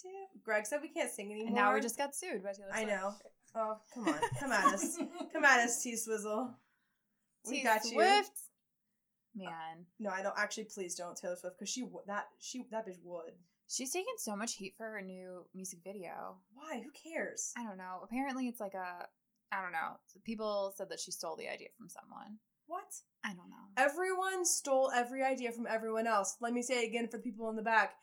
22. 0.00 0.08
22. 0.34 0.44
Greg 0.44 0.66
said 0.66 0.80
we 0.82 0.88
can't 0.88 1.10
sing 1.10 1.30
anymore. 1.30 1.46
And 1.48 1.56
now 1.56 1.74
we 1.74 1.80
just 1.80 1.96
got 1.98 2.14
sued 2.14 2.42
by 2.42 2.52
Taylor 2.52 2.68
I 2.72 2.84
know. 2.84 3.14
Oh, 3.56 3.76
come 3.94 4.08
on. 4.08 4.18
Come 4.40 4.52
at 4.52 4.74
us. 4.74 4.98
Come 5.32 5.44
at 5.44 5.60
us, 5.60 5.82
T 5.82 5.96
Swizzle. 5.96 6.50
We 7.48 7.62
got 7.62 7.84
you. 7.84 7.92
Swift. 7.92 8.32
Man, 9.36 9.86
No, 9.98 10.10
I 10.10 10.22
don't. 10.22 10.34
Actually, 10.38 10.64
please 10.72 10.94
don't 10.94 11.16
Taylor 11.16 11.36
Swift 11.36 11.56
because 11.58 11.68
she 11.68 11.80
w- 11.80 12.02
that 12.06 12.26
she 12.40 12.66
that 12.70 12.86
bitch 12.86 12.98
would. 13.02 13.32
she's 13.68 13.92
taking 13.92 14.14
so 14.16 14.36
much 14.36 14.54
heat 14.54 14.74
for 14.76 14.84
her 14.88 15.02
new 15.02 15.44
music 15.54 15.80
video. 15.84 16.36
Why? 16.54 16.80
Who 16.84 16.90
cares? 16.92 17.52
I 17.58 17.64
don't 17.64 17.76
know. 17.78 18.00
Apparently, 18.04 18.46
it's 18.46 18.60
like 18.60 18.74
a. 18.74 19.06
I 19.52 19.62
don't 19.62 19.72
know. 19.72 19.98
People 20.24 20.72
said 20.76 20.88
that 20.90 21.00
she 21.00 21.10
stole 21.10 21.36
the 21.36 21.48
idea 21.48 21.68
from 21.76 21.88
someone. 21.88 22.38
What? 22.66 22.84
I 23.24 23.28
don't 23.28 23.50
know. 23.50 23.66
Everyone 23.76 24.44
stole 24.44 24.90
every 24.94 25.22
idea 25.22 25.52
from 25.52 25.66
everyone 25.68 26.06
else. 26.06 26.36
Let 26.40 26.52
me 26.52 26.62
say 26.62 26.82
it 26.84 26.88
again 26.88 27.08
for 27.08 27.18
the 27.18 27.22
people 27.22 27.50
in 27.50 27.56
the 27.56 27.62
back. 27.62 27.94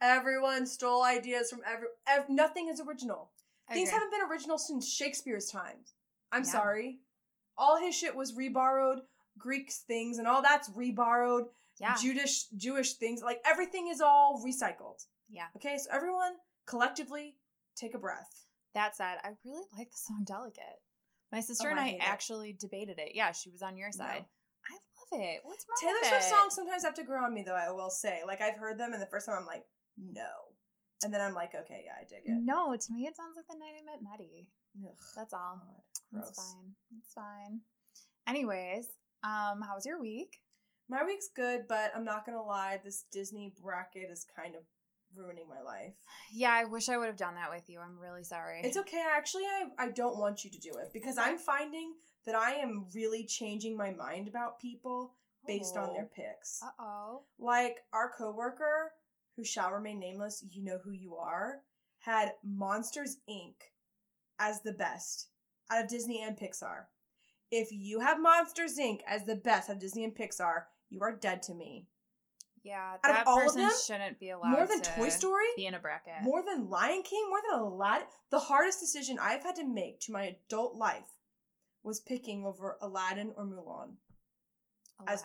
Everyone 0.00 0.66
stole 0.66 1.02
ideas 1.02 1.50
from 1.50 1.60
every. 1.66 1.88
ev- 2.06 2.28
nothing 2.28 2.68
is 2.68 2.80
original. 2.80 3.30
Things 3.72 3.90
haven't 3.90 4.10
been 4.10 4.22
original 4.28 4.58
since 4.58 4.88
Shakespeare's 4.92 5.46
times. 5.50 5.94
I'm 6.32 6.42
Yeah. 6.44 6.50
sorry. 6.50 7.00
All 7.56 7.76
his 7.76 7.94
shit 7.94 8.16
was 8.16 8.32
reborrowed. 8.32 9.00
Greek 9.38 9.70
things 9.72 10.18
and 10.18 10.26
all 10.26 10.42
that's 10.42 10.68
reborrowed. 10.70 11.48
Yeah. 11.78 11.94
Jewish 11.96 12.46
Jewish 12.48 12.94
things. 12.94 13.22
Like 13.22 13.40
everything 13.44 13.88
is 13.88 14.00
all 14.00 14.42
recycled. 14.44 15.06
yeah. 15.28 15.46
Okay, 15.56 15.78
so 15.78 15.88
everyone 15.92 16.36
collectively 16.66 17.36
take 17.76 17.94
a 17.94 17.98
breath. 17.98 18.46
That 18.74 18.96
said, 18.96 19.18
I 19.22 19.30
really 19.44 19.64
like 19.76 19.90
the 19.90 19.96
song 19.96 20.24
Delicate. 20.24 20.80
My 21.32 21.40
sister 21.40 21.68
Oh, 21.68 21.70
and 21.70 21.80
I 21.80 21.84
I 21.84 21.88
hate 21.90 21.96
it. 21.96 22.08
actually 22.08 22.52
debated 22.52 22.98
it. 22.98 23.14
Yeah, 23.14 23.30
she 23.32 23.50
was 23.50 23.62
on 23.62 23.76
your 23.76 23.92
side. 23.92 24.24
I 24.68 24.72
love 24.72 25.20
it. 25.22 25.40
What's 25.44 25.64
wrong 25.68 25.76
Taylor 25.80 26.04
Swift 26.08 26.24
songs 26.24 26.54
sometimes 26.54 26.82
have 26.84 26.94
to 26.94 27.04
grow 27.04 27.24
on 27.24 27.32
me 27.34 27.42
though, 27.44 27.54
I 27.54 27.70
will 27.70 27.90
say. 27.90 28.22
Like 28.26 28.40
I've 28.40 28.56
heard 28.56 28.78
them 28.78 28.92
and 28.92 29.00
the 29.00 29.06
first 29.06 29.26
time 29.26 29.36
I'm 29.38 29.46
like, 29.46 29.64
no. 30.12 30.28
And 31.02 31.12
then 31.14 31.20
I'm 31.20 31.34
like, 31.34 31.54
okay, 31.54 31.82
yeah, 31.86 31.92
I 31.98 32.04
dig 32.04 32.24
it. 32.26 32.38
No, 32.42 32.76
to 32.76 32.92
me 32.92 33.06
it 33.06 33.16
sounds 33.16 33.36
like 33.36 33.46
the 33.48 33.56
night 33.58 33.72
I 33.80 33.84
met 33.84 34.02
Maddie. 34.02 34.48
Ugh, 34.84 34.94
That's 35.16 35.32
all. 35.32 35.62
God, 36.12 36.22
It's 36.28 36.36
fine. 36.36 36.74
It's 36.98 37.12
fine. 37.14 37.60
Anyways, 38.26 38.86
um, 39.24 39.62
how 39.62 39.74
was 39.74 39.86
your 39.86 40.00
week? 40.00 40.40
My 40.88 41.04
week's 41.04 41.28
good, 41.34 41.62
but 41.68 41.92
I'm 41.94 42.04
not 42.04 42.26
gonna 42.26 42.42
lie, 42.42 42.80
this 42.84 43.04
Disney 43.12 43.54
bracket 43.62 44.10
is 44.10 44.26
kind 44.36 44.54
of 44.56 44.62
ruining 45.16 45.48
my 45.48 45.62
life. 45.62 45.94
Yeah, 46.32 46.52
I 46.52 46.64
wish 46.64 46.88
I 46.88 46.96
would 46.96 47.06
have 47.06 47.16
done 47.16 47.34
that 47.36 47.50
with 47.50 47.68
you. 47.68 47.80
I'm 47.80 47.98
really 47.98 48.24
sorry. 48.24 48.60
It's 48.62 48.76
okay. 48.76 49.02
Actually, 49.16 49.44
I, 49.44 49.66
I 49.78 49.88
don't 49.90 50.18
want 50.18 50.44
you 50.44 50.50
to 50.50 50.58
do 50.58 50.70
it 50.80 50.90
because 50.92 51.18
I'm 51.18 51.38
finding 51.38 51.94
that 52.26 52.34
I 52.34 52.52
am 52.52 52.86
really 52.94 53.24
changing 53.24 53.76
my 53.76 53.90
mind 53.92 54.28
about 54.28 54.60
people 54.60 55.14
based 55.46 55.76
on 55.76 55.92
their 55.94 56.08
picks. 56.14 56.60
Uh 56.62 56.82
oh. 56.82 57.22
Like 57.38 57.78
our 57.92 58.10
coworker, 58.16 58.92
who 59.40 59.44
shall 59.46 59.70
remain 59.70 59.98
nameless, 59.98 60.44
you 60.50 60.62
know 60.62 60.78
who 60.84 60.90
you 60.90 61.16
are, 61.16 61.62
had 62.00 62.32
Monsters 62.44 63.16
Inc. 63.26 63.54
as 64.38 64.60
the 64.60 64.72
best 64.74 65.28
out 65.72 65.82
of 65.82 65.88
Disney 65.88 66.22
and 66.22 66.36
Pixar. 66.36 66.84
If 67.50 67.68
you 67.72 68.00
have 68.00 68.20
Monsters 68.20 68.76
Inc. 68.78 69.00
as 69.08 69.24
the 69.24 69.36
best 69.36 69.70
out 69.70 69.76
of 69.76 69.80
Disney 69.80 70.04
and 70.04 70.14
Pixar, 70.14 70.64
you 70.90 71.00
are 71.00 71.16
dead 71.16 71.40
to 71.44 71.54
me. 71.54 71.86
Yeah, 72.62 72.96
Out 73.02 73.10
of 73.10 73.16
that 73.16 73.26
all 73.26 73.48
of 73.48 73.54
them, 73.56 73.70
shouldn't 73.86 74.20
be 74.20 74.28
allowed 74.28 74.50
More 74.50 74.66
than 74.66 74.82
to 74.82 74.90
Toy 74.90 75.08
Story, 75.08 75.46
be 75.56 75.64
in 75.64 75.72
a 75.72 75.78
bracket. 75.78 76.22
more 76.22 76.42
than 76.44 76.68
Lion 76.68 77.02
King, 77.02 77.24
more 77.30 77.40
than 77.50 77.60
Aladdin. 77.60 78.08
The 78.30 78.40
hardest 78.40 78.78
decision 78.80 79.18
I've 79.18 79.42
had 79.42 79.56
to 79.56 79.64
make 79.66 80.00
to 80.00 80.12
my 80.12 80.24
adult 80.24 80.74
life 80.76 81.16
was 81.82 81.98
picking 82.00 82.44
over 82.44 82.76
Aladdin 82.82 83.32
or 83.38 83.46
Mulan. 83.46 83.94
As- 85.08 85.24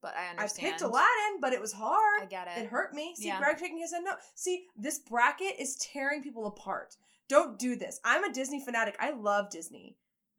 but 0.00 0.14
I 0.16 0.28
understand. 0.30 0.66
I 0.66 0.70
picked 0.70 0.82
Aladdin, 0.82 1.40
but 1.40 1.52
it 1.52 1.60
was 1.60 1.72
hard. 1.72 2.22
I 2.22 2.26
get 2.26 2.46
it. 2.48 2.62
It 2.62 2.66
hurt 2.68 2.94
me. 2.94 3.14
See, 3.16 3.26
Yeah. 3.26 3.38
Greg 3.38 3.58
shaking 3.58 3.78
his 3.78 3.92
head 3.92 4.02
no. 4.04 4.14
See, 4.34 4.66
this 4.76 4.98
bracket 5.00 5.54
is 5.58 5.76
tearing 5.76 6.22
people 6.22 6.46
apart. 6.46 6.96
Don't 7.28 7.58
do 7.58 7.76
this. 7.76 8.00
I'm 8.04 8.24
a 8.24 8.32
Disney 8.32 8.60
fanatic. 8.60 8.96
I 9.00 9.10
love 9.10 9.50
Disney. 9.50 9.96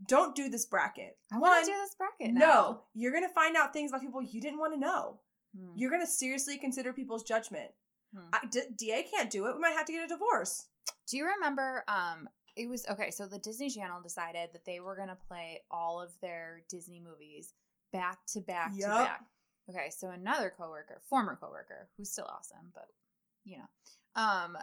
Don't 0.08 0.34
do 0.34 0.48
this 0.50 0.66
bracket. 0.66 1.18
I 1.32 1.38
want 1.40 1.66
to 1.66 1.72
do 1.72 1.78
this 1.78 1.94
bracket. 1.96 2.34
no, 2.34 2.40
now. 2.40 2.82
you're 2.94 3.12
gonna 3.12 3.28
find 3.30 3.58
out 3.58 3.74
things 3.74 3.92
about 3.92 4.02
people 4.02 4.22
you 4.22 4.40
didn't 4.40 4.60
want 4.60 4.74
to 4.74 4.80
know. 4.80 5.20
Hmm. 5.58 5.72
You're 5.76 5.92
gonna 5.92 6.08
seriously 6.08 6.58
consider 6.58 6.94
people's 6.94 7.24
judgment. 7.24 7.72
Hmm. 8.16 8.22
I, 8.34 8.40
D- 8.50 8.62
Da 8.78 9.04
can't 9.04 9.30
do 9.30 9.46
it. 9.48 9.56
We 9.56 9.60
might 9.60 9.74
have 9.76 9.86
to 9.88 9.92
get 9.92 10.06
a 10.06 10.08
divorce. 10.08 10.68
Do 11.08 11.18
you 11.18 11.26
remember? 11.28 11.84
Um, 11.88 12.30
it 12.56 12.68
was 12.70 12.86
okay. 12.88 13.12
So 13.12 13.28
the 13.28 13.40
Disney 13.40 13.70
Channel 13.70 14.02
decided 14.02 14.50
that 14.54 14.64
they 14.66 14.80
were 14.80 14.96
gonna 14.96 15.18
play 15.28 15.62
all 15.70 16.02
of 16.02 16.12
their 16.22 16.62
Disney 16.70 17.00
movies 17.02 17.54
back 17.92 18.18
to 18.34 18.42
back 18.42 18.74
to 18.74 18.80
back. 18.82 19.22
Okay, 19.70 19.90
so 19.96 20.10
another 20.10 20.52
coworker, 20.56 21.00
former 21.10 21.36
coworker, 21.40 21.88
who's 21.98 22.10
still 22.12 22.26
awesome, 22.26 22.72
but 22.74 22.88
you 23.46 23.58
know, 23.58 24.22
um, 24.22 24.58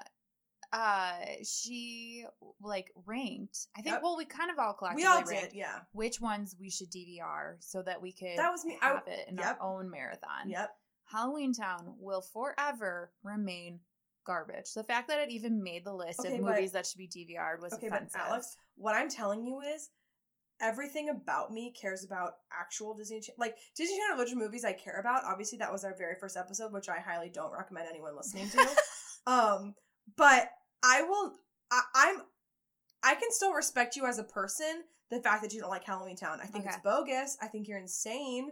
uh, 0.73 1.13
she 1.45 2.25
like 2.61 2.91
ranked. 3.07 3.69
I 3.77 3.83
think. 3.83 3.95
Yep. 3.95 4.03
Well, 4.03 4.17
we 4.17 4.25
kind 4.25 4.51
of 4.51 4.59
all 4.59 4.73
collectively 4.75 5.05
We 5.05 5.07
all 5.09 5.23
ranked 5.23 5.53
did, 5.53 5.59
yeah. 5.59 5.79
which 5.93 6.21
ones 6.21 6.57
we 6.59 6.71
should 6.71 6.91
DVR 6.91 7.55
so 7.61 7.83
that 7.83 8.03
we 8.03 8.13
could 8.13 8.37
That 8.37 8.51
was 8.51 8.65
me. 8.65 8.79
I- 8.83 8.87
have 8.89 9.03
it 9.07 9.29
in 9.29 9.37
yep. 9.37 9.59
our 9.61 9.79
own 9.79 9.91
marathon. 9.91 10.49
Yep. 10.49 10.71
Halloween 11.05 11.53
Town 11.53 11.95
will 12.01 12.21
forever 12.21 13.13
remain 13.23 13.79
garbage. 14.27 14.73
The 14.75 14.83
fact 14.83 15.07
that 15.09 15.21
it 15.21 15.31
even 15.31 15.63
made 15.63 15.85
the 15.85 15.95
list 15.95 16.19
Okay, 16.21 16.35
of 16.37 16.43
but- 16.43 16.55
movies 16.57 16.73
that 16.73 16.85
should 16.85 16.99
be 16.99 17.07
DVR'd 17.07 17.63
was 17.63 17.73
Okay, 17.75 17.87
offensive. 17.87 18.21
but 18.21 18.29
Alex, 18.29 18.57
what 18.77 18.97
I'm 18.97 19.09
telling 19.09 19.45
you 19.47 19.61
is 19.61 19.91
everything 20.61 21.09
about 21.11 21.53
me 21.53 21.73
cares 21.73 22.05
about 22.05 22.35
actual 22.53 22.95
Disney 22.95 23.21
Ch- 23.21 23.31
like 23.39 23.57
Disney 23.77 23.99
Channel 23.99 24.21
original 24.21 24.43
movies 24.43 24.65
I 24.65 24.73
care 24.73 25.01
about. 25.01 25.25
Obviously, 25.25 25.59
that 25.59 25.73
was 25.73 25.85
our 25.85 25.97
very 25.97 26.15
first 26.19 26.37
episode, 26.37 26.73
which 26.73 26.89
I 26.89 26.99
highly 26.99 27.29
don't 27.29 27.53
recommend 27.53 27.89
anyone 27.89 28.17
listening 28.17 28.49
to. 28.51 28.69
um, 29.27 29.75
but 30.17 30.51
I 30.85 31.03
will. 31.03 31.33
I, 31.71 31.81
I'm. 31.95 32.17
I 33.03 33.15
can 33.15 33.31
still 33.31 33.53
respect 33.53 33.97
you 33.97 34.07
as 34.07 34.19
a 34.19 34.25
person. 34.25 34.85
The 35.11 35.21
fact 35.21 35.43
that 35.43 35.53
you 35.53 35.61
don't 35.61 35.71
like 35.71 35.85
Halloween 35.85 36.17
Town, 36.17 36.41
I 36.43 36.47
think 36.47 36.67
it's 36.67 36.79
bogus. 36.83 37.37
I 37.41 37.47
think 37.47 37.69
you're 37.69 37.79
insane. 37.79 38.51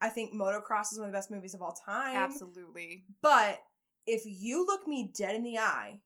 I 0.00 0.08
think 0.08 0.32
Motocross 0.32 0.92
is 0.92 0.98
one 0.98 1.08
of 1.08 1.12
the 1.12 1.16
best 1.16 1.30
movies 1.30 1.54
of 1.54 1.62
all 1.62 1.76
time. 1.84 2.16
Absolutely. 2.16 3.04
But 3.22 3.58
if 4.06 4.22
you 4.24 4.64
look 4.64 4.86
me 4.86 5.10
dead 5.16 5.34
in 5.34 5.42
the 5.42 5.58
eye 5.58 6.00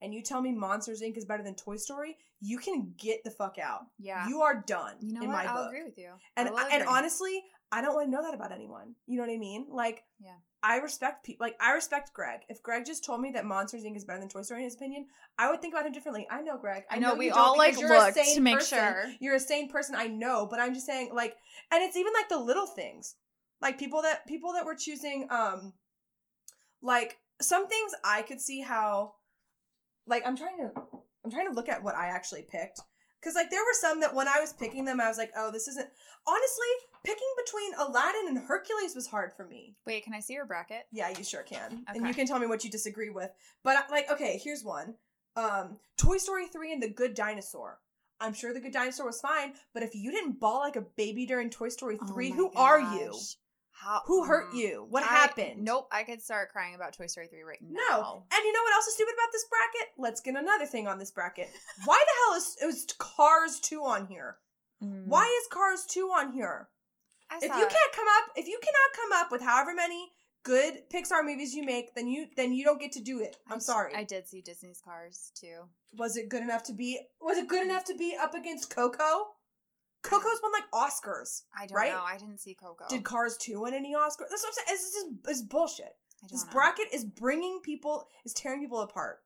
and 0.00 0.14
you 0.14 0.22
tell 0.22 0.40
me 0.40 0.52
Monsters 0.52 1.02
Inc. 1.02 1.16
is 1.16 1.24
better 1.24 1.42
than 1.42 1.54
Toy 1.54 1.76
Story, 1.76 2.16
you 2.44 2.58
can 2.58 2.92
get 2.98 3.22
the 3.22 3.30
fuck 3.30 3.56
out. 3.58 3.82
Yeah. 4.00 4.28
You 4.28 4.42
are 4.42 4.64
done 4.66 4.96
You 5.00 5.14
know 5.14 5.22
in 5.22 5.28
what? 5.28 5.44
my 5.44 5.50
I'll 5.50 5.56
book. 5.58 5.68
agree 5.68 5.84
with 5.84 5.96
you. 5.96 6.10
And 6.36 6.48
I 6.48 6.50
will 6.50 6.58
and 6.58 6.82
honestly, 6.88 7.40
I 7.70 7.80
don't 7.80 7.94
want 7.94 8.08
to 8.08 8.10
know 8.10 8.22
that 8.22 8.34
about 8.34 8.50
anyone. 8.50 8.96
You 9.06 9.16
know 9.16 9.22
what 9.26 9.32
I 9.32 9.38
mean? 9.38 9.66
Like, 9.70 10.02
Yeah. 10.20 10.34
I 10.64 10.76
respect 10.78 11.24
people. 11.24 11.44
Like, 11.46 11.56
I 11.60 11.72
respect 11.72 12.12
Greg. 12.14 12.40
If 12.48 12.62
Greg 12.62 12.84
just 12.84 13.04
told 13.04 13.20
me 13.20 13.30
that 13.32 13.44
Monsters 13.44 13.82
Inc. 13.84 13.96
is 13.96 14.04
better 14.04 14.20
than 14.20 14.28
Toy 14.28 14.42
Story 14.42 14.60
in 14.60 14.64
his 14.64 14.74
opinion, 14.74 15.06
I 15.38 15.50
would 15.50 15.60
think 15.60 15.72
about 15.74 15.86
him 15.86 15.92
differently. 15.92 16.26
I 16.30 16.40
know, 16.42 16.56
Greg. 16.58 16.84
I 16.90 16.98
know, 16.98 17.12
you 17.14 17.18
we 17.18 17.30
all, 17.30 17.56
like, 17.56 17.74
because 17.76 17.80
you're 17.90 18.08
a 18.08 18.12
sane 18.12 18.34
to 18.36 18.40
make 18.40 18.54
person. 18.58 18.78
sure. 18.78 19.04
You're 19.20 19.34
a 19.36 19.40
sane 19.40 19.68
person. 19.68 19.94
I 19.96 20.06
know, 20.08 20.46
but 20.48 20.60
I'm 20.60 20.72
just 20.74 20.86
saying, 20.86 21.10
like, 21.14 21.36
and 21.72 21.82
it's 21.82 21.96
even 21.96 22.12
like 22.12 22.28
the 22.28 22.38
little 22.38 22.66
things, 22.66 23.16
like 23.60 23.76
people 23.78 24.02
that 24.02 24.26
people 24.26 24.52
that 24.52 24.64
were 24.64 24.76
choosing, 24.76 25.26
um, 25.30 25.72
like 26.80 27.18
some 27.40 27.66
things 27.68 27.92
I 28.04 28.22
could 28.22 28.40
see 28.40 28.60
how, 28.60 29.14
like, 30.06 30.24
I'm 30.26 30.36
trying 30.36 30.58
to, 30.58 30.70
I'm 31.24 31.30
trying 31.30 31.48
to 31.48 31.54
look 31.54 31.68
at 31.68 31.82
what 31.82 31.94
I 31.94 32.08
actually 32.08 32.42
picked. 32.42 32.80
Cause 33.22 33.36
like 33.36 33.50
there 33.50 33.60
were 33.60 33.74
some 33.74 34.00
that 34.00 34.14
when 34.14 34.26
I 34.26 34.40
was 34.40 34.52
picking 34.52 34.84
them, 34.84 35.00
I 35.00 35.06
was 35.06 35.16
like, 35.16 35.30
oh, 35.36 35.52
this 35.52 35.68
isn't. 35.68 35.88
Honestly, 36.26 36.66
picking 37.04 37.28
between 37.44 37.72
Aladdin 37.74 38.28
and 38.28 38.38
Hercules 38.38 38.96
was 38.96 39.06
hard 39.06 39.32
for 39.32 39.46
me. 39.46 39.76
Wait, 39.86 40.02
can 40.02 40.12
I 40.12 40.18
see 40.18 40.34
your 40.34 40.44
bracket? 40.44 40.86
Yeah, 40.90 41.08
you 41.16 41.22
sure 41.22 41.44
can. 41.44 41.84
And 41.86 42.04
you 42.06 42.14
can 42.14 42.26
tell 42.26 42.40
me 42.40 42.48
what 42.48 42.64
you 42.64 42.70
disagree 42.70 43.10
with. 43.10 43.30
But 43.62 43.76
uh, 43.76 43.82
like, 43.90 44.10
okay, 44.10 44.40
here's 44.42 44.64
one. 44.64 44.94
Um, 45.36 45.78
Toy 45.96 46.18
Story 46.18 46.48
3 46.48 46.72
and 46.72 46.82
The 46.82 46.88
Good 46.88 47.14
Dinosaur. 47.14 47.78
I'm 48.20 48.34
sure 48.34 48.52
The 48.52 48.60
Good 48.60 48.72
Dinosaur 48.72 49.06
was 49.06 49.20
fine, 49.20 49.54
but 49.72 49.82
if 49.82 49.94
you 49.94 50.10
didn't 50.10 50.38
bawl 50.40 50.60
like 50.60 50.76
a 50.76 50.82
baby 50.96 51.26
during 51.26 51.48
Toy 51.48 51.68
Story 51.68 51.98
3, 52.08 52.30
Oh 52.30 52.34
who 52.34 52.52
are 52.54 52.80
you? 52.80 53.14
How? 53.72 54.02
Who 54.06 54.24
hurt 54.24 54.52
Mm. 54.52 54.56
you? 54.58 54.86
What 54.90 55.02
I- 55.02 55.06
happened? 55.06 55.64
Nope, 55.64 55.88
I 55.90 56.04
could 56.04 56.22
start 56.22 56.50
crying 56.52 56.74
about 56.74 56.92
Toy 56.92 57.06
Story 57.06 57.26
3 57.26 57.42
right 57.42 57.58
now. 57.60 57.70
No. 57.90 58.26
And 58.30 58.44
you 58.44 58.52
know 58.52 58.62
what 58.62 58.74
else 58.74 58.86
is 58.86 58.94
stupid 58.94 59.14
about 59.14 59.32
this 59.32 59.44
bracket? 59.46 59.92
Let's 59.98 60.20
get 60.20 60.36
another 60.36 60.66
thing 60.66 60.86
on 60.86 60.98
this 60.98 61.10
bracket. 61.10 61.50
Why 61.84 61.98
the 62.04 62.12
hell 62.24 62.38
is, 62.70 62.76
is 62.76 62.86
Cars 62.98 63.58
2 63.60 63.82
on 63.84 64.06
here? 64.06 64.36
Mm. 64.82 65.06
Why 65.06 65.24
is 65.42 65.48
Cars 65.48 65.84
2 65.86 66.06
on 66.08 66.32
here? 66.32 66.68
I 67.30 67.36
if 67.36 67.42
you 67.44 67.48
can't 67.50 67.92
come 67.94 68.06
up 68.18 68.30
if 68.36 68.46
you 68.46 68.58
cannot 68.62 68.92
come 68.94 69.12
up 69.20 69.32
with 69.32 69.40
however 69.40 69.74
many 69.74 70.12
good 70.42 70.82
pixar 70.90 71.24
movies 71.24 71.54
you 71.54 71.64
make 71.64 71.94
then 71.94 72.06
you 72.06 72.26
then 72.36 72.52
you 72.52 72.62
don't 72.62 72.78
get 72.80 72.92
to 72.92 73.00
do 73.00 73.20
it 73.20 73.36
I 73.48 73.52
i'm 73.52 73.56
s- 73.56 73.64
sorry 73.66 73.94
I 73.94 74.04
did 74.04 74.28
see 74.28 74.42
Disney's 74.42 74.82
Cars 74.84 75.32
too. 75.34 75.62
was 75.96 76.18
it 76.18 76.28
good 76.28 76.42
enough 76.42 76.62
to 76.64 76.74
be 76.74 77.00
was 77.22 77.38
it 77.38 77.48
good 77.48 77.62
enough 77.64 77.84
to 77.84 77.94
be 77.96 78.14
up 78.20 78.34
against 78.34 78.68
coco 78.68 79.28
coco's 80.02 80.40
won 80.42 80.52
like 80.52 80.70
oscars 80.72 81.42
I 81.58 81.66
don't 81.66 81.76
Right? 81.76 81.92
know. 81.92 82.02
I 82.04 82.18
didn't 82.18 82.38
see 82.40 82.54
Coco. 82.54 82.84
did 82.88 83.04
cars 83.04 83.36
2 83.38 83.60
win 83.60 83.74
any 83.74 83.94
oscars 83.94 84.28
that's 84.30 84.42
what 84.42 84.48
i'm 84.48 84.52
saying 84.52 84.66
this 84.68 84.82
is, 84.82 85.04
this 85.24 85.36
is 85.38 85.42
bullshit 85.42 85.94
I 86.22 86.26
don't 86.26 86.32
this 86.32 86.44
know. 86.44 86.50
bracket 86.52 86.86
is 86.92 87.04
bringing 87.04 87.60
people 87.62 88.08
is 88.24 88.32
tearing 88.32 88.60
people 88.60 88.80
apart 88.80 89.20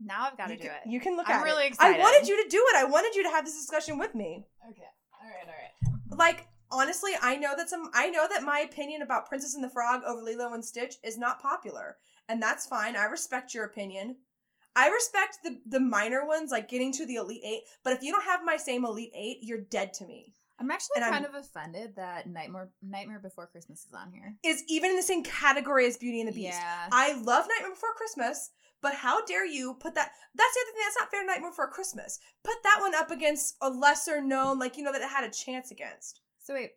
Now 0.00 0.26
I've 0.30 0.36
got 0.38 0.48
to 0.48 0.56
do 0.56 0.62
can, 0.62 0.70
it. 0.70 0.88
you 0.90 1.00
can 1.00 1.16
look 1.16 1.28
at 1.28 1.32
it. 1.32 1.34
I'm 1.36 1.40
at 1.42 1.44
really 1.44 1.64
it 1.64 1.68
excited. 1.68 1.96
i 1.96 1.98
wanted 2.00 2.28
you 2.28 2.42
to 2.42 2.48
do 2.48 2.64
it 2.70 2.76
i 2.76 2.84
wanted 2.84 3.14
you 3.14 3.22
to 3.24 3.30
have 3.30 3.44
this 3.44 3.56
discussion 3.56 3.98
with 3.98 4.14
me 4.14 4.46
Okay. 4.70 4.82
All 5.22 5.28
right. 5.28 5.46
All 5.46 5.92
right. 5.92 6.18
like 6.18 6.46
honestly 6.72 7.12
i 7.22 7.36
know 7.36 7.54
that 7.56 7.68
some 7.68 7.90
i 7.94 8.08
know 8.10 8.26
that 8.28 8.42
my 8.42 8.60
opinion 8.60 9.02
about 9.02 9.28
princess 9.28 9.54
and 9.54 9.64
the 9.64 9.68
frog 9.68 10.02
over 10.06 10.22
lilo 10.22 10.52
and 10.54 10.64
stitch 10.64 10.96
is 11.04 11.18
not 11.18 11.42
popular 11.42 11.96
and 12.28 12.40
that's 12.40 12.64
fine. 12.64 12.94
I 12.94 13.04
respect 13.06 13.54
your 13.54 13.64
opinion. 13.64 14.14
I 14.76 14.88
respect 14.88 15.38
the 15.44 15.58
the 15.66 15.80
minor 15.80 16.26
ones, 16.26 16.50
like 16.50 16.68
getting 16.68 16.92
to 16.92 17.06
the 17.06 17.16
elite 17.16 17.42
eight. 17.44 17.62
But 17.84 17.92
if 17.94 18.02
you 18.02 18.12
don't 18.12 18.24
have 18.24 18.44
my 18.44 18.56
same 18.56 18.84
elite 18.84 19.12
eight, 19.14 19.38
you're 19.42 19.60
dead 19.60 19.92
to 19.94 20.06
me. 20.06 20.32
I'm 20.58 20.70
actually 20.70 20.96
And 20.96 21.04
I'm- 21.04 21.12
kind 21.14 21.24
of 21.26 21.34
offended 21.34 21.96
that 21.96 22.26
Nightmare 22.28 22.70
Nightmare 22.82 23.18
Before 23.18 23.46
Christmas 23.46 23.84
is 23.86 23.94
on 23.94 24.12
here. 24.12 24.36
Is 24.44 24.62
even 24.68 24.90
in 24.90 24.96
the 24.96 25.02
same 25.02 25.22
category 25.24 25.86
as 25.86 25.96
Beauty 25.96 26.20
and 26.20 26.28
the 26.28 26.32
Beast. 26.34 26.58
Yeah. 26.58 26.88
I 26.92 27.14
love 27.14 27.46
Nightmare 27.48 27.70
Before 27.70 27.94
Christmas, 27.94 28.50
but 28.82 28.94
how 28.94 29.24
dare 29.24 29.46
you 29.46 29.74
put 29.74 29.94
that? 29.94 30.12
That's 30.34 30.54
the 30.54 30.60
other 30.60 30.72
thing. 30.72 30.82
That's 30.84 30.96
not 31.00 31.10
fair. 31.10 31.24
Nightmare 31.26 31.50
Before 31.50 31.68
Christmas. 31.70 32.18
Put 32.44 32.62
that 32.62 32.78
one 32.80 32.94
up 32.94 33.10
against 33.10 33.56
a 33.62 33.70
lesser 33.70 34.20
known, 34.20 34.58
like 34.58 34.76
you 34.76 34.84
know 34.84 34.92
that 34.92 35.00
it 35.02 35.08
had 35.08 35.24
a 35.24 35.30
chance 35.30 35.70
against. 35.70 36.20
So 36.38 36.52
wait, 36.54 36.72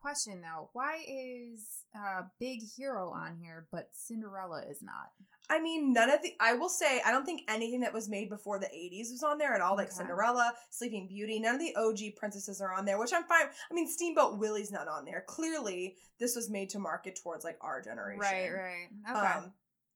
question 0.00 0.40
though, 0.40 0.70
why 0.72 1.02
is 1.06 1.84
uh 1.96 2.22
Big 2.38 2.60
Hero 2.76 3.10
on 3.10 3.36
here 3.36 3.66
but 3.72 3.88
Cinderella 3.92 4.62
is 4.70 4.80
not? 4.80 5.10
I 5.50 5.60
mean, 5.60 5.92
none 5.92 6.10
of 6.10 6.22
the. 6.22 6.34
I 6.40 6.52
will 6.54 6.68
say, 6.68 7.00
I 7.04 7.10
don't 7.10 7.24
think 7.24 7.42
anything 7.48 7.80
that 7.80 7.92
was 7.94 8.08
made 8.08 8.28
before 8.28 8.58
the 8.58 8.66
'80s 8.66 9.10
was 9.12 9.22
on 9.22 9.38
there 9.38 9.54
at 9.54 9.60
all. 9.60 9.76
Like 9.76 9.86
Okay. 9.88 9.96
Cinderella, 9.96 10.52
Sleeping 10.70 11.06
Beauty, 11.08 11.38
none 11.40 11.54
of 11.54 11.60
the 11.60 11.74
OG 11.76 12.16
princesses 12.16 12.60
are 12.60 12.74
on 12.74 12.84
there, 12.84 12.98
which 12.98 13.12
I'm 13.14 13.24
fine. 13.24 13.46
I 13.70 13.74
mean, 13.74 13.88
Steamboat 13.88 14.38
Willie's 14.38 14.70
not 14.70 14.88
on 14.88 15.04
there. 15.04 15.24
Clearly, 15.26 15.96
this 16.20 16.36
was 16.36 16.50
made 16.50 16.68
to 16.70 16.78
market 16.78 17.18
towards 17.22 17.44
like 17.44 17.56
our 17.62 17.80
generation. 17.80 18.20
Right, 18.20 18.50
right. 18.50 18.88
Okay. 19.10 19.38
Um, 19.38 19.52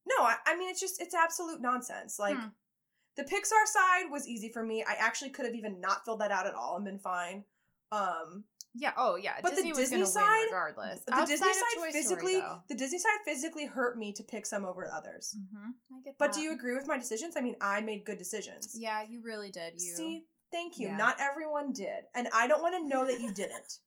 no, 0.06 0.24
I, 0.24 0.36
I 0.46 0.56
mean 0.56 0.70
it's 0.70 0.80
just 0.80 1.00
it's 1.00 1.14
absolute 1.14 1.60
nonsense. 1.60 2.18
Like 2.18 2.36
Hmm. 2.36 2.46
the 3.16 3.24
Pixar 3.24 3.66
side 3.66 4.10
was 4.10 4.26
easy 4.26 4.48
for 4.48 4.64
me. 4.64 4.82
I 4.82 4.94
actually 4.98 5.30
could 5.30 5.44
have 5.46 5.54
even 5.54 5.80
not 5.80 6.04
filled 6.04 6.20
that 6.20 6.30
out 6.32 6.46
at 6.46 6.54
all 6.54 6.76
and 6.76 6.84
been 6.84 6.98
fine. 6.98 7.44
Um, 7.92 8.44
yeah, 8.74 8.92
oh 8.96 9.16
yeah. 9.16 9.34
but 9.42 9.50
the 9.50 9.56
Disney 9.56 9.70
was 9.70 9.78
Disney 9.90 10.04
side- 10.06 10.44
regardless. 10.46 11.00
the 11.04 11.14
Outside 11.14 11.26
Disney 11.28 11.52
side 11.52 11.62
Story, 11.72 11.92
physically, 11.92 12.34
though. 12.40 12.62
the 12.68 12.74
Disney 12.74 12.98
side 12.98 13.18
physically 13.24 13.66
hurt 13.66 13.98
me 13.98 14.12
to 14.12 14.22
pick 14.22 14.46
some 14.46 14.64
over 14.64 14.90
others. 14.92 15.36
Mhm, 15.38 15.72
I 15.92 16.00
get 16.04 16.04
That. 16.04 16.18
But 16.18 16.32
do 16.32 16.40
you 16.40 16.52
agree 16.52 16.74
with 16.74 16.86
my 16.86 16.98
decisions? 16.98 17.36
I 17.36 17.40
mean, 17.40 17.56
I 17.60 17.80
made 17.80 18.04
good 18.04 18.18
decisions. 18.18 18.74
Yeah, 18.78 19.02
you 19.02 19.20
really 19.22 19.50
did. 19.50 19.74
You 19.74 19.94
See, 19.96 20.24
thank 20.50 20.78
you. 20.78 20.88
Yeah. 20.88 20.96
Not 20.96 21.16
everyone 21.20 21.72
did, 21.72 22.04
and 22.14 22.28
I 22.32 22.46
don't 22.46 22.62
want 22.62 22.74
to 22.76 22.88
know 22.88 23.04
that 23.06 23.20
you 23.20 23.32
didn't. 23.34 23.78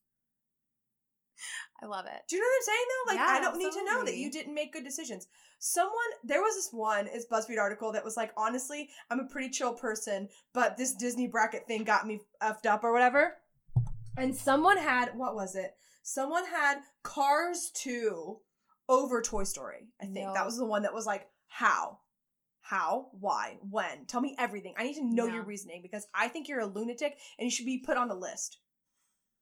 I 1.84 1.88
love 1.88 2.06
it. 2.06 2.22
Do 2.30 2.36
you 2.38 2.42
know 2.42 2.48
what 2.48 2.56
I'm 2.56 2.64
saying 2.64 2.86
though? 2.90 3.12
Like, 3.12 3.20
Yeah, 3.20 3.36
I 3.36 3.42
don't 3.42 3.58
need 3.58 3.74
to 3.74 3.84
know 3.86 4.06
that 4.06 4.16
you 4.16 4.32
didn't 4.32 4.54
make 4.54 4.72
good 4.72 4.86
decisions. 4.86 5.28
Someone, 5.60 5.94
there 6.24 6.42
was 6.42 6.56
this 6.56 6.70
one, 6.72 7.08
is 7.08 7.26
BuzzFeed 7.30 7.60
article 7.60 7.92
that 7.92 8.04
was 8.06 8.16
like, 8.16 8.32
honestly, 8.38 8.90
I'm 9.10 9.20
a 9.20 9.26
pretty 9.26 9.50
chill 9.50 9.74
person, 9.74 10.30
but 10.54 10.78
this 10.78 10.94
Disney 10.94 11.28
bracket 11.28 11.68
thing 11.68 11.84
got 11.84 12.08
me 12.08 12.22
effed 12.42 12.66
up 12.66 12.84
or 12.86 12.94
whatever. 12.94 13.36
And 14.18 14.36
someone 14.36 14.78
had, 14.78 15.10
what 15.16 15.36
was 15.36 15.56
it? 15.56 15.76
Someone 16.04 16.46
had 16.46 16.80
Cars 17.04 17.72
2 17.74 18.38
over 18.88 19.22
Toy 19.22 19.44
Story. 19.44 19.90
I 20.02 20.06
think 20.06 20.28
No. 20.28 20.34
that 20.34 20.46
was 20.46 20.58
the 20.58 20.66
one 20.66 20.84
that 20.84 20.94
was 20.94 21.06
like, 21.06 21.28
how? 21.48 22.00
How? 22.62 23.10
Why? 23.20 23.58
When? 23.70 24.06
Tell 24.06 24.22
me 24.22 24.36
everything. 24.40 24.74
I 24.78 24.84
need 24.84 24.96
to 24.96 25.04
know 25.06 25.28
No. 25.28 25.34
your 25.36 25.44
reasoning 25.44 25.82
because 25.82 26.08
I 26.14 26.28
think 26.28 26.48
you're 26.48 26.62
a 26.62 26.66
lunatic 26.66 27.18
and 27.38 27.46
you 27.46 27.52
should 27.52 27.66
be 27.66 27.80
put 27.80 27.98
on 27.98 28.08
the 28.08 28.16
list 28.16 28.60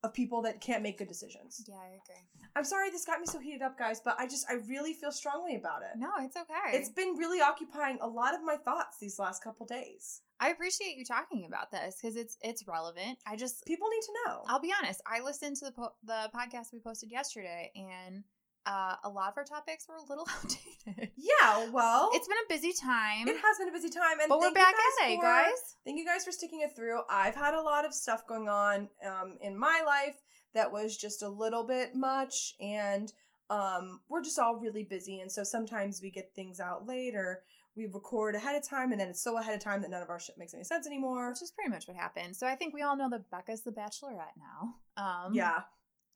of 0.03 0.13
people 0.13 0.41
that 0.41 0.59
can't 0.59 0.83
make 0.83 0.97
good 0.97 1.07
decisions. 1.07 1.63
Yeah, 1.65 1.75
I 1.75 1.87
agree. 1.87 2.49
I'm 2.55 2.65
sorry 2.65 2.89
this 2.89 3.05
got 3.05 3.21
me 3.21 3.25
so 3.25 3.39
heated 3.39 3.61
up, 3.61 3.77
guys, 3.77 4.01
but 4.03 4.17
I 4.19 4.27
just 4.27 4.45
I 4.49 4.55
really 4.67 4.93
feel 4.93 5.11
strongly 5.13 5.55
about 5.55 5.81
it. 5.81 5.97
No, 5.97 6.09
it's 6.19 6.35
okay. 6.35 6.77
It's 6.77 6.89
been 6.89 7.15
really 7.15 7.39
occupying 7.41 7.97
a 8.01 8.07
lot 8.07 8.33
of 8.35 8.43
my 8.43 8.57
thoughts 8.57 8.97
these 8.99 9.17
last 9.17 9.41
couple 9.43 9.65
days. 9.65 10.21
I 10.43 10.49
appreciate 10.49 10.97
you 10.97 11.05
talking 11.05 11.45
about 11.47 11.71
this 11.71 11.95
because 12.01 12.17
it's 12.17 12.37
it's 12.41 12.67
relevant. 12.67 13.17
I 13.25 13.37
just 13.37 13.65
People 13.65 13.87
need 13.87 14.01
to 14.01 14.13
know. 14.25 14.43
I'll 14.47 14.59
be 14.59 14.73
honest. 14.77 15.01
I 15.07 15.21
listened 15.21 15.55
to 15.57 15.65
the 15.65 15.71
po- 15.71 15.93
the 16.03 16.29
podcast 16.35 16.73
we 16.73 16.79
posted 16.79 17.09
yesterday, 17.11 17.71
and 17.75 18.25
uh, 18.65 18.95
a 19.05 19.09
lot 19.09 19.29
of 19.29 19.37
our 19.37 19.45
topics 19.45 19.87
were 19.87 19.95
a 19.95 20.03
little 20.09 20.27
outdated. 20.37 21.11
yeah, 21.15 21.69
well, 21.71 22.09
It's 22.13 22.27
been 22.27 22.37
a 22.45 22.53
busy 22.53 22.73
time, 22.73 23.27
it 23.27 23.37
has 23.37 23.57
been 23.57 23.69
a 23.69 23.71
busy 23.71 23.89
time, 23.89 24.19
and 24.21 24.27
but 24.29 24.39
we're 24.39 24.51
back 24.51 24.73
at 25.01 25.09
it, 25.09 25.21
guys. 25.21 25.77
Thank 25.85 25.97
you 25.97 26.05
guys 26.05 26.25
for 26.25 26.31
sticking 26.31 26.61
it 26.61 26.75
through. 26.75 27.01
I've 27.09 27.35
had 27.35 27.53
a 27.53 27.61
lot 27.61 27.85
of 27.85 27.93
stuff 27.93 28.27
going 28.27 28.49
on 28.49 28.89
um, 29.05 29.37
in 29.41 29.57
my 29.57 29.81
life 29.85 30.15
that 30.53 30.71
was 30.71 30.97
just 30.97 31.23
a 31.23 31.27
little 31.29 31.63
bit 31.65 31.95
much, 31.95 32.55
and 32.59 33.11
um, 33.49 34.01
we're 34.09 34.21
just 34.23 34.39
all 34.39 34.57
really 34.57 34.83
busy, 34.83 35.21
and 35.21 35.31
so 35.31 35.43
sometimes 35.43 36.01
we 36.01 36.09
get 36.09 36.31
things 36.35 36.59
out 36.59 36.85
late 36.85 37.15
or 37.15 37.43
we 37.75 37.87
record 37.87 38.35
ahead 38.35 38.55
of 38.55 38.67
time, 38.67 38.91
and 38.91 39.01
then 39.01 39.07
it's 39.09 39.21
so 39.21 39.37
ahead 39.37 39.55
of 39.55 39.59
time 39.61 39.81
that 39.81 39.89
none 39.89 40.01
of 40.03 40.09
our 40.09 40.19
shit 40.19 40.37
makes 40.37 40.53
any 40.53 40.63
sense 40.63 40.85
anymore. 40.87 41.29
Which 41.29 41.41
is 41.41 41.51
pretty 41.51 41.69
much 41.71 41.87
what 41.87 41.97
happened. 41.97 42.35
So 42.35 42.47
I 42.47 42.55
think 42.55 42.73
we 42.73 42.81
all 42.81 42.95
know 42.95 43.09
that 43.09 43.29
Becca's 43.31 43.61
the 43.63 43.71
Bachelorette 43.71 44.37
now. 44.37 44.75
Um, 45.03 45.33
Yeah, 45.33 45.61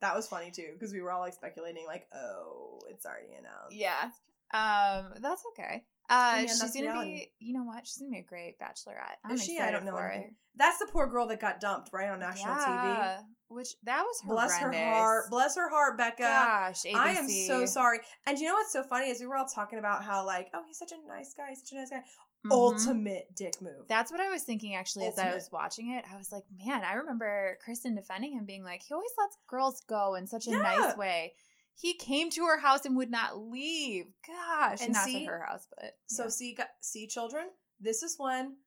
that 0.02 0.16
was 0.16 0.28
funny 0.28 0.52
too 0.52 0.70
because 0.74 0.94
we 0.94 1.02
were 1.02 1.12
all 1.12 1.22
like 1.22 1.34
speculating, 1.34 1.86
like, 1.88 2.08
oh, 2.14 2.80
it's 2.90 3.06
already 3.06 3.34
announced. 3.40 3.76
yeah. 3.76 4.10
Um, 4.54 5.14
that's 5.22 5.44
okay. 5.52 5.84
Uh, 6.10 6.34
man, 6.38 6.48
she's 6.48 6.60
gonna 6.74 6.82
reality. 6.92 7.12
be. 7.16 7.32
You 7.46 7.54
know 7.54 7.64
what? 7.64 7.86
She's 7.86 7.98
gonna 7.98 8.12
be 8.12 8.20
a 8.20 8.24
great 8.24 8.58
Bachelorette. 8.60 9.18
I'm 9.26 9.32
Is 9.32 9.44
she? 9.44 9.60
I 9.60 9.72
don't 9.72 9.86
know 9.86 9.98
it. 9.98 10.34
That's 10.56 10.80
the 10.80 10.88
poor 10.92 11.08
girl 11.08 11.28
that 11.28 11.40
got 11.40 11.60
dumped 11.60 11.90
right 11.94 12.10
on 12.10 12.20
national 12.20 12.56
TV. 12.56 12.66
Yeah, 12.66 13.20
Which 13.50 13.76
that 13.84 14.02
was 14.04 14.22
Bless 14.26 14.58
horrendous. 14.58 14.80
her 14.82 14.86
heart. 14.94 15.30
Bless 15.30 15.56
her 15.56 15.70
heart, 15.70 15.98
Becca. 15.98 16.24
Gosh, 16.24 16.84
ABC. 16.84 16.96
I 16.96 17.10
am 17.12 17.28
so 17.30 17.66
sorry. 17.66 18.00
And 18.26 18.40
you 18.40 18.48
know 18.48 18.54
what's 18.56 18.74
so 18.74 18.84
funny 18.84 19.10
is 19.10 19.20
we 19.20 19.28
were 19.28 19.36
all 19.38 19.46
talking 19.46 19.78
about 19.80 20.04
how 20.04 20.26
like, 20.26 20.50
oh, 20.54 20.62
he's 20.66 20.78
such 20.80 20.92
a 20.94 21.08
nice 21.08 21.34
guy. 21.38 21.50
He's 21.50 21.60
such 21.60 21.74
a 21.74 21.76
nice 21.76 21.90
guy. 21.92 22.02
Mhm. 22.46 22.52
Ultimate 22.52 23.28
dick 23.36 23.62
move. 23.62 23.88
That's 23.90 24.12
what 24.12 24.22
I 24.22 24.30
was 24.30 24.44
thinking 24.44 24.76
actually 24.76 25.08
as 25.08 25.18
I 25.20 25.34
was 25.34 25.50
watching 25.52 25.92
it. 25.92 26.06
I 26.12 26.18
was 26.18 26.32
like, 26.32 26.44
man, 26.66 26.84
I 26.84 26.94
remember 26.94 27.58
Kristen 27.64 27.96
defending 27.96 28.34
him 28.34 28.46
being 28.46 28.64
like, 28.64 28.82
he 28.88 28.94
always 28.94 29.12
lets 29.18 29.38
girls 29.48 29.82
go 29.90 30.16
in 30.16 30.26
such 30.28 30.48
a 30.48 30.52
Yeah. 30.52 30.58
nice 30.62 30.96
way. 30.98 31.34
He 31.80 31.94
came 31.94 32.30
to 32.32 32.44
her 32.46 32.58
house 32.60 32.86
and 32.86 32.98
would 32.98 33.12
not 33.12 33.38
leave. 33.38 34.06
Gosh, 34.26 34.82
And 34.82 34.94
not 34.94 35.06
see- 35.06 35.20
to 35.26 35.32
her 35.32 35.44
house, 35.46 35.68
but 35.76 35.98
so 36.08 36.24
yeah. 36.24 36.30
see, 36.30 36.58
see, 36.82 37.08
children, 37.08 37.50
this 37.80 38.02
is 38.02 38.18
when 38.18 38.58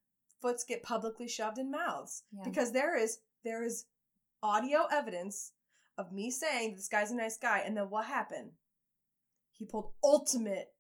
foots 0.41 0.63
get 0.65 0.83
publicly 0.85 1.27
shoved 1.29 1.59
in 1.59 1.71
mouths 1.71 2.23
Yeah. 2.31 2.43
because 2.45 2.73
there 2.73 2.97
is 2.97 3.19
there 3.43 3.63
is 3.65 3.87
audio 4.43 4.87
evidence 4.93 5.53
of 5.99 6.13
me 6.13 6.31
saying 6.31 6.77
this 6.77 6.89
guy's 6.89 7.11
a 7.11 7.17
nice 7.17 7.37
guy, 7.37 7.59
and 7.61 7.77
then 7.77 7.91
what 7.91 8.07
happened? 8.07 8.53
He 9.53 9.67
pulled 9.67 9.93
ultimate. 10.05 10.75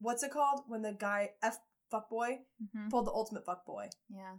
What's 0.00 0.22
it 0.22 0.30
called 0.32 0.62
when 0.68 0.82
the 0.82 0.92
guy 0.92 1.34
f 1.42 1.58
fuck 1.90 2.08
boy 2.08 2.46
Mhm. 2.62 2.88
pulled 2.90 3.06
the 3.06 3.12
ultimate 3.12 3.44
fuck 3.44 3.64
boy? 3.66 3.90
yeah, 4.08 4.38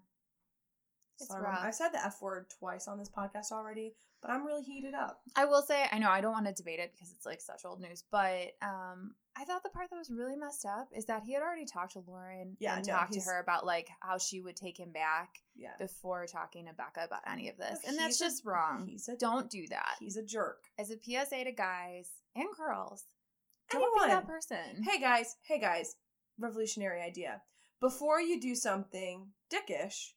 It's 1.19 1.27
Sorry, 1.27 1.43
rough. 1.43 1.59
I've 1.59 1.75
said 1.75 1.89
the 1.89 2.03
f 2.03 2.21
word 2.21 2.49
twice 2.49 2.87
on 2.87 2.97
this 2.97 3.09
podcast 3.09 3.51
already, 3.51 3.95
but 4.21 4.31
I'm 4.31 4.45
really 4.45 4.63
heated 4.63 4.93
up. 4.93 5.19
I 5.35 5.45
will 5.45 5.61
say, 5.61 5.85
I 5.91 5.97
know 5.99 6.09
I 6.09 6.21
don't 6.21 6.31
want 6.33 6.45
to 6.47 6.53
debate 6.53 6.79
it 6.79 6.91
because 6.93 7.11
it's 7.11 7.25
like 7.25 7.41
such 7.41 7.61
old 7.65 7.79
news, 7.81 8.03
but 8.11 8.51
um, 8.61 9.15
I 9.37 9.45
thought 9.45 9.63
the 9.63 9.69
part 9.69 9.89
that 9.89 9.97
was 9.97 10.09
really 10.09 10.35
messed 10.35 10.65
up 10.65 10.89
is 10.95 11.05
that 11.05 11.23
he 11.23 11.33
had 11.33 11.41
already 11.43 11.65
talked 11.65 11.93
to 11.93 12.03
Lauren 12.07 12.57
Yeah, 12.59 12.77
and 12.77 12.85
no, 12.87 12.93
talked 12.93 13.13
to 13.13 13.21
her 13.21 13.39
about 13.39 13.65
like 13.65 13.87
how 14.01 14.17
she 14.17 14.41
would 14.41 14.55
take 14.55 14.77
him 14.79 14.91
back 14.91 15.29
Yeah, 15.55 15.71
before 15.79 16.25
talking 16.25 16.65
to 16.65 16.73
Becca 16.73 17.05
about 17.05 17.21
any 17.31 17.49
of 17.49 17.57
this, 17.57 17.79
and 17.87 17.97
that's 17.97 18.19
a- 18.19 18.25
just 18.25 18.45
wrong. 18.45 18.85
he's 18.87 19.07
a 19.07 19.15
don't 19.15 19.49
do 19.49 19.65
that. 19.69 19.95
he's 19.99 20.17
a 20.17 20.23
jerk. 20.23 20.63
As 20.77 20.91
a 20.91 20.95
PSA 21.01 21.45
to 21.45 21.51
guys 21.51 22.09
and 22.35 22.47
girls, 22.57 23.05
don't 23.71 23.81
Anyone. 23.83 24.09
be 24.09 24.13
that 24.15 24.27
person. 24.27 24.83
Hey 24.83 24.99
guys, 24.99 25.35
hey 25.47 25.59
guys, 25.59 25.95
revolutionary 26.39 27.01
idea. 27.01 27.41
Before 27.79 28.19
you 28.19 28.41
do 28.41 28.55
something 28.55 29.27
dickish, 29.53 30.09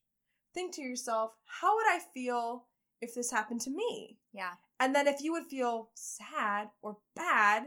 think 0.55 0.75
to 0.75 0.83
yourself, 0.83 1.33
how 1.45 1.77
would 1.77 1.87
I 1.87 2.01
feel 2.13 2.65
if 3.03 3.15
this 3.15 3.31
happened 3.31 3.61
to 3.63 3.71
me? 3.71 4.19
Yeah, 4.33 4.53
And 4.81 4.95
then 4.95 5.07
if 5.07 5.21
you 5.21 5.33
would 5.33 5.45
feel 5.47 5.91
sad 5.95 6.69
or 6.81 6.97
bad, 7.15 7.65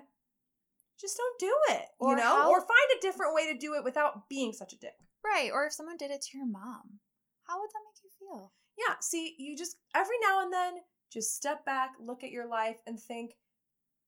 just 1.00 1.18
don't 1.18 1.40
do 1.40 1.56
it. 1.76 1.86
Or 2.00 2.12
you 2.12 2.16
know? 2.16 2.24
how- 2.24 2.50
or 2.50 2.62
find 2.62 2.92
a 2.98 3.02
different 3.02 3.36
way 3.36 3.52
to 3.52 3.58
do 3.60 3.76
it 3.76 3.84
without 3.84 4.28
being 4.30 4.54
such 4.54 4.74
a 4.74 4.78
dick. 4.78 4.96
right. 5.24 5.52
Or 5.52 5.66
if 5.66 5.74
someone 5.74 5.98
did 5.98 6.12
it 6.12 6.22
to 6.22 6.38
your 6.38 6.48
mom, 6.48 7.00
how 7.44 7.60
would 7.60 7.70
that 7.70 7.82
make 7.86 8.04
you 8.04 8.10
feel? 8.20 8.54
Yeah, 8.78 8.96
see, 9.02 9.36
you 9.38 9.56
just 9.58 9.78
every 9.94 10.18
now 10.22 10.42
and 10.42 10.52
then 10.54 10.74
just 11.12 11.36
step 11.36 11.66
back, 11.66 11.92
look 12.00 12.24
at 12.24 12.32
your 12.32 12.48
life, 12.48 12.78
and 12.88 13.00
think, 13.00 13.36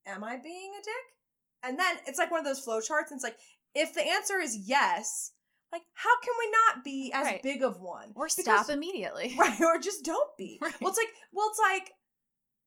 Am 0.05 0.23
I 0.23 0.37
being 0.37 0.73
a 0.73 0.81
dick? 0.83 1.15
And 1.63 1.77
then 1.77 1.97
it's 2.07 2.17
like 2.17 2.31
one 2.31 2.39
of 2.39 2.45
those 2.45 2.59
flow 2.63 2.79
charts, 2.79 3.11
and 3.11 3.17
it's 3.17 3.23
like, 3.23 3.37
if 3.75 3.93
the 3.93 4.05
answer 4.07 4.39
is 4.39 4.55
yes, 4.69 5.33
like 5.71 5.81
how 5.93 6.19
can 6.21 6.33
we 6.39 6.49
not 6.51 6.83
be 6.83 7.11
as 7.13 7.25
Right. 7.25 7.43
big 7.43 7.61
of 7.63 7.79
one? 7.81 8.11
Or 8.15 8.25
Because- 8.25 8.43
stop 8.43 8.69
immediately. 8.69 9.35
Right, 9.39 9.59
or 9.61 9.77
just 9.79 10.03
don't 10.05 10.35
be. 10.37 10.59
Right. 10.61 10.73
Well 10.81 10.89
it's 10.89 10.97
like 10.97 11.09
well 11.33 11.49
it's 11.49 11.59
like 11.59 11.91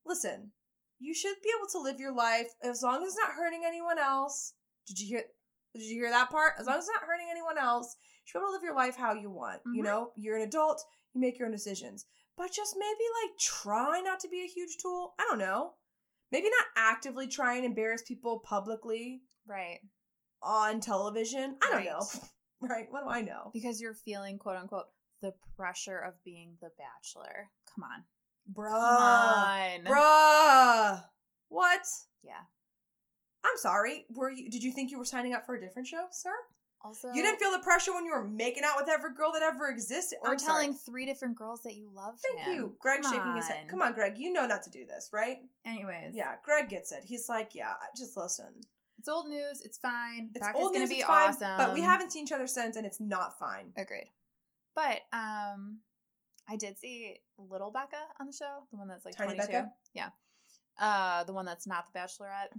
listen, 0.05 0.53
you 0.99 1.15
should 1.15 1.37
be 1.43 1.51
able 1.59 1.69
to 1.73 1.79
live 1.81 2.01
your 2.01 2.13
life 2.15 2.49
as 2.63 2.83
long 2.83 3.03
as 3.03 3.09
it's 3.09 3.17
not 3.19 3.33
hurting 3.33 3.63
anyone 3.67 3.99
else. 3.99 4.55
Did 4.87 4.99
you 5.01 5.07
hear 5.07 5.25
did 5.75 5.83
you 5.83 5.95
hear 6.01 6.11
that 6.11 6.31
part? 6.31 6.55
As 6.59 6.67
long 6.67 6.77
as 6.79 6.85
it's 6.85 6.93
not 6.95 7.07
hurting 7.07 7.29
anyone 7.31 7.57
else, 7.59 7.97
you 8.01 8.31
should 8.31 8.39
be 8.39 8.43
able 8.43 8.49
to 8.49 8.53
live 8.55 8.63
your 8.65 8.75
life 8.75 8.97
how 8.97 9.15
you 9.15 9.31
want. 9.31 9.63
You 9.73 9.83
Mhm. 9.83 9.87
know, 9.87 10.13
you're 10.17 10.37
an 10.37 10.43
adult, 10.43 10.85
you 11.15 11.21
make 11.21 11.39
your 11.39 11.47
own 11.47 11.53
decisions. 11.53 12.07
But 12.37 12.53
just 12.53 12.75
maybe 12.77 13.05
like 13.23 13.39
try 13.39 14.01
not 14.01 14.19
to 14.21 14.29
be 14.29 14.43
a 14.43 14.47
huge 14.49 14.79
tool. 14.79 15.15
I 15.19 15.27
don't 15.29 15.39
know. 15.39 15.75
Maybe 16.33 16.49
not 16.51 16.67
actively 16.77 17.29
try 17.29 17.55
and 17.57 17.65
embarrass 17.65 18.03
people 18.03 18.41
publicly 18.41 19.23
Right. 19.47 19.81
on 20.43 20.81
television. 20.81 21.57
I 21.63 21.67
don't 21.67 21.77
Right. 21.77 21.87
know. 21.87 22.01
right? 22.69 22.87
What 22.91 23.05
do 23.05 23.11
I 23.11 23.23
know? 23.23 23.51
Because 23.53 23.81
you're 23.81 23.95
feeling 23.95 24.39
quote 24.39 24.57
unquote 24.57 24.87
the 25.23 25.35
pressure 25.57 25.99
of 25.99 26.15
being 26.25 26.57
the 26.61 26.71
bachelor. 26.79 27.51
Come 27.75 27.85
on. 27.85 28.05
Bruh. 28.53 29.85
Come 29.85 29.95
on. 29.95 31.01
Bruh. 31.01 31.05
What? 31.49 31.83
Yeah. 32.23 32.33
I'm 33.45 33.57
sorry. 33.57 34.07
Were 34.15 34.31
you? 34.31 34.51
Did 34.51 34.63
you 34.63 34.73
think 34.73 34.91
you 34.91 34.99
were 34.99 35.05
signing 35.05 35.35
up 35.35 35.47
for 35.47 35.55
a 35.55 35.61
different 35.61 35.89
show, 35.89 36.05
sir? 36.11 36.33
Also, 36.83 37.09
you 37.13 37.23
didn't 37.23 37.39
feel 37.39 37.53
the 37.53 37.59
pressure 37.59 37.93
when 37.93 38.07
you 38.07 38.11
were 38.13 38.27
making 38.27 38.63
out 38.65 38.73
with 38.79 38.89
every 38.89 39.13
girl 39.13 39.33
that 39.33 39.43
ever 39.43 39.69
existed. 39.69 40.17
or 40.23 40.31
I'm 40.31 40.39
sorry. 40.39 40.63
telling 40.65 40.75
three 40.75 41.05
different 41.05 41.37
girls 41.37 41.61
that 41.65 41.75
you 41.77 41.91
love 41.95 42.15
Thank 42.23 42.47
him. 42.47 42.55
you, 42.55 42.77
Greg, 42.81 43.03
Come 43.03 43.13
shaking 43.13 43.37
his 43.37 43.47
head. 43.49 43.69
Come 43.69 43.83
on, 43.83 43.93
Greg. 43.93 44.17
You 44.17 44.33
know 44.33 44.47
not 44.47 44.63
to 44.63 44.71
do 44.71 44.87
this, 44.87 45.11
right? 45.13 45.39
Anyways, 45.67 46.15
Yeah, 46.15 46.37
Greg 46.43 46.71
gets 46.71 46.91
it. 46.93 47.03
He's 47.05 47.29
like, 47.29 47.55
yeah, 47.55 47.75
just 47.95 48.17
listen. 48.17 48.47
It's 49.01 49.09
old 49.09 49.29
news. 49.29 49.63
It's 49.65 49.79
fine. 49.79 50.29
It's 50.35 50.47
Becca's 50.47 50.61
old 50.63 50.75
gonna 50.75 50.81
news. 50.81 50.91
be 50.91 50.97
it's 50.97 51.07
fine, 51.07 51.31
awesome. 51.31 51.57
but 51.57 51.73
we 51.73 51.81
haven't 51.81 52.13
seen 52.13 52.25
each 52.25 52.33
other 52.33 52.47
since, 52.47 52.77
and 52.77 52.85
it's 52.85 53.01
not 53.01 53.39
fine. 53.39 53.73
agreed. 53.79 54.11
But 54.75 55.01
um, 55.15 55.79
I 56.47 56.57
did 56.57 56.79
see 56.79 57.17
little 57.39 57.71
Becca 57.71 57.97
on 58.21 58.27
the 58.27 58.33
show, 58.35 58.65
the 58.71 58.77
one 58.77 58.89
that's 58.89 59.07
like 59.07 59.17
Tiny 59.17 59.37
22. 59.37 59.53
Becca? 59.53 59.71
Yeah. 59.95 60.11
Uh, 60.79 61.25
the 61.25 61.33
one 61.33 61.47
that's 61.47 61.67
not 61.67 61.87
the 61.91 61.99
Bachelorette. 61.99 62.53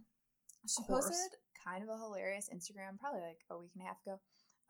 She 0.68 0.82
posted 0.88 1.16
kind 1.64 1.84
of 1.84 1.90
a 1.90 1.98
hilarious 1.98 2.50
Instagram, 2.52 2.98
probably 3.00 3.22
like 3.22 3.42
a 3.52 3.58
week 3.60 3.72
and 3.76 3.84
a 3.84 3.88
half 3.88 4.02
ago, 4.04 4.20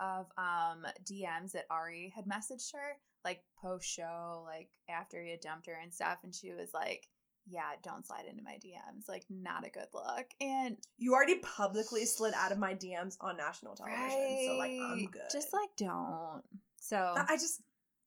of 0.01 0.25
um 0.37 0.85
DMs 1.09 1.53
that 1.53 1.67
Arie 1.71 2.11
had 2.13 2.25
messaged 2.25 2.73
her, 2.73 2.97
like 3.23 3.43
post 3.61 3.87
show, 3.87 4.43
like 4.45 4.67
after 4.89 5.23
he 5.23 5.31
had 5.31 5.39
dumped 5.39 5.67
her 5.67 5.79
and 5.81 5.93
stuff, 5.93 6.17
and 6.23 6.35
she 6.35 6.51
was 6.51 6.71
like, 6.73 7.07
"Yeah, 7.47 7.69
don't 7.83 8.05
slide 8.05 8.25
into 8.29 8.43
my 8.43 8.53
DMs. 8.53 9.07
Like, 9.07 9.25
not 9.29 9.65
a 9.65 9.69
good 9.69 9.87
look." 9.93 10.25
And 10.39 10.77
You 10.97 11.13
already 11.13 11.39
publicly 11.39 12.05
slid 12.05 12.33
out 12.35 12.51
of 12.51 12.57
my 12.57 12.73
DMs 12.75 13.17
on 13.21 13.37
national 13.37 13.75
television, 13.75 14.45
so 14.47 14.55
like 14.57 14.71
I'm 14.71 15.05
good. 15.05 15.21
Just 15.31 15.53
like 15.53 15.69
don't. 15.77 16.43
So 16.79 16.97
I 16.97 17.37
just 17.37 17.61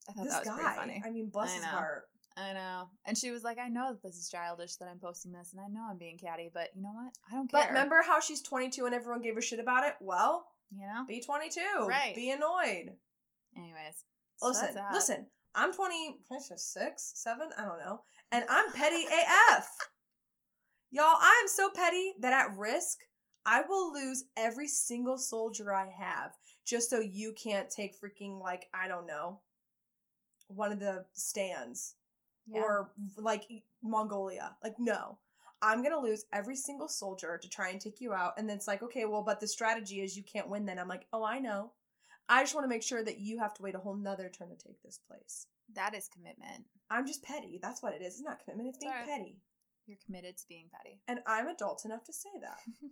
I 0.08 0.12
thought 0.12 0.24
this 0.24 0.34
that 0.34 0.40
was 0.40 0.48
guy. 0.48 0.56
pretty 0.56 0.76
funny. 0.76 1.02
I 1.04 1.10
mean, 1.10 1.28
bless 1.28 1.52
I 1.52 1.54
his 1.56 1.64
heart. 1.64 2.04
I 2.36 2.52
know. 2.52 2.88
And 3.04 3.16
she 3.16 3.30
was 3.30 3.44
like, 3.44 3.58
I 3.58 3.68
know 3.68 3.92
that 3.92 4.02
this 4.02 4.16
is 4.16 4.28
childish 4.28 4.76
that 4.76 4.88
I'm 4.88 4.98
posting 4.98 5.32
this, 5.32 5.52
and 5.52 5.60
I 5.60 5.68
know 5.68 5.86
I'm 5.88 5.98
being 5.98 6.18
catty, 6.18 6.50
but 6.52 6.70
you 6.74 6.82
know 6.82 6.92
what? 6.92 7.12
I 7.30 7.36
don't 7.36 7.48
care. 7.48 7.60
But 7.60 7.68
remember 7.68 8.02
how 8.04 8.18
she's 8.20 8.42
22 8.42 8.86
and 8.86 8.94
everyone 8.94 9.22
gave 9.22 9.36
a 9.36 9.40
shit 9.40 9.60
about 9.60 9.86
it? 9.86 9.94
Well, 10.00 10.44
you 10.72 10.84
know? 10.84 11.04
be 11.06 11.20
22. 11.20 11.60
Right. 11.86 12.14
Be 12.14 12.30
annoyed. 12.30 12.96
Anyways. 13.56 14.04
Listen, 14.42 14.74
listen. 14.92 15.26
I'm 15.54 15.72
26, 15.72 17.12
7, 17.14 17.48
I 17.56 17.64
don't 17.64 17.78
know. 17.78 18.00
And 18.34 18.44
I'm 18.50 18.72
petty 18.72 19.04
AF. 19.04 19.68
Y'all, 20.90 21.04
I 21.04 21.40
am 21.40 21.46
so 21.46 21.70
petty 21.70 22.14
that 22.18 22.32
at 22.32 22.58
risk, 22.58 22.98
I 23.46 23.62
will 23.68 23.92
lose 23.92 24.24
every 24.36 24.66
single 24.66 25.18
soldier 25.18 25.72
I 25.72 25.88
have 25.96 26.32
just 26.66 26.90
so 26.90 26.98
you 26.98 27.32
can't 27.40 27.70
take 27.70 27.94
freaking, 28.00 28.42
like, 28.42 28.66
I 28.74 28.88
don't 28.88 29.06
know, 29.06 29.38
one 30.48 30.72
of 30.72 30.80
the 30.80 31.04
stands 31.12 31.94
Yeah. 32.48 32.62
or 32.62 32.90
like 33.16 33.44
Mongolia. 33.84 34.56
Like, 34.64 34.80
no. 34.80 35.16
I'm 35.62 35.84
gonna 35.84 36.00
lose 36.00 36.24
every 36.32 36.56
single 36.56 36.88
soldier 36.88 37.38
to 37.38 37.48
try 37.48 37.68
and 37.68 37.80
take 37.80 38.00
you 38.00 38.12
out. 38.14 38.34
And 38.36 38.48
then 38.48 38.56
it's 38.56 38.66
like, 38.66 38.82
okay, 38.82 39.04
well, 39.04 39.22
but 39.22 39.38
the 39.38 39.46
strategy 39.46 40.00
is 40.00 40.16
you 40.16 40.24
can't 40.24 40.48
win 40.48 40.66
then. 40.66 40.80
I'm 40.80 40.88
like, 40.88 41.06
oh, 41.12 41.22
I 41.22 41.38
know. 41.38 41.70
I 42.28 42.42
just 42.42 42.52
want 42.56 42.64
to 42.64 42.68
make 42.68 42.82
sure 42.82 43.04
that 43.04 43.20
you 43.20 43.38
have 43.38 43.54
to 43.54 43.62
wait 43.62 43.76
a 43.76 43.78
whole 43.78 43.94
nother 43.94 44.28
turn 44.28 44.48
to 44.48 44.56
take 44.56 44.82
this 44.82 44.98
place. 44.98 45.46
That 45.74 45.94
is 45.94 46.08
commitment. 46.12 46.64
I'm 46.90 47.06
just 47.06 47.22
petty. 47.22 47.58
That's 47.62 47.82
what 47.82 47.94
it 47.94 48.02
is. 48.02 48.14
It's 48.14 48.22
not 48.22 48.38
commitment, 48.44 48.68
it's 48.70 48.78
being 48.78 48.92
Sorry. 48.92 49.06
petty. 49.06 49.38
You're 49.86 49.98
committed 50.06 50.36
to 50.38 50.44
being 50.48 50.68
petty. 50.72 51.00
And 51.08 51.20
I'm 51.26 51.48
adult 51.48 51.84
enough 51.84 52.04
to 52.04 52.12
say 52.12 52.30
that. 52.40 52.58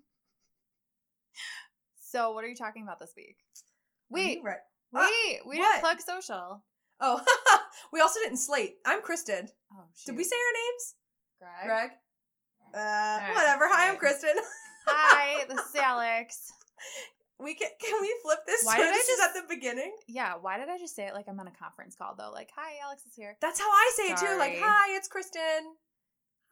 So 2.10 2.32
what 2.32 2.44
are 2.44 2.48
you 2.48 2.54
talking 2.54 2.82
about 2.82 3.00
this 3.00 3.12
week? 3.16 3.36
Wait, 4.10 4.40
right. 4.44 4.58
wait, 4.92 5.00
Uh, 5.40 5.48
we 5.48 5.58
what? 5.58 5.64
didn't 5.72 5.80
plug 5.80 6.00
social. 6.00 6.62
Oh, 7.00 7.22
we 7.92 8.00
also 8.02 8.20
didn't 8.20 8.36
slate. 8.36 8.74
I'm 8.84 9.00
Kristen. 9.00 9.48
Oh 9.72 9.84
Did 10.04 10.16
we 10.18 10.24
say 10.24 10.36
our 10.36 10.52
names? 10.62 10.94
Greg? 11.40 11.66
Greg? 11.66 11.90
Uh, 12.74 12.78
right, 12.78 13.32
whatever. 13.34 13.64
Hi, 13.70 13.88
I'm. 13.90 13.96
Kristen. 13.96 14.34
Hi, 14.86 15.44
this 15.48 15.58
is 15.58 15.74
Alex. 15.76 16.52
We 17.42 17.54
can 17.54 17.68
can 17.80 18.00
we 18.00 18.14
flip 18.22 18.40
this? 18.46 18.64
Why 18.64 18.76
so 18.76 18.82
did 18.82 18.88
I 18.88 18.92
this 18.92 19.06
just- 19.06 19.22
at 19.22 19.34
the 19.34 19.54
beginning? 19.54 19.92
Yeah, 20.08 20.34
why 20.40 20.58
did 20.58 20.68
I 20.68 20.78
just 20.78 20.94
say 20.96 21.06
it 21.06 21.14
like 21.14 21.26
I'm 21.28 21.40
on 21.40 21.46
a 21.48 21.52
conference 21.52 21.94
call 21.96 22.14
though? 22.16 22.30
Like, 22.32 22.50
hi, 22.54 22.72
Alex 22.84 23.04
is 23.06 23.14
here. 23.14 23.36
That's 23.40 23.58
how 23.60 23.68
I 23.70 23.92
say 23.96 24.02
it 24.12 24.16
too. 24.18 24.38
Like, 24.38 24.58
hi, 24.60 24.96
it's 24.96 25.08
Kristen. 25.08 25.74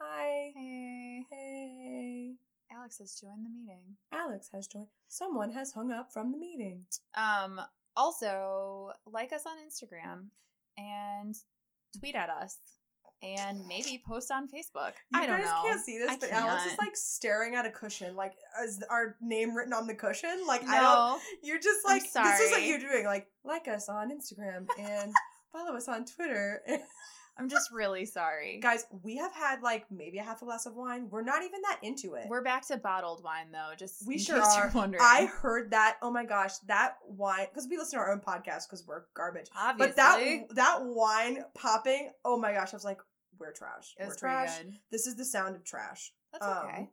Hi. 0.00 0.52
Hey, 0.56 1.25
Hey. 1.30 2.35
Alex 2.73 2.99
has 2.99 3.18
joined 3.20 3.44
the 3.44 3.50
meeting. 3.50 3.97
Alex 4.12 4.49
has 4.54 4.66
joined. 4.66 4.87
Someone 5.09 5.50
has 5.52 5.73
hung 5.73 5.90
up 5.90 6.12
from 6.12 6.30
the 6.32 6.38
meeting. 6.38 6.85
Um, 7.14 7.61
also 7.97 8.92
like 9.06 9.32
us 9.32 9.42
on 9.44 9.56
Instagram 9.59 10.26
and 10.78 11.35
tweet 11.99 12.14
at 12.14 12.30
us 12.30 12.59
and 13.22 13.66
maybe 13.66 14.02
post 14.06 14.30
on 14.30 14.46
Facebook. 14.48 14.92
You 15.12 15.20
I 15.20 15.26
don't 15.26 15.38
guys 15.38 15.46
know. 15.46 15.62
can't 15.64 15.80
see 15.80 15.98
this, 15.98 16.10
I 16.10 16.16
but 16.16 16.30
Alex 16.30 16.66
is 16.66 16.78
like 16.78 16.96
staring 16.96 17.54
at 17.54 17.66
a 17.66 17.70
cushion, 17.70 18.16
like 18.16 18.34
is 18.64 18.82
our 18.90 19.16
name 19.20 19.54
written 19.54 19.72
on 19.72 19.86
the 19.86 19.94
cushion? 19.94 20.44
Like 20.46 20.66
I 20.66 20.80
don't. 20.80 21.22
You're 21.42 21.58
just 21.60 21.84
like 21.84 22.02
this 22.02 22.40
is 22.40 22.50
what 22.50 22.62
you're 22.62 22.78
doing. 22.78 23.04
Like 23.04 23.28
like 23.44 23.68
us 23.68 23.88
on 23.88 24.10
Instagram 24.10 24.66
and 24.78 25.12
follow 25.52 25.76
us 25.76 25.88
on 25.88 26.04
Twitter. 26.04 26.62
I'm 27.38 27.48
just 27.48 27.72
really 27.72 28.04
sorry. 28.04 28.58
Guys, 28.60 28.84
we 29.02 29.16
have 29.16 29.32
had 29.32 29.62
like 29.62 29.86
maybe 29.90 30.18
a 30.18 30.22
half 30.22 30.42
a 30.42 30.44
glass 30.44 30.66
of 30.66 30.74
wine. 30.74 31.08
We're 31.08 31.22
not 31.22 31.42
even 31.42 31.62
that 31.62 31.78
into 31.82 32.14
it. 32.14 32.26
We're 32.28 32.42
back 32.42 32.66
to 32.66 32.76
bottled 32.76 33.24
wine 33.24 33.46
though. 33.50 33.74
Just 33.78 34.06
We 34.06 34.18
sure 34.18 34.42
are. 34.42 34.70
Wondering. 34.74 35.02
I 35.02 35.24
heard 35.24 35.70
that. 35.70 35.96
Oh 36.02 36.10
my 36.10 36.24
gosh, 36.26 36.58
that 36.66 36.96
wine 37.08 37.46
because 37.48 37.66
we 37.70 37.78
listen 37.78 37.98
to 37.98 38.04
our 38.04 38.12
own 38.12 38.20
podcast 38.20 38.68
because 38.68 38.84
we're 38.86 39.04
garbage. 39.14 39.46
obviously 39.56 39.88
But 39.88 39.96
that 39.96 40.54
that 40.54 40.78
wine 40.82 41.44
popping, 41.54 42.10
oh 42.26 42.36
my 42.38 42.52
gosh, 42.52 42.74
I 42.74 42.76
was 42.76 42.84
like, 42.84 42.98
we're 43.40 43.52
trash. 43.52 43.94
it 43.99 44.06
we're 44.06 44.14
trash. 44.14 44.59
good. 44.59 44.75
This 44.90 45.06
is 45.06 45.16
the 45.16 45.25
sound 45.25 45.56
of 45.56 45.64
trash. 45.64 46.12
That's 46.32 46.47
Um, 46.47 46.59
okay. 46.66 46.90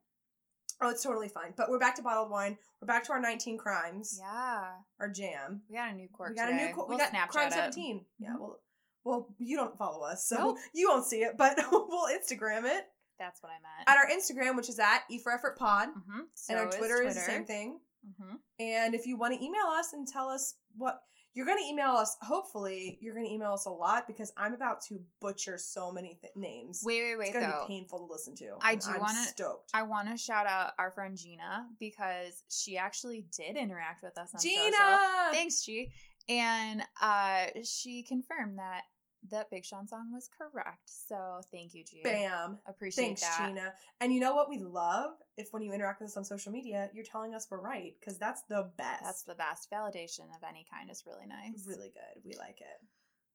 Oh, 0.81 0.89
it's 0.89 1.03
totally 1.03 1.27
fine. 1.27 1.53
But 1.57 1.69
we're 1.69 1.79
back 1.79 1.95
to 1.95 2.01
bottled 2.03 2.29
wine. 2.29 2.57
We're 2.81 2.85
back 2.87 3.03
to 3.05 3.11
our 3.11 3.19
19 3.19 3.57
crimes, 3.57 4.19
Yeah, 4.21 4.65
our 4.99 5.09
jam. 5.09 5.63
we 5.69 5.75
got 5.75 5.91
a 5.91 5.95
new 5.95 6.07
quirk. 6.11 6.29
we 6.29 6.35
got 6.35 6.45
today. 6.47 6.63
a 6.65 6.67
new. 6.67 6.73
co- 6.75 6.85
we'll 6.87 6.97
we 6.97 7.03
got 7.03 7.11
Snapchat 7.13 7.29
crime 7.29 7.47
it. 7.47 7.53
17. 7.53 8.05
Yeah. 8.19 8.35
Well, 8.39 8.59
well, 9.03 9.27
you 9.39 9.57
don't 9.57 9.77
follow 9.77 10.05
us, 10.05 10.27
so 10.27 10.35
Nope. 10.37 10.57
you 10.73 10.89
won't 10.89 11.05
see 11.05 11.23
it. 11.23 11.37
But 11.37 11.57
we'll 11.71 12.07
Instagram 12.15 12.65
it 12.65 12.85
That's 13.17 13.41
what 13.41 13.49
I 13.51 13.57
meant. 13.61 13.87
at 13.87 13.97
our 13.97 14.07
Instagram, 14.07 14.55
which 14.55 14.69
is 14.69 14.77
at 14.79 15.03
E 15.09 15.17
for 15.17 15.31
Effort 15.31 15.57
Pod, 15.57 15.89
mm-hmm. 15.89 16.19
and 16.49 16.59
our 16.59 16.69
Twitter, 16.69 17.01
is 17.01 17.15
the 17.15 17.21
same 17.21 17.45
thing. 17.45 17.79
Mm-hmm. 18.07 18.35
And 18.59 18.93
if 18.93 19.05
you 19.07 19.17
want 19.17 19.33
to 19.33 19.43
email 19.43 19.65
us 19.67 19.93
and 19.93 20.07
tell 20.07 20.29
us 20.29 20.55
what 20.77 21.01
you're 21.37 21.45
going 21.45 21.59
to 21.59 21.69
email 21.69 21.91
us, 21.91 22.17
hopefully 22.23 22.97
you're 22.99 23.13
going 23.13 23.27
to 23.27 23.31
email 23.31 23.53
us 23.53 23.67
a 23.67 23.69
lot 23.69 24.07
because 24.07 24.33
I'm 24.35 24.55
about 24.55 24.81
to 24.85 24.99
butcher 25.21 25.59
so 25.59 25.91
many 25.91 26.17
th- 26.19 26.33
names. 26.35 26.81
Wait, 26.83 27.03
wait, 27.03 27.19
wait. 27.19 27.27
it's 27.27 27.37
going 27.37 27.45
to 27.51 27.59
be 27.67 27.75
painful 27.75 27.99
to 27.99 28.11
listen 28.11 28.35
to. 28.37 28.55
I 28.59 28.73
do 28.73 28.87
wanna- 28.99 29.13
stoked. 29.13 29.69
I 29.71 29.83
want 29.83 30.09
to 30.09 30.17
shout 30.17 30.47
out 30.47 30.71
our 30.79 30.89
friend 30.89 31.15
Gina 31.15 31.67
because 31.79 32.41
she 32.49 32.75
actually 32.75 33.27
did 33.37 33.55
interact 33.55 34.01
with 34.01 34.17
us 34.17 34.33
on 34.33 34.41
Gina, 34.41 34.71
social. 34.71 35.31
Thanks, 35.31 35.63
G. 35.63 35.91
And 36.27 36.81
uh, 36.99 37.45
she 37.63 38.01
confirmed 38.01 38.57
that 38.57 38.81
that 39.31 39.49
Big 39.49 39.65
Sean 39.65 39.87
song 39.87 40.11
was 40.13 40.29
correct. 40.37 40.81
So 40.85 41.41
thank 41.51 41.73
you, 41.73 41.83
G. 41.83 42.01
bam. 42.03 42.57
Appreciate 42.67 43.05
Thanks, 43.05 43.21
that. 43.21 43.47
Gina. 43.47 43.73
And 44.01 44.13
you 44.13 44.19
know 44.19 44.35
what 44.35 44.49
we 44.49 44.59
love? 44.59 45.11
If 45.37 45.49
when 45.51 45.61
you 45.61 45.73
interact 45.73 46.01
with 46.01 46.09
us 46.09 46.17
on 46.17 46.25
social 46.25 46.51
media, 46.51 46.89
you're 46.93 47.05
telling 47.05 47.33
us 47.33 47.47
we're 47.49 47.61
right 47.61 47.93
because 47.99 48.17
that's 48.17 48.43
the 48.49 48.69
best. 48.77 49.03
That's 49.03 49.23
the 49.23 49.35
best 49.35 49.69
validation 49.71 50.25
of 50.35 50.43
any 50.47 50.65
kind. 50.71 50.89
is 50.89 51.03
really 51.05 51.27
nice. 51.27 51.65
really 51.67 51.91
good. 51.93 52.23
We 52.23 52.35
like 52.37 52.61
it. 52.61 52.87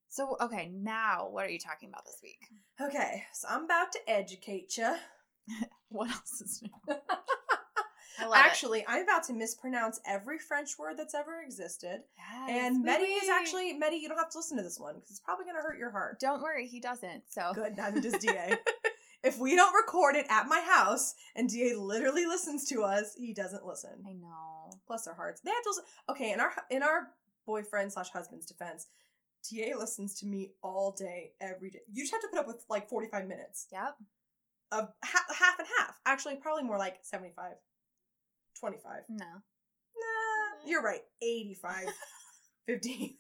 So 0.09 0.37
okay, 0.41 0.71
now 0.75 1.29
what 1.31 1.47
are 1.47 1.51
you 1.51 1.59
talking 1.59 1.89
about 1.89 2.05
this 2.05 2.19
week? 2.23 2.41
Okay, 2.81 3.23
so 3.33 3.49
I'm 3.51 3.65
about 3.65 3.93
to 3.93 3.99
educate 4.07 4.77
you. 4.77 4.95
What 5.89 6.11
else 6.11 6.41
is 6.41 6.63
new? 6.63 6.95
Actually, 8.35 8.85
I'm 8.87 9.03
about 9.03 9.25
to 9.25 9.33
mispronounce 9.33 10.01
every 10.07 10.39
French 10.39 10.79
word 10.79 10.97
that's 10.99 11.15
ever 11.15 11.41
existed. 11.45 12.03
Yes, 12.17 12.49
And 12.51 12.85
Medi 12.85 13.05
is 13.05 13.29
actually 13.29 13.73
Medi. 13.75 13.97
You 13.97 14.09
don't 14.09 14.19
have 14.19 14.31
to 14.31 14.39
listen 14.39 14.57
to 14.57 14.63
this 14.63 14.79
one 14.79 14.95
because 14.97 15.11
it's 15.11 15.21
probably 15.21 15.45
going 15.45 15.57
to 15.57 15.63
hurt 15.63 15.79
your 15.79 15.91
heart. 15.91 16.21
Don't 16.21 16.43
worry, 16.43 16.67
he 16.67 16.81
doesn't. 16.81 17.25
So 17.29 17.53
Good, 17.55 17.77
neither 17.77 18.01
does 18.01 18.15
Da. 18.15 18.57
if 19.25 19.39
we 19.39 19.57
don't 19.57 19.75
record 19.75 20.17
it 20.17 20.27
at 20.31 20.49
my 20.49 20.61
house 20.61 21.15
and 21.37 21.49
Da 21.49 21.75
literally 21.75 22.27
listens 22.27 22.69
to 22.69 22.83
us, 22.83 23.15
he 23.17 23.33
doesn't 23.33 23.65
listen. 23.67 24.03
I 24.09 24.13
know. 24.13 24.71
Bless 24.89 25.05
their 25.05 25.15
hearts. 25.15 25.41
They 25.41 25.51
have 25.51 25.63
to 25.63 25.69
listen. 25.71 25.85
Okay, 26.11 26.33
in 26.33 26.41
our 26.41 26.53
in 26.71 26.83
our 26.83 27.09
boyfriend 27.47 27.93
slash 27.93 28.11
husband's 28.11 28.47
defense, 28.47 28.87
Ta 29.49 29.77
listens 29.79 30.15
to 30.21 30.27
me 30.27 30.53
all 30.63 30.93
day, 30.93 31.33
every 31.41 31.71
day. 31.71 31.81
You 31.93 32.03
just 32.03 32.13
have 32.13 32.23
to 32.23 32.29
put 32.29 32.39
up 32.39 32.47
with 32.47 32.65
like 32.69 32.89
45 32.89 33.27
minutes 33.27 33.67
Yep. 33.73 33.97
of 34.73 34.89
ha- 35.05 35.35
half 35.37 35.59
and 35.59 35.69
half. 35.79 35.99
Actually, 36.07 36.37
probably 36.37 36.63
more 36.65 36.79
like 36.79 36.99
75, 37.03 37.53
25. 38.63 39.03
No. 39.09 39.27
Nah, 39.27 40.65
you're 40.65 40.83
right. 40.83 41.03
85, 41.21 41.87
15. 42.67 43.17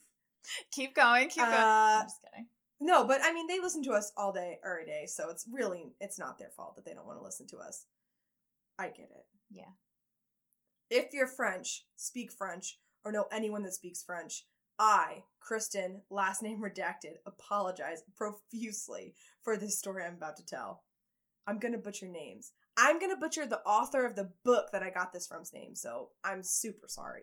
Keep 0.70 0.94
going. 0.94 1.28
Keep 1.28 1.42
going. 1.42 1.52
Uh, 1.52 1.98
I'm 2.00 2.04
just 2.04 2.20
kidding. 2.22 2.46
No, 2.80 3.04
but 3.04 3.20
I 3.24 3.32
mean, 3.32 3.48
they 3.48 3.58
listen 3.58 3.82
to 3.84 3.92
us 3.92 4.12
all 4.16 4.32
day, 4.32 4.60
every 4.64 4.86
day, 4.86 5.06
so 5.06 5.30
it's 5.30 5.46
really 5.50 5.94
it's 6.00 6.18
not 6.18 6.38
their 6.38 6.50
fault 6.56 6.76
that 6.76 6.84
they 6.84 6.94
don't 6.94 7.06
want 7.06 7.18
to 7.18 7.24
listen 7.24 7.48
to 7.48 7.58
us. 7.58 7.86
I 8.78 8.86
get 8.86 9.10
it. 9.10 9.26
Yeah. 9.50 9.70
If 10.90 11.12
you're 11.12 11.26
French, 11.26 11.86
speak 11.96 12.30
French, 12.32 12.78
or 13.04 13.10
know 13.10 13.26
anyone 13.32 13.64
that 13.64 13.74
speaks 13.74 14.02
French, 14.02 14.46
I, 14.78 15.24
Kristen, 15.40 16.02
last 16.10 16.42
name 16.42 16.60
redacted, 16.60 17.16
apologize 17.26 18.02
profusely 18.16 19.14
for 19.42 19.56
this 19.56 19.78
story 19.78 20.04
I'm 20.04 20.14
about 20.14 20.36
to 20.36 20.46
tell. 20.46 20.82
I'm 21.48 21.58
gonna 21.58 21.78
butcher 21.78 22.06
names. 22.06 22.52
I'm 22.76 22.98
gonna 22.98 23.16
butcher 23.16 23.46
the 23.46 23.60
author 23.60 24.06
of 24.06 24.16
the 24.16 24.30
book 24.44 24.70
that 24.72 24.82
I 24.82 24.90
got 24.90 25.12
this 25.12 25.26
from's 25.26 25.52
name, 25.52 25.74
so 25.74 26.10
I'm 26.24 26.42
super 26.42 26.88
sorry. 26.88 27.22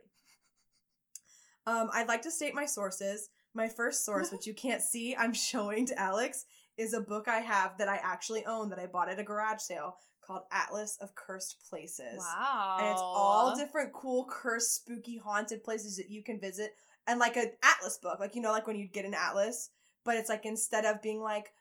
Um, 1.65 1.89
I'd 1.93 2.07
like 2.07 2.21
to 2.23 2.31
state 2.31 2.55
my 2.55 2.65
sources. 2.65 3.29
My 3.55 3.67
first 3.67 4.05
source, 4.05 4.31
which 4.31 4.45
you 4.45 4.53
can't 4.53 4.81
see, 4.81 5.15
I'm 5.15 5.33
showing 5.33 5.85
to 5.87 5.99
Alex, 5.99 6.45
is 6.77 6.93
a 6.93 7.01
book 7.01 7.27
I 7.27 7.39
have 7.39 7.77
that 7.77 7.89
I 7.89 7.99
actually 8.01 8.45
own 8.45 8.69
that 8.69 8.79
I 8.79 8.85
bought 8.85 9.09
at 9.09 9.19
a 9.19 9.23
garage 9.23 9.59
sale 9.59 9.97
called 10.21 10.43
Atlas 10.51 10.97
of 11.01 11.15
Cursed 11.15 11.57
Places. 11.67 12.19
Wow. 12.19 12.77
And 12.79 12.87
it's 12.87 13.01
all 13.01 13.55
different 13.55 13.91
cool, 13.91 14.27
cursed, 14.29 14.75
spooky, 14.75 15.17
haunted 15.17 15.63
places 15.63 15.97
that 15.97 16.09
you 16.09 16.23
can 16.23 16.39
visit. 16.39 16.75
And 17.07 17.19
like 17.19 17.37
an 17.37 17.51
atlas 17.63 17.97
book, 17.97 18.19
like 18.19 18.35
you 18.35 18.41
know, 18.41 18.51
like 18.51 18.67
when 18.67 18.77
you'd 18.77 18.93
get 18.93 19.05
an 19.05 19.15
atlas, 19.15 19.71
but 20.05 20.15
it's 20.15 20.29
like 20.29 20.45
instead 20.45 20.85
of 20.85 21.01
being 21.01 21.21
like, 21.21 21.51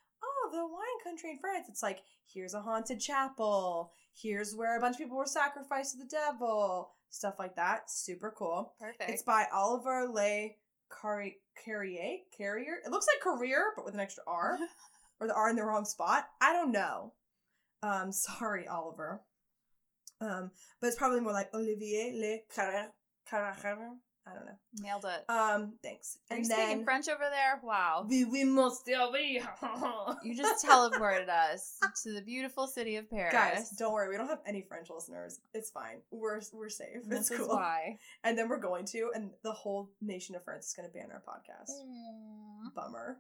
oh, 0.52 0.56
the 0.56 0.66
wine 0.66 1.04
country 1.04 1.30
in 1.30 1.38
France, 1.38 1.66
it's 1.68 1.82
like, 1.82 2.02
here's 2.26 2.54
a 2.54 2.60
haunted 2.60 3.00
chapel. 3.00 3.92
Here's 4.14 4.54
where 4.54 4.76
a 4.76 4.80
bunch 4.80 4.94
of 4.94 4.98
people 4.98 5.16
were 5.16 5.26
sacrificed 5.26 5.92
to 5.92 5.98
the 5.98 6.10
devil. 6.10 6.90
Stuff 7.10 7.36
like 7.38 7.56
that. 7.56 7.90
Super 7.90 8.32
cool. 8.36 8.74
Perfect. 8.78 9.10
It's 9.10 9.22
by 9.22 9.46
Oliver 9.52 10.08
Le 10.12 10.50
Carrier. 11.00 11.32
Carrier? 11.64 12.18
Carrier? 12.36 12.78
It 12.84 12.90
looks 12.90 13.06
like 13.06 13.20
career, 13.20 13.72
but 13.76 13.84
with 13.84 13.94
an 13.94 14.00
extra 14.00 14.22
R. 14.26 14.58
or 15.20 15.26
the 15.26 15.34
R 15.34 15.50
in 15.50 15.56
the 15.56 15.64
wrong 15.64 15.84
spot. 15.84 16.26
I 16.40 16.52
don't 16.52 16.72
know. 16.72 17.12
Um, 17.82 18.12
sorry, 18.12 18.66
Oliver. 18.66 19.20
Um, 20.20 20.50
but 20.80 20.88
it's 20.88 20.96
probably 20.96 21.20
more 21.20 21.32
like 21.32 21.54
Olivier 21.54 22.12
Le 22.14 22.38
Carrier. 22.54 22.88
Carrier. 23.28 23.92
I 24.30 24.34
don't 24.34 24.46
know. 24.46 24.52
Nailed 24.80 25.04
it. 25.06 25.30
Um, 25.30 25.74
thanks. 25.82 26.18
Are 26.30 26.36
and 26.36 26.44
you 26.44 26.48
then 26.48 26.66
speaking 26.66 26.84
French 26.84 27.08
over 27.08 27.24
there? 27.30 27.60
Wow. 27.62 28.06
we 28.08 28.24
we 28.24 28.44
must 28.44 28.80
still 28.80 29.12
be. 29.12 29.40
You 30.22 30.36
just 30.36 30.64
teleported 30.64 31.28
us 31.28 31.78
to 32.02 32.12
the 32.12 32.20
beautiful 32.22 32.66
city 32.66 32.96
of 32.96 33.10
Paris. 33.10 33.32
Guys, 33.32 33.70
don't 33.70 33.92
worry. 33.92 34.08
We 34.10 34.16
don't 34.16 34.28
have 34.28 34.40
any 34.46 34.62
French 34.62 34.88
listeners. 34.90 35.40
It's 35.54 35.70
fine. 35.70 35.98
We're 36.10 36.40
we're 36.52 36.68
safe. 36.68 37.04
And 37.04 37.12
It's 37.12 37.28
This 37.28 37.40
is 37.40 37.46
cool. 37.46 37.56
why. 37.56 37.98
And 38.24 38.36
then 38.36 38.48
we're 38.48 38.58
going 38.60 38.84
to, 38.86 39.10
and 39.14 39.30
the 39.42 39.52
whole 39.52 39.90
nation 40.00 40.34
of 40.34 40.44
France 40.44 40.68
is 40.68 40.74
going 40.74 40.88
to 40.88 40.92
ban 40.92 41.08
our 41.12 41.22
podcast. 41.26 41.70
Mm. 41.70 42.74
Bummer. 42.74 43.18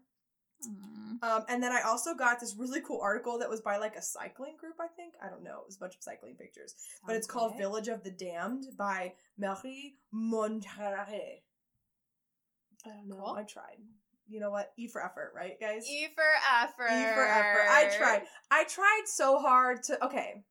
Mm. 0.66 1.22
Um, 1.22 1.44
and 1.48 1.62
then 1.62 1.72
I 1.72 1.82
also 1.82 2.14
got 2.14 2.40
this 2.40 2.54
really 2.56 2.80
cool 2.80 3.00
article 3.02 3.38
that 3.38 3.50
was 3.50 3.60
by 3.60 3.76
like 3.76 3.96
a 3.96 4.02
cycling 4.02 4.56
group, 4.58 4.76
I 4.80 4.86
think. 4.88 5.14
I 5.22 5.28
don't 5.28 5.42
know. 5.42 5.60
It 5.60 5.66
was 5.66 5.76
a 5.76 5.80
bunch 5.80 5.96
of 5.96 6.02
cycling 6.02 6.34
pictures. 6.34 6.74
But 7.06 7.16
it's 7.16 7.26
Sounds 7.26 7.32
called 7.32 7.52
good. 7.52 7.58
Village 7.58 7.88
of 7.88 8.04
the 8.04 8.10
Damned 8.10 8.66
by 8.76 9.14
Marie 9.38 9.96
Montarare. 10.14 11.42
I 12.86 12.88
don't 12.88 13.08
know. 13.08 13.16
Cool. 13.24 13.36
I 13.36 13.42
tried. 13.42 13.78
You 14.28 14.40
know 14.40 14.50
what? 14.50 14.72
E 14.76 14.88
for 14.88 15.02
effort, 15.02 15.32
right, 15.34 15.58
guys? 15.58 15.88
E 15.88 16.06
for 16.14 16.22
effort. 16.62 16.92
E 16.92 17.14
for 17.14 17.24
effort. 17.24 17.66
I 17.68 17.90
tried. 17.96 18.22
I 18.50 18.64
tried 18.64 19.02
so 19.06 19.38
hard 19.38 19.82
to. 19.84 20.04
Okay. 20.04 20.44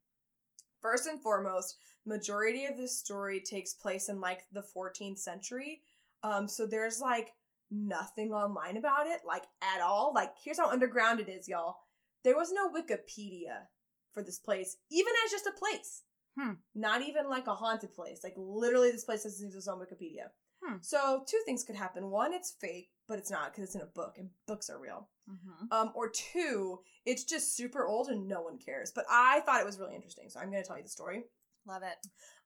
First 0.81 1.07
and 1.07 1.21
foremost, 1.21 1.77
majority 2.05 2.65
of 2.65 2.77
this 2.77 2.97
story 2.97 3.39
takes 3.39 3.73
place 3.73 4.09
in 4.09 4.19
like 4.19 4.45
the 4.51 4.63
14th 4.75 5.19
century. 5.19 5.81
Um, 6.23 6.47
so 6.47 6.65
there's 6.65 6.99
like 6.99 7.33
nothing 7.71 8.31
online 8.31 8.77
about 8.77 9.07
it, 9.07 9.21
like 9.25 9.43
at 9.61 9.81
all. 9.81 10.11
Like, 10.13 10.31
here's 10.43 10.59
how 10.59 10.69
underground 10.69 11.19
it 11.19 11.29
is, 11.29 11.47
y'all. 11.47 11.77
There 12.23 12.35
was 12.35 12.51
no 12.51 12.69
Wikipedia 12.69 13.65
for 14.11 14.23
this 14.23 14.39
place, 14.39 14.77
even 14.91 15.13
as 15.25 15.31
just 15.31 15.47
a 15.47 15.51
place. 15.51 16.03
Hmm. 16.39 16.53
Not 16.75 17.01
even 17.01 17.29
like 17.29 17.47
a 17.47 17.55
haunted 17.55 17.93
place. 17.93 18.21
Like 18.23 18.35
literally, 18.37 18.91
this 18.91 19.05
place 19.05 19.23
doesn't 19.23 19.45
exist 19.45 19.67
on 19.67 19.79
Wikipedia. 19.79 20.29
Hmm. 20.63 20.77
So 20.81 21.23
two 21.27 21.41
things 21.45 21.63
could 21.63 21.75
happen. 21.75 22.09
One, 22.09 22.33
it's 22.33 22.55
fake, 22.59 22.89
but 23.07 23.17
it's 23.19 23.31
not 23.31 23.51
because 23.51 23.63
it's 23.65 23.75
in 23.75 23.81
a 23.81 23.85
book, 23.85 24.15
and 24.17 24.29
books 24.47 24.69
are 24.69 24.79
real. 24.79 25.09
Mhm. 25.29 25.71
Um, 25.71 25.91
or 25.95 26.09
two, 26.09 26.79
it's 27.05 27.23
just 27.23 27.55
super 27.55 27.85
old 27.85 28.07
and 28.07 28.27
no 28.27 28.41
one 28.41 28.57
cares. 28.57 28.91
But 28.93 29.05
I 29.09 29.41
thought 29.41 29.59
it 29.59 29.65
was 29.65 29.79
really 29.79 29.95
interesting, 29.95 30.29
so 30.29 30.39
I'm 30.39 30.49
going 30.49 30.61
to 30.63 30.67
tell 30.67 30.77
you 30.77 30.83
the 30.83 30.89
story. 30.89 31.25
Love 31.65 31.83
it. 31.83 31.97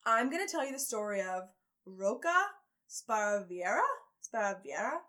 I'm 0.05 0.29
going 0.31 0.45
to 0.45 0.51
tell 0.51 0.65
you 0.65 0.71
the 0.71 0.79
story 0.79 1.21
of 1.21 1.43
Rocca 1.85 2.47
Sparaviera. 2.89 3.81
Sparaviera. 4.21 4.99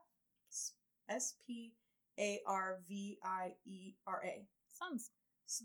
S 1.14 1.34
P 1.46 1.72
A 2.18 2.40
R 2.46 2.80
V 2.88 3.18
I 3.24 3.52
E 3.66 3.94
R 4.06 4.22
A. 4.24 4.46
Sounds 4.68 5.10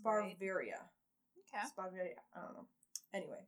Right. 0.04 0.36
Sparveria. 0.38 0.80
okay. 1.54 1.64
Sparveria. 1.66 2.20
I 2.36 2.40
don't 2.42 2.54
know. 2.54 2.66
Anyway, 3.14 3.38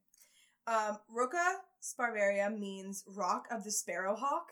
um, 0.67 0.99
Rocca 1.11 1.57
Sparveria 1.83 2.57
means 2.57 3.05
rock 3.07 3.47
of 3.51 3.63
the 3.65 3.71
sparrowhawk, 3.71 4.47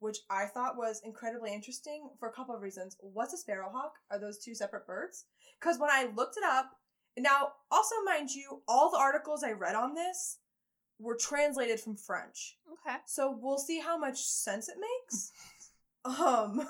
which 0.00 0.18
I 0.28 0.46
thought 0.46 0.76
was 0.76 1.02
incredibly 1.04 1.52
interesting 1.54 2.08
for 2.18 2.28
a 2.28 2.32
couple 2.32 2.54
of 2.54 2.62
reasons. 2.62 2.96
What's 3.00 3.34
a 3.34 3.36
sparrowhawk? 3.36 3.92
Are 4.10 4.18
those 4.18 4.38
two 4.38 4.54
separate 4.54 4.86
birds? 4.86 5.26
Because 5.60 5.78
when 5.78 5.90
I 5.90 6.10
looked 6.16 6.36
it 6.36 6.44
up, 6.44 6.70
now 7.16 7.52
also 7.70 7.94
mind 8.04 8.30
you, 8.30 8.62
all 8.66 8.90
the 8.90 8.98
articles 8.98 9.44
I 9.44 9.52
read 9.52 9.76
on 9.76 9.94
this 9.94 10.38
were 10.98 11.16
translated 11.16 11.78
from 11.80 11.96
French. 11.96 12.56
Okay. 12.72 12.96
So 13.06 13.38
we'll 13.40 13.58
see 13.58 13.78
how 13.78 13.96
much 13.98 14.18
sense 14.22 14.68
it 14.68 14.76
makes. 14.80 15.32
um, 16.04 16.66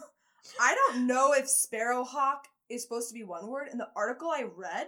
I 0.60 0.74
don't 0.74 1.06
know 1.06 1.32
if 1.32 1.46
sparrowhawk 1.46 2.44
is 2.68 2.82
supposed 2.82 3.08
to 3.08 3.14
be 3.14 3.24
one 3.24 3.48
word. 3.48 3.68
In 3.72 3.78
the 3.78 3.88
article 3.96 4.28
I 4.30 4.44
read, 4.56 4.86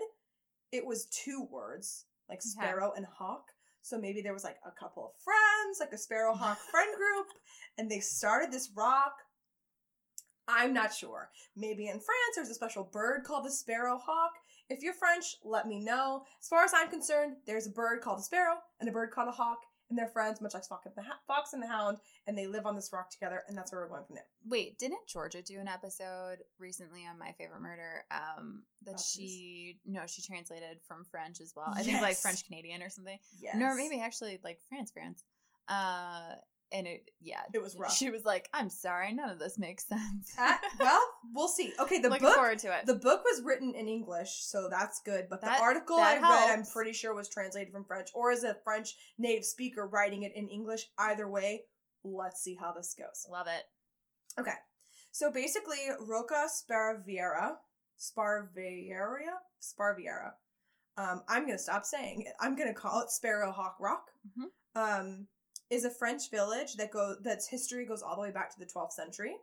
it 0.71 0.85
was 0.87 1.07
two 1.07 1.47
words, 1.51 2.07
like 2.29 2.39
Okay. 2.39 2.49
sparrow 2.49 2.93
and 2.97 3.07
hawk. 3.07 3.49
So 3.83 3.99
maybe 3.99 4.23
there 4.23 4.33
was 4.33 4.45
like 4.45 4.59
a 4.65 4.71
couple 4.71 5.05
of 5.07 5.13
friends, 5.23 5.81
like 5.81 5.93
a 5.93 5.99
sparrowhawk 5.99 6.57
friend 6.71 6.95
group, 6.97 7.27
and 7.79 7.91
they 7.91 8.01
started 8.01 8.53
this 8.53 8.71
rock. 8.77 9.15
I'm 10.49 10.73
not 10.73 10.93
sure. 10.95 11.31
Maybe 11.57 11.87
in 11.87 11.95
France 11.95 12.35
there's 12.37 12.49
a 12.51 12.55
special 12.55 12.85
bird 12.85 13.25
called 13.25 13.45
the 13.45 13.51
sparrowhawk. 13.51 14.31
If 14.69 14.83
you're 14.83 14.95
French, 14.95 15.37
let 15.45 15.67
me 15.67 15.81
know. 15.81 16.25
As 16.41 16.49
far 16.49 16.65
as 16.65 16.73
I'm 16.75 16.89
concerned, 16.89 17.37
there's 17.47 17.67
a 17.67 17.71
bird 17.71 18.01
called 18.01 18.21
a 18.21 18.23
sparrow 18.23 18.57
and 18.81 18.89
a 18.89 18.93
bird 18.93 19.11
called 19.11 19.29
a 19.29 19.33
hawk, 19.33 19.59
and 19.93 19.99
they're 19.99 20.09
friends, 20.09 20.41
much 20.41 20.55
like 20.55 20.65
Fox 20.65 20.87
and 20.87 20.95
the, 20.97 21.03
Fox 21.27 21.53
and 21.53 21.63
the 21.63 21.67
Hound, 21.67 21.99
and 22.27 22.37
they 22.37 22.47
live 22.47 22.65
on 22.65 22.75
this 22.75 22.95
rock 22.95 23.11
together, 23.11 23.43
and 23.47 23.57
that's 23.57 23.73
where 23.73 23.83
we're 23.83 23.89
going 23.89 24.05
from 24.07 24.15
there. 24.15 24.25
Wait, 24.49 24.79
didn't 24.79 25.07
Georgia 25.07 25.43
do 25.43 25.61
an 25.61 25.69
episode 25.69 26.39
recently 26.59 27.07
on 27.07 27.19
My 27.19 27.33
Favorite 27.33 27.61
Murder? 27.61 28.05
Um, 28.11 28.63
that 28.87 28.93
this? 28.93 29.11
she 29.11 29.77
no, 29.85 30.01
she 30.07 30.23
translated 30.23 30.79
from 30.89 31.05
French 31.05 31.43
as 31.43 31.53
well. 31.55 31.75
I 31.77 31.83
think 31.83 32.01
like 32.01 32.17
French 32.17 32.47
Canadian 32.47 32.83
or 32.83 32.89
something. 32.89 33.19
Yes. 33.39 33.55
No, 33.57 33.75
maybe 33.75 34.01
actually 34.01 34.41
like 34.43 34.61
France, 34.71 34.91
France. 34.91 35.25
Uh, 35.69 36.37
and 36.73 36.87
it 36.87 37.11
yeah, 37.21 37.41
It 37.53 37.63
was 37.63 37.77
rough. 37.77 37.93
She 37.95 38.11
was 38.11 38.25
like, 38.25 38.49
"I'm 38.53 38.69
sorry, 38.71 39.13
none 39.13 39.31
of 39.31 39.39
this 39.39 39.59
makes 39.59 39.85
sense." 39.89 40.33
Ah, 40.39 40.59
well, 40.81 41.03
we'll 41.35 41.49
see. 41.49 41.73
Okay, 41.81 41.99
the 42.01 42.09
Looking 42.09 42.27
book 42.27 42.35
forward 42.37 42.59
to 42.61 42.77
it. 42.79 42.87
the 42.87 42.95
book 42.95 43.23
was 43.25 43.43
written 43.45 43.75
in 43.75 43.89
English, 43.89 44.31
so 44.45 44.69
that's 44.71 45.01
good. 45.05 45.27
But 45.31 45.41
That- 45.43 45.59
the 45.59 45.63
article 45.63 45.97
I 45.97 46.15
read, 46.15 46.51
I'm 46.59 46.65
pretty 46.65 46.93
sure 46.93 47.15
was 47.15 47.29
translated 47.29 47.73
from 47.73 47.85
French, 47.85 48.09
or 48.15 48.33
is 48.33 48.45
a 48.45 48.57
French 48.65 48.95
native 49.19 49.45
speaker 49.45 49.87
writing 49.87 50.23
it 50.23 50.33
in 50.35 50.49
English. 50.49 50.89
Either 50.99 51.29
way, 51.29 51.65
let's 52.05 52.41
see 52.43 52.57
how 52.61 52.73
this 52.73 52.95
goes. 52.99 53.27
Love 53.31 53.47
it. 53.47 53.63
Okay, 54.41 54.57
so 55.11 55.31
basically, 55.31 55.79
Rocca 56.01 56.47
Sparaviera, 56.49 57.57
Sparviera, 57.99 59.37
Sparviera. 59.61 60.33
Um, 60.97 61.23
I'm 61.29 61.47
gonna 61.47 61.59
stop 61.59 61.85
saying 61.85 62.23
it. 62.23 62.35
I'm 62.41 62.55
gonna 62.57 62.75
call 62.75 63.01
it 63.03 63.09
Sparrowhawk 63.09 63.75
Rock. 63.81 64.11
Mhm. 64.39 64.51
Um, 64.75 65.27
is 65.71 65.85
a 65.85 65.91
French 65.91 66.31
village 66.31 66.75
that 66.77 66.91
go 66.91 67.15
that's 67.23 67.49
history 67.49 67.87
goes 67.87 68.03
all 68.03 68.15
the 68.17 68.23
way 68.23 68.31
back 68.31 68.53
to 68.53 68.59
the 68.59 68.67
12th 68.67 68.93
century. 68.93 69.37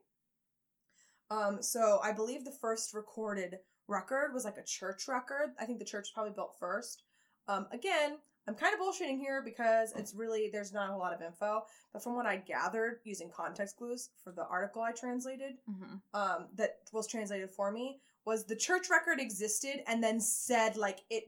Um, 1.32 1.62
so 1.62 1.99
I 2.03 2.12
believe 2.12 2.43
the 2.43 2.51
first 2.51 2.93
recorded 2.93 3.60
record 3.88 4.34
was 4.34 4.45
like 4.45 4.58
a 4.58 4.63
church 4.63 5.08
record. 5.08 5.51
I 5.60 5.65
think 5.65 5.79
the 5.79 5.86
church 5.86 6.03
was 6.03 6.12
probably 6.13 6.34
built 6.34 6.55
first. 6.60 7.03
Um, 7.47 7.67
again, 7.71 8.17
I'm 8.47 8.55
kind 8.55 8.73
of 8.73 8.79
bullshitting 8.79 9.19
here 9.19 9.43
because 9.43 9.93
it's 9.95 10.15
really 10.15 10.49
there's 10.51 10.73
not 10.73 10.89
a 10.89 10.95
lot 10.95 11.13
of 11.13 11.21
info. 11.21 11.63
But 11.93 12.03
from 12.03 12.15
what 12.15 12.25
I 12.25 12.38
gathered 12.38 12.99
using 13.03 13.29
context 13.29 13.77
clues 13.77 14.10
for 14.23 14.32
the 14.32 14.45
article 14.47 14.82
I 14.82 14.91
translated, 14.91 15.55
hmm 15.67 15.95
um, 16.13 16.47
that 16.55 16.77
was 16.91 17.08
translated 17.08 17.51
for 17.51 17.71
me 17.71 17.99
was 18.25 18.45
the 18.45 18.55
church 18.55 18.89
record 18.89 19.19
existed 19.19 19.82
and 19.88 20.03
then 20.03 20.19
said 20.19 20.77
like 20.77 20.99
it 21.10 21.23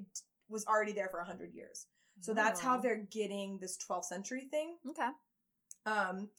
was 0.50 0.66
already 0.66 0.92
there 0.92 1.10
for 1.10 1.20
a 1.20 1.26
hundred 1.26 1.54
years. 1.54 1.88
So 2.22 2.34
that's 2.34 2.60
how 2.62 2.78
Oh. 2.78 2.82
they're 2.82 2.98
getting 2.98 3.58
this 3.60 3.78
12th 3.78 4.06
century 4.06 4.48
thing. 4.50 4.78
Okay. 4.90 5.10
Um, 5.86 6.30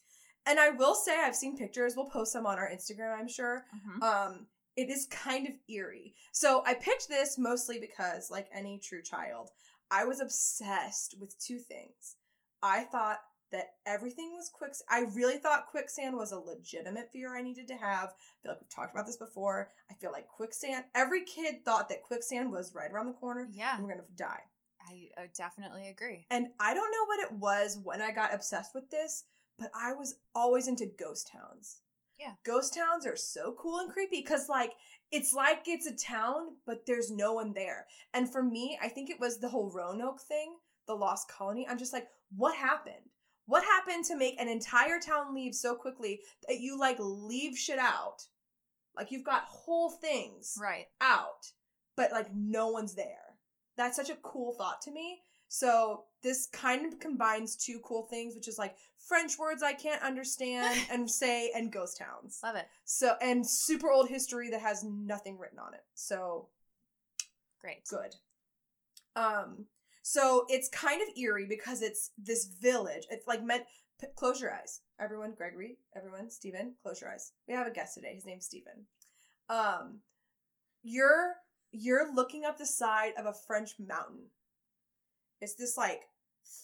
and 0.47 0.59
I 0.59 0.71
will 0.71 0.95
say 0.95 1.18
I've 1.21 1.37
seen 1.37 1.57
pictures. 1.57 1.95
We'll 1.97 2.09
post 2.11 2.33
some 2.33 2.47
on 2.47 2.59
our 2.59 2.68
Instagram, 2.71 3.18
I'm 3.18 3.29
sure. 3.29 3.66
Mhm. 3.75 4.03
Um, 4.03 4.47
it 4.77 4.88
is 4.90 5.07
kind 5.07 5.47
of 5.47 5.55
eerie. 5.68 6.14
So 6.33 6.62
I 6.64 6.75
picked 6.75 7.09
this 7.09 7.37
mostly 7.38 7.79
because, 7.79 8.31
like 8.31 8.49
any 8.53 8.79
true 8.79 9.03
child, 9.03 9.51
I 9.90 10.05
was 10.05 10.21
obsessed 10.21 11.16
with 11.18 11.38
two 11.38 11.59
things. 11.59 12.16
I 12.62 12.85
thought 12.85 13.21
that 13.51 13.75
everything 13.85 14.33
was 14.35 14.49
quicksand. 14.49 14.87
I 14.88 15.01
really 15.14 15.37
thought 15.38 15.66
quicksand 15.66 16.16
was 16.16 16.33
a 16.33 16.38
legitimate 16.38 17.11
fear 17.12 17.37
I 17.37 17.42
needed 17.42 17.68
to 17.68 17.77
have. 17.77 18.09
I 18.14 18.42
feel 18.42 18.53
like 18.53 18.61
we've 18.62 18.71
talked 18.71 18.95
about 18.95 19.05
this 19.07 19.18
before. 19.18 19.71
I 19.90 19.95
feel 19.95 20.11
like 20.11 20.27
quicksand. 20.27 20.87
Every 20.95 21.25
kid 21.27 21.62
thought 21.64 21.90
that 21.90 22.03
quicksand 22.03 22.51
was 22.51 22.75
right 22.75 22.90
around 22.90 23.09
the 23.09 23.12
corner 23.12 23.47
Yeah, 23.51 23.75
and 23.75 23.85
we're 23.85 23.90
gonna 23.90 24.09
die. 24.16 24.45
I, 24.92 25.22
I 25.22 25.28
definitely 25.37 25.88
agree. 25.88 26.26
And 26.31 26.48
I 26.61 26.74
don't 26.74 26.90
know 26.90 27.07
what 27.07 27.20
it 27.20 27.33
was 27.33 27.78
when 27.83 28.02
I 28.02 28.12
got 28.12 28.35
obsessed 28.35 28.74
with 28.74 28.90
this, 28.90 29.24
but 29.59 29.70
I 29.74 29.92
was 29.94 30.16
always 30.35 30.68
into 30.68 30.87
ghost 30.98 31.31
towns. 31.33 31.81
Yeah. 32.18 32.33
Ghost 32.44 32.74
towns 32.74 33.07
are 33.07 33.16
so 33.16 33.55
cool 33.59 33.78
and 33.78 33.90
creepy 33.90 34.20
because, 34.20 34.48
like, 34.48 34.72
it's 35.11 35.33
like 35.35 35.62
it's 35.66 35.87
a 35.87 35.96
town, 35.96 36.57
but 36.66 36.87
there's 36.87 37.11
no 37.11 37.33
one 37.33 37.52
there. 37.52 37.87
And 38.14 38.31
for 38.31 38.42
me, 38.42 38.78
I 38.83 38.88
think 38.88 39.11
it 39.11 39.20
was 39.20 39.38
the 39.38 39.48
whole 39.48 39.70
Roanoke 39.70 40.20
thing, 40.20 40.55
the 40.87 40.94
lost 40.94 41.28
colony. 41.28 41.66
I'm 41.68 41.78
just 41.78 41.92
like, 41.92 42.09
what 42.37 42.55
happened? 42.55 42.94
What 43.46 43.64
happened 43.64 44.05
to 44.07 44.16
make 44.16 44.40
an 44.40 44.48
entire 44.48 45.00
town 45.00 45.35
leave 45.35 45.55
so 45.55 45.74
quickly 45.74 46.20
that 46.48 46.61
you 46.61 46.78
like 46.78 46.96
leave 47.00 47.59
shit 47.59 47.78
out? 47.78 48.22
Like 48.96 49.11
you've 49.11 49.24
got 49.24 49.42
whole 49.44 49.90
things 49.90 50.57
Right. 50.61 50.87
out, 51.00 51.50
but 51.96 52.12
like 52.12 52.33
no 52.35 52.68
one's 52.68 52.94
there. 52.94 53.32
That's 53.77 53.97
such 53.97 54.11
a 54.11 54.17
cool 54.23 54.53
thought 54.53 54.81
to 54.83 54.91
me. 54.91 55.21
So 55.49 56.05
this 56.23 56.47
kind 56.53 56.87
of 56.91 56.99
combines 56.99 57.57
two 57.57 57.79
cool 57.85 58.05
things, 58.05 58.35
which 58.35 58.49
is 58.49 58.59
like 58.59 58.77
French 58.99 59.39
words 59.39 59.63
I 59.63 59.73
can't 59.75 60.03
understand 60.03 60.81
and 60.91 61.11
say 61.11 61.51
and 61.55 61.71
ghost 61.73 61.99
towns. 61.99 62.41
Love 62.43 62.57
it. 62.57 62.67
So 62.85 63.15
and 63.21 63.47
super 63.47 63.91
old 63.91 64.09
history 64.09 64.51
that 64.51 64.61
has 64.61 64.83
nothing 64.85 65.39
written 65.39 65.59
on 65.59 65.75
it. 65.75 65.85
So 65.95 66.49
Great. 67.61 67.85
good. 67.89 68.15
Um, 69.15 69.67
so 70.03 70.47
it's 70.49 70.69
kind 70.71 71.01
of 71.03 71.17
eerie 71.17 71.47
because 71.49 71.83
it's 71.83 72.11
this 72.19 72.47
village. 72.61 73.07
It's 73.11 73.27
like 73.29 73.45
meant. 73.45 73.65
p- 74.01 74.07
Close 74.17 74.41
your 74.41 74.53
eyes, 74.53 74.81
everyone. 74.99 75.35
Gregory, 75.37 75.77
everyone. 75.95 76.29
Stephen, 76.31 76.75
close 76.83 77.01
your 77.01 77.11
eyes. 77.11 77.33
We 77.47 77.55
have 77.55 77.67
a 77.67 77.71
guest 77.71 77.95
today. 77.95 78.15
His 78.15 78.27
name's 78.27 78.47
Stephen. 78.47 78.87
Um, 79.49 79.99
you're 80.83 81.35
you're 81.73 82.15
looking 82.15 82.45
up 82.45 82.59
the 82.59 82.67
side 82.67 83.13
of 83.19 83.27
a 83.27 83.33
French 83.33 83.73
mountain. 83.79 84.27
It's 85.41 85.55
this 85.55 85.77
like 85.77 86.03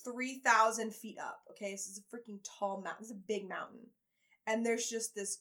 three 0.05 0.41
thousand 0.45 0.95
feet 0.95 1.19
up. 1.19 1.41
Okay, 1.51 1.73
this 1.73 1.89
is 1.89 1.99
a 1.99 2.17
freaking 2.17 2.39
tall 2.45 2.81
mountain. 2.83 3.03
It's 3.03 3.11
a 3.11 3.15
big 3.15 3.49
mountain, 3.49 3.89
and 4.47 4.65
there's 4.65 4.89
just 4.89 5.15
this 5.15 5.39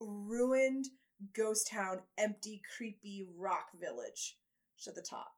ruined 0.00 0.86
ghost 1.34 1.68
town, 1.68 2.00
empty, 2.18 2.62
creepy 2.76 3.26
rock 3.36 3.68
village 3.78 4.36
at 4.88 4.94
the 4.94 5.02
top. 5.02 5.32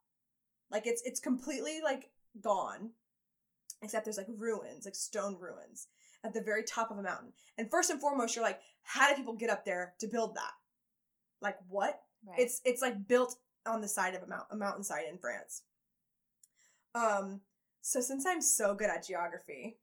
Like 0.70 0.86
it's 0.86 1.02
it's 1.04 1.20
completely 1.20 1.80
like 1.82 2.10
gone, 2.40 2.90
except 3.82 4.04
there's 4.04 4.16
like 4.16 4.28
ruins, 4.38 4.84
like 4.84 4.94
stone 4.94 5.36
ruins 5.38 5.88
at 6.24 6.32
the 6.32 6.40
very 6.40 6.62
top 6.62 6.90
of 6.90 6.98
a 6.98 7.02
mountain. 7.02 7.32
And 7.58 7.70
first 7.70 7.90
and 7.90 8.00
foremost, 8.00 8.36
you're 8.36 8.44
like, 8.44 8.60
how 8.82 9.08
did 9.08 9.16
people 9.16 9.34
get 9.34 9.50
up 9.50 9.64
there 9.64 9.94
to 9.98 10.06
build 10.06 10.36
that? 10.36 10.52
Like 11.40 11.56
what? 11.68 12.00
Right. 12.26 12.38
It's 12.38 12.60
it's 12.64 12.82
like 12.82 13.06
built 13.08 13.36
on 13.66 13.80
the 13.80 13.88
side 13.88 14.14
of 14.14 14.22
a 14.22 14.26
mount 14.26 14.44
a 14.50 14.56
mountainside 14.56 15.04
in 15.10 15.18
France. 15.18 15.62
Um, 16.94 17.40
so 17.80 18.00
since 18.00 18.26
I'm 18.26 18.40
so 18.42 18.74
good 18.74 18.90
at 18.90 19.06
geography, 19.06 19.78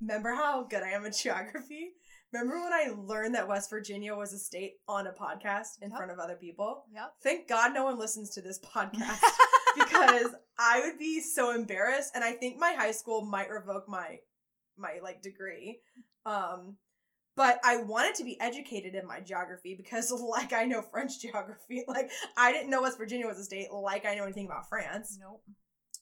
remember 0.00 0.34
how 0.34 0.64
good 0.64 0.82
I 0.82 0.90
am 0.90 1.04
at 1.06 1.16
geography? 1.22 1.92
Remember 2.32 2.60
when 2.60 2.72
I 2.72 2.92
learned 2.96 3.34
that 3.36 3.46
West 3.46 3.70
Virginia 3.70 4.14
was 4.16 4.32
a 4.32 4.38
state 4.38 4.74
on 4.88 5.06
a 5.06 5.12
podcast 5.12 5.80
in 5.82 5.90
Yep. 5.90 5.96
front 5.96 6.10
of 6.10 6.18
other 6.18 6.34
people? 6.34 6.84
Yep. 6.92 7.12
Thank 7.22 7.48
God 7.48 7.72
no 7.74 7.84
one 7.84 7.98
listens 7.98 8.30
to 8.30 8.42
this 8.42 8.58
podcast 8.74 9.20
because 9.76 10.34
I 10.58 10.80
would 10.80 10.98
be 10.98 11.20
so 11.20 11.54
embarrassed 11.54 12.12
and 12.14 12.24
I 12.24 12.32
think 12.32 12.58
my 12.58 12.72
high 12.72 12.90
school 12.92 13.24
might 13.24 13.50
revoke 13.50 13.88
my 13.88 14.18
my 14.76 14.98
like 15.02 15.22
degree. 15.22 15.80
Um 16.26 16.76
but 17.36 17.60
I 17.64 17.78
wanted 17.78 18.14
to 18.16 18.24
be 18.24 18.40
educated 18.40 18.94
in 18.94 19.06
my 19.06 19.20
geography 19.20 19.74
because 19.74 20.10
like 20.28 20.52
I 20.52 20.64
know 20.64 20.82
French 20.82 21.20
geography. 21.20 21.84
Like 21.86 22.10
I 22.36 22.52
didn't 22.52 22.70
know 22.70 22.82
West 22.82 22.98
Virginia 22.98 23.26
was 23.26 23.38
a 23.38 23.44
state 23.44 23.72
like 23.72 24.06
I 24.06 24.14
know 24.14 24.24
anything 24.24 24.46
about 24.46 24.68
France. 24.68 25.18
nope. 25.20 25.42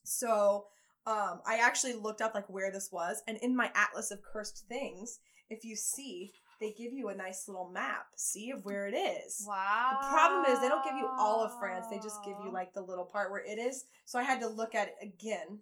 So 0.04 0.66
um 1.06 1.40
I 1.46 1.58
actually 1.62 1.94
looked 1.94 2.20
up 2.20 2.34
like 2.34 2.48
where 2.48 2.70
this 2.70 2.90
was 2.92 3.22
and 3.26 3.38
in 3.38 3.56
my 3.56 3.70
atlas 3.74 4.10
of 4.10 4.20
cursed 4.22 4.64
things, 4.68 5.18
if 5.50 5.64
you 5.64 5.76
see, 5.76 6.32
they 6.60 6.72
give 6.72 6.92
you 6.92 7.08
a 7.08 7.14
nice 7.14 7.48
little 7.48 7.68
map, 7.68 8.06
see 8.16 8.52
of 8.52 8.64
where 8.64 8.86
it 8.86 8.94
is. 8.94 9.44
Wow. 9.46 9.98
The 10.00 10.08
problem 10.08 10.44
is 10.46 10.60
they 10.60 10.68
don't 10.68 10.84
give 10.84 10.96
you 10.96 11.08
all 11.18 11.44
of 11.44 11.58
France. 11.58 11.86
They 11.90 11.98
just 11.98 12.24
give 12.24 12.36
you 12.44 12.52
like 12.52 12.72
the 12.72 12.82
little 12.82 13.04
part 13.04 13.32
where 13.32 13.44
it 13.44 13.58
is. 13.58 13.84
So 14.04 14.18
I 14.18 14.22
had 14.22 14.40
to 14.40 14.48
look 14.48 14.74
at 14.74 14.88
it 14.88 14.94
again. 15.02 15.58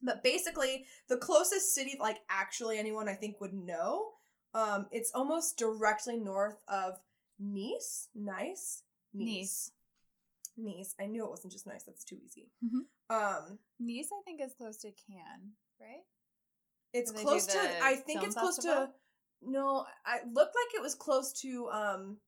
But 0.00 0.22
basically, 0.22 0.84
the 1.08 1.16
closest 1.16 1.74
city 1.74 1.96
like 2.00 2.18
actually 2.30 2.78
anyone 2.78 3.08
I 3.08 3.14
think 3.14 3.40
would 3.40 3.52
know, 3.52 4.10
um, 4.54 4.86
it's 4.90 5.10
almost 5.14 5.56
directly 5.58 6.16
north 6.16 6.62
of 6.68 6.98
Nice. 7.38 8.08
Nice. 8.14 8.82
Nice. 9.12 9.72
Nice. 10.56 10.94
I 11.00 11.06
knew 11.06 11.24
it 11.24 11.30
wasn't 11.30 11.52
just 11.52 11.66
nice. 11.66 11.82
That's 11.84 12.04
too 12.04 12.18
easy. 12.24 12.50
Mhm. 12.64 12.86
Um, 13.10 13.58
Nice, 13.78 14.10
I 14.12 14.22
think, 14.24 14.40
is 14.40 14.54
close 14.54 14.76
to 14.78 14.92
Cannes, 14.92 15.52
right? 15.80 16.04
it's 16.92 17.10
close 17.10 17.46
to. 17.46 17.58
I 17.82 17.96
think 17.96 18.22
it's 18.22 18.34
close 18.34 18.56
festival? 18.56 18.86
to. 18.88 18.92
No, 19.50 19.86
I 20.04 20.18
it 20.18 20.32
looked 20.32 20.54
like 20.54 20.74
it 20.74 20.82
was 20.82 20.94
close 20.94 21.32
to. 21.40 21.68
Um, 21.70 22.20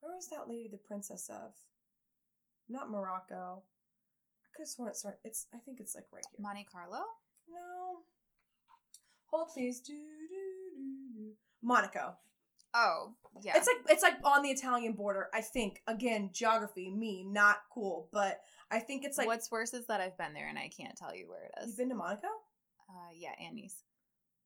where 0.00 0.14
was 0.14 0.28
that 0.28 0.48
lady 0.48 0.68
the 0.68 0.78
princess 0.78 1.30
of? 1.30 1.54
Not 2.68 2.90
Morocco. 2.90 3.62
I 4.44 4.48
could 4.56 4.62
have 4.62 4.68
sworn 4.68 4.90
it's 4.90 5.04
right. 5.04 5.14
It's. 5.24 5.46
I 5.54 5.58
think 5.58 5.80
it's 5.80 5.94
like 5.94 6.06
right 6.12 6.24
here. 6.30 6.42
Monte 6.42 6.64
Carlo? 6.70 7.02
No. 7.48 8.02
Hold 9.30 9.48
please. 9.54 9.80
Do 9.80 9.92
do. 10.28 10.41
Monaco. 11.62 12.14
Oh, 12.74 13.14
yeah. 13.42 13.52
It's 13.56 13.66
like 13.66 13.76
it's 13.88 14.02
like 14.02 14.14
on 14.24 14.42
the 14.42 14.50
Italian 14.50 14.92
border. 14.92 15.28
I 15.34 15.40
think 15.40 15.82
again 15.86 16.30
geography. 16.32 16.90
Me 16.90 17.24
not 17.24 17.58
cool, 17.72 18.08
but 18.12 18.40
I 18.70 18.78
think 18.78 19.04
it's 19.04 19.18
like. 19.18 19.26
What's 19.26 19.50
worse 19.50 19.74
is 19.74 19.86
that 19.86 20.00
I've 20.00 20.16
been 20.16 20.32
there 20.34 20.48
and 20.48 20.58
I 20.58 20.68
can't 20.68 20.96
tell 20.96 21.14
you 21.14 21.28
where 21.28 21.44
it 21.44 21.62
is. 21.62 21.68
You've 21.68 21.78
been 21.78 21.88
to 21.90 21.94
Monaco? 21.94 22.28
uh, 22.88 23.10
yeah, 23.16 23.32
and 23.40 23.56
Nice. 23.56 23.82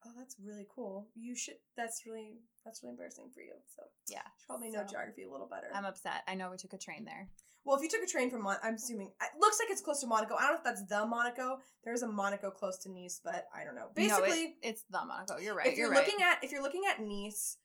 Oh, 0.06 0.12
that's 0.16 0.36
really 0.42 0.66
cool. 0.72 1.08
You 1.16 1.34
should. 1.34 1.56
That's 1.76 2.02
really. 2.06 2.38
That's 2.64 2.82
really 2.82 2.92
embarrassing 2.92 3.30
for 3.34 3.40
you. 3.40 3.52
So 3.74 3.82
Yeah. 4.08 4.22
you 4.24 4.44
probably 4.46 4.70
know 4.70 4.84
geography 4.88 5.24
a 5.24 5.30
little 5.30 5.48
better. 5.48 5.68
I'm 5.74 5.84
upset. 5.84 6.22
I 6.28 6.34
know 6.34 6.50
we 6.50 6.56
took 6.56 6.72
a 6.72 6.78
train 6.78 7.04
there. 7.04 7.28
well, 7.64 7.76
if 7.76 7.82
you 7.82 7.88
took 7.88 8.02
a 8.02 8.06
train 8.10 8.30
from, 8.30 8.42
Mon- 8.42 8.58
I'm 8.62 8.74
assuming 8.74 9.08
it 9.20 9.40
looks 9.40 9.58
like 9.60 9.70
it's 9.70 9.80
close 9.80 10.00
to 10.00 10.06
Monaco. 10.06 10.34
I 10.36 10.42
don't 10.42 10.52
know 10.52 10.58
if 10.58 10.64
that's 10.64 10.84
the 10.86 11.04
Monaco. 11.06 11.58
There's 11.84 12.02
a 12.02 12.08
Monaco 12.08 12.50
close 12.50 12.78
to 12.78 12.90
Nice, 12.92 13.20
but 13.24 13.46
I 13.54 13.64
don't 13.64 13.74
know. 13.74 13.82
No, 13.82 13.88
it- 13.88 13.94
Basically, 13.96 14.54
it's 14.62 14.84
the 14.90 15.04
Monaco. 15.04 15.38
You're 15.38 15.54
right. 15.56 15.66
if 15.68 15.76
you're, 15.76 15.86
you're 15.88 15.94
right. 15.96 16.06
looking 16.06 16.22
at 16.24 16.42
if 16.44 16.52
you're 16.52 16.62
looking 16.62 16.82
at 16.90 17.00
Nice, 17.00 17.58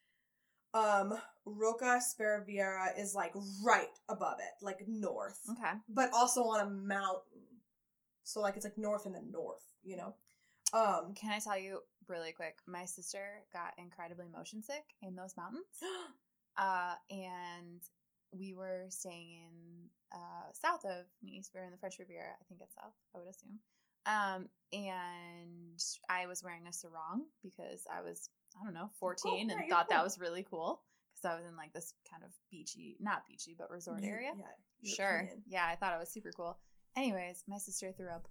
um, 0.73 1.13
Rocca 1.45 1.99
Speraviera 2.01 2.97
is 2.99 3.13
like 3.15 3.33
right 3.65 3.89
above 4.09 4.37
it, 4.39 4.63
like 4.65 4.79
north, 4.87 5.39
okay. 5.51 5.73
but 5.89 6.09
also 6.13 6.41
on 6.43 6.61
a 6.65 6.69
mountain. 6.69 7.41
So 8.23 8.39
like 8.39 8.55
it's 8.55 8.65
like 8.65 8.77
north 8.77 9.05
in 9.05 9.13
the 9.13 9.21
north, 9.31 9.63
you 9.83 9.97
know. 9.97 10.15
Um, 10.73 11.13
Can 11.15 11.31
I 11.31 11.39
tell 11.39 11.57
you 11.59 11.79
really 12.07 12.31
quick? 12.31 12.57
My 12.67 12.85
sister 12.85 13.43
got 13.53 13.73
incredibly 13.77 14.27
motion 14.27 14.63
sick 14.63 14.83
in 15.01 15.15
those 15.15 15.35
mountains. 15.37 15.65
Uh, 16.57 16.95
and 17.09 17.79
we 18.37 18.53
were 18.53 18.85
staying 18.89 19.37
in 19.37 19.89
uh, 20.13 20.51
south 20.51 20.83
of 20.83 21.05
Nice. 21.23 21.49
We 21.53 21.61
were 21.61 21.65
in 21.65 21.71
the 21.71 21.77
French 21.77 21.97
Riviera. 21.97 22.33
I 22.39 22.43
think 22.49 22.59
it's 22.61 22.75
south, 22.75 22.91
I 23.15 23.19
would 23.19 23.27
assume. 23.29 23.59
Um, 24.05 24.49
and 24.73 25.79
I 26.09 26.27
was 26.27 26.43
wearing 26.43 26.67
a 26.67 26.73
sarong 26.73 27.23
because 27.41 27.87
I 27.89 28.01
was, 28.01 28.29
I 28.59 28.65
don't 28.65 28.73
know, 28.73 28.89
14 28.99 29.47
yeah, 29.47 29.55
and 29.55 29.69
thought 29.69 29.89
that 29.89 30.03
was 30.03 30.19
really 30.19 30.43
cool 30.43 30.81
because 31.13 31.31
I 31.31 31.35
was 31.39 31.45
in 31.49 31.55
like 31.55 31.71
this 31.71 31.93
kind 32.11 32.23
of 32.23 32.31
beachy, 32.51 32.97
not 32.99 33.25
beachy, 33.27 33.55
but 33.57 33.71
resort 33.71 34.03
area. 34.03 34.31
Yeah, 34.37 34.93
Sure. 34.93 35.05
European. 35.19 35.43
Yeah, 35.47 35.65
I 35.65 35.75
thought 35.75 35.95
it 35.95 35.99
was 35.99 36.09
super 36.11 36.31
cool. 36.35 36.57
Anyways, 36.97 37.43
my 37.47 37.57
sister 37.57 37.93
threw 37.95 38.09
up 38.09 38.27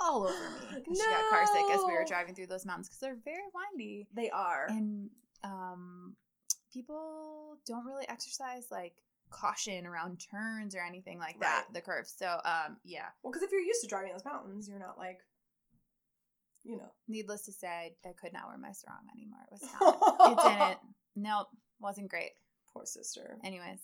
all 0.00 0.24
over 0.24 0.32
me. 0.32 0.82
Because 0.84 0.98
she 0.98 1.04
got 1.10 1.30
car 1.30 1.46
sick 1.46 1.64
as 1.72 1.80
we 1.86 1.92
were 1.92 2.04
driving 2.06 2.34
through 2.34 2.46
those 2.46 2.64
mountains 2.66 2.88
because 2.88 3.00
they're 3.00 3.18
very 3.24 3.42
windy. 3.54 4.06
They 4.14 4.30
are. 4.30 4.66
and 4.68 5.10
um 5.44 6.16
people 6.72 7.56
don't 7.66 7.84
really 7.84 8.08
exercise 8.08 8.66
like 8.70 8.94
caution 9.30 9.86
around 9.86 10.20
turns 10.30 10.74
or 10.74 10.80
anything 10.86 11.18
like 11.18 11.38
that 11.40 11.64
Right. 11.66 11.74
the 11.74 11.80
curves. 11.80 12.14
So 12.16 12.26
um 12.44 12.76
yeah. 12.84 13.06
Well, 13.22 13.32
because 13.32 13.42
if 13.42 13.50
you're 13.52 13.60
used 13.60 13.80
to 13.82 13.86
driving 13.88 14.12
those 14.12 14.24
mountains, 14.24 14.68
you're 14.68 14.78
not 14.78 14.98
like, 14.98 15.20
you 16.64 16.76
know. 16.76 16.90
needless 17.08 17.42
to 17.46 17.52
say 17.52 17.94
i 18.04 18.08
could 18.20 18.32
not 18.32 18.48
wear 18.48 18.58
my 18.58 18.72
sarong 18.72 19.06
anymore. 19.14 19.40
It 19.46 19.52
was 19.52 19.62
not, 19.80 20.32
it 20.32 20.58
didn't. 20.58 20.78
Nope. 21.16 21.48
Wasn't 21.80 22.08
great. 22.08 22.30
Poor 22.72 22.86
sister. 22.86 23.36
anyways. 23.44 23.80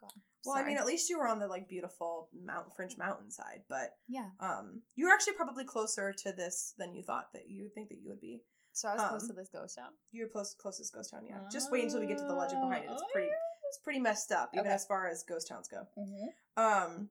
Go 0.00 0.06
on. 0.06 0.20
Well, 0.44 0.56
I 0.56 0.64
mean, 0.64 0.78
at 0.78 0.86
least 0.86 1.10
you 1.10 1.18
were 1.18 1.26
on 1.28 1.38
the 1.38 1.46
like 1.46 1.68
beautiful 1.68 2.28
Mount 2.44 2.74
French 2.74 2.96
mountainside, 2.96 3.62
but 3.68 3.94
yeah 4.08 4.28
um, 4.40 4.82
you 4.96 5.06
were 5.06 5.12
actually 5.12 5.34
probably 5.34 5.64
closer 5.64 6.12
to 6.24 6.32
this 6.32 6.74
than 6.78 6.94
you 6.94 7.02
thought 7.02 7.32
that 7.34 7.48
you 7.48 7.64
would 7.64 7.74
think 7.74 7.88
that 7.90 7.98
you 8.02 8.08
would 8.08 8.20
be. 8.20 8.42
so 8.72 8.88
i 8.88 8.94
was 8.94 9.02
close 9.08 9.22
um, 9.22 9.28
to 9.28 9.34
this 9.34 9.48
ghost 9.52 9.76
town 9.76 9.90
You're 10.12 10.28
close 10.28 10.54
closest 10.58 10.94
ghost 10.94 11.10
town, 11.10 11.22
yeah. 11.28 11.38
Just 11.52 11.70
wait 11.70 11.84
until 11.84 12.00
we 12.00 12.06
get 12.06 12.18
to 12.18 12.24
the 12.24 12.34
legend 12.34 12.62
behind 12.62 12.84
it. 12.84 12.90
It's 12.92 13.02
Oh, 13.02 13.06
pretty, 13.12 13.28
it's 13.68 13.78
pretty 13.84 14.00
messed 14.00 14.32
up, 14.32 14.50
even 14.54 14.66
Okay. 14.66 14.74
as 14.74 14.84
far 14.86 15.08
as 15.08 15.22
ghost 15.28 15.48
towns 15.48 15.68
go. 15.68 15.86
mm-hmm. 15.98 16.62
Um, 16.62 17.10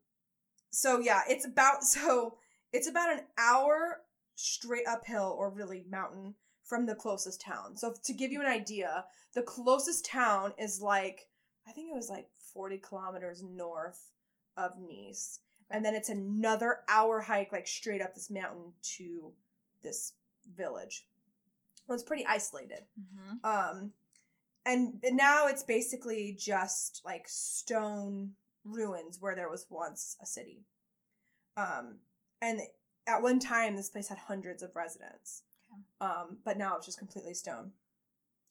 so 0.71 0.99
yeah, 0.99 1.21
it's 1.29 1.45
about 1.45 1.83
so 1.95 2.37
it's 2.73 2.87
about 2.89 3.11
an 3.13 3.21
hour 3.37 4.01
straight 4.35 4.87
uphill 4.87 5.35
or 5.37 5.49
really 5.49 5.85
mountain 5.89 6.35
from 6.63 6.85
the 6.85 6.95
closest 6.95 7.41
town. 7.41 7.75
So 7.77 7.93
to 8.03 8.13
give 8.13 8.31
you 8.31 8.41
an 8.41 8.47
idea, 8.47 9.05
the 9.33 9.41
closest 9.41 10.05
town 10.05 10.53
is 10.57 10.81
like 10.81 11.27
I 11.67 11.71
think 11.71 11.89
it 11.91 11.95
was 11.95 12.09
like 12.09 12.27
40 12.53 12.77
kilometers 12.79 13.43
north 13.43 14.11
of 14.57 14.71
Nice. 14.79 15.39
And 15.71 15.85
then 15.85 15.93
it's 15.93 16.09
another 16.09 16.79
hour 16.89 17.21
hike 17.21 17.51
like 17.51 17.67
straight 17.67 18.01
up 18.01 18.15
this 18.15 18.29
mountain 18.31 18.73
to 18.97 19.31
this 19.83 20.13
village. 20.55 21.05
Well, 21.87 21.95
it's 21.95 22.03
pretty 22.03 22.25
isolated. 22.25 22.85
Mm-hmm. 22.99 23.45
Um 23.45 23.91
and 24.65 24.99
now 25.11 25.47
it's 25.47 25.63
basically 25.63 26.35
just 26.37 27.01
like 27.05 27.25
stone 27.27 28.31
ruins 28.63 29.17
where 29.19 29.35
there 29.35 29.49
was 29.49 29.65
once 29.69 30.17
a 30.21 30.25
city. 30.25 30.65
Um, 31.57 31.95
and 32.41 32.59
at 33.07 33.21
one 33.21 33.39
time, 33.39 33.75
this 33.75 33.89
place 33.89 34.07
had 34.07 34.17
hundreds 34.17 34.61
of 34.61 34.75
residents, 34.75 35.43
Okay. 35.71 36.11
um, 36.11 36.37
but 36.45 36.57
now 36.57 36.77
it's 36.77 36.85
just 36.85 36.99
completely 36.99 37.33
stone. 37.33 37.71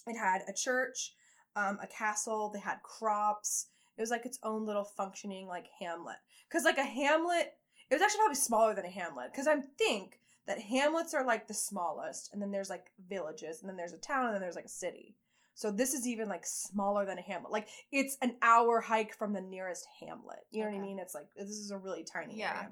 It 0.06 0.16
had 0.18 0.42
a 0.48 0.52
church, 0.52 1.14
um, 1.54 1.78
a 1.82 1.86
castle. 1.86 2.50
They 2.52 2.60
had 2.60 2.82
crops. 2.82 3.68
It 3.98 4.00
was 4.00 4.10
like 4.10 4.24
its 4.24 4.38
own 4.42 4.64
little 4.64 4.84
functioning 4.84 5.48
like 5.48 5.66
hamlet. 5.80 6.16
Because 6.48 6.64
like 6.64 6.78
a 6.78 6.84
hamlet, 6.84 7.54
it 7.90 7.94
was 7.94 8.02
actually 8.02 8.18
probably 8.18 8.36
smaller 8.36 8.74
than 8.74 8.84
a 8.84 8.90
hamlet. 8.90 9.32
Because 9.32 9.48
I 9.48 9.56
think 9.76 10.20
that 10.46 10.60
hamlets 10.60 11.12
are 11.14 11.26
like 11.26 11.48
the 11.48 11.54
smallest, 11.54 12.32
and 12.32 12.40
then 12.40 12.50
there's 12.50 12.70
like 12.70 12.86
villages, 13.08 13.60
and 13.60 13.68
then 13.68 13.76
there's 13.76 13.92
a 13.92 13.98
town, 13.98 14.26
and 14.26 14.34
then 14.34 14.40
there's 14.40 14.56
like 14.56 14.64
a 14.64 14.68
city. 14.68 15.16
So 15.54 15.72
this 15.72 15.92
is 15.92 16.06
even 16.06 16.28
like 16.28 16.46
smaller 16.46 17.04
than 17.04 17.18
a 17.18 17.22
hamlet. 17.22 17.50
Like 17.50 17.68
it's 17.90 18.16
an 18.22 18.36
hour 18.40 18.80
hike 18.80 19.12
from 19.12 19.32
the 19.32 19.40
nearest 19.40 19.84
hamlet. 20.00 20.46
You 20.52 20.62
know 20.62 20.70
what 20.70 20.78
I 20.78 20.80
mean? 20.80 21.00
It's 21.00 21.14
like 21.14 21.26
this 21.36 21.50
is 21.50 21.72
a 21.72 21.76
really 21.76 22.04
tiny 22.04 22.38
Yeah. 22.38 22.66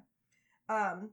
area. 0.68 0.92
Um, 0.92 1.10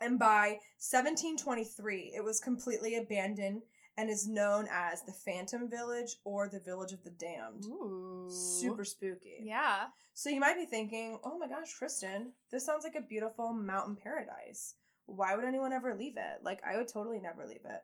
and 0.00 0.18
by 0.18 0.58
1723, 0.78 2.12
it 2.16 2.24
was 2.24 2.40
completely 2.40 2.96
abandoned 2.96 3.62
and 4.00 4.08
is 4.08 4.26
known 4.26 4.66
as 4.72 5.02
the 5.02 5.12
Phantom 5.12 5.68
Village 5.68 6.16
or 6.24 6.48
the 6.48 6.60
Village 6.60 6.92
of 6.92 7.04
the 7.04 7.10
Damned. 7.10 7.66
Ooh. 7.66 8.28
Super 8.30 8.82
spooky. 8.82 9.42
Yeah. 9.42 9.88
So 10.14 10.30
you 10.30 10.40
might 10.40 10.56
be 10.56 10.64
thinking, 10.64 11.18
oh 11.22 11.38
my 11.38 11.46
gosh, 11.46 11.74
Kristen, 11.78 12.32
this 12.50 12.64
sounds 12.64 12.82
like 12.82 12.94
a 12.94 13.06
beautiful 13.06 13.52
mountain 13.52 13.96
paradise. 14.02 14.74
Why 15.04 15.36
would 15.36 15.44
anyone 15.44 15.74
ever 15.74 15.94
leave 15.94 16.16
it? 16.16 16.42
Like, 16.42 16.62
I 16.64 16.78
would 16.78 16.88
totally 16.88 17.20
never 17.20 17.46
leave 17.46 17.66
it. 17.66 17.82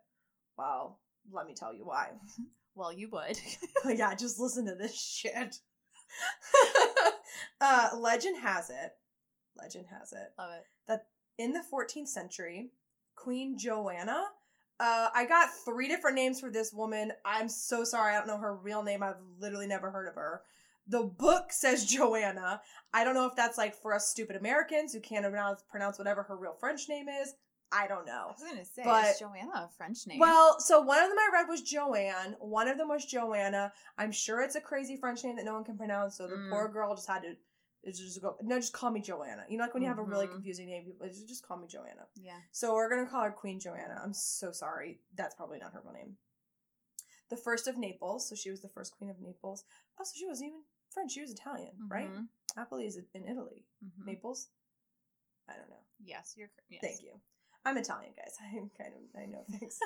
Well, 0.57 1.01
let 1.31 1.47
me 1.47 1.55
tell 1.55 1.75
you 1.75 1.85
why. 1.85 2.11
Well, 2.79 2.93
you 2.93 3.09
would. 3.09 3.41
yeah, 3.99 4.15
just 4.15 4.39
listen 4.39 4.67
to 4.67 4.75
this 4.75 5.01
shit. 5.01 5.57
uh, 7.63 7.89
legend 7.99 8.37
has 8.39 8.69
it, 8.69 8.93
legend 9.57 9.87
has 9.91 10.13
it, 10.13 10.35
Love 10.39 10.51
it. 10.53 10.65
that 10.87 11.07
in 11.39 11.55
the 11.55 11.65
14th 11.73 12.09
century, 12.09 12.73
Queen 13.15 13.57
Joanna, 13.57 14.25
uh, 14.81 15.09
I 15.15 15.25
got 15.25 15.49
three 15.65 15.89
different 15.89 16.17
names 16.17 16.41
for 16.41 16.51
this 16.51 16.73
woman. 16.73 17.13
I'm 17.25 17.49
so 17.49 17.85
sorry, 17.85 18.15
I 18.15 18.19
don't 18.19 18.27
know 18.27 18.39
her 18.39 18.55
real 18.57 18.83
name. 18.83 19.03
I've 19.03 19.17
literally 19.39 19.67
never 19.67 19.91
heard 19.91 20.09
of 20.09 20.15
her. 20.15 20.43
The 20.89 21.03
book 21.03 21.47
says 21.51 21.85
Joanna. 21.93 22.61
I 22.93 23.05
don't 23.05 23.15
know 23.15 23.27
if 23.27 23.35
that's 23.37 23.59
like 23.59 23.75
for 23.75 23.95
us 23.95 24.09
stupid 24.09 24.37
Americans 24.37 24.93
who 24.93 25.01
can't 25.01 25.25
pronounce, 25.25 25.63
pronounce 25.71 25.99
whatever 25.99 26.23
her 26.25 26.37
real 26.37 26.57
French 26.61 26.89
name 26.89 27.07
is. 27.09 27.35
I 27.73 27.89
don't 27.89 28.07
know. 28.07 28.27
I 28.29 28.33
was 28.33 28.43
gonna 28.49 28.65
say, 28.65 28.83
But- 28.85 29.07
is 29.07 29.19
Joanna 29.19 29.51
a 29.55 29.69
French 29.77 30.07
name? 30.07 30.21
Well, 30.21 30.61
so 30.61 30.81
one 30.83 31.03
of 31.03 31.09
them 31.09 31.19
I 31.19 31.31
read 31.33 31.49
was 31.49 31.63
Joanne. 31.63 32.37
One 32.39 32.69
of 32.69 32.79
them 32.79 32.89
was 32.89 33.05
Joanna. 33.05 33.73
I'm 33.99 34.13
sure 34.13 34.41
it's 34.41 34.55
a 34.55 34.61
crazy 34.61 34.97
French 34.97 35.25
name 35.25 35.35
that 35.37 35.45
no 35.45 35.55
one 35.55 35.65
can 35.65 35.77
pronounce. 35.77 36.17
So 36.17 36.29
the 36.29 36.37
Mm. 36.37 36.51
poor 36.51 36.69
girl 36.69 36.95
just 36.95 37.09
had 37.09 37.23
to 37.23 37.35
is 37.87 37.99
just 37.99 38.21
go. 38.23 38.37
No, 38.43 38.59
just 38.59 38.73
call 38.73 38.91
me 38.91 39.01
Joanna. 39.01 39.45
You 39.49 39.57
know, 39.59 39.65
like 39.65 39.75
when 39.75 39.83
you 39.83 39.89
have 39.89 39.99
a 39.99 40.03
really 40.03 40.27
Mhm. 40.27 40.33
confusing 40.33 40.67
name, 40.69 40.85
people 40.85 41.07
just 41.09 41.29
just 41.29 41.47
call 41.47 41.57
me 41.59 41.67
Joanna. 41.69 42.07
yeah. 42.17 42.41
So 42.53 42.75
we're 42.75 42.89
gonna 42.89 43.09
call 43.09 43.23
her 43.23 43.31
Queen 43.33 43.59
Joanna. 43.61 44.01
I'm 44.03 44.13
so 44.15 44.51
sorry. 44.53 45.01
That's 45.15 45.35
probably 45.35 45.59
not 45.59 45.73
her 45.73 45.81
real 45.83 45.93
name. 45.93 46.19
The 47.29 47.37
first 47.37 47.67
of 47.67 47.77
Naples. 47.77 48.29
So 48.29 48.35
she 48.35 48.51
was 48.51 48.61
the 48.63 48.69
first 48.69 48.97
queen 48.97 49.11
of 49.11 49.21
Naples. 49.21 49.65
Oh, 49.99 50.05
so 50.05 50.13
she 50.17 50.27
wasn't 50.27 50.49
even 50.49 50.63
French. 50.91 51.13
She 51.13 51.21
was 51.21 51.31
Italian, 51.33 51.73
right? 51.89 52.11
Mhm. 52.11 52.29
Napoli 52.57 52.87
is 52.87 52.97
in 53.15 53.25
Italy. 53.29 53.67
Mhm. 53.85 54.07
Naples. 54.07 54.49
I 55.49 55.57
don't 55.57 55.69
know. 55.71 55.85
Yes, 55.99 56.35
you're. 56.37 56.51
Yes. 56.69 56.81
Thank 56.83 57.03
you. 57.03 57.21
I'm 57.65 57.77
Italian, 57.77 58.13
guys. 58.17 58.37
I'm 58.41 58.71
kind 58.71 58.95
of 58.95 59.21
I 59.21 59.27
know 59.27 59.45
things. 59.59 59.79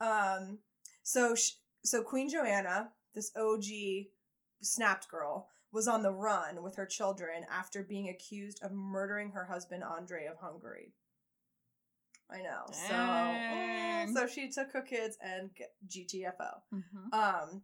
um, 0.00 0.58
so 1.02 1.34
sh- 1.34 1.54
so 1.84 2.02
Queen 2.02 2.28
Joanna, 2.28 2.92
this 3.14 3.30
OG 3.36 4.10
snapped 4.62 5.08
girl, 5.08 5.48
was 5.72 5.86
on 5.88 6.02
the 6.02 6.12
run 6.12 6.62
with 6.62 6.76
her 6.76 6.86
children 6.86 7.44
after 7.50 7.82
being 7.82 8.08
accused 8.08 8.60
of 8.62 8.72
murdering 8.72 9.30
her 9.30 9.44
husband 9.44 9.84
Andre 9.84 10.26
of 10.26 10.36
Hungary. 10.38 10.92
I 12.30 12.42
know. 12.42 12.64
So 12.72 12.88
Dang. 12.88 14.08
mm, 14.08 14.14
so 14.14 14.26
she 14.26 14.50
took 14.50 14.70
her 14.72 14.82
kids 14.82 15.16
and 15.20 15.50
GTFO. 15.88 16.62
Mhm. 16.72 17.12
Um, 17.12 17.62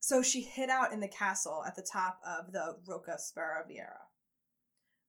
so 0.00 0.22
she 0.22 0.42
hid 0.42 0.70
out 0.70 0.92
in 0.92 1.00
the 1.00 1.08
castle 1.08 1.64
at 1.66 1.74
the 1.76 1.82
top 1.82 2.20
of 2.24 2.52
the 2.52 2.78
Rocca 2.86 3.18
Sparaviera. 3.18 3.98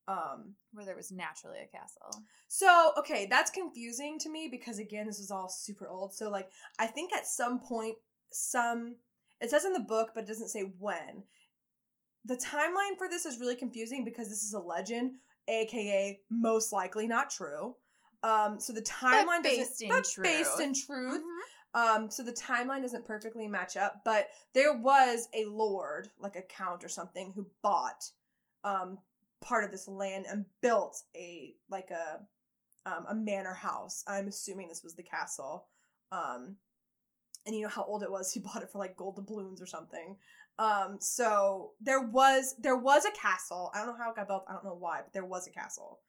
Um, 0.07 0.55
Where 0.71 0.85
there 0.85 0.95
was 0.95 1.11
naturally 1.11 1.59
a 1.59 1.67
castle. 1.67 2.23
so, 2.47 2.93
okay, 2.97 3.27
that's 3.27 3.51
confusing 3.51 4.17
to 4.19 4.29
me 4.29 4.47
because 4.49 4.79
again, 4.79 5.05
this 5.05 5.19
is 5.19 5.29
all 5.29 5.47
super 5.49 5.87
old. 5.87 6.15
So, 6.15 6.31
like, 6.31 6.49
I 6.79 6.87
think 6.87 7.13
at 7.13 7.27
some 7.27 7.59
point, 7.59 7.95
some 8.31 8.95
it 9.39 9.49
says 9.51 9.65
in 9.65 9.73
the 9.73 9.79
book, 9.79 10.11
but 10.13 10.23
it 10.23 10.27
doesn't 10.27 10.49
say 10.49 10.61
when. 10.79 11.23
The 12.25 12.35
timeline 12.35 12.97
for 12.97 13.07
this 13.09 13.25
is 13.25 13.39
really 13.39 13.55
confusing 13.55 14.03
because 14.03 14.29
this 14.29 14.43
is 14.43 14.53
a 14.53 14.59
legend, 14.59 15.13
aka 15.47 16.19
most 16.29 16.71
likely 16.73 17.07
not 17.07 17.29
true. 17.29 17.75
Um, 18.23 18.59
so 18.59 18.73
the 18.73 18.81
timeline 18.81 19.43
based 19.43 19.79
doesn't, 19.79 19.85
in 19.85 19.89
but 19.89 20.13
based 20.21 20.55
truth. 20.57 20.61
in 20.61 20.73
truth. 20.73 21.21
Mhm. 21.23 21.39
Um, 21.75 22.11
so 22.11 22.23
the 22.23 22.33
timeline 22.33 22.81
doesn't 22.81 23.05
perfectly 23.05 23.47
match 23.47 23.77
up, 23.77 24.01
but 24.03 24.29
there 24.53 24.73
was 24.73 25.29
a 25.33 25.45
lord, 25.45 26.09
like 26.19 26.35
a 26.35 26.41
count 26.41 26.83
or 26.83 26.89
something, 26.89 27.31
who 27.33 27.47
bought 27.61 28.09
um 28.63 28.97
part 29.41 29.63
of 29.63 29.71
this 29.71 29.87
land 29.87 30.25
and 30.29 30.45
built 30.61 31.01
a 31.15 31.55
like 31.69 31.91
a 31.91 32.19
um 32.85 33.05
a 33.07 33.15
manor 33.15 33.53
house. 33.53 34.03
I'm 34.07 34.27
assuming 34.27 34.67
this 34.67 34.83
was 34.83 34.95
the 34.95 35.03
castle. 35.03 35.67
Um 36.11 36.57
and 37.45 37.55
you 37.55 37.61
know 37.63 37.69
how 37.69 37.83
old 37.83 38.03
it 38.03 38.11
was, 38.11 38.31
he 38.33 38.39
bought 38.41 38.63
it 38.63 38.69
for 38.71 38.79
like 38.79 38.97
gold 38.97 39.15
doubloons 39.15 39.61
or 39.61 39.65
something. 39.65 40.17
Um 40.59 40.97
so 40.99 41.71
there 41.81 42.01
was 42.01 42.55
there 42.59 42.75
was 42.77 43.05
a 43.05 43.11
castle. 43.11 43.71
I 43.73 43.79
don't 43.79 43.87
know 43.87 44.03
how 44.03 44.11
it 44.11 44.15
got 44.15 44.27
built, 44.27 44.43
I 44.47 44.53
don't 44.53 44.65
know 44.65 44.75
why, 44.77 44.99
but 45.03 45.13
there 45.13 45.25
was 45.25 45.47
a 45.47 45.51
castle. 45.51 45.99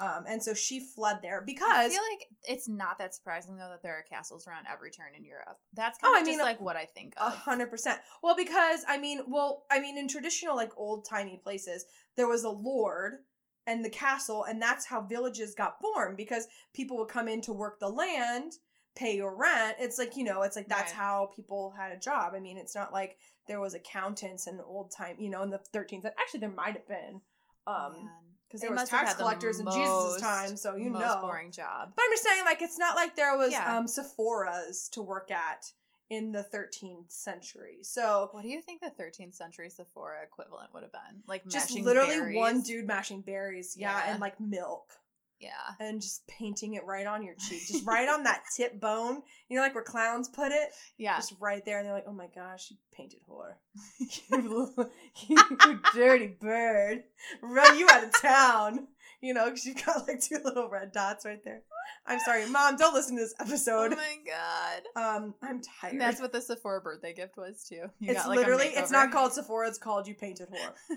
Um 0.00 0.24
and 0.26 0.42
so 0.42 0.52
she 0.52 0.80
fled 0.80 1.18
there 1.22 1.42
because 1.46 1.70
I 1.70 1.88
feel 1.88 2.02
like 2.10 2.26
it's 2.48 2.68
not 2.68 2.98
that 2.98 3.14
surprising 3.14 3.56
though 3.56 3.68
that 3.70 3.82
there 3.82 3.94
are 3.94 4.04
castles 4.10 4.46
around 4.48 4.66
every 4.70 4.90
turn 4.90 5.14
in 5.16 5.24
Europe. 5.24 5.58
That's 5.74 5.98
Oh, 6.02 6.06
kind 6.08 6.16
I 6.16 6.20
of 6.20 6.26
mean, 6.26 6.34
just 6.38 6.44
like 6.44 6.60
what 6.60 6.76
I 6.76 6.86
think 6.86 7.14
A 7.18 7.30
hundred 7.30 7.70
percent. 7.70 8.00
Well, 8.22 8.34
because 8.34 8.84
I 8.88 8.98
mean, 8.98 9.20
well, 9.28 9.64
I 9.70 9.78
mean, 9.78 9.96
in 9.96 10.08
traditional 10.08 10.56
like 10.56 10.72
old 10.76 11.06
timey 11.08 11.40
places, 11.42 11.84
there 12.16 12.28
was 12.28 12.44
a 12.44 12.50
lord 12.50 13.18
and 13.66 13.84
the 13.84 13.90
castle, 13.90 14.44
and 14.44 14.60
that's 14.60 14.86
how 14.86 15.02
villages 15.02 15.54
got 15.54 15.80
formed. 15.80 16.16
Because 16.16 16.48
people 16.74 16.96
would 16.98 17.08
come 17.08 17.28
in 17.28 17.42
to 17.42 17.52
work 17.52 17.78
the 17.78 17.88
land, 17.88 18.54
pay 19.00 19.16
your 19.16 19.34
rent. 19.34 19.76
It's 19.80 19.98
like 19.98 20.16
you 20.16 20.24
know, 20.24 20.42
it's 20.42 20.56
like 20.56 20.68
that's 20.68 20.92
Right. 20.92 20.98
how 21.00 21.30
people 21.34 21.70
had 21.76 21.92
a 21.92 21.96
job. 21.96 22.34
I 22.34 22.40
mean, 22.40 22.56
it's 22.58 22.74
not 22.74 22.92
like 22.92 23.18
there 23.48 23.58
was 23.60 23.74
accountants 23.74 24.46
in 24.46 24.56
the 24.56 24.64
old 24.64 24.90
time, 24.90 25.16
you 25.18 25.30
know, 25.30 25.42
in 25.42 25.50
the 25.50 25.58
thirteenth. 25.58 26.04
Actually, 26.04 26.40
there 26.40 26.50
might 26.50 26.74
have 26.74 26.86
been, 26.86 27.20
um, 27.66 28.10
because 28.46 28.60
They 28.60 28.66
there 28.68 28.76
was 28.76 28.88
tax 28.88 29.12
the 29.14 29.18
collectors 29.20 29.58
in 29.60 29.66
Jesus' 29.66 30.20
time, 30.20 30.56
so 30.56 30.76
you 30.76 30.90
most 30.90 31.00
know. 31.00 31.20
boring 31.22 31.50
job. 31.50 31.92
But 31.96 32.02
I'm 32.04 32.10
just 32.12 32.24
saying, 32.24 32.44
like, 32.44 32.60
it's 32.62 32.78
not 32.78 32.94
like 32.96 33.16
there 33.16 33.36
was 33.36 33.52
Yeah. 33.52 33.76
um 33.76 33.86
Sephora's 33.88 34.88
to 34.90 35.02
work 35.02 35.30
at 35.30 35.72
in 36.10 36.32
the 36.32 36.42
13th 36.42 37.10
century. 37.12 37.78
So 37.82 38.28
What 38.32 38.42
do 38.42 38.48
you 38.48 38.60
think 38.60 38.80
the 38.80 38.90
13th 38.90 39.34
century 39.36 39.70
Sephora 39.70 40.24
equivalent 40.24 40.74
would 40.74 40.82
have 40.82 40.90
been? 40.92 41.22
Like 41.28 41.46
just 41.46 41.70
literally 41.78 42.16
berries? 42.18 42.36
one 42.36 42.60
dude 42.62 42.86
mashing 42.86 43.20
berries, 43.22 43.76
yeah, 43.76 43.96
Yeah. 44.04 44.10
and 44.12 44.20
like 44.20 44.40
milk. 44.40 44.92
Yeah. 45.40 45.50
And 45.80 46.00
just 46.02 46.26
painting 46.26 46.74
it 46.74 46.84
right 46.84 47.06
on 47.06 47.22
your 47.24 47.34
cheek, 47.36 47.66
just 47.66 47.86
right 47.86 48.08
on 48.08 48.24
that 48.24 48.42
tip 48.56 48.78
bone. 48.80 49.22
You 49.48 49.56
know, 49.56 49.62
like 49.62 49.74
where 49.74 49.82
clowns 49.84 50.28
put 50.28 50.52
it, 50.52 50.68
Yeah. 50.98 51.16
just 51.16 51.34
right 51.40 51.64
there. 51.64 51.78
And 51.78 51.86
they're 51.86 51.94
like, 51.94 52.04
"Oh 52.06 52.12
my 52.12 52.28
gosh, 52.34 52.70
you 52.70 52.76
painted 52.92 53.20
whore, 53.28 53.54
you, 55.28 55.80
dirty 55.94 56.26
bird, 56.40 57.04
run 57.42 57.78
you 57.78 57.88
out 57.90 58.04
of 58.04 58.20
town." 58.20 58.88
You 59.22 59.34
know, 59.34 59.46
because 59.46 59.66
you've 59.66 59.84
got 59.84 60.08
like 60.08 60.20
two 60.20 60.38
little 60.44 60.68
red 60.70 60.92
dots 60.92 61.26
right 61.26 61.42
there. 61.44 61.62
I'm 62.06 62.18
sorry, 62.20 62.48
mom. 62.48 62.76
Don't 62.76 62.94
listen 62.94 63.16
to 63.16 63.22
this 63.22 63.34
episode. 63.38 63.92
oh 63.92 63.96
my 63.96 64.16
god. 64.26 64.82
Um, 65.22 65.34
I'm 65.42 65.60
tired. 65.60 65.92
And 65.92 66.00
that's 66.00 66.20
what 66.20 66.32
the 66.32 66.40
Sephora 66.40 66.80
birthday 66.80 67.12
gift 67.12 67.36
was 67.36 67.62
too. 67.68 67.82
You 67.98 68.12
it's 68.12 68.20
got, 68.20 68.28
like, 68.28 68.36
a 68.38 68.40
literally 68.40 68.66
it's 68.68 68.90
not 68.90 69.10
called 69.12 69.32
Sephora, 69.34 69.68
it's 69.68 69.76
called 69.78 70.06
You 70.08 70.14
Painted 70.14 70.48
Whore. 70.48 70.96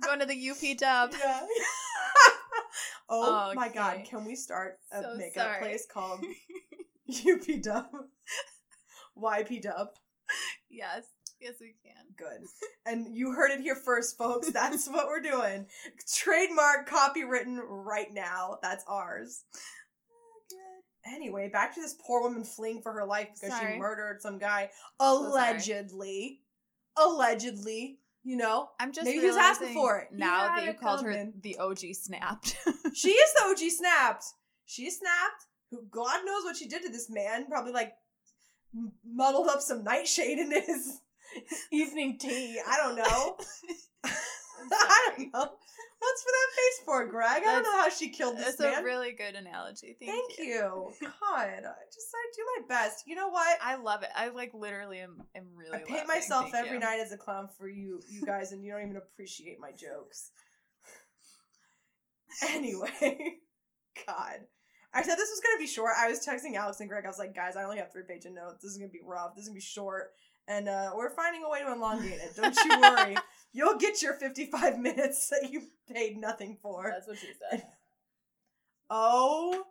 going 0.00 0.20
to 0.20 0.26
the 0.26 0.50
UP 0.50 0.58
dub. 0.78 1.12
yeah. 1.18 1.40
Oh, 3.10 3.50
oh 3.52 3.54
my 3.54 3.70
god, 3.70 4.02
can 4.04 4.26
we 4.26 4.36
start 4.36 4.78
a 4.92 5.00
So 5.02 5.14
makeup 5.16 5.42
sorry. 5.44 5.60
place 5.60 5.86
called 5.90 6.22
UP 7.08 7.62
Dub? 7.62 7.86
YP 9.16 9.62
Dub. 9.62 9.88
yes. 10.68 11.04
Yes, 11.40 11.54
we 11.60 11.74
can. 11.82 12.04
Good. 12.18 12.46
And 12.84 13.16
you 13.16 13.32
heard 13.32 13.50
it 13.52 13.60
here 13.60 13.76
first, 13.76 14.18
folks. 14.18 14.50
That's 14.50 14.88
what 14.88 15.06
we're 15.06 15.22
doing. 15.22 15.66
Trademark 16.16 16.86
copywritten 16.90 17.58
right 17.66 18.12
now. 18.12 18.58
That's 18.60 18.84
ours. 18.86 19.44
Anyway, 21.06 21.48
back 21.48 21.74
to 21.76 21.80
this 21.80 21.94
poor 22.06 22.20
woman 22.22 22.44
fleeing 22.44 22.82
for 22.82 22.92
her 22.92 23.06
life 23.06 23.28
because 23.34 23.56
Sorry. 23.56 23.74
she 23.74 23.78
murdered 23.78 24.20
some 24.20 24.38
guy. 24.38 24.68
So. 25.00 25.06
Allegedly. 26.98 28.00
You 28.28 28.36
know? 28.36 28.68
I'm 28.78 28.92
just 28.92 29.06
Maybe 29.06 29.20
he 29.20 29.26
was 29.26 29.38
asking 29.38 29.72
for 29.72 30.00
it. 30.00 30.08
Now 30.12 30.54
that 30.54 30.66
you 30.66 30.74
called 30.74 31.02
her 31.02 31.28
the 31.40 31.56
OG 31.56 31.78
snapped. 31.94 32.58
She 32.94 33.08
is 33.08 33.32
the 33.32 33.44
OG 33.46 33.70
snapped. 33.70 34.24
She 34.66 34.90
snapped. 34.90 35.46
who 35.70 35.82
God 35.90 36.26
knows 36.26 36.44
what 36.44 36.54
she 36.54 36.68
did 36.68 36.82
to 36.82 36.90
this 36.90 37.08
man. 37.08 37.46
Probably 37.46 37.72
like 37.72 37.94
muddled 39.02 39.48
up 39.48 39.62
some 39.62 39.82
nightshade 39.82 40.38
in 40.38 40.50
his 40.50 41.00
evening 41.72 42.18
tea. 42.18 42.60
I 42.68 42.76
don't 42.76 42.96
know. 42.96 43.38
I 44.72 45.10
don't 45.16 45.32
know. 45.32 45.52
What's 46.00 46.22
for 46.22 46.30
that 46.30 46.48
face 46.54 46.84
for, 46.84 47.06
Greg? 47.06 47.28
I 47.28 47.40
don't 47.40 47.62
know 47.64 47.78
how 47.78 47.88
she 47.90 48.10
killed 48.10 48.36
this 48.38 48.50
It's 48.50 48.60
man. 48.60 48.82
a 48.82 48.84
really 48.84 49.12
good 49.12 49.34
analogy. 49.34 49.96
Thank, 49.98 50.12
Thank 50.12 50.38
you. 50.38 50.44
you. 50.44 50.92
God, 51.00 51.48
I 51.48 51.84
just 51.92 52.08
I 52.14 52.30
do 52.36 52.42
my 52.56 52.68
best. 52.68 53.04
You 53.06 53.16
know 53.16 53.28
what? 53.28 53.58
I 53.62 53.76
love 53.76 54.02
it. 54.04 54.10
I 54.14 54.28
like 54.28 54.52
literally 54.54 55.00
am, 55.00 55.22
am 55.34 55.46
really. 55.56 55.82
I 55.82 55.84
paint 55.86 56.06
myself 56.06 56.50
Thank 56.52 56.54
every 56.66 56.74
you. 56.74 56.80
night 56.80 57.00
as 57.00 57.10
a 57.12 57.16
clown 57.16 57.48
for 57.58 57.68
you, 57.68 58.00
you 58.08 58.24
guys, 58.24 58.52
and 58.52 58.64
you 58.64 58.70
don't 58.72 58.82
even 58.82 58.96
appreciate 58.96 59.58
my 59.60 59.70
jokes. 59.72 60.30
Anyway, 62.50 63.38
God. 64.06 64.36
I 64.94 65.02
said 65.02 65.16
this 65.16 65.30
was 65.30 65.40
gonna 65.44 65.58
be 65.58 65.66
short. 65.66 65.92
I 65.98 66.08
was 66.08 66.24
texting 66.24 66.54
Alex 66.54 66.80
and 66.80 66.88
Greg. 66.88 67.04
I 67.04 67.08
was 67.08 67.18
like, 67.18 67.34
guys, 67.34 67.56
I 67.56 67.64
only 67.64 67.78
have 67.78 67.92
three 67.92 68.04
pages 68.08 68.26
of 68.26 68.34
notes. 68.34 68.62
This 68.62 68.72
is 68.72 68.78
gonna 68.78 68.90
be 68.90 69.00
rough. 69.04 69.34
This 69.34 69.42
is 69.42 69.48
gonna 69.48 69.56
be 69.56 69.60
short. 69.60 70.12
And 70.46 70.68
uh, 70.68 70.92
we're 70.94 71.10
finding 71.10 71.42
a 71.44 71.48
way 71.50 71.60
to 71.62 71.72
elongate 71.72 72.20
it. 72.20 72.36
Don't 72.36 72.56
you 72.64 72.80
worry. 72.80 73.16
You'll 73.52 73.78
get 73.78 74.02
your 74.02 74.14
55 74.14 74.78
minutes 74.78 75.28
that 75.28 75.50
you 75.50 75.62
paid 75.92 76.16
nothing 76.16 76.58
for. 76.62 76.90
That's 76.94 77.08
what 77.08 77.18
she 77.18 77.28
said. 77.50 77.64
Oh, 78.90 79.64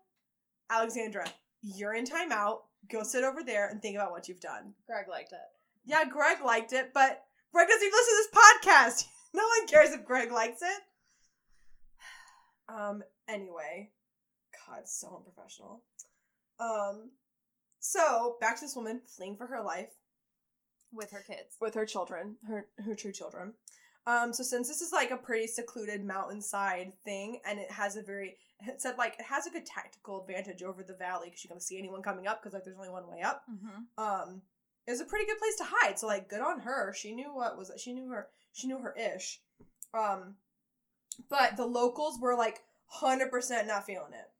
Alexandra, 0.69 1.25
you're 1.63 1.95
in 1.95 2.05
timeout. 2.05 2.59
Go 2.87 3.01
sit 3.01 3.23
over 3.23 3.41
there 3.43 3.67
and 3.67 3.81
think 3.81 3.95
about 3.95 4.11
what 4.11 4.27
you've 4.27 4.39
done. 4.39 4.75
Greg 4.85 5.07
liked 5.09 5.31
it. 5.33 5.39
Yeah, 5.85 6.05
Greg 6.05 6.37
liked 6.45 6.71
it, 6.71 6.91
but 6.93 7.23
Greg 7.51 7.67
doesn't 7.67 7.81
even 7.81 7.93
listen 7.97 8.13
to 8.13 8.27
this 8.31 8.41
podcast. 8.43 9.07
No 9.33 9.43
one 9.43 9.67
cares 9.67 9.89
if 9.89 10.05
Greg 10.05 10.31
likes 10.31 10.61
it. 10.61 10.81
Um, 12.69 13.01
anyway. 13.27 13.89
God, 14.67 14.87
so 14.87 15.15
unprofessional. 15.17 15.81
Um, 16.59 17.11
so 17.79 18.35
back 18.41 18.57
to 18.57 18.65
this 18.65 18.75
woman 18.75 19.01
fleeing 19.05 19.35
for 19.37 19.47
her 19.47 19.61
life 19.63 19.93
with 20.93 21.11
her 21.11 21.23
kids. 21.25 21.55
with 21.61 21.73
her 21.75 21.85
children, 21.85 22.35
her 22.47 22.67
her 22.83 22.93
two 22.95 23.11
children. 23.11 23.53
Um, 24.07 24.31
so 24.31 24.41
since 24.41 24.69
this 24.69 24.81
is 24.81 24.93
like 24.93 25.11
a 25.11 25.17
pretty 25.17 25.47
secluded 25.47 26.03
mountainside 26.03 26.93
thing, 27.03 27.41
and 27.45 27.59
it 27.59 27.69
has 27.69 27.97
a 27.97 28.01
very 28.01 28.37
it 28.65 28.81
said 28.81 28.97
like 28.97 29.15
it 29.19 29.25
has 29.25 29.45
a 29.45 29.51
good 29.51 29.65
tactical 29.65 30.21
advantage 30.21 30.63
over 30.63 30.81
the 30.81 30.93
valley 30.93 31.27
because 31.27 31.43
you 31.43 31.49
can 31.49 31.59
see 31.59 31.77
anyone 31.77 32.01
coming 32.01 32.25
up 32.25 32.41
because 32.41 32.53
like 32.53 32.63
there's 32.63 32.77
only 32.77 32.89
one 32.89 33.07
way 33.07 33.21
up. 33.21 33.43
Mm-hmm. 33.51 34.03
Um, 34.03 34.41
it 34.87 34.91
was 34.91 35.01
a 35.01 35.05
pretty 35.05 35.25
good 35.25 35.37
place 35.37 35.57
to 35.57 35.65
hide. 35.67 35.99
So 35.99 36.07
like 36.07 36.29
good 36.29 36.39
on 36.39 36.61
her. 36.61 36.93
She 36.93 37.13
knew 37.13 37.35
what 37.35 37.57
was 37.57 37.69
she 37.77 37.91
knew 37.91 38.09
her 38.09 38.29
she 38.53 38.67
knew 38.67 38.79
her 38.79 38.95
ish. 38.95 39.41
Um, 39.93 40.35
but 41.29 41.57
the 41.57 41.65
locals 41.65 42.17
were 42.17 42.35
like 42.35 42.61
hundred 42.85 43.29
percent 43.29 43.67
not 43.67 43.85
feeling 43.85 44.13
it. 44.13 44.31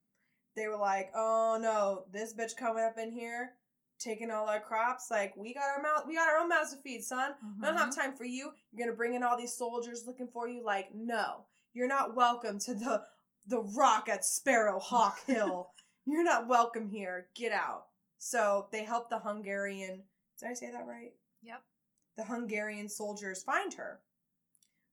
They 0.56 0.70
were 0.70 0.78
like, 0.78 1.12
"Oh 1.14 1.60
no, 1.62 2.06
this 2.14 2.34
bitch 2.34 2.56
coming 2.56 2.86
up 2.86 2.98
in 2.98 3.12
here, 3.12 3.52
taking 4.00 4.32
all 4.32 4.48
our 4.48 4.60
crops. 4.60 5.08
Like 5.12 5.36
we 5.38 5.54
got 5.54 5.64
our 5.76 5.82
mouth, 5.82 6.04
we 6.08 6.16
got 6.16 6.30
our 6.30 6.38
own 6.38 6.50
mouths 6.50 6.72
to 6.74 6.78
feed, 6.82 7.04
son. 7.04 7.32
I 7.62 7.66
don't 7.66 7.78
have 7.78 7.96
time 7.96 8.14
for 8.16 8.26
you. 8.26 8.52
You're 8.72 8.86
gonna 8.88 8.96
bring 8.98 9.14
in 9.16 9.24
all 9.24 9.38
these 9.38 9.54
soldiers 9.54 10.04
looking 10.08 10.28
for 10.28 10.48
you. 10.48 10.64
Like, 10.64 10.90
no, 10.94 11.46
you're 11.74 11.88
not 11.88 12.16
welcome 12.16 12.60
to 12.60 12.74
the 12.74 13.04
the 13.48 13.62
rock 13.78 14.10
at 14.10 14.26
Sparrow 14.26 14.80
Hawk 14.80 15.20
Hill. 15.28 15.70
you're 16.06 16.24
not 16.24 16.48
welcome 16.48 16.90
here. 16.90 17.28
Get 17.36 17.52
out. 17.52 17.86
So 18.18 18.68
they 18.72 18.84
help 18.84 19.10
the 19.10 19.20
Hungarian. 19.20 20.04
Did 20.40 20.50
I 20.50 20.54
say 20.54 20.72
that 20.72 20.86
right? 20.88 21.14
Yep. 21.44 21.62
The 22.18 22.24
Hungarian 22.26 22.90
soldiers 22.90 23.44
find 23.44 23.74
her, 23.76 24.00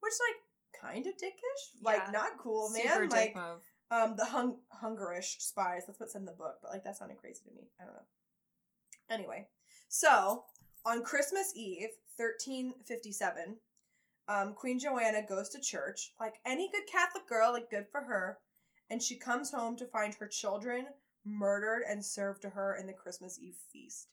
which 0.00 0.12
like 0.28 0.82
kind 0.92 1.06
of 1.06 1.14
dickish, 1.14 1.82
like 1.82 2.02
Yeah. 2.06 2.10
not 2.12 2.38
cool, 2.38 2.70
man. 2.70 2.82
Super 2.82 3.08
like 3.08 3.36
um 3.90 4.14
the 4.16 4.24
hung 4.24 4.56
Hungarish 4.82 5.36
spies. 5.40 5.82
That's 5.86 5.98
what's 6.00 6.14
in 6.14 6.24
the 6.24 6.32
book, 6.32 6.56
but 6.62 6.70
like 6.70 6.84
that 6.84 6.96
sounded 6.96 7.18
crazy 7.18 7.42
to 7.48 7.54
me. 7.54 7.68
I 7.80 7.84
don't 7.84 7.94
know. 7.94 8.00
Anyway, 9.10 9.46
so 9.88 10.44
on 10.86 11.02
Christmas 11.02 11.52
Eve, 11.54 11.90
thirteen 12.16 12.74
fifty 12.84 13.12
seven, 13.12 13.56
um, 14.28 14.54
Queen 14.54 14.78
Joanna 14.78 15.22
goes 15.28 15.48
to 15.50 15.60
church 15.60 16.12
like 16.18 16.34
any 16.46 16.70
good 16.72 16.86
Catholic 16.90 17.28
girl, 17.28 17.52
like 17.52 17.70
good 17.70 17.86
for 17.90 18.02
her, 18.02 18.38
and 18.90 19.02
she 19.02 19.16
comes 19.16 19.50
home 19.50 19.76
to 19.76 19.86
find 19.86 20.14
her 20.14 20.26
children 20.26 20.86
murdered 21.24 21.82
and 21.88 22.04
served 22.04 22.42
to 22.42 22.50
her 22.50 22.76
in 22.76 22.86
the 22.86 22.92
Christmas 22.92 23.38
Eve 23.40 23.56
feast. 23.72 24.08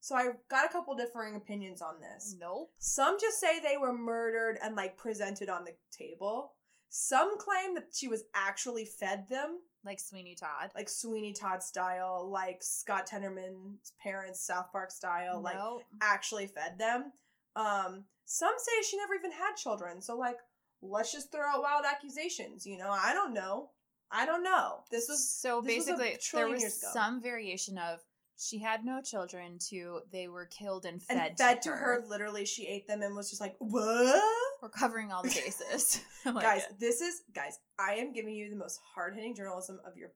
So 0.00 0.16
I 0.16 0.30
got 0.50 0.66
a 0.66 0.72
couple 0.72 0.96
differing 0.96 1.36
opinions 1.36 1.80
on 1.80 1.94
this. 2.00 2.36
Nope. 2.40 2.70
Some 2.78 3.18
just 3.20 3.38
say 3.38 3.60
they 3.60 3.76
were 3.76 3.92
murdered 3.92 4.58
and 4.62 4.74
like 4.74 4.96
presented 4.96 5.48
on 5.48 5.64
the 5.64 5.74
table. 5.96 6.54
Some 6.90 7.38
claim 7.38 7.74
that 7.74 7.86
she 7.92 8.08
was 8.08 8.24
actually 8.34 8.84
fed 8.84 9.28
them, 9.28 9.60
Like 9.84 10.00
Sweeney 10.00 10.34
Todd. 10.34 10.70
like 10.74 10.88
Sweeney 10.88 11.32
Todd 11.32 11.62
style, 11.62 12.28
like 12.30 12.58
Scott 12.62 13.08
Tenorman's 13.08 13.92
parents, 14.02 14.40
South 14.40 14.70
Park 14.70 14.90
style, 14.90 15.40
like 15.40 15.56
actually 16.00 16.46
fed 16.46 16.78
them. 16.78 17.12
Um, 17.56 18.04
some 18.24 18.54
say 18.56 18.72
she 18.82 18.96
never 18.96 19.14
even 19.14 19.32
had 19.32 19.56
children. 19.56 20.00
So 20.00 20.16
like, 20.16 20.36
let's 20.80 21.12
just 21.12 21.32
throw 21.32 21.42
out 21.46 21.62
wild 21.62 21.84
accusations. 21.84 22.64
You 22.66 22.78
know, 22.78 22.90
I 22.90 23.12
don't 23.12 23.34
know. 23.34 23.70
I 24.10 24.26
don't 24.26 24.42
know. 24.42 24.80
This 24.90 25.08
was 25.08 25.28
so 25.28 25.60
this 25.60 25.78
was 25.78 25.88
a 25.88 25.96
basically 25.96 26.38
there 26.38 26.48
was 26.48 26.60
years 26.60 26.78
ago. 26.78 26.90
some 26.92 27.22
variation 27.22 27.78
of 27.78 28.00
she 28.38 28.58
had 28.58 28.84
no 28.84 29.00
children 29.00 29.58
to 29.70 30.00
they 30.10 30.28
were 30.28 30.46
killed 30.46 30.84
and 30.84 31.00
and 31.08 31.20
fed, 31.20 31.38
fed, 31.38 31.62
to 31.62 31.70
her. 31.70 32.04
Literally, 32.06 32.44
she 32.44 32.66
ate 32.66 32.86
them 32.86 33.02
and 33.02 33.16
was 33.16 33.30
just 33.30 33.40
like, 33.40 33.56
"What?" 33.58 34.22
We're 34.62 34.68
covering 34.68 35.10
all 35.10 35.22
the 35.22 35.28
bases. 35.44 36.00
Like 36.24 36.44
guys, 36.44 36.62
it. 36.70 36.78
this 36.78 37.00
is 37.00 37.22
guys. 37.34 37.58
I 37.80 37.94
am 37.94 38.12
giving 38.12 38.36
you 38.36 38.48
the 38.48 38.54
most 38.54 38.78
hard 38.94 39.16
hitting 39.16 39.34
journalism 39.34 39.80
of 39.84 39.96
your 39.96 40.10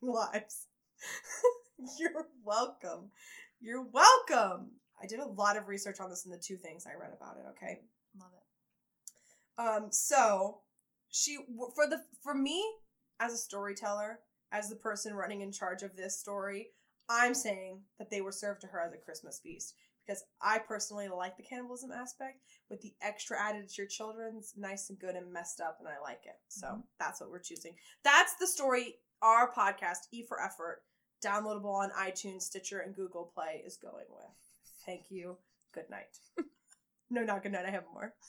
lives. 0.00 0.68
You're 1.98 2.28
welcome. 2.44 3.10
You're 3.60 3.82
welcome. 3.82 4.70
I 5.02 5.08
did 5.08 5.18
a 5.18 5.26
lot 5.26 5.56
of 5.56 5.66
research 5.66 5.98
on 5.98 6.08
this 6.08 6.24
in 6.24 6.30
the 6.30 6.38
two 6.38 6.56
things 6.56 6.86
I 6.86 6.96
read 6.96 7.10
about 7.12 7.36
it. 7.36 7.48
Okay. 7.50 7.80
love 8.16 8.30
it. 8.32 9.60
Um. 9.60 9.88
So 9.90 10.58
she 11.10 11.38
for 11.74 11.88
the 11.88 12.00
for 12.22 12.32
me 12.32 12.64
as 13.18 13.32
a 13.32 13.36
storyteller, 13.36 14.20
as 14.52 14.68
the 14.68 14.76
person 14.76 15.14
running 15.14 15.40
in 15.40 15.50
charge 15.50 15.82
of 15.82 15.96
this 15.96 16.16
story, 16.16 16.68
I'm 17.08 17.34
saying 17.34 17.80
that 17.98 18.08
they 18.08 18.20
were 18.20 18.30
served 18.30 18.60
to 18.60 18.68
her 18.68 18.80
as 18.80 18.92
a 18.92 18.98
Christmas 19.04 19.40
feast 19.42 19.74
because 20.06 20.24
I 20.42 20.58
personally 20.58 21.08
like 21.08 21.36
the 21.36 21.42
cannibalism 21.42 21.92
aspect 21.92 22.40
with 22.68 22.80
the 22.80 22.94
extra 23.00 23.40
added 23.40 23.68
to 23.68 23.74
your 23.82 23.86
children's 23.86 24.54
nice 24.56 24.90
and 24.90 24.98
good 24.98 25.14
and 25.14 25.32
messed 25.32 25.60
up, 25.60 25.78
and 25.80 25.88
I 25.88 25.98
like 26.00 26.26
it. 26.26 26.38
So 26.48 26.66
Mhm. 26.66 26.82
that's 26.98 27.20
what 27.20 27.30
we're 27.30 27.38
choosing. 27.40 27.76
That's 28.02 28.34
the 28.34 28.46
story. 28.46 29.00
Our 29.22 29.52
podcast, 29.52 30.08
E 30.12 30.22
for 30.26 30.40
Effort, 30.40 30.82
downloadable 31.22 31.74
on 31.74 31.90
iTunes, 31.92 32.42
Stitcher, 32.42 32.80
and 32.80 32.94
Google 32.96 33.26
Play, 33.26 33.62
is 33.64 33.76
going 33.76 34.06
with. 34.10 34.34
Thank 34.86 35.10
you. 35.10 35.38
Good 35.72 35.90
night. 35.90 36.18
no, 37.10 37.22
not 37.22 37.42
good 37.42 37.52
night. 37.52 37.66
I 37.66 37.70
have 37.70 37.84
more. 37.92 38.14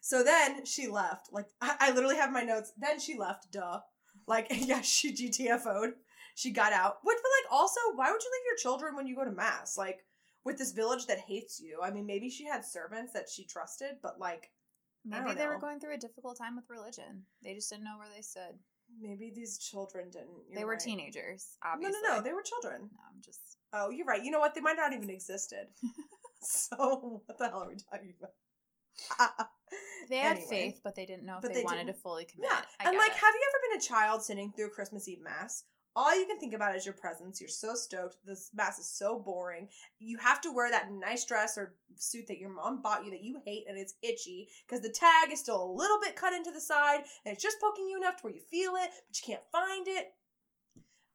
So 0.00 0.22
then 0.22 0.64
she 0.64 0.86
left. 0.86 1.32
Like 1.32 1.48
I, 1.60 1.74
I 1.80 1.90
literally 1.90 2.14
have 2.14 2.30
my 2.30 2.42
notes. 2.42 2.72
Then 2.78 3.00
she 3.00 3.16
left. 3.18 3.50
Duh. 3.50 3.80
Like 4.28 4.46
yeah, 4.50 4.80
she 4.80 5.12
GTFO'd. 5.12 5.94
She 6.36 6.52
got 6.52 6.72
out. 6.72 6.98
Which, 7.02 7.16
but 7.20 7.30
like 7.42 7.52
also, 7.52 7.80
why 7.96 8.12
would 8.12 8.22
you 8.22 8.30
leave 8.32 8.46
your 8.46 8.56
children 8.56 8.94
when 8.94 9.08
you 9.08 9.16
go 9.16 9.24
to 9.24 9.32
mass? 9.32 9.76
Like 9.76 10.05
with 10.46 10.56
this 10.56 10.72
village 10.72 11.04
that 11.06 11.18
hates 11.18 11.60
you. 11.60 11.80
I 11.82 11.90
mean, 11.90 12.06
maybe 12.06 12.30
she 12.30 12.46
had 12.46 12.64
servants 12.64 13.12
that 13.12 13.28
she 13.28 13.44
trusted, 13.44 13.96
but 14.02 14.18
like 14.18 14.50
Maybe 15.04 15.34
they 15.34 15.46
were 15.46 15.58
going 15.58 15.78
through 15.78 15.94
a 15.94 15.98
difficult 15.98 16.36
time 16.38 16.56
with 16.56 16.64
religion. 16.68 17.22
They 17.42 17.54
just 17.54 17.68
didn't 17.70 17.84
know 17.84 17.96
where 17.98 18.08
they 18.14 18.22
stood. 18.22 18.58
maybe 19.00 19.30
these 19.34 19.58
children 19.58 20.10
didn't. 20.10 20.30
You're 20.48 20.58
they 20.58 20.64
were 20.64 20.72
right. 20.72 20.80
teenagers, 20.80 21.58
No, 21.64 21.70
obviously. 21.72 22.00
no, 22.02 22.16
no. 22.16 22.22
They 22.22 22.32
were 22.32 22.42
children. 22.42 22.88
No, 22.92 22.98
I'm 23.14 23.20
just 23.22 23.58
Oh, 23.72 23.90
you're 23.90 24.06
right. 24.06 24.24
You 24.24 24.30
know 24.32 24.40
what? 24.40 24.54
They 24.54 24.60
might 24.62 24.76
not 24.76 24.92
even 24.92 25.10
existed. 25.10 25.66
so 26.42 27.22
what 27.26 27.38
the 27.38 27.48
hell 27.48 27.62
are 27.64 27.68
we 27.68 27.76
talking 27.76 28.14
about? 28.18 28.32
they 30.08 30.16
had 30.18 30.36
Anyway. 30.38 30.46
faith, 30.50 30.80
but 30.82 30.94
they 30.96 31.06
didn't 31.06 31.24
know 31.24 31.36
if 31.36 31.42
they, 31.42 31.54
they 31.54 31.62
wanted 31.64 31.80
to 31.80 31.92
didn't- 31.92 32.02
fully 32.02 32.24
commit. 32.24 32.50
Yeah, 32.50 32.62
and 32.88 32.96
like, 32.96 33.10
it. 33.12 33.16
have 33.16 33.34
you 33.34 33.46
ever 33.50 33.60
been 33.70 33.78
a 33.78 33.82
child 33.82 34.22
sitting 34.24 34.52
through 34.56 34.66
a 34.66 34.70
Christmas 34.70 35.06
Eve 35.08 35.20
mass? 35.22 35.64
All 35.98 36.14
you 36.14 36.26
can 36.26 36.38
think 36.38 36.52
about 36.52 36.76
is 36.76 36.84
your 36.84 36.92
presence. 36.92 37.40
You're 37.40 37.48
so 37.48 37.74
stoked. 37.74 38.18
This 38.26 38.50
mass 38.54 38.78
is 38.78 38.86
so 38.86 39.18
boring. 39.18 39.66
You 39.98 40.18
have 40.18 40.42
to 40.42 40.52
wear 40.52 40.70
that 40.70 40.92
nice 40.92 41.24
dress 41.24 41.56
or 41.56 41.74
suit 41.96 42.26
that 42.28 42.38
your 42.38 42.50
mom 42.50 42.82
bought 42.82 43.06
you 43.06 43.10
that 43.12 43.24
you 43.24 43.40
hate 43.46 43.64
and 43.66 43.78
it's 43.78 43.94
itchy 44.02 44.50
because 44.68 44.82
the 44.82 44.90
tag 44.90 45.32
is 45.32 45.40
still 45.40 45.64
a 45.64 45.72
little 45.72 45.98
bit 45.98 46.14
cut 46.14 46.34
into 46.34 46.50
the 46.50 46.60
side 46.60 47.00
and 47.24 47.32
it's 47.32 47.42
just 47.42 47.58
poking 47.62 47.88
you 47.88 47.96
enough 47.96 48.16
to 48.16 48.24
where 48.24 48.34
you 48.34 48.42
feel 48.50 48.72
it, 48.74 48.90
but 49.08 49.16
you 49.16 49.34
can't 49.34 49.42
find 49.50 49.88
it. 49.88 50.12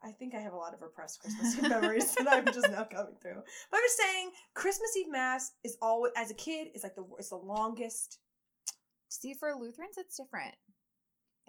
I 0.04 0.14
think 0.14 0.34
I 0.34 0.40
have 0.40 0.54
a 0.54 0.58
lot 0.58 0.74
of 0.74 0.82
repressed 0.82 1.22
Christmas 1.22 1.56
Eve 1.56 1.70
memories 1.70 2.16
that 2.16 2.28
I'm 2.28 2.46
just 2.46 2.72
now 2.72 2.84
coming 2.84 3.14
through. 3.22 3.44
But 3.70 3.78
I'm 3.78 3.84
just 3.84 3.98
saying, 3.98 4.32
Christmas 4.56 4.98
Eve 4.98 5.12
mass 5.12 5.52
is 5.64 5.78
always, 5.80 6.12
as 6.18 6.32
a 6.32 6.34
kid, 6.34 6.70
is 6.74 6.82
like 6.82 6.96
the 6.96 7.06
it's 7.20 7.30
the 7.30 7.36
longest. 7.36 8.18
See, 9.10 9.36
for 9.36 9.54
Lutherans, 9.54 9.98
it's 9.98 10.18
different. 10.18 10.56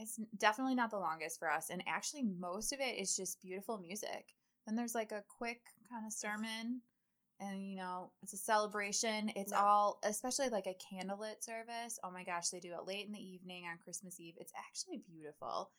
It's 0.02 0.18
definitely 0.38 0.74
not 0.74 0.90
the 0.90 0.98
longest 0.98 1.38
for 1.38 1.50
us. 1.50 1.70
And 1.70 1.82
actually, 1.86 2.24
most 2.24 2.72
of 2.72 2.80
it 2.80 2.98
is 2.98 3.16
just 3.16 3.40
beautiful 3.40 3.78
music. 3.78 4.34
Then 4.66 4.76
there's 4.76 4.94
like 4.94 5.12
a 5.12 5.24
quick 5.38 5.60
kind 5.90 6.06
of 6.06 6.12
sermon, 6.12 6.82
and 7.40 7.68
you 7.68 7.76
know, 7.76 8.12
it's 8.22 8.32
a 8.32 8.36
celebration. 8.36 9.30
It's 9.34 9.52
No. 9.52 9.58
all, 9.58 9.98
especially 10.04 10.48
like 10.48 10.66
a 10.66 10.74
candlelit 10.74 11.42
service. 11.42 11.98
Oh 12.04 12.10
my 12.10 12.24
gosh, 12.24 12.48
they 12.50 12.60
do 12.60 12.72
it 12.74 12.86
late 12.86 13.06
in 13.06 13.12
the 13.12 13.18
evening 13.18 13.64
on 13.70 13.78
Christmas 13.78 14.20
Eve. 14.20 14.34
It's 14.38 14.52
actually 14.56 14.98
beautiful. 14.98 15.70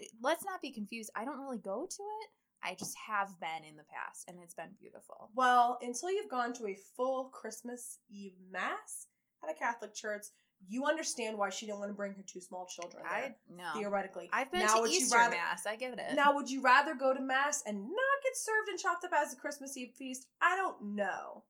Eh, 0.00 0.06
let's 0.20 0.44
not 0.44 0.60
be 0.62 0.70
confused. 0.72 1.10
I 1.16 1.24
don't 1.24 1.40
really 1.40 1.58
go 1.58 1.86
to 1.86 2.02
it. 2.02 2.28
I 2.62 2.74
just 2.74 2.96
have 3.06 3.38
been 3.40 3.64
in 3.68 3.76
the 3.76 3.84
past, 3.84 4.28
and 4.28 4.38
it's 4.42 4.54
been 4.54 4.74
beautiful. 4.80 5.30
Well, 5.34 5.78
until 5.80 6.10
you've 6.10 6.28
gone 6.30 6.52
to 6.54 6.66
a 6.66 6.74
full 6.96 7.26
Christmas 7.26 7.98
Eve 8.10 8.34
mass 8.50 9.06
at 9.44 9.50
a 9.50 9.54
Catholic 9.54 9.94
church, 9.94 10.26
you 10.66 10.84
understand 10.86 11.38
why 11.38 11.50
she 11.50 11.66
didn't 11.66 11.78
want 11.78 11.90
to 11.90 11.94
bring 11.94 12.12
her 12.14 12.22
two 12.26 12.40
small 12.40 12.66
children. 12.66 13.02
There, 13.04 13.12
I 13.12 13.34
no. 13.54 13.78
theoretically. 13.78 14.28
I've 14.32 14.50
been 14.50 14.62
Now, 14.66 14.82
to 14.82 14.90
Easter 14.90 15.16
rather- 15.16 15.36
mass. 15.36 15.66
I 15.66 15.76
get 15.76 15.98
it. 15.98 16.14
Now, 16.14 16.34
would 16.34 16.50
you 16.50 16.60
rather 16.62 16.94
go 16.94 17.14
to 17.14 17.20
mass 17.20 17.62
and 17.66 17.78
not 17.80 18.22
get 18.22 18.36
served 18.36 18.68
and 18.68 18.78
chopped 18.78 19.04
up 19.04 19.12
as 19.14 19.32
a 19.32 19.36
Christmas 19.36 19.76
Eve 19.76 19.92
feast? 19.96 20.26
I 20.42 20.56
don't 20.56 20.94
know. 20.94 21.44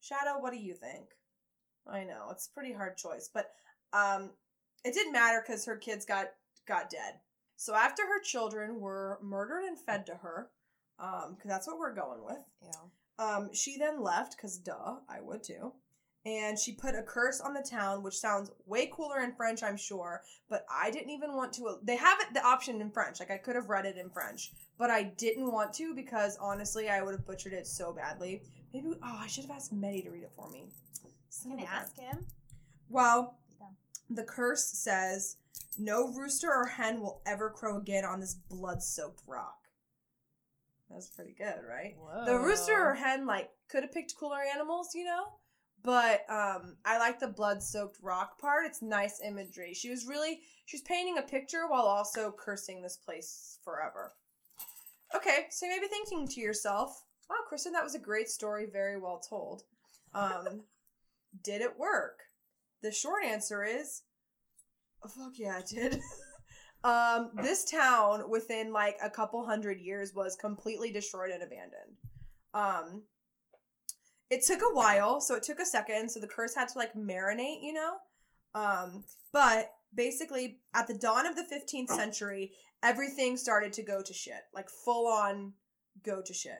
Shadow, 0.00 0.38
what 0.40 0.52
do 0.52 0.58
you 0.58 0.74
think? 0.74 1.06
I 1.86 2.04
know 2.04 2.28
it's 2.30 2.46
a 2.48 2.52
pretty 2.54 2.72
hard 2.72 2.96
choice, 2.96 3.28
but 3.32 3.50
um, 3.92 4.30
it 4.84 4.94
didn't 4.94 5.12
matter 5.12 5.42
because 5.46 5.64
her 5.66 5.76
kids 5.76 6.04
got 6.06 6.28
got 6.66 6.88
dead. 6.90 7.20
So 7.56 7.74
after 7.74 8.02
her 8.02 8.20
children 8.22 8.80
were 8.80 9.18
murdered 9.22 9.64
and 9.64 9.78
fed 9.78 10.06
to 10.06 10.14
her, 10.14 10.48
um, 10.98 11.34
because 11.36 11.50
that's 11.50 11.66
what 11.66 11.78
we're 11.78 11.94
going 11.94 12.24
with. 12.24 12.38
Ew. 12.62 13.24
Um, 13.24 13.50
she 13.54 13.76
then 13.78 14.02
left 14.02 14.36
because 14.36 14.58
duh, 14.58 14.96
I 15.08 15.20
would 15.20 15.42
too. 15.44 15.72
And 16.26 16.58
she 16.58 16.72
put 16.72 16.94
a 16.94 17.02
curse 17.02 17.40
on 17.40 17.52
the 17.52 17.60
town, 17.62 18.02
which 18.02 18.16
sounds 18.16 18.50
way 18.64 18.90
cooler 18.90 19.20
in 19.20 19.34
French, 19.34 19.62
I'm 19.62 19.76
sure. 19.76 20.22
But 20.48 20.64
I 20.72 20.90
didn't 20.90 21.10
even 21.10 21.34
want 21.34 21.52
to. 21.54 21.78
They 21.82 21.96
have 21.96 22.18
it 22.20 22.32
the 22.32 22.42
option 22.44 22.80
in 22.80 22.90
French, 22.90 23.20
like 23.20 23.30
I 23.30 23.36
could 23.36 23.56
have 23.56 23.68
read 23.68 23.84
it 23.84 23.98
in 23.98 24.08
French, 24.08 24.52
but 24.78 24.90
I 24.90 25.02
didn't 25.02 25.52
want 25.52 25.74
to 25.74 25.94
because 25.94 26.38
honestly, 26.40 26.88
I 26.88 27.02
would 27.02 27.12
have 27.12 27.26
butchered 27.26 27.52
it 27.52 27.66
so 27.66 27.92
badly. 27.92 28.42
Maybe 28.72 28.88
oh, 28.90 29.18
I 29.20 29.26
should 29.26 29.44
have 29.44 29.50
asked 29.56 29.74
Meddy 29.74 30.02
to 30.02 30.10
read 30.10 30.22
it 30.22 30.32
for 30.34 30.50
me. 30.50 30.68
Son 31.28 31.58
Can 31.58 31.66
I 31.66 31.70
ask 31.70 31.98
him? 31.98 32.26
Well, 32.88 33.38
Yeah. 33.60 33.66
the 34.08 34.24
curse 34.24 34.64
says 34.64 35.36
no 35.78 36.08
rooster 36.12 36.50
or 36.50 36.66
hen 36.66 37.00
will 37.00 37.20
ever 37.26 37.50
crow 37.50 37.76
again 37.76 38.04
on 38.04 38.20
this 38.20 38.34
blood-soaked 38.34 39.22
rock. 39.26 39.58
That's 40.90 41.08
pretty 41.10 41.34
good, 41.36 41.60
right? 41.68 41.96
The 42.24 42.38
rooster 42.38 42.72
or 42.72 42.94
hen 42.94 43.26
like 43.26 43.50
could 43.68 43.82
have 43.82 43.92
picked 43.92 44.14
cooler 44.16 44.38
animals, 44.54 44.94
you 44.94 45.04
know, 45.04 45.24
but 45.84 46.24
um, 46.28 46.76
I 46.84 46.98
like 46.98 47.20
the 47.20 47.28
blood-soaked 47.28 47.98
rock 48.02 48.40
part. 48.40 48.66
It's 48.66 48.82
nice 48.82 49.20
imagery. 49.24 49.74
She 49.74 49.90
was 49.90 50.06
really 50.06 50.40
she 50.66 50.76
was 50.76 50.82
painting 50.82 51.18
a 51.18 51.22
picture 51.22 51.68
while 51.68 51.84
also 51.84 52.32
cursing 52.32 52.82
this 52.82 52.96
place 52.96 53.58
forever. 53.62 54.12
Okay, 55.14 55.46
so 55.50 55.66
you 55.66 55.72
may 55.72 55.80
be 55.80 55.86
thinking 55.86 56.26
to 56.26 56.40
yourself, 56.40 57.04
"Wow, 57.28 57.36
Kristen, 57.48 57.72
that 57.72 57.84
was 57.84 57.94
a 57.94 58.00
great 58.00 58.28
story, 58.28 58.66
very 58.66 58.98
well 58.98 59.20
told." 59.20 59.62
Um, 60.14 60.62
did 61.42 61.60
it 61.60 61.78
work? 61.78 62.20
The 62.82 62.92
short 62.92 63.24
answer 63.24 63.64
is, 63.64 64.02
oh, 65.04 65.08
fuck 65.08 65.32
yeah, 65.36 65.58
it 65.58 65.66
did. 65.66 66.00
um, 66.84 67.30
this 67.42 67.64
town 67.64 68.28
within 68.28 68.72
like 68.72 68.96
a 69.02 69.10
couple 69.10 69.44
hundred 69.44 69.80
years 69.80 70.14
was 70.14 70.36
completely 70.36 70.92
destroyed 70.92 71.30
and 71.30 71.42
abandoned. 71.42 71.96
Um, 72.52 73.02
it 74.30 74.44
took 74.44 74.60
a 74.60 74.74
while, 74.74 75.20
so 75.20 75.34
it 75.34 75.42
took 75.42 75.60
a 75.60 75.66
second, 75.66 76.10
so 76.10 76.20
the 76.20 76.26
curse 76.26 76.54
had 76.54 76.68
to 76.68 76.78
like 76.78 76.94
marinate, 76.94 77.62
you 77.62 77.72
know. 77.72 77.94
Um, 78.54 79.04
but 79.32 79.70
basically, 79.94 80.58
at 80.74 80.86
the 80.86 80.98
dawn 80.98 81.26
of 81.26 81.36
the 81.36 81.42
15th 81.42 81.88
century, 81.88 82.52
everything 82.82 83.36
started 83.36 83.72
to 83.74 83.82
go 83.82 84.02
to 84.02 84.12
shit, 84.12 84.42
like 84.54 84.68
full 84.68 85.06
on 85.06 85.52
go 86.02 86.22
to 86.22 86.32
shit. 86.32 86.58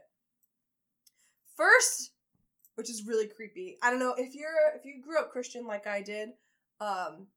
First, 1.57 2.13
which 2.75 2.91
is 2.91 3.07
really 3.07 3.29
creepy. 3.29 3.79
I 3.83 3.91
don't 3.91 4.01
know 4.01 4.15
if 4.17 4.35
you're 4.35 4.51
if 4.77 4.85
you 4.85 5.03
grew 5.03 5.19
up 5.19 5.31
Christian 5.31 5.67
like 5.67 5.87
I 5.87 6.03
did, 6.03 6.31
um 6.81 7.29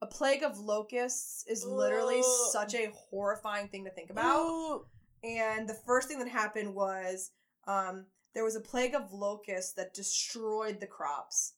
a 0.00 0.06
plague 0.06 0.44
of 0.44 0.58
locusts 0.58 1.44
is 1.48 1.64
literally 1.66 2.20
Ugh. 2.20 2.50
such 2.52 2.74
a 2.74 2.92
horrifying 3.10 3.68
thing 3.68 3.84
to 3.84 3.90
think 3.90 4.10
about. 4.10 4.84
And 5.24 5.68
the 5.68 5.74
first 5.74 6.06
thing 6.08 6.20
that 6.20 6.28
happened 6.28 6.74
was 6.74 7.32
um 7.66 8.06
there 8.34 8.44
was 8.44 8.56
a 8.56 8.60
plague 8.60 8.94
of 8.94 9.12
locusts 9.12 9.72
that 9.74 9.94
destroyed 9.94 10.80
the 10.80 10.86
crops. 10.86 11.54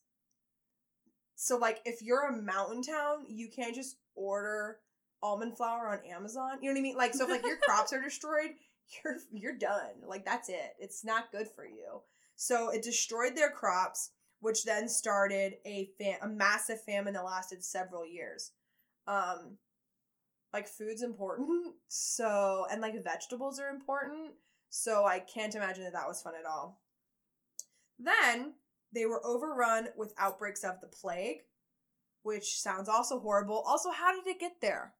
So 1.35 1.57
like 1.57 1.81
if 1.85 2.01
you're 2.01 2.27
a 2.27 2.41
mountain 2.41 2.83
town, 2.83 3.25
you 3.27 3.49
can't 3.49 3.75
just 3.75 3.97
order 4.15 4.77
almond 5.23 5.57
flour 5.57 5.87
on 5.87 5.99
Amazon. 6.05 6.59
You 6.61 6.69
know 6.69 6.73
what 6.73 6.79
I 6.79 6.83
mean? 6.83 6.97
Like 6.97 7.13
so 7.13 7.23
if 7.25 7.29
like 7.29 7.45
your 7.45 7.57
crops 7.61 7.93
are 7.93 8.01
destroyed, 8.01 8.51
you're 9.03 9.17
you're 9.31 9.57
done. 9.57 10.01
Like 10.05 10.25
that's 10.25 10.49
it. 10.49 10.75
It's 10.79 11.03
not 11.03 11.31
good 11.31 11.47
for 11.47 11.65
you. 11.65 12.01
So 12.35 12.69
it 12.69 12.83
destroyed 12.83 13.35
their 13.35 13.51
crops, 13.51 14.11
which 14.39 14.65
then 14.65 14.87
started 14.87 15.55
a 15.65 15.89
fa- 15.97 16.23
a 16.23 16.27
massive 16.27 16.81
famine 16.83 17.13
that 17.13 17.25
lasted 17.25 17.63
several 17.63 18.05
years. 18.05 18.51
Um, 19.07 19.57
like 20.53 20.67
food's 20.67 21.01
important, 21.01 21.73
so 21.87 22.65
and 22.71 22.81
like 22.81 23.03
vegetables 23.03 23.59
are 23.59 23.69
important. 23.69 24.31
So 24.71 25.05
I 25.05 25.19
can't 25.19 25.53
imagine 25.53 25.83
that 25.83 25.93
that 25.93 26.07
was 26.07 26.21
fun 26.21 26.33
at 26.39 26.49
all. 26.49 26.81
Then 27.99 28.53
they 28.93 29.05
were 29.05 29.23
overrun 29.25 29.89
with 29.97 30.13
outbreaks 30.17 30.63
of 30.63 30.79
the 30.79 30.87
plague, 30.87 31.41
which 32.23 32.59
sounds 32.59 32.87
also 32.87 33.19
horrible. 33.19 33.63
Also, 33.67 33.91
how 33.91 34.15
did 34.15 34.25
it 34.25 34.39
get 34.39 34.61
there? 34.61 34.93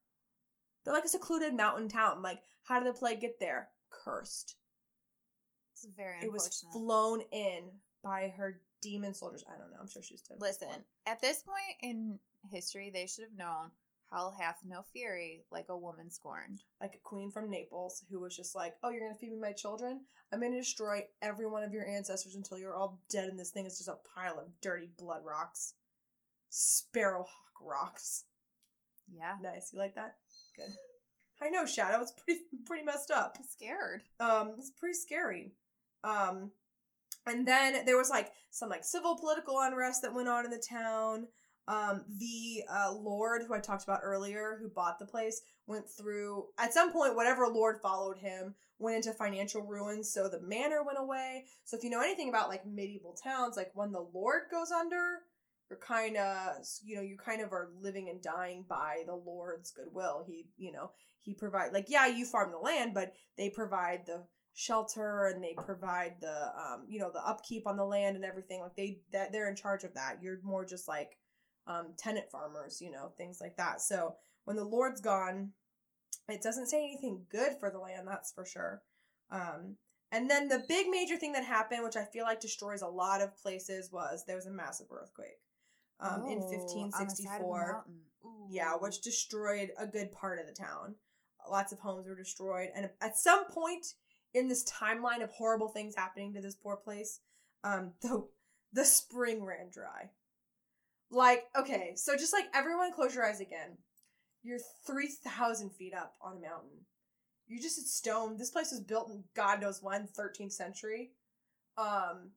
They're 0.84 0.94
like 0.94 1.06
a 1.06 1.10
secluded 1.10 1.54
mountain 1.54 1.88
town. 1.88 2.22
Like, 2.22 2.42
how 2.64 2.80
did 2.80 2.94
the 2.94 3.00
plague 3.00 3.22
get 3.22 3.40
there? 3.40 3.70
Cursed. 3.90 4.58
It's 5.74 5.88
very 5.96 6.20
It 6.22 6.32
was 6.32 6.66
flown 6.74 7.22
in 7.32 7.64
by 8.04 8.34
her 8.36 8.60
demon 8.82 9.14
soldiers. 9.14 9.46
I 9.48 9.58
don't 9.58 9.72
know. 9.72 9.78
I'm 9.80 9.90
sure 9.90 10.04
she's 10.04 10.22
dead. 10.22 10.38
Listen, 10.42 10.68
at 11.06 11.22
this 11.22 11.44
point 11.44 11.78
in 11.82 12.20
history, 12.52 12.92
they 12.94 13.08
should 13.08 13.24
have 13.24 13.38
known 13.38 13.72
hell 14.12 14.36
hath 14.38 14.58
no 14.66 14.84
fury 14.94 15.46
like 15.52 15.68
a 15.70 15.78
woman 15.78 16.10
scorned. 16.10 16.62
like 16.82 16.96
a 16.96 17.00
queen 17.00 17.32
from 17.32 17.50
Naples 17.50 18.04
who 18.10 18.20
was 18.20 18.36
just 18.36 18.56
like, 18.56 18.76
"Oh, 18.84 18.90
you're 18.90 19.02
gonna 19.02 19.18
feed 19.18 19.32
me 19.32 19.40
my 19.40 19.54
children? 19.54 20.06
I'm 20.32 20.42
gonna 20.42 20.58
destroy 20.58 21.08
every 21.22 21.46
one 21.48 21.64
of 21.64 21.74
your 21.74 21.88
ancestors 21.88 22.36
until 22.36 22.58
you're 22.58 22.76
all 22.76 23.00
dead, 23.10 23.30
and 23.30 23.40
this 23.40 23.52
thing 23.52 23.66
is 23.66 23.78
just 23.78 23.90
a 23.90 23.98
pile 24.16 24.40
of 24.40 24.60
dirty 24.62 24.88
blood 24.98 25.24
rocks, 25.24 25.74
sparrowhawk 26.50 27.62
rocks." 27.62 28.26
Yeah. 29.14 29.38
Nice, 29.42 29.72
you 29.74 29.80
like 29.80 29.96
that? 29.96 30.16
Good. 30.56 30.74
I 31.42 31.50
know, 31.50 31.66
Shadow. 31.66 32.02
It's 32.02 32.12
pretty 32.12 32.42
pretty 32.66 32.84
messed 32.84 33.12
up. 33.12 33.36
I'm 33.38 33.46
scared. 33.46 34.04
Um, 34.20 34.56
it's 34.58 34.72
pretty 34.72 34.94
scary. 34.94 35.54
Um, 36.04 36.52
and 37.26 37.48
then 37.48 37.86
there 37.86 37.98
was 37.98 38.10
like 38.10 38.32
some 38.52 38.70
like 38.70 38.84
civil 38.84 39.18
political 39.18 39.60
unrest 39.60 40.02
that 40.02 40.14
went 40.14 40.28
on 40.30 40.46
in 40.46 40.52
the 40.52 40.58
town. 40.68 41.28
Um, 41.68 42.04
the 42.18 42.64
uh, 42.70 42.92
lord 42.94 43.44
who 43.48 43.54
I 43.54 43.60
talked 43.60 43.84
about 43.84 44.02
earlier, 44.04 44.58
who 44.60 44.70
bought 44.70 45.00
the 45.00 45.06
place, 45.06 45.42
went 45.68 45.86
through 45.88 46.46
at 46.58 46.74
some 46.74 46.92
point 46.92 47.16
whatever 47.16 47.48
lord 47.48 47.78
followed 47.82 48.18
him 48.18 48.56
went 48.82 48.98
into 48.98 49.14
financial 49.14 49.62
ruin, 49.62 50.04
so 50.04 50.28
the 50.28 50.42
manor 50.42 50.84
went 50.84 50.98
away. 51.00 51.46
So 51.66 51.78
if 51.78 51.84
you 51.84 51.90
know 51.90 52.02
anything 52.02 52.30
about 52.30 52.50
like 52.50 52.66
medieval 52.66 53.16
towns, 53.24 53.56
like 53.56 53.72
when 53.76 53.92
the 53.92 54.08
lord 54.14 54.44
goes 54.52 54.72
under, 54.72 55.20
you're 55.70 55.80
kind 55.80 56.18
of 56.18 56.58
you 56.84 56.96
know 56.96 57.02
you 57.02 57.18
kind 57.18 57.42
of 57.42 57.54
are 57.54 57.70
living 57.80 58.10
and 58.10 58.22
dying 58.22 58.66
by 58.68 59.04
the 59.06 59.16
lord's 59.16 59.72
goodwill. 59.72 60.26
He 60.28 60.48
you 60.58 60.72
know 60.72 60.92
he 61.20 61.34
provide 61.34 61.72
like 61.74 61.86
yeah 61.88 62.08
you 62.08 62.26
farm 62.26 62.52
the 62.52 62.58
land, 62.58 62.94
but 62.94 63.14
they 63.38 63.50
provide 63.50 64.02
the 64.06 64.24
shelter 64.54 65.28
and 65.28 65.42
they 65.42 65.56
provide 65.66 66.16
the 66.20 66.52
um 66.58 66.86
you 66.90 67.00
know 67.00 67.10
the 67.14 67.26
upkeep 67.26 67.66
on 67.66 67.78
the 67.78 67.86
land 67.86 68.18
and 68.18 68.26
everything 68.26 68.60
like 68.60 68.76
they 68.76 69.00
that 69.14 69.32
they're 69.32 69.50
in 69.50 69.56
charge 69.56 69.86
of 69.86 69.94
that 69.94 70.18
you're 70.22 70.40
more 70.44 70.66
just 70.66 70.90
like 70.90 71.18
um 71.68 71.94
tenant 71.98 72.26
farmers 72.32 72.82
you 72.82 72.92
know 72.92 73.12
things 73.18 73.40
like 73.42 73.58
that. 73.58 73.82
So 73.82 74.16
when 74.46 74.58
the 74.58 74.64
lord's 74.64 75.02
gone 75.02 75.52
it 76.30 76.42
doesn't 76.42 76.68
say 76.68 76.84
anything 76.84 77.26
good 77.32 77.54
for 77.60 77.70
the 77.70 77.80
land 77.80 78.08
that's 78.08 78.32
for 78.32 78.46
sure. 78.46 78.82
Um 79.32 79.76
and 80.12 80.30
then 80.30 80.48
the 80.50 80.64
big 80.68 80.88
major 80.90 81.16
thing 81.18 81.32
that 81.34 81.46
happened 81.46 81.84
which 81.84 81.96
i 81.96 82.04
feel 82.04 82.26
like 82.26 82.42
destroys 82.42 82.82
a 82.82 82.88
lot 82.88 83.22
of 83.22 83.38
places 83.38 83.90
was 83.92 84.26
there 84.28 84.36
was 84.36 84.46
a 84.46 84.52
massive 84.52 84.88
earthquake 84.92 85.40
um 86.02 86.26
in 86.26 86.40
Oh, 86.42 86.48
on 86.94 87.08
the 87.08 87.16
side 87.16 87.42
of 87.42 87.48
the 87.48 87.54
1564 87.54 87.86
yeah, 88.50 88.74
which 88.76 89.02
destroyed 89.02 89.72
a 89.78 89.88
good 89.88 90.12
part 90.12 90.40
of 90.40 90.48
the 90.48 90.54
town. 90.54 90.96
Lots 91.50 91.72
of 91.72 91.80
homes 91.80 92.08
were 92.08 92.16
destroyed, 92.16 92.70
and 92.76 92.90
at 93.02 93.18
some 93.18 93.46
point 93.46 93.94
in 94.34 94.48
this 94.48 94.64
timeline 94.66 95.24
of 95.24 95.32
horrible 95.32 95.70
things 95.70 95.96
happening 95.96 96.34
to 96.34 96.42
this 96.42 96.56
poor 96.56 96.76
place, 96.76 97.20
um, 97.64 97.94
the 98.02 98.28
the 98.74 98.86
spring 98.86 99.44
ran 99.44 99.70
dry. 99.72 100.10
Like, 101.12 101.44
okay, 101.60 101.94
so 101.96 102.16
just 102.16 102.34
like 102.34 102.46
everyone, 102.54 102.94
close 102.94 103.14
your 103.14 103.26
eyes 103.26 103.42
again. 103.42 103.78
You're 104.44 104.60
three 104.88 105.10
thousand 105.10 105.72
feet 105.72 105.94
up 105.94 106.14
on 106.22 106.38
a 106.38 106.40
mountain. 106.40 106.86
You 107.48 107.62
just 107.62 107.78
at 107.78 107.86
stone. 107.86 108.38
This 108.38 108.50
place 108.50 108.72
was 108.72 108.80
built 108.80 109.10
in 109.10 109.26
God 109.36 109.60
knows 109.60 109.84
when, 109.84 110.08
13th 110.18 110.54
century. 110.54 111.12
Um, 111.78 112.32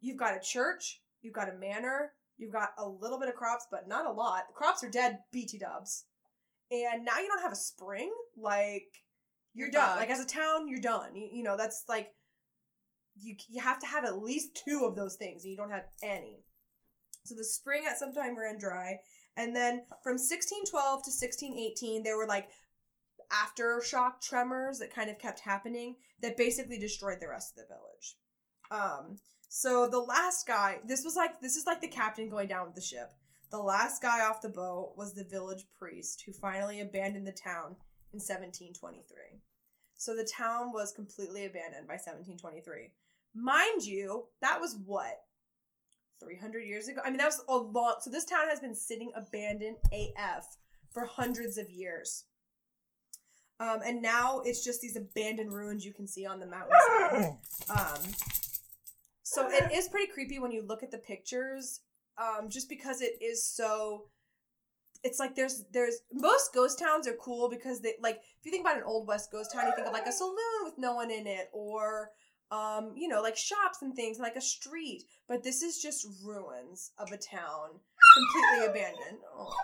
you've 0.00 0.18
got 0.18 0.36
a 0.36 0.40
church, 0.40 1.00
you've 1.22 1.32
got 1.32 1.48
a 1.48 1.54
manor, 1.54 2.12
you've 2.36 2.52
got 2.52 2.70
a 2.76 2.86
little 2.86 3.18
bit 3.18 3.30
of 3.30 3.34
crops, 3.34 3.66
but 3.70 3.88
not 3.88 4.04
a 4.04 4.12
lot. 4.12 4.44
The 4.48 4.54
crops 4.54 4.84
are 4.84 4.90
dead, 4.90 5.20
BT 5.32 5.58
dubs. 5.58 6.04
And 6.70 7.02
now 7.02 7.18
you 7.18 7.28
don't 7.28 7.40
have 7.42 7.52
a 7.52 7.56
spring. 7.56 8.12
Like, 8.36 8.88
you're, 9.54 9.68
You're 9.68 9.72
done. 9.72 9.96
Like, 9.96 10.10
as 10.10 10.20
a 10.20 10.26
town, 10.26 10.68
you're 10.68 10.80
done. 10.80 11.16
You, 11.16 11.28
you 11.32 11.42
know, 11.42 11.56
that's 11.56 11.84
like, 11.88 12.10
you, 13.16 13.36
you 13.48 13.62
have 13.62 13.78
to 13.80 13.86
have 13.86 14.04
at 14.04 14.22
least 14.22 14.60
two 14.66 14.84
of 14.84 14.94
those 14.94 15.16
things, 15.16 15.44
and 15.44 15.50
you 15.50 15.56
don't 15.56 15.70
have 15.70 15.86
any. 16.02 16.44
So 17.28 17.34
the 17.34 17.44
spring 17.44 17.84
at 17.88 17.98
some 17.98 18.12
time 18.12 18.38
ran 18.38 18.58
dry. 18.58 19.00
And 19.36 19.54
then 19.54 19.82
from 20.02 20.14
1612 20.14 20.72
to 20.72 21.10
1618, 21.10 22.02
there 22.02 22.16
were 22.16 22.26
like 22.26 22.48
aftershock 23.30 24.20
tremors 24.22 24.78
that 24.78 24.94
kind 24.94 25.10
of 25.10 25.18
kept 25.18 25.40
happening 25.40 25.96
that 26.22 26.36
basically 26.36 26.78
destroyed 26.78 27.18
the 27.20 27.28
rest 27.28 27.52
of 27.52 27.64
the 27.64 27.74
village. 27.74 28.16
Um, 28.70 29.18
so 29.48 29.88
the 29.88 29.98
last 29.98 30.46
guy, 30.46 30.78
this 30.86 31.04
was 31.04 31.16
like 31.16 31.40
this 31.40 31.56
is 31.56 31.66
like 31.66 31.80
the 31.80 31.88
captain 31.88 32.30
going 32.30 32.48
down 32.48 32.66
with 32.66 32.74
the 32.74 32.80
ship. 32.80 33.12
The 33.50 33.58
last 33.58 34.02
guy 34.02 34.26
off 34.26 34.42
the 34.42 34.48
boat 34.48 34.94
was 34.96 35.14
the 35.14 35.24
village 35.24 35.64
priest 35.78 36.22
who 36.24 36.32
finally 36.32 36.80
abandoned 36.80 37.26
the 37.26 37.32
town 37.32 37.76
in 38.12 38.20
1723. 38.20 39.40
So 39.94 40.14
the 40.14 40.24
town 40.30 40.72
was 40.72 40.92
completely 40.92 41.44
abandoned 41.44 41.86
by 41.86 41.94
1723. 41.94 42.92
Mind 43.34 43.84
you, 43.84 44.26
that 44.40 44.60
was 44.60 44.76
what 44.84 45.20
300 46.20 46.60
years 46.60 46.88
ago. 46.88 47.00
I 47.04 47.10
mean, 47.10 47.18
that 47.18 47.26
was 47.26 47.42
a 47.48 47.56
long. 47.56 47.96
So 48.00 48.10
this 48.10 48.24
town 48.24 48.48
has 48.48 48.60
been 48.60 48.74
sitting 48.74 49.10
abandoned 49.14 49.76
AF 49.92 50.56
for 50.90 51.04
hundreds 51.04 51.58
of 51.58 51.70
years. 51.70 52.24
Um, 53.60 53.80
and 53.84 54.00
now 54.00 54.40
it's 54.44 54.64
just 54.64 54.80
these 54.80 54.96
abandoned 54.96 55.52
ruins 55.52 55.84
you 55.84 55.92
can 55.92 56.06
see 56.06 56.26
on 56.26 56.40
the 56.40 56.46
mountainside. 56.46 57.36
Um, 57.70 58.00
so 59.24 59.46
it 59.50 59.70
is 59.72 59.88
pretty 59.88 60.10
creepy 60.10 60.38
when 60.38 60.52
you 60.52 60.64
look 60.66 60.82
at 60.82 60.90
the 60.90 60.96
pictures, 60.96 61.80
um, 62.16 62.48
just 62.48 62.66
because 62.68 63.02
it 63.02 63.12
is 63.20 63.44
so. 63.44 64.06
It's 65.04 65.18
like 65.18 65.36
there's 65.36 65.64
there's 65.70 65.98
most 66.10 66.54
ghost 66.54 66.78
towns 66.78 67.06
are 67.06 67.16
cool 67.20 67.50
because 67.50 67.80
they 67.82 67.92
like 68.02 68.16
if 68.16 68.46
you 68.46 68.50
think 68.50 68.62
about 68.62 68.78
an 68.78 68.84
old 68.84 69.06
west 69.06 69.30
ghost 69.30 69.52
town, 69.52 69.66
you 69.66 69.72
think 69.74 69.86
of 69.86 69.92
like 69.92 70.06
a 70.06 70.12
saloon 70.12 70.64
with 70.64 70.78
no 70.78 70.94
one 70.94 71.10
in 71.10 71.26
it, 71.26 71.50
or 71.52 72.12
um, 72.50 72.92
you 72.96 73.08
know, 73.08 73.20
like 73.22 73.36
shops 73.36 73.82
and 73.82 73.94
things, 73.94 74.18
like 74.18 74.36
a 74.36 74.40
street. 74.40 75.04
But 75.28 75.42
this 75.42 75.62
is 75.62 75.80
just 75.80 76.06
ruins 76.24 76.92
of 76.98 77.12
a 77.12 77.16
town, 77.16 77.80
completely 78.14 78.66
abandoned. 78.66 79.18
Oh, 79.36 79.54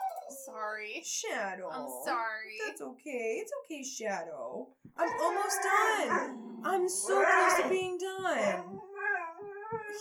Sorry. 0.44 1.02
Shadow. 1.04 1.68
I'm 1.70 1.88
sorry. 2.04 2.58
That's 2.66 2.80
okay. 2.80 3.40
It's 3.40 3.52
okay, 3.64 3.84
Shadow. 3.84 4.68
I'm 4.96 5.10
almost 5.20 5.58
done. 5.62 6.60
I'm 6.64 6.88
so 6.88 7.24
close 7.24 7.62
to 7.62 7.68
being 7.68 7.98
done. 7.98 8.78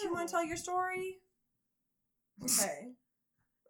You 0.04 0.12
want 0.12 0.28
to 0.28 0.32
tell 0.32 0.46
your 0.46 0.58
story? 0.58 1.18
Okay. 2.44 2.90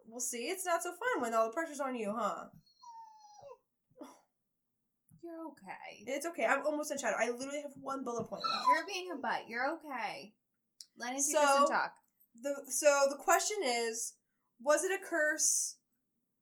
We'll 0.08 0.20
see. 0.20 0.44
It's 0.44 0.64
not 0.64 0.82
so 0.82 0.90
fun 0.90 1.22
when 1.22 1.34
all 1.34 1.48
the 1.48 1.52
pressure's 1.52 1.80
on 1.80 1.96
you, 1.96 2.14
huh? 2.16 2.46
You're 5.24 5.46
okay. 5.48 6.04
It's 6.06 6.26
okay. 6.26 6.44
I'm 6.44 6.66
almost 6.66 6.90
in 6.92 6.98
Shadow. 6.98 7.16
I 7.18 7.30
literally 7.30 7.62
have 7.62 7.72
one 7.80 8.04
bullet 8.04 8.28
point 8.28 8.42
left. 8.42 8.66
You're 8.68 8.86
being 8.86 9.10
a 9.10 9.16
butt. 9.16 9.48
You're 9.48 9.70
okay. 9.72 10.34
Let 10.98 11.14
us 11.16 11.30
So- 11.32 11.66
talk. 11.66 11.94
The 12.42 12.64
so 12.68 13.06
the 13.08 13.16
question 13.16 13.58
is, 13.62 14.14
was 14.60 14.82
it 14.84 14.90
a 14.92 15.02
curse 15.04 15.76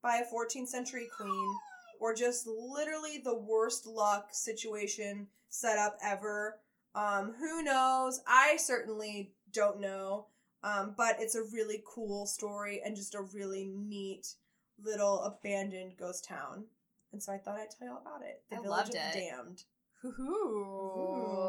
by 0.03 0.17
a 0.17 0.25
14th 0.25 0.69
century 0.69 1.07
queen, 1.15 1.55
or 2.01 2.15
just 2.15 2.47
literally 2.47 3.19
the 3.19 3.37
worst 3.39 3.87
luck 3.87 4.31
situation 4.33 5.29
set 5.51 5.79
up 5.79 5.99
ever? 6.03 6.59
Um, 6.95 7.35
who 7.35 7.63
knows? 7.63 8.21
I 8.27 8.57
certainly 8.57 9.35
don't 9.53 9.81
know. 9.81 10.27
Um, 10.65 10.95
but 10.97 11.17
it's 11.21 11.35
a 11.35 11.43
really 11.43 11.83
cool 11.87 12.25
story 12.27 12.81
and 12.85 12.95
just 12.97 13.15
a 13.15 13.23
really 13.23 13.67
neat 13.75 14.35
little 14.83 15.21
abandoned 15.23 15.97
ghost 15.99 16.25
town. 16.25 16.65
And 17.13 17.23
so 17.23 17.33
I 17.33 17.39
thought 17.39 17.57
I'd 17.59 17.71
tell 17.79 17.89
you 17.89 17.95
all 17.95 18.01
about 18.01 18.23
it. 18.23 18.43
The 18.51 18.57
I 18.57 18.63
Village 18.63 18.79
loved 18.79 18.91
of 18.91 18.97
it. 18.97 19.15
Damned. 19.15 19.63
Ooh. 20.05 21.49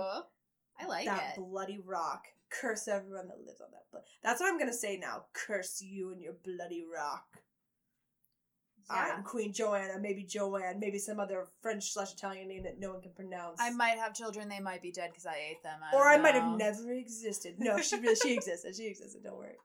I 0.79 0.85
like 0.87 1.05
that 1.05 1.35
it. 1.37 1.39
bloody 1.41 1.79
rock. 1.83 2.25
Curse 2.49 2.87
everyone 2.87 3.27
that 3.29 3.39
lives 3.45 3.61
on 3.61 3.67
that. 3.71 3.85
Blo- 3.91 4.01
That's 4.23 4.39
what 4.41 4.51
I'm 4.51 4.59
gonna 4.59 4.73
say 4.73 4.97
now. 4.97 5.25
Curse 5.33 5.81
you 5.81 6.11
and 6.11 6.21
your 6.21 6.33
bloody 6.43 6.83
rock. 6.93 7.25
Yeah. 8.89 9.13
I'm 9.17 9.23
Queen 9.23 9.53
Joanna, 9.53 9.97
maybe 9.99 10.23
Joanne, 10.23 10.79
maybe 10.79 10.99
some 10.99 11.19
other 11.19 11.47
French 11.61 11.93
slash 11.93 12.13
Italian 12.13 12.49
name 12.49 12.63
that 12.63 12.79
no 12.79 12.91
one 12.91 13.01
can 13.01 13.13
pronounce. 13.13 13.57
I 13.61 13.69
might 13.71 13.97
have 13.97 14.13
children. 14.13 14.49
They 14.49 14.59
might 14.59 14.81
be 14.81 14.91
dead 14.91 15.11
because 15.11 15.25
I 15.25 15.37
ate 15.51 15.63
them. 15.63 15.79
I 15.81 15.95
or 15.95 16.03
don't 16.03 16.19
I 16.19 16.21
might 16.21 16.35
have 16.35 16.43
know. 16.43 16.57
never 16.57 16.91
existed. 16.91 17.55
No, 17.59 17.79
she 17.81 17.95
really 17.99 18.15
she 18.15 18.33
existed. 18.33 18.75
She 18.75 18.85
existed. 18.87 19.23
Don't 19.23 19.37
worry. 19.37 19.55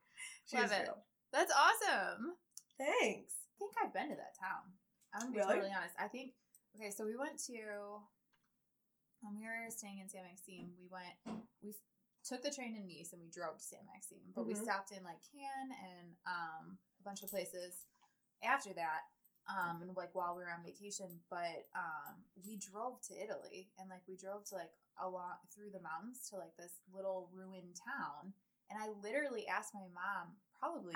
She 0.49 0.57
Love 0.57 0.71
it. 0.71 0.83
real. 0.83 0.99
That's 1.33 1.53
awesome. 1.53 2.37
Thanks. 2.79 3.35
I 3.35 3.59
think 3.59 3.73
I've 3.85 3.93
been 3.93 4.09
to 4.11 4.15
that 4.15 4.39
town. 4.41 4.73
I'm 5.19 5.33
gonna 5.33 5.33
be 5.33 5.39
Really? 5.39 5.55
totally 5.59 5.75
honest. 5.75 5.95
I 5.99 6.07
think 6.09 6.33
okay, 6.77 6.91
so 6.91 7.05
we 7.05 7.17
went 7.17 7.39
to 7.51 7.59
when 9.21 9.35
we 9.35 9.43
were 9.51 9.67
staying 9.71 9.99
in 9.99 10.09
Sainte-Maxime, 10.09 10.71
we 10.79 10.87
went 10.87 11.43
we 11.63 11.75
took 12.23 12.43
the 12.43 12.51
train 12.55 12.75
to 12.79 12.83
Nice 12.87 13.11
and 13.13 13.23
we 13.23 13.29
drove 13.31 13.59
to 13.59 13.65
Sainte-Maxime. 13.65 14.31
But 14.35 14.47
we 14.47 14.55
Mhm. 14.55 14.63
stopped 14.63 14.93
in 14.93 15.03
like 15.03 15.19
Cannes 15.33 15.73
and 15.83 16.17
um 16.27 16.79
a 17.01 17.03
bunch 17.03 17.23
of 17.23 17.31
places 17.31 17.87
after 18.43 18.73
that. 18.75 19.11
Um 19.49 19.83
and 19.83 19.97
like 19.97 20.15
while 20.15 20.37
we 20.37 20.43
were 20.45 20.51
on 20.55 20.63
vacation, 20.63 21.21
but 21.31 21.67
um 21.75 22.23
we 22.47 22.57
drove 22.57 23.01
to 23.11 23.15
Italy 23.19 23.73
and 23.79 23.91
like 23.91 24.07
we 24.07 24.17
drove 24.17 24.45
to 24.47 24.55
like 24.55 24.73
along 25.01 25.39
through 25.51 25.71
the 25.71 25.81
mountains 25.81 26.29
to 26.31 26.37
like 26.37 26.55
this 26.57 26.79
little 26.93 27.29
ruined 27.33 27.75
town. 27.77 28.35
And 28.71 28.79
I 28.81 28.89
literally 29.03 29.49
asked 29.49 29.75
my 29.75 29.87
mom 29.95 30.37
probably 30.61 30.95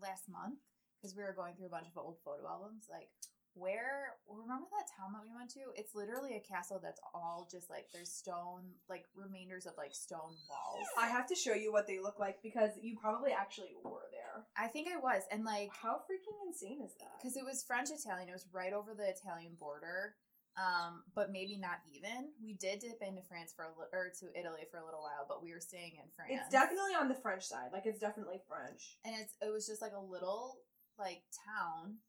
last 0.00 0.28
month 0.28 0.58
because 0.96 1.14
we 1.14 1.22
were 1.22 1.32
going 1.34 1.54
through 1.54 1.66
a 1.66 1.70
bunch 1.76 1.88
of 1.88 1.98
old 1.98 2.16
photo 2.24 2.46
albums. 2.48 2.88
Like, 2.88 3.10
where 3.56 4.14
remember 4.28 4.66
that 4.70 4.86
town 4.96 5.12
that 5.16 5.22
we 5.24 5.34
went 5.34 5.50
to? 5.56 5.72
It's 5.74 5.94
literally 5.94 6.36
a 6.36 6.40
castle 6.44 6.78
that's 6.82 7.00
all 7.14 7.48
just 7.50 7.70
like 7.70 7.88
there's 7.92 8.12
stone, 8.12 8.76
like 8.88 9.04
remainders 9.16 9.66
of 9.66 9.72
like 9.76 9.94
stone 9.94 10.36
walls. 10.48 10.86
I 10.98 11.08
have 11.08 11.26
to 11.28 11.34
show 11.34 11.54
you 11.54 11.72
what 11.72 11.86
they 11.86 11.98
look 11.98 12.18
like 12.18 12.42
because 12.42 12.70
you 12.80 12.96
probably 13.00 13.32
actually 13.32 13.74
were 13.82 14.06
there. 14.12 14.44
I 14.56 14.68
think 14.68 14.88
I 14.88 14.98
was, 14.98 15.22
and 15.32 15.44
like 15.44 15.70
How 15.72 15.96
freaking 16.04 16.36
insane 16.46 16.80
is 16.84 16.92
that? 17.00 17.16
because 17.18 17.36
it 17.36 17.44
was 17.44 17.64
French 17.64 17.88
Italian, 17.90 18.28
it 18.28 18.32
was 18.32 18.46
right 18.52 18.72
over 18.72 18.92
the 18.94 19.08
Italian 19.08 19.56
border. 19.58 20.14
Um, 20.56 21.04
but 21.14 21.28
maybe 21.30 21.58
not 21.60 21.84
even. 21.92 22.32
We 22.42 22.54
did 22.56 22.80
dip 22.80 23.02
into 23.04 23.20
France 23.28 23.52
for 23.54 23.66
a 23.66 23.72
li- 23.76 23.92
or 23.92 24.08
to 24.08 24.26
Italy 24.32 24.64
for 24.70 24.80
a 24.80 24.84
little 24.88 25.04
while, 25.04 25.28
but 25.28 25.42
we 25.44 25.52
were 25.52 25.60
staying 25.60 26.00
in 26.00 26.08
France. 26.16 26.32
It's 26.32 26.48
definitely 26.48 26.96
on 26.98 27.08
the 27.12 27.14
French 27.20 27.44
side. 27.44 27.68
Like 27.76 27.84
it's 27.84 28.00
definitely 28.00 28.40
French. 28.48 28.96
and 29.04 29.12
it's 29.20 29.36
it 29.44 29.52
was 29.52 29.66
just 29.66 29.82
like 29.82 29.92
a 29.92 30.00
little 30.00 30.56
like 30.98 31.20
town 31.44 32.00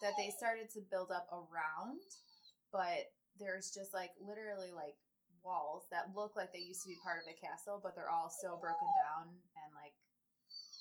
that 0.00 0.16
they 0.18 0.32
started 0.32 0.70
to 0.70 0.80
build 0.90 1.10
up 1.10 1.28
around 1.32 2.00
but 2.72 3.12
there's 3.38 3.70
just 3.70 3.94
like 3.94 4.10
literally 4.20 4.72
like 4.74 4.96
walls 5.44 5.84
that 5.90 6.12
look 6.14 6.36
like 6.36 6.52
they 6.52 6.60
used 6.60 6.82
to 6.82 6.88
be 6.88 6.98
part 7.02 7.20
of 7.22 7.28
a 7.28 7.36
castle 7.40 7.80
but 7.82 7.94
they're 7.94 8.10
all 8.10 8.28
so 8.30 8.58
broken 8.60 8.88
down 9.00 9.28
and 9.56 9.70
like 9.74 9.96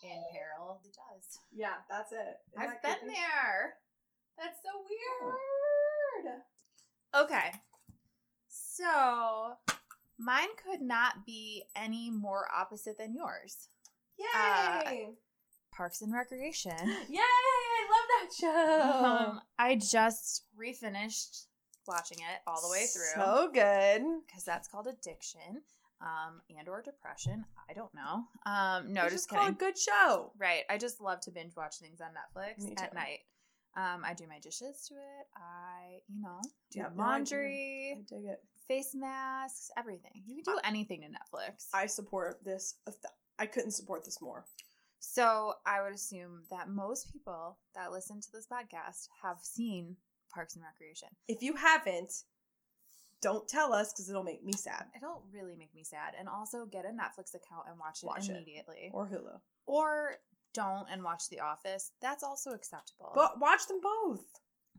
in 0.04 0.24
peril. 0.32 0.80
It 0.84 0.96
does. 0.96 1.40
Yeah, 1.54 1.76
that's 1.90 2.12
it. 2.12 2.40
Isn't 2.56 2.70
i've 2.70 2.82
that 2.84 3.02
been 3.02 3.10
there. 3.10 3.76
That's 4.38 4.60
so 4.64 4.70
weird. 6.24 6.42
Okay. 7.16 7.52
So 8.48 9.54
mine 10.18 10.50
could 10.64 10.82
not 10.82 11.26
be 11.26 11.64
any 11.76 12.10
more 12.10 12.48
opposite 12.56 12.98
than 12.98 13.14
yours. 13.14 13.70
Uh, 14.36 14.82
Yay! 14.86 15.10
Parks 15.72 16.02
and 16.02 16.14
recreation 16.14 16.74
Yay! 17.10 17.20
I 17.20 17.88
love 17.92 18.08
that 18.22 18.34
show. 18.40 19.30
Um, 19.32 19.42
I 19.58 19.76
just 19.76 20.44
refinished 20.60 21.46
watching 21.88 22.20
it 22.20 22.42
all 22.46 22.62
the 22.62 22.70
way 22.72 22.86
through 22.86 23.04
So 23.16 23.50
good. 23.54 24.02
because 24.28 24.44
that's 24.44 24.68
called 24.68 24.88
addiction, 24.88 25.62
um, 26.02 26.42
and 26.56 26.68
or 26.70 26.82
depression. 26.82 27.46
I 27.70 27.74
don't 27.74 27.92
know. 27.96 28.24
Um, 28.52 28.94
no, 28.94 29.06
It's 29.06 29.14
just 29.14 29.30
called 29.30 29.42
kidding. 29.42 29.56
a 29.56 29.58
good 29.58 29.78
show. 29.78 30.32
Right. 30.38 30.64
I 30.70 30.78
just 30.78 31.02
love 31.02 31.20
to 31.22 31.32
binge 31.32 31.56
watch 31.56 31.76
things 31.80 32.00
on 32.02 32.10
Netflix 32.10 32.70
at 32.82 32.94
night. 32.94 33.20
Um, 33.76 34.04
I 34.06 34.14
do 34.14 34.26
my 34.28 34.40
dishes 34.40 34.86
to 34.90 34.96
it. 34.96 35.28
I, 35.36 36.00
you 36.08 36.22
know, 36.22 36.40
do 36.72 36.80
Yep, 36.80 36.96
no, 36.96 37.04
I 37.04 37.20
dig 37.20 37.28
it. 37.28 37.32
laundry, 37.32 37.94
I 37.98 38.02
dig 38.08 38.26
it. 38.26 38.40
face 38.68 38.92
masks, 38.94 39.70
everything. 39.78 40.24
You 40.28 40.44
can 40.44 40.54
do 40.56 40.60
anything 40.64 41.02
to 41.02 41.08
Netflix. 41.08 41.68
I 41.74 41.86
support 41.86 42.44
this. 42.44 42.76
I 43.40 43.46
couldn't 43.46 43.72
support 43.72 44.04
this 44.06 44.22
more. 44.22 44.46
So 45.00 45.54
I 45.66 45.82
would 45.82 45.94
assume 45.94 46.44
that 46.52 46.70
most 46.70 47.12
people 47.12 47.58
that 47.76 47.92
listen 47.92 48.22
to 48.22 48.32
this 48.32 48.48
podcast 48.52 49.08
have 49.24 49.38
seen 49.42 49.96
Parks 50.34 50.56
and 50.56 50.64
Recreation. 50.64 51.10
If 51.28 51.42
you 51.42 51.56
haven't, 51.56 52.14
don't 53.22 53.48
tell 53.48 53.74
us 53.74 53.92
because 53.92 54.10
it'll 54.10 54.24
make 54.24 54.44
me 54.44 54.54
sad. 54.54 54.86
It'll 54.96 55.24
really 55.34 55.56
make 55.58 55.74
me 55.76 55.84
sad. 55.84 56.14
And 56.18 56.30
also 56.30 56.66
get 56.66 56.86
a 56.86 56.90
Netflix 56.90 57.34
account 57.36 57.66
and 57.70 57.78
watch 57.80 58.04
it 58.04 58.08
Watch 58.08 58.30
immediately. 58.30 58.92
Or, 58.94 59.04
Or 59.04 59.08
Hulu. 59.10 59.40
Or 59.66 60.12
don't 60.54 60.88
and 60.92 61.04
watch 61.04 61.30
The 61.30 61.40
Office. 61.42 61.92
That's 62.02 62.24
also 62.24 62.52
acceptable. 62.52 63.12
But 63.14 63.40
watch 63.40 63.68
them 63.68 63.80
both. 63.82 64.24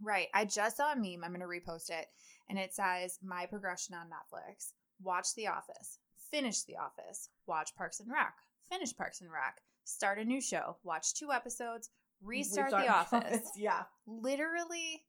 right. 0.03 0.29
I 0.35 0.45
just 0.47 0.77
saw 0.79 0.93
a 0.93 0.97
meme. 0.97 1.23
I'm 1.25 1.35
going 1.35 1.41
to 1.41 1.47
repost 1.47 1.91
it. 1.91 2.07
And 2.49 2.59
it 2.59 2.73
says, 2.75 3.18
My 3.23 3.47
progression 3.47 3.95
on 3.95 4.07
Netflix. 4.07 4.73
Watch 5.03 5.35
The 5.35 5.49
Office. 5.49 5.99
Finish 6.31 6.62
The 6.62 6.77
Office. 6.77 7.29
Watch 7.47 7.75
Parks 7.77 8.01
and 8.01 8.11
Rec. 8.11 8.35
Finish 8.71 8.97
Parks 8.97 9.21
and 9.21 9.31
Rec. 9.31 9.61
Start 9.85 10.18
a 10.18 10.24
new 10.24 10.41
show. 10.41 10.76
Watch 10.85 11.14
two 11.14 11.33
episodes. 11.33 11.91
Restart, 12.22 12.70
The 12.70 12.89
Office. 12.93 13.51
yeah. 13.57 13.83
Literally 14.07 15.03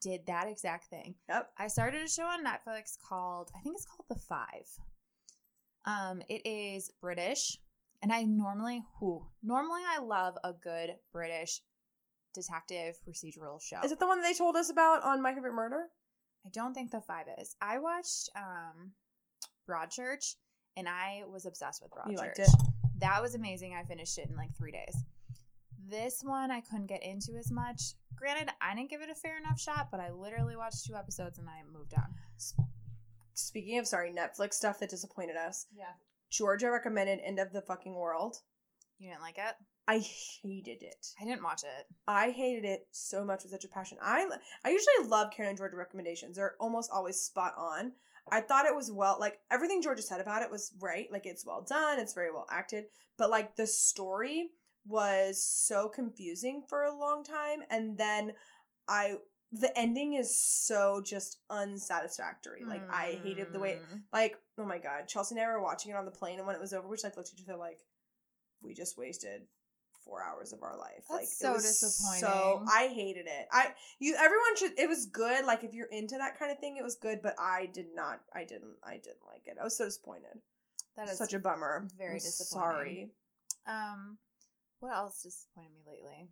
did 0.00 0.26
that 0.26 0.48
exact 0.48 0.86
thing. 0.86 1.14
Yep. 1.28 1.50
I 1.58 1.68
started 1.68 2.02
a 2.02 2.08
show 2.08 2.24
on 2.24 2.44
Netflix 2.44 2.96
called 3.08 3.50
I 3.56 3.60
think 3.60 3.76
it's 3.76 3.86
called 3.86 4.06
The 4.08 4.16
Five. 4.16 4.66
Um, 5.86 6.22
it 6.28 6.46
is 6.46 6.90
British, 7.00 7.58
and 8.02 8.12
I 8.12 8.22
normally 8.22 8.82
who 8.98 9.26
normally 9.42 9.82
I 9.88 10.00
love 10.00 10.36
a 10.44 10.52
good 10.52 10.90
British 11.12 11.60
detective 12.34 12.98
procedural 13.06 13.60
show. 13.60 13.80
Is 13.84 13.92
it 13.92 13.98
the 13.98 14.06
one 14.06 14.22
they 14.22 14.34
told 14.34 14.56
us 14.56 14.70
about 14.70 15.02
on 15.02 15.22
My 15.22 15.34
Favorite 15.34 15.54
Murder? 15.54 15.86
I 16.46 16.50
don't 16.50 16.74
think 16.74 16.90
the 16.90 17.00
five 17.00 17.26
is. 17.38 17.56
I 17.60 17.78
watched 17.78 18.30
um 18.36 18.92
Broadchurch 19.68 20.34
and 20.76 20.88
I 20.88 21.22
was 21.30 21.46
obsessed 21.46 21.82
with 21.82 21.92
Broadchurch. 21.92 22.10
You 22.12 22.16
liked 22.16 22.38
it? 22.38 22.48
That 23.00 23.22
was 23.22 23.34
amazing. 23.34 23.74
I 23.74 23.84
finished 23.84 24.18
it 24.18 24.28
in 24.28 24.36
like 24.36 24.54
three 24.56 24.72
days. 24.72 24.96
This 25.88 26.22
one 26.22 26.50
I 26.50 26.60
couldn't 26.60 26.86
get 26.86 27.02
into 27.02 27.32
as 27.36 27.50
much. 27.50 27.94
Granted, 28.14 28.50
I 28.60 28.74
didn't 28.74 28.90
give 28.90 29.00
it 29.00 29.10
a 29.10 29.14
fair 29.14 29.38
enough 29.38 29.58
shot, 29.58 29.88
but 29.90 29.98
I 29.98 30.10
literally 30.10 30.56
watched 30.56 30.86
two 30.86 30.94
episodes 30.94 31.38
and 31.38 31.48
I 31.48 31.62
moved 31.72 31.94
on. 31.94 32.14
Speaking 33.34 33.78
of 33.78 33.86
sorry, 33.86 34.12
Netflix 34.12 34.54
stuff 34.54 34.78
that 34.80 34.90
disappointed 34.90 35.36
us. 35.36 35.66
Yeah. 35.76 35.92
Georgia 36.30 36.70
recommended 36.70 37.20
End 37.24 37.40
of 37.40 37.52
the 37.52 37.62
Fucking 37.62 37.94
World. 37.94 38.36
You 38.98 39.10
didn't 39.10 39.22
like 39.22 39.38
it? 39.38 39.54
I 39.88 39.98
hated 39.98 40.82
it. 40.82 41.08
I 41.20 41.24
didn't 41.24 41.42
watch 41.42 41.64
it. 41.64 41.86
I 42.06 42.30
hated 42.30 42.64
it 42.64 42.86
so 42.92 43.24
much 43.24 43.42
with 43.42 43.50
such 43.50 43.64
a 43.64 43.68
passion. 43.68 43.98
I 44.00 44.24
I 44.64 44.70
usually 44.70 45.08
love 45.08 45.32
Karen 45.32 45.48
and 45.48 45.58
Georgia 45.58 45.76
recommendations. 45.76 46.36
They're 46.36 46.54
almost 46.60 46.90
always 46.92 47.20
spot 47.20 47.54
on. 47.56 47.92
I 48.30 48.40
thought 48.40 48.66
it 48.66 48.74
was 48.74 48.90
well, 48.90 49.16
like 49.20 49.38
everything 49.50 49.82
Georgia 49.82 50.02
said 50.02 50.20
about 50.20 50.42
it 50.42 50.50
was 50.50 50.72
right. 50.80 51.06
Like 51.10 51.26
it's 51.26 51.46
well 51.46 51.62
done, 51.68 51.98
it's 51.98 52.14
very 52.14 52.30
well 52.32 52.46
acted, 52.50 52.84
but 53.18 53.30
like 53.30 53.56
the 53.56 53.66
story 53.66 54.48
was 54.86 55.44
so 55.44 55.88
confusing 55.88 56.62
for 56.68 56.84
a 56.84 56.96
long 56.96 57.22
time, 57.24 57.60
and 57.70 57.96
then 57.98 58.32
I 58.88 59.16
the 59.52 59.76
ending 59.76 60.14
is 60.14 60.38
so 60.40 61.02
just 61.04 61.38
unsatisfactory. 61.50 62.64
Like 62.64 62.82
I 62.90 63.18
hated 63.22 63.52
the 63.52 63.58
way, 63.58 63.78
Mm. 63.92 64.02
like 64.12 64.36
oh 64.58 64.64
my 64.64 64.78
god, 64.78 65.08
Chelsea 65.08 65.34
and 65.34 65.44
I 65.44 65.48
were 65.48 65.60
watching 65.62 65.90
it 65.90 65.96
on 65.96 66.04
the 66.04 66.10
plane, 66.10 66.38
and 66.38 66.46
when 66.46 66.56
it 66.56 66.60
was 66.60 66.72
over, 66.72 66.86
we 66.86 66.96
just 66.96 67.04
like 67.04 67.16
looked 67.16 67.30
at 67.32 67.40
each 67.40 67.48
other 67.48 67.58
like 67.58 67.78
we 68.62 68.74
just 68.74 68.96
wasted 68.98 69.42
four 70.10 70.22
hours 70.22 70.52
of 70.52 70.62
our 70.62 70.76
life. 70.76 71.04
That's 71.08 71.20
like 71.20 71.28
so 71.28 71.50
it 71.52 71.54
was 71.54 71.64
disappointing. 71.64 72.20
So 72.20 72.64
I 72.70 72.88
hated 72.88 73.26
it. 73.26 73.46
I 73.52 73.68
you 74.00 74.16
everyone 74.16 74.56
should. 74.56 74.78
It 74.78 74.88
was 74.88 75.06
good. 75.06 75.44
Like 75.46 75.62
if 75.62 75.72
you're 75.72 75.86
into 75.86 76.18
that 76.18 76.38
kind 76.38 76.50
of 76.50 76.58
thing, 76.58 76.76
it 76.76 76.82
was 76.82 76.96
good. 76.96 77.20
But 77.22 77.36
I 77.38 77.70
did 77.72 77.86
not. 77.94 78.20
I 78.34 78.40
didn't. 78.44 78.74
I 78.84 78.94
didn't 78.94 79.24
like 79.26 79.46
it. 79.46 79.56
I 79.60 79.64
was 79.64 79.76
so 79.76 79.84
disappointed. 79.84 80.40
That 80.96 81.08
is 81.08 81.18
Such 81.18 81.32
a 81.34 81.38
bummer. 81.38 81.86
very 81.96 82.14
I'm 82.14 82.16
disappointing. 82.18 82.74
Sorry. 82.74 83.10
Um, 83.66 84.18
what 84.80 84.92
else 84.94 85.22
disappointed 85.22 85.70
me 85.72 85.80
lately? 85.86 86.28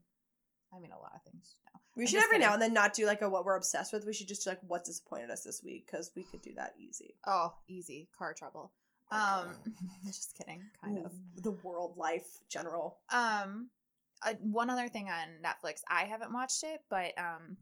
I 0.75 0.81
mean, 0.81 0.91
a 0.91 0.99
lot 0.99 1.13
of 1.15 1.23
things. 1.23 1.57
No. 1.73 1.81
We 1.97 2.07
should 2.07 2.23
every 2.23 2.39
now 2.39 2.53
and 2.53 2.61
then 2.61 2.75
not 2.75 2.93
do 2.93 3.07
like 3.07 3.23
a 3.23 3.29
what 3.29 3.45
we're 3.45 3.57
obsessed 3.57 3.93
with. 3.93 4.05
We 4.05 4.13
should 4.13 4.29
just 4.29 4.45
do 4.45 4.51
like 4.51 4.61
what 4.67 4.85
disappointed 4.85 5.31
us 5.31 5.43
this 5.43 5.63
week 5.65 5.87
because 5.87 6.11
we 6.15 6.25
could 6.25 6.43
do 6.43 6.53
that 6.57 6.75
easy. 6.79 7.15
Oh, 7.27 7.55
easy 7.69 8.09
car 8.17 8.35
trouble. 8.35 8.73
Um, 9.11 9.49
just 10.07 10.37
kidding, 10.37 10.63
kind 10.83 10.99
of. 11.05 11.13
the 11.43 11.53
world 11.63 11.97
life 11.97 12.39
general. 12.49 12.99
Um, 13.13 13.71
uh, 14.27 14.35
one 14.41 14.71
other 14.71 14.89
thing 14.89 15.09
on 15.09 15.29
Netflix, 15.43 15.81
I 15.89 16.05
haven't 16.05 16.33
watched 16.33 16.65
it, 16.65 16.81
but 16.91 17.13
um, 17.19 17.57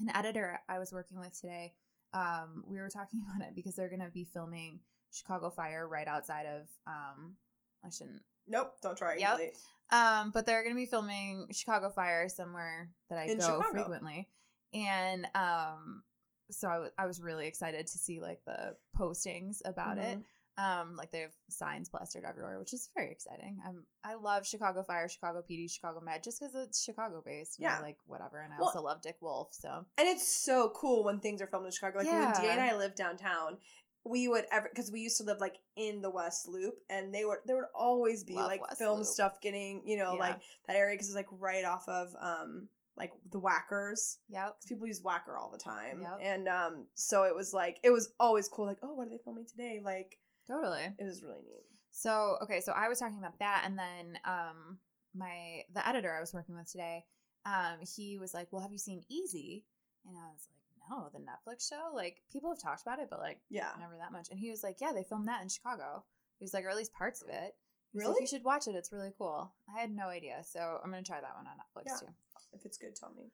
an 0.00 0.14
editor 0.14 0.60
I 0.68 0.78
was 0.78 0.92
working 0.92 1.18
with 1.18 1.38
today, 1.40 1.74
um, 2.12 2.64
we 2.66 2.78
were 2.78 2.90
talking 2.90 3.22
about 3.36 3.46
it 3.46 3.54
because 3.54 3.74
they're 3.74 3.90
gonna 3.90 4.10
be 4.12 4.24
filming 4.24 4.80
Chicago 5.12 5.50
Fire 5.50 5.86
right 5.88 6.08
outside 6.08 6.46
of 6.46 6.68
um, 6.86 7.36
I 7.84 7.90
shouldn't 7.90 8.22
Nope, 8.46 8.74
don't 8.82 8.96
try. 8.96 9.16
Yep. 9.16 9.54
Um, 9.90 10.30
but 10.32 10.44
they're 10.44 10.62
gonna 10.62 10.74
be 10.74 10.86
filming 10.86 11.46
Chicago 11.52 11.90
Fire 11.90 12.28
somewhere 12.28 12.90
that 13.08 13.18
I 13.18 13.24
In 13.24 13.38
go 13.38 13.46
Chicago. 13.46 13.70
frequently, 13.72 14.28
and 14.72 15.26
um, 15.34 16.02
so 16.50 16.68
I 16.68 16.78
was 16.78 16.90
I 16.98 17.06
was 17.06 17.20
really 17.20 17.46
excited 17.46 17.86
to 17.86 17.98
see 17.98 18.20
like 18.20 18.40
the 18.46 18.76
postings 18.98 19.58
about 19.64 19.98
it. 19.98 20.18
Um, 20.56 20.94
like 20.96 21.10
they 21.10 21.20
have 21.20 21.32
signs 21.50 21.88
plastered 21.88 22.24
everywhere, 22.24 22.58
which 22.58 22.72
is 22.72 22.88
very 22.94 23.10
exciting. 23.10 23.58
Um, 23.66 23.84
I 24.04 24.14
love 24.14 24.46
Chicago 24.46 24.82
Fire, 24.84 25.08
Chicago 25.08 25.42
PD, 25.48 25.68
Chicago 25.70 26.00
Med, 26.00 26.22
just 26.22 26.38
because 26.40 26.54
it's 26.54 26.82
Chicago 26.82 27.22
based. 27.24 27.56
Yeah. 27.58 27.80
like 27.80 27.96
whatever. 28.06 28.40
And 28.40 28.52
I 28.52 28.56
Well- 28.58 28.68
also 28.68 28.82
love 28.82 29.02
Dick 29.02 29.16
Wolf, 29.20 29.48
so 29.52 29.84
And 29.98 30.08
it's 30.08 30.26
so 30.26 30.70
cool 30.70 31.02
when 31.04 31.18
things 31.20 31.42
are 31.42 31.46
filmed 31.48 31.66
in 31.66 31.72
Chicago. 31.72 31.98
Like 31.98 32.06
when 32.06 32.14
Yeah. 32.22 32.52
And 32.52 32.60
I 32.60 32.76
lived 32.76 32.94
downtown, 32.96 33.58
we 34.04 34.28
would 34.28 34.44
ever 34.52 34.68
because 34.68 34.92
we 34.92 35.00
used 35.00 35.16
to 35.16 35.24
live 35.24 35.40
like 35.40 35.56
in 35.76 36.02
the 36.02 36.10
West 36.10 36.46
Loop, 36.46 36.74
and 36.88 37.12
they 37.14 37.24
would 37.24 37.38
there 37.46 37.56
would 37.56 37.64
always 37.74 38.22
be 38.22 38.34
Love 38.34 38.46
like 38.46 38.60
West 38.60 38.78
film 38.78 38.98
Loop. 38.98 39.06
stuff 39.06 39.40
getting 39.40 39.82
you 39.86 39.96
know 39.96 40.12
Yeah. 40.12 40.20
like 40.20 40.40
that 40.68 40.76
area 40.76 40.94
because 40.94 41.08
it's 41.08 41.16
like 41.16 41.26
right 41.32 41.64
off 41.64 41.88
of 41.88 42.14
um 42.20 42.68
like 42.96 43.12
the 43.30 43.40
Wackers. 43.40 44.18
yep. 44.28 44.54
'Cause 44.60 44.66
people 44.68 44.86
use 44.86 45.00
Wacker 45.02 45.36
all 45.36 45.50
the 45.50 45.58
time, 45.58 46.02
Yep. 46.02 46.18
and 46.20 46.48
um 46.48 46.86
so 46.94 47.24
it 47.24 47.34
was 47.34 47.52
like 47.54 47.80
it 47.82 47.90
was 47.90 48.12
always 48.20 48.48
cool. 48.48 48.66
Like 48.66 48.78
oh, 48.82 48.92
what 48.94 49.06
are 49.06 49.10
they 49.10 49.18
filming 49.18 49.46
today? 49.46 49.80
Like 49.82 50.18
Totally. 50.46 50.84
it 50.98 51.04
was 51.04 51.22
really 51.22 51.42
neat. 51.42 51.64
So 51.90 52.36
okay, 52.42 52.60
so 52.60 52.72
I 52.72 52.88
was 52.88 52.98
talking 52.98 53.18
about 53.18 53.38
that, 53.38 53.62
and 53.64 53.78
then 53.78 54.18
um, 54.24 54.78
my 55.14 55.62
the 55.72 55.86
editor 55.86 56.12
I 56.14 56.20
was 56.20 56.34
working 56.34 56.56
with 56.56 56.70
today, 56.70 57.04
um, 57.46 57.78
he 57.96 58.18
was 58.18 58.34
like, 58.34 58.48
"Well, 58.50 58.62
have 58.62 58.72
you 58.72 58.78
seen 58.78 59.02
Easy?" 59.08 59.64
And 60.06 60.16
I 60.16 60.26
was 60.32 60.48
like, 60.50 60.90
"No, 60.90 61.08
the 61.12 61.24
Netflix 61.24 61.68
show. 61.68 61.94
Like 61.94 62.20
people 62.32 62.50
have 62.50 62.60
talked 62.60 62.82
about 62.82 62.98
it, 62.98 63.08
but 63.10 63.20
like 63.20 63.38
Yeah, 63.48 63.68
never 63.78 63.96
that 63.98 64.12
much." 64.12 64.28
And 64.30 64.38
he 64.38 64.50
was 64.50 64.62
like, 64.62 64.80
"Yeah, 64.80 64.92
they 64.92 65.04
filmed 65.04 65.28
that 65.28 65.42
in 65.42 65.48
Chicago." 65.48 66.04
He 66.38 66.44
was 66.44 66.52
like, 66.52 66.64
or 66.64 66.70
at 66.70 66.76
least 66.76 66.92
parts 66.92 67.22
of 67.22 67.28
it. 67.28 67.54
Was 67.94 68.02
like, 68.02 68.08
Really? 68.08 68.16
you 68.22 68.26
should 68.26 68.42
watch 68.44 68.66
it. 68.66 68.74
It's 68.74 68.90
really 68.92 69.12
cool. 69.16 69.54
I 69.74 69.80
had 69.80 69.92
no 69.94 70.08
idea, 70.08 70.42
so 70.44 70.80
I'm 70.82 70.90
gonna 70.90 71.04
try 71.04 71.20
that 71.20 71.36
one 71.36 71.46
on 71.46 71.54
Netflix 71.56 71.86
Yeah. 72.02 72.08
too. 72.08 72.14
if 72.52 72.64
it's 72.66 72.76
good, 72.76 72.96
tell 72.96 73.12
me. 73.14 73.30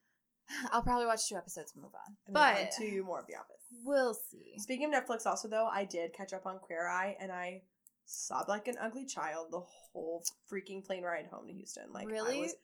I'll 0.71 0.83
probably 0.83 1.07
watch 1.07 1.27
two 1.27 1.35
episodes 1.35 1.71
and 1.73 1.81
move 1.83 1.93
on, 1.95 2.15
And 2.27 2.37
on 2.37 2.53
but 2.65 2.71
to 2.77 3.03
more 3.03 3.19
of 3.19 3.25
the 3.27 3.35
office. 3.35 3.60
We'll 3.83 4.13
see. 4.13 4.53
Speaking 4.57 4.93
of 4.93 5.03
Netflix, 5.03 5.25
also 5.25 5.47
though, 5.47 5.67
I 5.67 5.85
did 5.85 6.13
catch 6.13 6.33
up 6.33 6.45
on 6.45 6.59
Queer 6.59 6.87
Eye, 6.87 7.17
and 7.19 7.31
I 7.31 7.61
sobbed 8.05 8.49
like 8.49 8.67
an 8.67 8.75
ugly 8.81 9.05
child 9.05 9.47
the 9.51 9.61
whole 9.61 10.23
freaking 10.51 10.83
plane 10.83 11.03
ride 11.03 11.27
home 11.31 11.47
to 11.47 11.53
Houston. 11.53 11.91
Like 11.93 12.07
I 12.07 12.11
Really? 12.11 12.41
was 12.41 12.55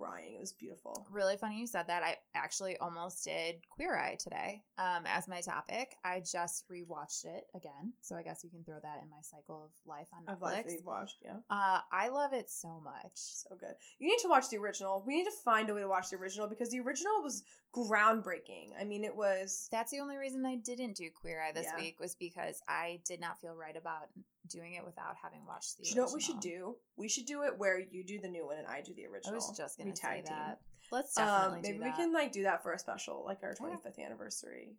crying. 0.00 0.34
It 0.34 0.40
was 0.40 0.52
beautiful. 0.52 1.06
Really 1.10 1.36
funny 1.36 1.58
you 1.60 1.66
said 1.66 1.86
that. 1.88 2.02
I 2.02 2.16
actually 2.34 2.76
almost 2.78 3.24
did 3.24 3.56
Queer 3.68 3.96
Eye 3.96 4.16
today 4.18 4.62
um, 4.78 5.04
as 5.06 5.28
my 5.28 5.40
topic. 5.40 5.94
I 6.04 6.20
just 6.20 6.64
rewatched 6.70 7.24
it 7.26 7.44
again, 7.54 7.92
so 8.00 8.16
I 8.16 8.22
guess 8.22 8.42
you 8.42 8.50
can 8.50 8.64
throw 8.64 8.78
that 8.82 9.00
in 9.02 9.10
my 9.10 9.20
cycle 9.22 9.64
of 9.64 9.70
life 9.86 10.08
on 10.12 10.24
Netflix. 10.36 10.72
you've 10.72 10.84
watched, 10.86 11.16
yeah, 11.24 11.36
Uh, 11.50 11.80
I 11.92 12.08
love 12.08 12.32
it 12.32 12.48
so 12.50 12.80
much. 12.82 13.12
so 13.14 13.54
good. 13.58 13.74
You 13.98 14.08
need 14.08 14.18
to 14.20 14.28
watch 14.28 14.48
the 14.48 14.58
original. 14.58 15.02
We 15.06 15.16
need 15.16 15.24
to 15.24 15.36
find 15.44 15.68
a 15.70 15.74
way 15.74 15.80
to 15.82 15.88
watch 15.88 16.10
the 16.10 16.16
original 16.16 16.48
because 16.48 16.70
the 16.70 16.80
original 16.80 17.22
was 17.22 17.42
groundbreaking. 17.74 18.70
I 18.80 18.84
mean, 18.84 19.04
it 19.04 19.14
was. 19.14 19.68
That's 19.70 19.90
the 19.90 20.00
only 20.00 20.16
reason 20.16 20.44
I 20.46 20.56
didn't 20.56 20.96
do 20.96 21.08
Queer 21.10 21.42
Eye 21.42 21.52
this 21.52 21.66
Yeah. 21.66 21.76
week 21.80 22.00
was 22.00 22.14
because 22.14 22.62
I 22.68 23.00
did 23.06 23.20
not 23.20 23.40
feel 23.40 23.54
right 23.54 23.76
about 23.76 24.08
doing 24.48 24.74
it 24.74 24.84
without 24.84 25.14
having 25.22 25.40
watched 25.46 25.76
the 25.78 25.84
Do 25.84 25.90
you 25.90 25.96
know 25.96 26.04
what 26.04 26.14
we 26.14 26.20
should 26.20 26.40
do? 26.40 26.76
We 26.96 27.08
should 27.08 27.26
do 27.26 27.42
it 27.44 27.56
where 27.58 27.78
you 27.78 28.04
do 28.04 28.18
the 28.20 28.28
new 28.28 28.46
one 28.46 28.56
and 28.58 28.66
I 28.66 28.80
do 28.80 28.94
the 28.94 29.06
original. 29.06 29.32
I 29.32 29.36
was 29.36 29.52
just 29.56 29.78
gonna 29.78 29.90
We 29.90 29.96
say 29.96 30.02
tag 30.02 30.24
team. 30.24 30.34
that. 30.36 30.60
Let's 30.90 31.14
definitely 31.14 31.56
Um, 31.56 31.62
maybe 31.62 31.78
we 31.78 31.92
can 31.92 32.12
like 32.12 32.32
do 32.32 32.42
that 32.44 32.62
for 32.62 32.72
a 32.72 32.78
special, 32.78 33.24
like 33.24 33.38
our 33.42 33.50
Okay. 33.52 33.64
25th 33.64 33.98
anniversary 34.04 34.76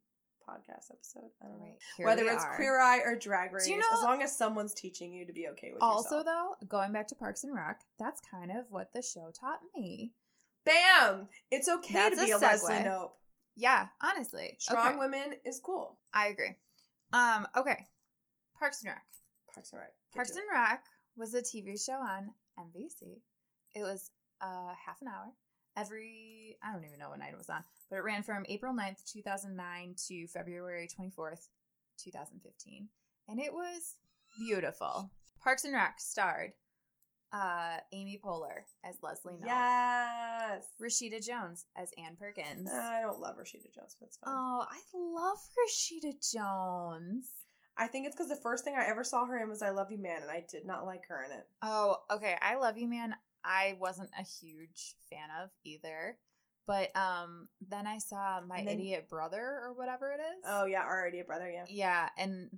podcast 0.47 0.91
episode. 0.91 1.29
I 1.41 1.45
don't 1.47 1.59
know. 1.59 1.77
Right, 1.99 2.05
Whether 2.05 2.25
it's 2.25 2.43
are. 2.43 2.55
Queer 2.55 2.79
Eye 2.81 2.99
or 3.05 3.15
Drag 3.15 3.53
Race, 3.53 3.67
you 3.67 3.77
as 3.93 4.01
long 4.03 4.21
as 4.23 4.35
someone's 4.35 4.73
teaching 4.73 5.13
you 5.13 5.25
to 5.25 5.31
be 5.31 5.47
okay 5.49 5.71
with 5.71 5.81
Also, 5.81 6.17
yourself. 6.17 6.57
though, 6.59 6.67
going 6.67 6.91
back 6.91 7.07
to 7.09 7.15
Parks 7.15 7.43
and 7.43 7.53
Rec, 7.55 7.81
that's 7.99 8.19
kind 8.21 8.51
of 8.51 8.65
what 8.71 8.91
the 8.93 9.01
show 9.01 9.31
taught 9.39 9.59
me. 9.75 10.13
Bam! 10.65 11.29
It's 11.49 11.69
okay 11.69 11.93
That's 11.93 12.19
to 12.19 12.25
be 12.25 12.31
a 12.31 12.37
a, 12.37 12.39
Leslie. 12.39 12.73
Knope. 12.75 13.11
Yeah, 13.55 13.87
honestly, 14.01 14.55
Strong 14.59 14.87
Okay. 14.89 14.97
women 14.97 15.35
is 15.45 15.59
cool. 15.59 15.99
I 16.13 16.27
agree. 16.27 16.55
Um, 17.13 17.47
okay. 17.55 17.87
Parks 18.57 18.81
and 18.83 18.89
Rec. 18.89 19.03
Parks 19.53 19.71
and 19.73 19.79
Rec. 19.81 19.91
Get 20.13 20.15
Parks 20.17 20.31
and 20.31 20.45
Rec 20.51 20.83
was 21.17 21.33
a 21.33 21.41
TV 21.41 21.83
show 21.83 21.93
on 21.93 22.29
NBC. 22.59 23.19
It 23.75 23.81
was 23.83 24.11
uh 24.41 24.73
half 24.85 25.01
an 25.01 25.07
hour 25.07 25.31
every 25.77 26.57
I 26.63 26.73
don't 26.73 26.85
even 26.85 26.99
know 26.99 27.09
what 27.09 27.19
night 27.19 27.31
it 27.33 27.37
was 27.37 27.49
on, 27.49 27.63
but 27.89 27.97
it 27.97 28.03
ran 28.03 28.23
from 28.23 28.45
April 28.49 28.73
9th, 28.73 29.03
2009 29.11 29.95
to 30.07 30.27
February 30.27 30.87
24th, 30.87 31.47
2015. 32.03 32.87
And 33.29 33.39
it 33.39 33.53
was 33.53 33.95
beautiful. 34.37 35.11
Parks 35.41 35.63
and 35.63 35.73
Rec 35.73 35.99
starred 35.99 36.51
uh 37.33 37.77
Amy 37.93 38.19
Poehler 38.23 38.63
as 38.83 38.97
Leslie. 39.01 39.35
Knope, 39.35 39.45
Yes. 39.45 40.65
Rashida 40.81 41.25
Jones 41.25 41.65
as 41.77 41.91
Ann 41.97 42.17
Perkins. 42.19 42.69
I 42.69 42.99
don't 43.01 43.21
love 43.21 43.37
Rashida 43.37 43.73
Jones, 43.73 43.95
but 43.99 44.07
it's 44.07 44.17
fine. 44.17 44.33
Oh, 44.35 44.65
I 44.69 44.79
love 44.93 45.37
Rashida 45.57 46.11
Jones. 46.33 47.27
I 47.81 47.87
think 47.87 48.05
it's 48.05 48.15
because 48.15 48.29
the 48.29 48.35
first 48.35 48.63
thing 48.63 48.75
I 48.77 48.85
ever 48.85 49.03
saw 49.03 49.25
her 49.25 49.37
in 49.41 49.49
was 49.49 49.61
I 49.61 49.71
Love 49.71 49.91
You 49.91 49.97
Man, 49.97 50.21
and 50.21 50.29
I 50.31 50.45
did 50.49 50.65
not 50.65 50.85
like 50.85 51.07
her 51.07 51.23
in 51.23 51.31
it. 51.31 51.47
Oh, 51.63 51.97
okay. 52.11 52.35
I 52.41 52.55
love 52.55 52.77
you, 52.77 52.87
man. 52.87 53.15
I 53.43 53.75
wasn't 53.79 54.11
a 54.19 54.23
huge 54.23 54.93
fan 55.09 55.29
of 55.43 55.49
either. 55.63 56.17
But 56.67 56.95
um 56.95 57.47
then 57.67 57.87
I 57.87 57.97
saw 57.97 58.39
My 58.47 58.57
then- 58.63 58.79
Idiot 58.79 59.09
Brother 59.09 59.41
or 59.41 59.73
whatever 59.73 60.11
it 60.11 60.19
is. 60.21 60.43
Oh 60.47 60.65
yeah, 60.65 60.81
our 60.83 61.07
Idiot 61.07 61.25
brother, 61.27 61.49
yeah. 61.49 61.65
Yeah, 61.67 62.09
and 62.17 62.49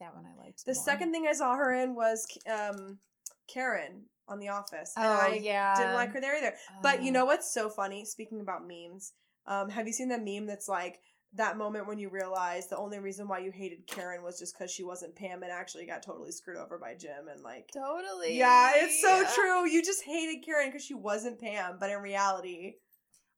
that 0.00 0.14
one 0.16 0.24
I 0.26 0.42
liked. 0.42 0.64
The 0.64 0.72
more. 0.74 0.82
second 0.84 1.12
thing 1.12 1.26
I 1.28 1.32
saw 1.34 1.54
her 1.54 1.72
in 1.74 1.94
was 1.94 2.26
um 2.50 2.98
Karen 3.48 4.06
on 4.26 4.38
The 4.38 4.48
Office. 4.48 4.94
and 4.96 5.04
Oh, 5.06 5.10
I 5.10 5.40
yeah. 5.42 5.76
didn't 5.76 5.94
like 5.94 6.12
her 6.12 6.20
there 6.20 6.36
either. 6.38 6.54
But 6.82 7.02
you 7.02 7.10
Oh. 7.10 7.12
know 7.12 7.24
what's 7.26 7.52
so 7.52 7.68
funny? 7.68 8.04
Speaking 8.06 8.40
about 8.40 8.66
memes, 8.66 9.12
um, 9.46 9.68
have 9.68 9.86
you 9.86 9.92
seen 9.92 10.08
the 10.08 10.18
meme 10.18 10.46
that's 10.46 10.68
like 10.68 11.00
that 11.34 11.56
moment 11.56 11.86
when 11.86 11.98
you 11.98 12.10
realize 12.10 12.68
the 12.68 12.76
only 12.76 12.98
reason 12.98 13.26
why 13.26 13.38
you 13.38 13.50
hated 13.50 13.86
Karen 13.86 14.22
was 14.22 14.38
just 14.38 14.54
because 14.56 14.70
she 14.70 14.84
wasn't 14.84 15.16
Pam 15.16 15.42
and 15.42 15.50
actually 15.50 15.86
got 15.86 16.02
totally 16.02 16.30
screwed 16.30 16.58
over 16.58 16.78
by 16.78 16.94
Jim 16.94 17.28
and 17.32 17.42
like. 17.42 17.70
Totally. 17.72 18.36
Yeah, 18.36 18.72
it's 18.76 19.00
so 19.00 19.24
true. 19.34 19.66
You 19.68 19.82
just 19.82 20.04
hated 20.04 20.44
Karen 20.44 20.68
because 20.68 20.84
she 20.84 20.94
wasn't 20.94 21.40
Pam, 21.40 21.78
but 21.80 21.90
in 21.90 21.98
reality, 22.00 22.74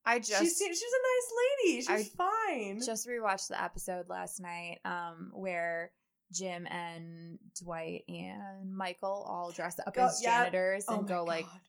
I 0.05 0.19
just 0.19 0.41
she 0.43 0.49
seemed, 0.49 0.75
she 0.77 0.85
was 0.85 0.93
a 0.93 1.05
nice 1.15 1.33
lady. 1.65 1.81
she's 2.05 2.15
I 2.17 2.27
fine. 2.49 2.81
just 2.85 3.09
rewatched 3.09 3.49
the 3.49 3.63
episode 3.63 4.09
last 4.09 4.41
night 4.41 4.79
um 4.85 5.31
where 5.33 5.93
Jim 6.33 6.67
and 6.67 7.39
Dwight 7.63 8.03
and 8.09 8.75
Michael 8.75 9.25
all 9.29 9.51
dress 9.53 9.79
up 9.87 9.95
Go- 9.95 10.07
as 10.07 10.21
yeah. 10.23 10.45
janitors 10.45 10.85
oh 10.89 10.99
and 10.99 11.09
go 11.09 11.25
like 11.25 11.47
God. 11.47 11.61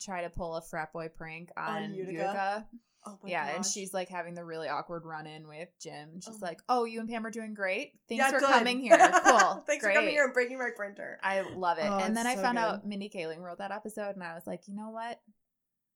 Try 0.00 0.22
to 0.22 0.30
pull 0.30 0.56
a 0.56 0.62
frat 0.62 0.92
boy 0.92 1.08
prank 1.08 1.50
on, 1.56 1.82
On 1.84 1.94
Utica? 1.94 2.12
Utica. 2.12 2.66
oh 3.06 3.18
Yeah, 3.24 3.48
and 3.54 3.64
she's 3.64 3.92
like 3.94 4.08
having 4.08 4.34
the 4.34 4.44
really 4.44 4.68
awkward 4.68 5.04
run 5.04 5.26
in 5.26 5.46
with 5.48 5.68
Jim. 5.80 6.20
She's 6.20 6.34
Oh. 6.36 6.38
like, 6.44 6.60
"Oh, 6.68 6.84
you 6.84 7.00
and 7.00 7.08
Pam 7.08 7.24
are 7.26 7.30
doing 7.30 7.54
great. 7.54 7.92
Thanks 8.08 8.22
Yeah, 8.24 8.30
for 8.30 8.40
good. 8.40 8.48
coming 8.48 8.80
here. 8.80 8.96
Cool. 9.24 9.62
Thanks 9.66 9.84
great. 9.84 9.94
for 9.94 10.00
coming 10.00 10.10
here 10.14 10.24
and 10.24 10.32
breaking 10.34 10.58
my 10.58 10.70
printer. 10.76 11.18
I 11.22 11.40
love 11.42 11.78
it. 11.78 11.86
Oh, 11.86 11.98
and 11.98 12.16
then 12.16 12.26
I 12.26 12.34
so 12.34 12.42
found 12.42 12.58
good. 12.58 12.64
out 12.64 12.86
Mindy 12.86 13.08
Kaling 13.08 13.38
wrote 13.40 13.58
that 13.58 13.70
episode, 13.72 14.14
and 14.14 14.22
I 14.24 14.34
was 14.34 14.46
like, 14.46 14.62
you 14.68 14.74
know 14.74 14.90
what? 14.90 15.20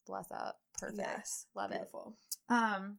Bless 0.07 0.31
up. 0.33 0.59
Perfect. 0.79 0.99
Yes, 1.01 1.47
Love 1.55 1.71
it. 1.73 1.89
Um, 2.49 2.99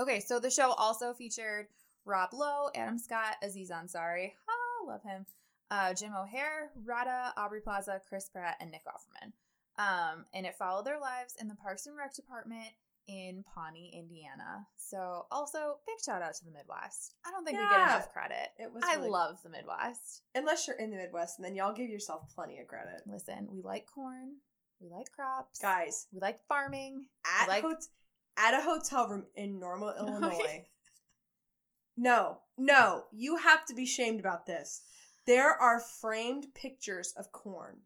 okay, 0.00 0.20
so 0.20 0.38
the 0.40 0.50
show 0.50 0.72
also 0.72 1.12
featured 1.12 1.66
Rob 2.06 2.30
Lowe, 2.32 2.70
Adam 2.74 2.98
Scott, 2.98 3.36
Aziz 3.42 3.70
Ansari, 3.70 4.32
ah, 4.48 4.86
love 4.86 5.02
him, 5.02 5.26
uh, 5.70 5.92
Jim 5.94 6.12
O'Heir, 6.14 6.70
Retta, 6.84 7.32
Aubrey 7.36 7.60
Plaza, 7.60 8.00
Chris 8.08 8.28
Pratt, 8.30 8.56
and 8.60 8.70
Nick 8.70 8.84
Offerman. 8.86 9.32
Um, 9.78 10.24
and 10.32 10.46
it 10.46 10.54
followed 10.56 10.86
their 10.86 11.00
lives 11.00 11.34
in 11.40 11.48
the 11.48 11.54
Parks 11.56 11.86
and 11.86 11.96
Rec 11.96 12.14
department 12.14 12.68
in 13.06 13.44
Pawnee, 13.54 13.92
Indiana. 13.94 14.66
So, 14.76 15.26
also 15.30 15.78
big 15.86 15.96
shout 16.04 16.22
out 16.22 16.34
to 16.34 16.44
the 16.44 16.52
Midwest. 16.52 17.16
I 17.26 17.30
don't 17.32 17.44
think 17.44 17.58
we 17.58 17.64
get 17.64 17.72
enough 17.80 18.12
credit. 18.12 18.48
It 18.58 18.72
was. 18.72 18.82
I 18.86 18.94
really- 18.96 19.10
love 19.10 19.42
the 19.42 19.50
Midwest. 19.50 20.22
Unless 20.34 20.66
you're 20.68 20.76
in 20.78 20.90
the 20.90 20.96
Midwest, 20.96 21.38
and 21.38 21.44
then 21.44 21.54
y'all 21.54 21.74
give 21.74 21.90
yourself 21.90 22.32
plenty 22.34 22.58
of 22.60 22.66
credit, 22.68 23.02
Listen, 23.06 23.48
we 23.50 23.60
like 23.62 23.86
corn, 23.86 24.36
we 24.80 24.88
like 24.88 25.10
crops, 25.14 25.58
guys. 25.58 26.06
we 26.12 26.20
like 26.20 26.38
farming. 26.48 27.06
At 27.40 27.48
like- 27.48 27.62
hot- 27.64 27.88
at 28.36 28.54
a 28.54 28.62
hotel 28.62 29.08
room 29.08 29.26
in 29.34 29.58
Normal, 29.60 29.92
Illinois. 29.98 30.64
No, 31.96 32.38
no, 32.58 33.04
you 33.12 33.36
have 33.36 33.64
to 33.66 33.74
be 33.74 33.86
shamed 33.86 34.18
about 34.20 34.46
this. 34.46 34.82
There 35.26 35.50
are 35.50 35.80
framed 35.80 36.48
pictures 36.54 37.12
of 37.16 37.32
corn. 37.32 37.78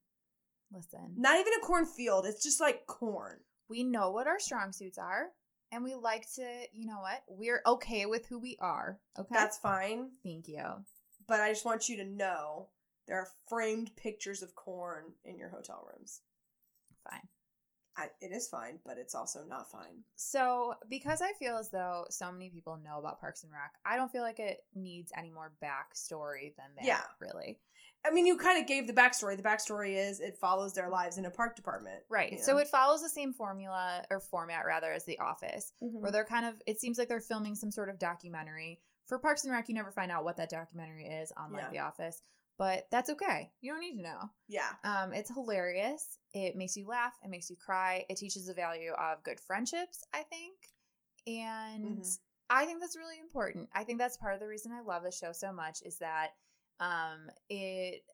Listen, 0.72 1.14
Not 1.16 1.38
even 1.40 1.52
a 1.54 1.66
cornfield. 1.66 2.26
It's 2.26 2.42
just 2.42 2.60
like 2.60 2.86
corn. 2.86 3.38
we 3.68 3.84
know 3.84 4.10
what 4.10 4.26
our 4.26 4.38
strong 4.38 4.72
suits 4.72 4.98
are 4.98 5.26
and 5.72 5.84
we 5.84 5.94
like 5.94 6.26
to 6.36 6.42
you 6.72 6.86
know 6.86 7.00
what 7.00 7.22
we're 7.28 7.60
okay 7.66 8.06
with 8.06 8.24
who 8.26 8.38
we 8.38 8.56
are 8.60 8.98
okay 9.18 9.28
That's 9.34 9.58
fine. 9.58 10.10
thank 10.24 10.48
you 10.48 10.64
But 11.26 11.40
I 11.40 11.50
just 11.50 11.64
want 11.66 11.88
you 11.88 11.96
to 11.98 12.04
know 12.04 12.68
there 13.06 13.18
are 13.18 13.28
framed 13.48 13.90
pictures 13.96 14.42
of 14.42 14.54
corn 14.54 15.04
in 15.24 15.36
your 15.38 15.48
hotel 15.50 15.86
rooms. 15.94 16.20
fine 17.08 17.20
I, 17.98 18.06
it 18.20 18.32
is 18.32 18.48
fine, 18.48 18.78
but 18.86 18.96
it's 18.96 19.14
also 19.14 19.40
not 19.48 19.70
fine. 19.70 20.04
so 20.16 20.74
because 20.88 21.20
i 21.20 21.32
feel 21.38 21.56
as 21.58 21.70
though 21.70 22.04
so 22.10 22.30
many 22.32 22.48
people 22.48 22.78
know 22.84 22.98
about 22.98 23.20
parks 23.20 23.42
and 23.42 23.52
rec 23.52 23.72
i 23.84 23.96
don't 23.96 24.10
feel 24.12 24.22
like 24.22 24.38
it 24.38 24.58
needs 24.74 25.10
any 25.16 25.30
more 25.30 25.52
backstory 25.62 26.54
than 26.56 26.66
that 26.76 26.84
Yeah. 26.84 27.00
really 27.20 27.58
I 28.06 28.12
mean, 28.12 28.26
you 28.26 28.36
kind 28.38 28.60
of 28.60 28.68
gave 28.68 28.86
the 28.86 28.92
backstory. 28.92 29.36
The 29.36 29.42
backstory 29.42 29.96
is 29.96 30.20
it 30.20 30.38
follows 30.38 30.72
their 30.72 30.88
lives 30.88 31.18
in 31.18 31.24
a 31.26 31.30
park 31.30 31.56
department. 31.56 32.00
right 32.08 32.32
you 32.32 32.38
so 32.38 32.56
it 32.58 32.68
follows 32.68 33.02
the 33.02 33.08
same 33.08 33.32
formula 33.32 34.04
or 34.10 34.20
format 34.20 34.64
rather 34.66 34.92
as 34.92 35.04
the 35.04 35.18
office 35.18 35.72
Mhm. 35.82 36.00
where 36.00 36.12
they're 36.12 36.24
kind 36.24 36.46
of 36.46 36.54
it 36.66 36.80
seems 36.80 36.96
like 36.96 37.08
they're 37.08 37.20
filming 37.20 37.56
some 37.56 37.72
sort 37.72 37.88
of 37.88 37.98
documentary 37.98 38.80
for 39.06 39.18
parks 39.18 39.42
and 39.44 39.52
rec 39.52 39.68
you 39.68 39.74
never 39.74 39.90
find 39.90 40.12
out 40.12 40.22
what 40.24 40.36
that 40.36 40.48
documentary 40.48 41.06
is 41.06 41.32
unlike 41.36 41.64
Yeah. 41.64 41.70
the 41.70 41.78
office 41.80 42.22
but 42.58 42.86
that's 42.90 43.08
okay 43.10 43.50
you 43.60 43.70
don't 43.72 43.80
need 43.80 43.96
to 43.96 44.02
know 44.02 44.30
Yeah. 44.48 44.70
Um, 44.84 45.12
it's 45.12 45.32
hilarious. 45.32 46.18
It 46.34 46.56
makes 46.56 46.76
you 46.76 46.86
laugh. 46.86 47.14
It 47.22 47.30
makes 47.30 47.48
you 47.50 47.56
cry. 47.56 48.04
It 48.08 48.16
teaches 48.16 48.46
the 48.46 48.54
value 48.54 48.92
of 48.92 49.22
good 49.22 49.40
friendships, 49.40 50.04
I 50.12 50.22
think. 50.24 50.56
And 51.26 52.00
Mhm. 52.02 52.18
I 52.50 52.64
think 52.64 52.80
that's 52.80 52.96
really 52.96 53.18
important. 53.18 53.68
I 53.74 53.84
think 53.84 53.98
that's 53.98 54.16
part 54.16 54.34
of 54.34 54.40
the 54.40 54.46
reason 54.46 54.72
I 54.72 54.80
love 54.80 55.02
the 55.02 55.10
show 55.12 55.32
so 55.32 55.52
much 55.52 55.82
is 55.82 55.98
that 55.98 56.30
um, 56.80 57.30
it 57.48 58.04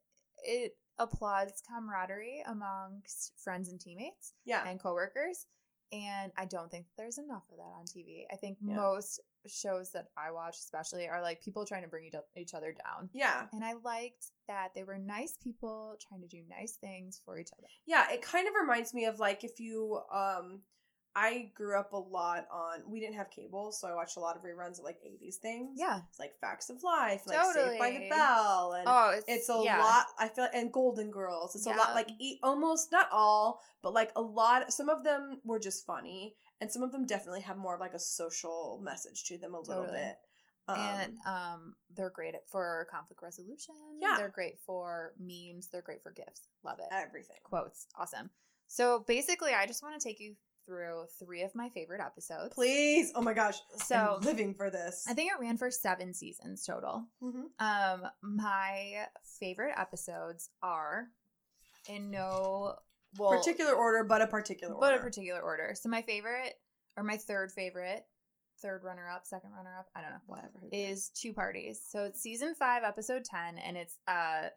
it 0.44 0.76
applauds 0.98 1.60
camaraderie 1.68 2.42
amongst 2.46 3.32
friends 3.38 3.68
and 3.68 3.80
teammates 3.80 4.34
Yeah. 4.44 4.66
and 4.66 4.80
coworkers. 4.80 5.46
And 5.94 6.32
I 6.36 6.44
don't 6.44 6.70
think 6.70 6.86
there's 6.96 7.18
enough 7.18 7.44
of 7.52 7.58
that 7.58 7.72
on 7.78 7.84
TV. 7.84 8.26
I 8.32 8.36
think 8.36 8.58
Yeah. 8.60 8.74
most 8.74 9.20
shows 9.46 9.90
that 9.92 10.08
I 10.16 10.32
watch, 10.32 10.56
especially, 10.58 11.06
are 11.08 11.22
like 11.22 11.40
people 11.40 11.64
trying 11.64 11.82
to 11.82 11.88
bring 11.88 12.06
each- 12.06 12.14
each 12.34 12.54
other 12.54 12.72
down. 12.72 13.10
Yeah. 13.12 13.46
And 13.52 13.64
I 13.64 13.74
liked 13.74 14.32
that 14.48 14.72
they 14.74 14.82
were 14.82 14.98
nice 14.98 15.36
people 15.36 15.96
trying 16.00 16.22
to 16.22 16.26
do 16.26 16.42
nice 16.48 16.76
things 16.76 17.20
for 17.24 17.38
each 17.38 17.50
other. 17.56 17.68
Yeah. 17.86 18.10
It 18.10 18.22
kind 18.22 18.48
of 18.48 18.54
reminds 18.54 18.92
me 18.92 19.04
of 19.04 19.18
like 19.20 19.44
if 19.44 19.60
you, 19.60 20.00
um, 20.10 20.64
I 21.16 21.50
grew 21.54 21.78
up 21.78 21.92
a 21.92 21.96
lot 21.98 22.46
on, 22.52 22.80
we 22.90 22.98
didn't 23.00 23.14
have 23.16 23.30
cable, 23.30 23.70
so 23.72 23.86
I 23.88 23.94
watched 23.94 24.16
a 24.16 24.20
lot 24.20 24.36
of 24.36 24.42
reruns 24.42 24.78
of 24.78 24.84
like 24.84 24.96
80s 25.06 25.36
things. 25.36 25.76
Yeah. 25.78 26.00
It's 26.10 26.18
like 26.18 26.32
Facts 26.40 26.70
of 26.70 26.82
Life, 26.82 27.22
like 27.26 27.38
Saved 27.54 27.78
by 27.78 27.90
the 27.92 28.08
Bell. 28.10 28.74
And 28.78 28.84
Oh, 28.88 29.12
it's, 29.14 29.24
it's 29.28 29.48
a 29.48 29.60
yeah. 29.64 29.78
lot 29.78 30.06
i 30.18 30.28
feel 30.28 30.48
and 30.52 30.72
golden 30.72 31.10
girls 31.10 31.54
it's 31.54 31.66
a 31.66 31.70
lot 31.70 31.94
like 31.94 32.08
e- 32.20 32.38
almost 32.42 32.90
not 32.92 33.08
all 33.12 33.60
but 33.82 33.92
like 33.94 34.10
a 34.16 34.20
lot 34.22 34.72
some 34.72 34.88
of 34.88 35.04
them 35.04 35.40
were 35.44 35.58
just 35.58 35.86
funny 35.86 36.34
and 36.60 36.70
some 36.70 36.82
of 36.82 36.90
them 36.92 37.06
definitely 37.06 37.40
have 37.40 37.56
more 37.56 37.74
of 37.74 37.80
like 37.80 37.94
a 37.94 37.98
social 37.98 38.80
message 38.82 39.24
to 39.24 39.38
them 39.38 39.54
a 39.54 39.60
little 39.60 39.84
Totally. 39.84 39.98
bit 40.00 40.16
um, 40.66 40.78
and 40.78 41.12
um, 41.26 41.74
they're 41.94 42.10
great 42.10 42.34
for 42.50 42.86
conflict 42.90 43.22
resolution. 43.22 43.74
Yeah. 44.00 44.14
They're 44.16 44.30
great 44.34 44.58
for 44.64 45.12
memes. 45.18 45.68
They're 45.70 45.82
great 45.82 46.02
for 46.02 46.10
gifts. 46.10 46.48
Love 46.64 46.78
it. 46.78 46.86
everything 46.90 47.36
Quotes. 47.44 47.86
Awesome. 47.98 48.30
So 48.66 49.04
basically, 49.06 49.52
I 49.52 49.66
just 49.66 49.82
want 49.82 50.00
to 50.00 50.02
take 50.08 50.20
you 50.20 50.34
through 50.66 51.04
three 51.18 51.42
of 51.42 51.54
my 51.54 51.68
favorite 51.70 52.00
episodes. 52.00 52.54
please 52.54 53.12
oh 53.14 53.22
my 53.22 53.32
gosh 53.34 53.56
So 53.76 54.16
I'm 54.18 54.22
living 54.22 54.54
for 54.54 54.70
this 54.70 55.04
I 55.08 55.14
think 55.14 55.30
it 55.32 55.38
ran 55.40 55.56
for 55.56 55.70
seven 55.70 56.14
seasons 56.14 56.64
total. 56.64 57.04
Mhm. 57.22 57.44
Um, 57.58 58.02
my 58.22 59.06
favorite 59.38 59.74
episodes 59.76 60.50
are 60.62 61.08
in 61.88 62.10
no 62.10 62.76
well, 63.18 63.30
particular 63.30 63.72
order 63.74 64.04
but 64.04 64.22
a 64.22 64.26
particular 64.26 64.74
but 64.74 64.92
order 64.92 64.98
a 65.00 65.02
particular 65.02 65.40
order. 65.40 65.74
So 65.74 65.88
my 65.88 66.02
favorite, 66.02 66.54
or 66.96 67.04
my 67.04 67.16
third 67.16 67.52
favorite, 67.52 68.06
third 68.60 68.82
runner 68.82 69.08
up, 69.08 69.26
second 69.26 69.50
runner 69.52 69.76
up, 69.78 69.88
I 69.94 70.00
don't 70.00 70.10
know, 70.10 70.20
whatever 70.26 70.50
is 70.72 71.10
Two 71.10 71.32
Parties. 71.32 71.80
So 71.86 72.04
it's 72.04 72.20
season 72.20 72.54
five, 72.54 72.82
episode 72.84 73.24
ten, 73.24 73.58
and 73.58 73.76
it's 73.76 73.98
uh 74.08 74.48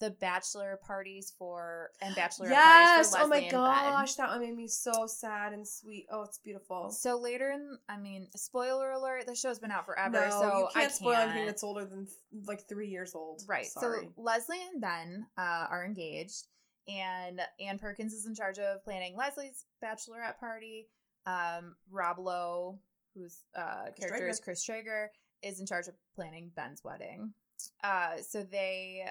the 0.00 0.10
bachelor 0.10 0.80
parties 0.84 1.32
for 1.38 1.90
and 2.00 2.14
bachelor 2.16 2.48
yes 2.48 3.14
oh 3.16 3.28
my 3.28 3.40
Ben. 3.40 3.50
gosh 3.50 4.14
that 4.16 4.28
one 4.30 4.40
made 4.40 4.56
me 4.56 4.66
so 4.66 5.06
sad 5.06 5.52
and 5.52 5.66
sweet 5.66 6.06
oh 6.10 6.22
it's 6.22 6.38
beautiful 6.38 6.90
So 6.90 7.18
later 7.20 7.50
in, 7.50 7.78
I 7.88 7.96
mean, 7.98 8.26
spoiler 8.34 8.90
alert, 8.90 9.26
the 9.26 9.34
show's 9.36 9.60
been 9.60 9.70
out 9.70 9.86
forever, 9.86 10.26
no 10.28 10.30
so 10.30 10.58
you 10.58 10.68
I 10.74 10.80
can't 10.80 10.92
spoil 10.92 11.14
anything 11.14 11.34
can't. 11.36 11.46
that's 11.46 11.62
older 11.62 11.84
than 11.84 12.08
like 12.46 12.66
three 12.68 12.88
years 12.88 13.14
old 13.14 13.42
Right. 13.46 13.66
Sorry. 13.66 14.04
So 14.16 14.22
Leslie 14.22 14.58
and 14.72 14.80
Ben 14.80 15.26
uh, 15.38 15.66
are 15.70 15.84
engaged, 15.84 16.48
and 16.88 17.40
Ann 17.60 17.78
Perkins 17.78 18.12
is 18.12 18.26
in 18.26 18.34
charge 18.34 18.58
of 18.58 18.82
planning 18.84 19.16
Leslie's 19.16 19.66
bachelorette 19.84 20.38
party. 20.40 20.88
Um, 21.26 21.76
Rob 21.90 22.18
Lowe, 22.18 22.80
whose 23.14 23.38
uh, 23.56 23.84
Chris 23.96 24.10
character 24.10 24.28
is 24.28 24.40
Chris 24.40 24.64
Traeger, 24.64 25.10
is 25.42 25.60
in 25.60 25.66
charge 25.66 25.86
of 25.86 25.94
planning 26.16 26.50
Ben's 26.56 26.82
wedding. 26.82 27.32
Uh, 27.84 28.16
so 28.28 28.42
they, 28.42 29.04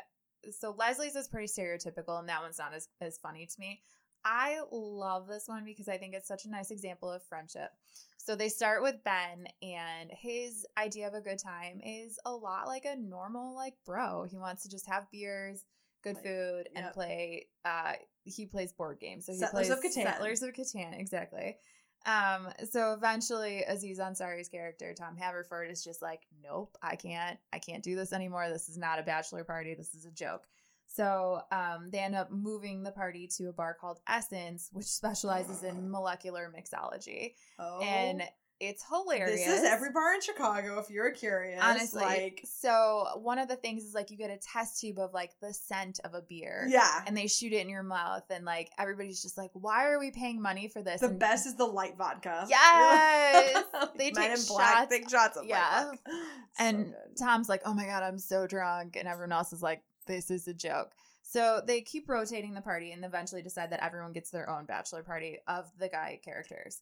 so 0.52 0.76
Leslie's 0.78 1.16
is 1.16 1.28
pretty 1.28 1.48
stereotypical, 1.48 2.20
and 2.20 2.30
that 2.30 2.42
one's 2.42 2.58
not 2.58 2.74
as 2.74 2.88
as 3.00 3.18
funny 3.18 3.46
to 3.46 3.60
me. 3.60 3.82
I 4.24 4.60
love 4.72 5.28
this 5.28 5.48
one 5.48 5.64
because 5.66 5.88
I 5.88 5.98
think 5.98 6.14
it's 6.14 6.28
such 6.28 6.46
a 6.46 6.50
nice 6.50 6.70
example 6.72 7.10
of 7.10 7.24
friendship. 7.24 7.72
So 8.18 8.36
they 8.36 8.50
start 8.50 8.84
with 8.84 9.04
Ben, 9.04 9.48
and 9.64 10.12
his 10.12 10.66
idea 10.78 11.08
of 11.08 11.16
a 11.16 11.22
good 11.22 11.40
time 11.40 11.82
is 11.84 12.20
a 12.26 12.32
lot 12.32 12.68
like 12.68 12.86
a 12.86 12.96
normal 12.96 13.56
like 13.56 13.74
bro. 13.86 14.26
He 14.30 14.38
wants 14.38 14.64
to 14.64 14.70
just 14.70 14.88
have 14.88 15.10
beers, 15.12 15.66
good 16.04 16.16
Like, 16.16 16.24
food, 16.24 16.70
and 16.76 16.94
play. 16.94 17.48
Uh, 17.66 17.94
he 18.24 18.46
plays 18.46 18.74
board 18.74 19.00
games, 19.00 19.26
so 19.26 19.32
he 19.32 19.40
Settlers 19.40 19.68
plays 19.68 19.78
of 19.78 19.84
Catan. 19.84 20.04
Settlers 20.04 20.44
of 20.44 20.54
Catan, 20.54 21.00
exactly. 21.00 21.58
Um, 22.06 22.50
so 22.70 22.94
eventually, 22.94 23.64
Aziz 23.64 24.00
Ansari's 24.00 24.50
character 24.50 24.94
Tom 24.94 25.16
Haverford 25.16 25.70
is 25.70 25.84
just 25.84 26.02
like, 26.02 26.22
nope, 26.44 26.78
I 26.82 26.96
can't, 26.96 27.38
I 27.54 27.60
can't 27.60 27.84
do 27.84 27.96
this 27.96 28.14
anymore. 28.14 28.50
This 28.50 28.70
is 28.70 28.78
not 28.78 29.00
a 29.00 29.04
bachelor 29.04 29.44
party. 29.44 29.76
This 29.76 29.94
is 29.94 30.06
a 30.06 30.12
joke. 30.12 30.48
So 30.94 31.42
um, 31.52 31.90
they 31.90 32.00
end 32.00 32.16
up 32.16 32.32
moving 32.32 32.84
the 32.84 32.92
party 32.92 33.28
to 33.38 33.46
a 33.46 33.54
bar 33.54 33.78
called 33.80 34.00
Essence, 34.10 34.70
which 34.74 34.88
specializes 34.88 35.64
in 35.64 35.90
molecular 35.90 36.54
mixology, 36.54 37.36
oh 37.60 37.80
and 37.82 38.24
it's 38.62 38.84
hilarious. 38.88 39.44
This 39.46 39.60
is 39.60 39.64
every 39.66 39.92
bar 39.92 40.14
in 40.14 40.22
Chicago 40.22 40.80
if 40.80 40.90
you're 40.90 41.12
curious. 41.12 41.60
honestly. 41.62 42.02
like 42.02 42.42
so 42.46 43.06
one 43.18 43.40
of 43.40 43.48
the 43.48 43.56
things 43.56 43.84
is 43.84 43.94
like 43.94 44.12
you 44.12 44.18
get 44.18 44.30
a 44.30 44.38
test 44.38 44.80
tube 44.80 45.00
of 45.00 45.14
like 45.14 45.32
the 45.42 45.54
scent 45.54 46.00
of 46.06 46.14
a 46.14 46.22
beer, 46.22 46.66
yeah. 46.70 47.02
and 47.08 47.18
they 47.18 47.28
shoot 47.28 47.52
it 47.54 47.58
in 47.58 47.70
your 47.70 47.84
mouth, 47.84 48.24
and 48.30 48.46
like 48.46 48.70
everybody's 48.78 49.22
just 49.22 49.38
like, 49.38 49.50
why 49.54 49.86
are 49.86 50.00
we 50.00 50.12
paying 50.12 50.42
money 50.42 50.68
for 50.68 50.82
this? 50.82 51.02
The 51.02 51.08
And- 51.08 51.20
best 51.20 51.46
is 51.48 51.56
the 51.56 51.66
light 51.66 51.98
vodka. 51.98 52.46
Yes! 52.50 53.64
They 53.98 54.12
Men 54.12 54.30
take 54.30 54.38
in 54.40 54.46
black 54.48 54.78
shots. 54.78 54.90
big 54.90 55.10
shots 55.10 55.38
of 55.38 55.46
Yeah. 55.46 55.86
light 55.90 56.00
vodka. 56.06 56.20
And 56.60 56.86
good. 56.88 57.18
Tom's 57.20 57.50
like, 57.50 57.62
oh 57.66 57.74
my 57.74 57.86
God, 57.86 58.04
I'm 58.04 58.20
so 58.20 58.46
drunk. 58.46 58.96
And 58.98 59.08
everyone 59.08 59.32
else 59.32 59.54
is 59.54 59.62
like, 59.64 59.82
this 60.06 60.30
is 60.30 60.48
a 60.48 60.54
joke. 60.54 60.92
So 61.24 61.62
they 61.66 61.80
keep 61.82 62.10
rotating 62.10 62.54
the 62.54 62.62
party 62.62 62.92
and 62.92 63.06
eventually 63.06 63.42
decide 63.42 63.72
that 63.72 63.84
everyone 63.84 64.12
gets 64.12 64.32
their 64.32 64.50
own 64.50 64.66
bachelor 64.66 65.02
party 65.02 65.38
of 65.48 65.66
the 65.80 65.88
guy 65.88 66.20
characters. 66.26 66.82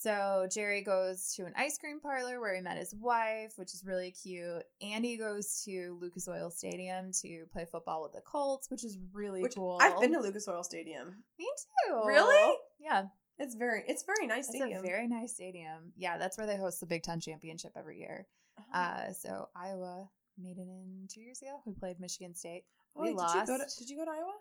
So 0.00 0.46
Jerry 0.52 0.82
goes 0.82 1.32
to 1.34 1.44
an 1.44 1.52
ice 1.56 1.76
cream 1.76 1.98
parlor 2.00 2.38
where 2.40 2.54
he 2.54 2.60
met 2.60 2.76
his 2.78 2.94
wife, 2.94 3.54
which 3.56 3.74
is 3.74 3.84
really 3.84 4.12
cute. 4.12 4.62
Andy 4.80 5.16
goes 5.16 5.62
to 5.64 5.98
Lucas 6.00 6.28
Oil 6.28 6.50
Stadium 6.50 7.10
to 7.22 7.46
play 7.52 7.66
football 7.70 8.02
with 8.04 8.12
the 8.12 8.20
Colts, 8.20 8.70
which 8.70 8.84
is 8.84 8.96
really 9.12 9.42
Which 9.42 9.56
cool. 9.56 9.78
I've 9.82 10.00
been 10.00 10.12
to 10.12 10.20
Lucas 10.20 10.46
Oil 10.46 10.62
Stadium. 10.62 11.16
Me 11.38 11.46
too. 11.88 12.02
Really? 12.06 12.54
Yeah. 12.78 13.06
It's 13.40 13.56
very 13.56 13.82
it's 13.88 14.04
very 14.04 14.26
nice 14.28 14.48
It's 14.48 14.56
stadium. 14.56 14.80
a 14.80 14.82
very 14.86 15.08
nice 15.08 15.34
stadium. 15.34 15.92
Yeah, 15.96 16.16
that's 16.18 16.38
where 16.38 16.46
they 16.46 16.56
host 16.56 16.78
the 16.80 16.86
Big 16.86 17.02
Ten 17.02 17.18
championship 17.20 17.72
every 17.76 17.98
year. 17.98 18.26
Uh-huh. 18.56 18.78
Uh, 18.78 19.12
so 19.12 19.48
Iowa 19.56 20.08
made 20.40 20.58
it 20.58 20.68
in 20.68 21.08
two 21.12 21.20
years 21.20 21.42
ago. 21.42 21.60
We 21.66 21.72
played 21.74 21.98
Michigan 22.00 22.34
State. 22.34 22.64
Oh, 22.96 23.02
we 23.02 23.08
Did 23.08 23.14
you, 23.14 23.46
go 23.46 23.46
to, 23.46 23.52
lost. 23.62 23.78
did 23.78 23.90
you 23.90 23.96
go 23.96 24.04
to 24.04 24.10
Iowa? 24.10 24.32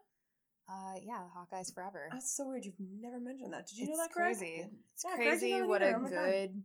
Uh, 0.69 0.95
yeah, 1.01 1.21
Hawkeyes 1.35 1.73
forever. 1.73 2.09
That's 2.11 2.35
so 2.35 2.47
weird. 2.49 2.65
You've 2.65 2.73
never 3.01 3.19
mentioned 3.19 3.53
that. 3.53 3.67
Did 3.67 3.77
you 3.77 3.85
know 3.87 3.93
It's 3.93 4.01
that, 4.01 4.11
Greg? 4.11 4.37
crazy. 4.37 4.65
It's 4.93 5.05
Yeah, 5.07 5.15
crazy 5.15 5.61
what 5.61 5.81
either. 5.81 5.95
a 5.95 5.99
Oh 5.99 6.01
God. 6.01 6.09
good, 6.09 6.63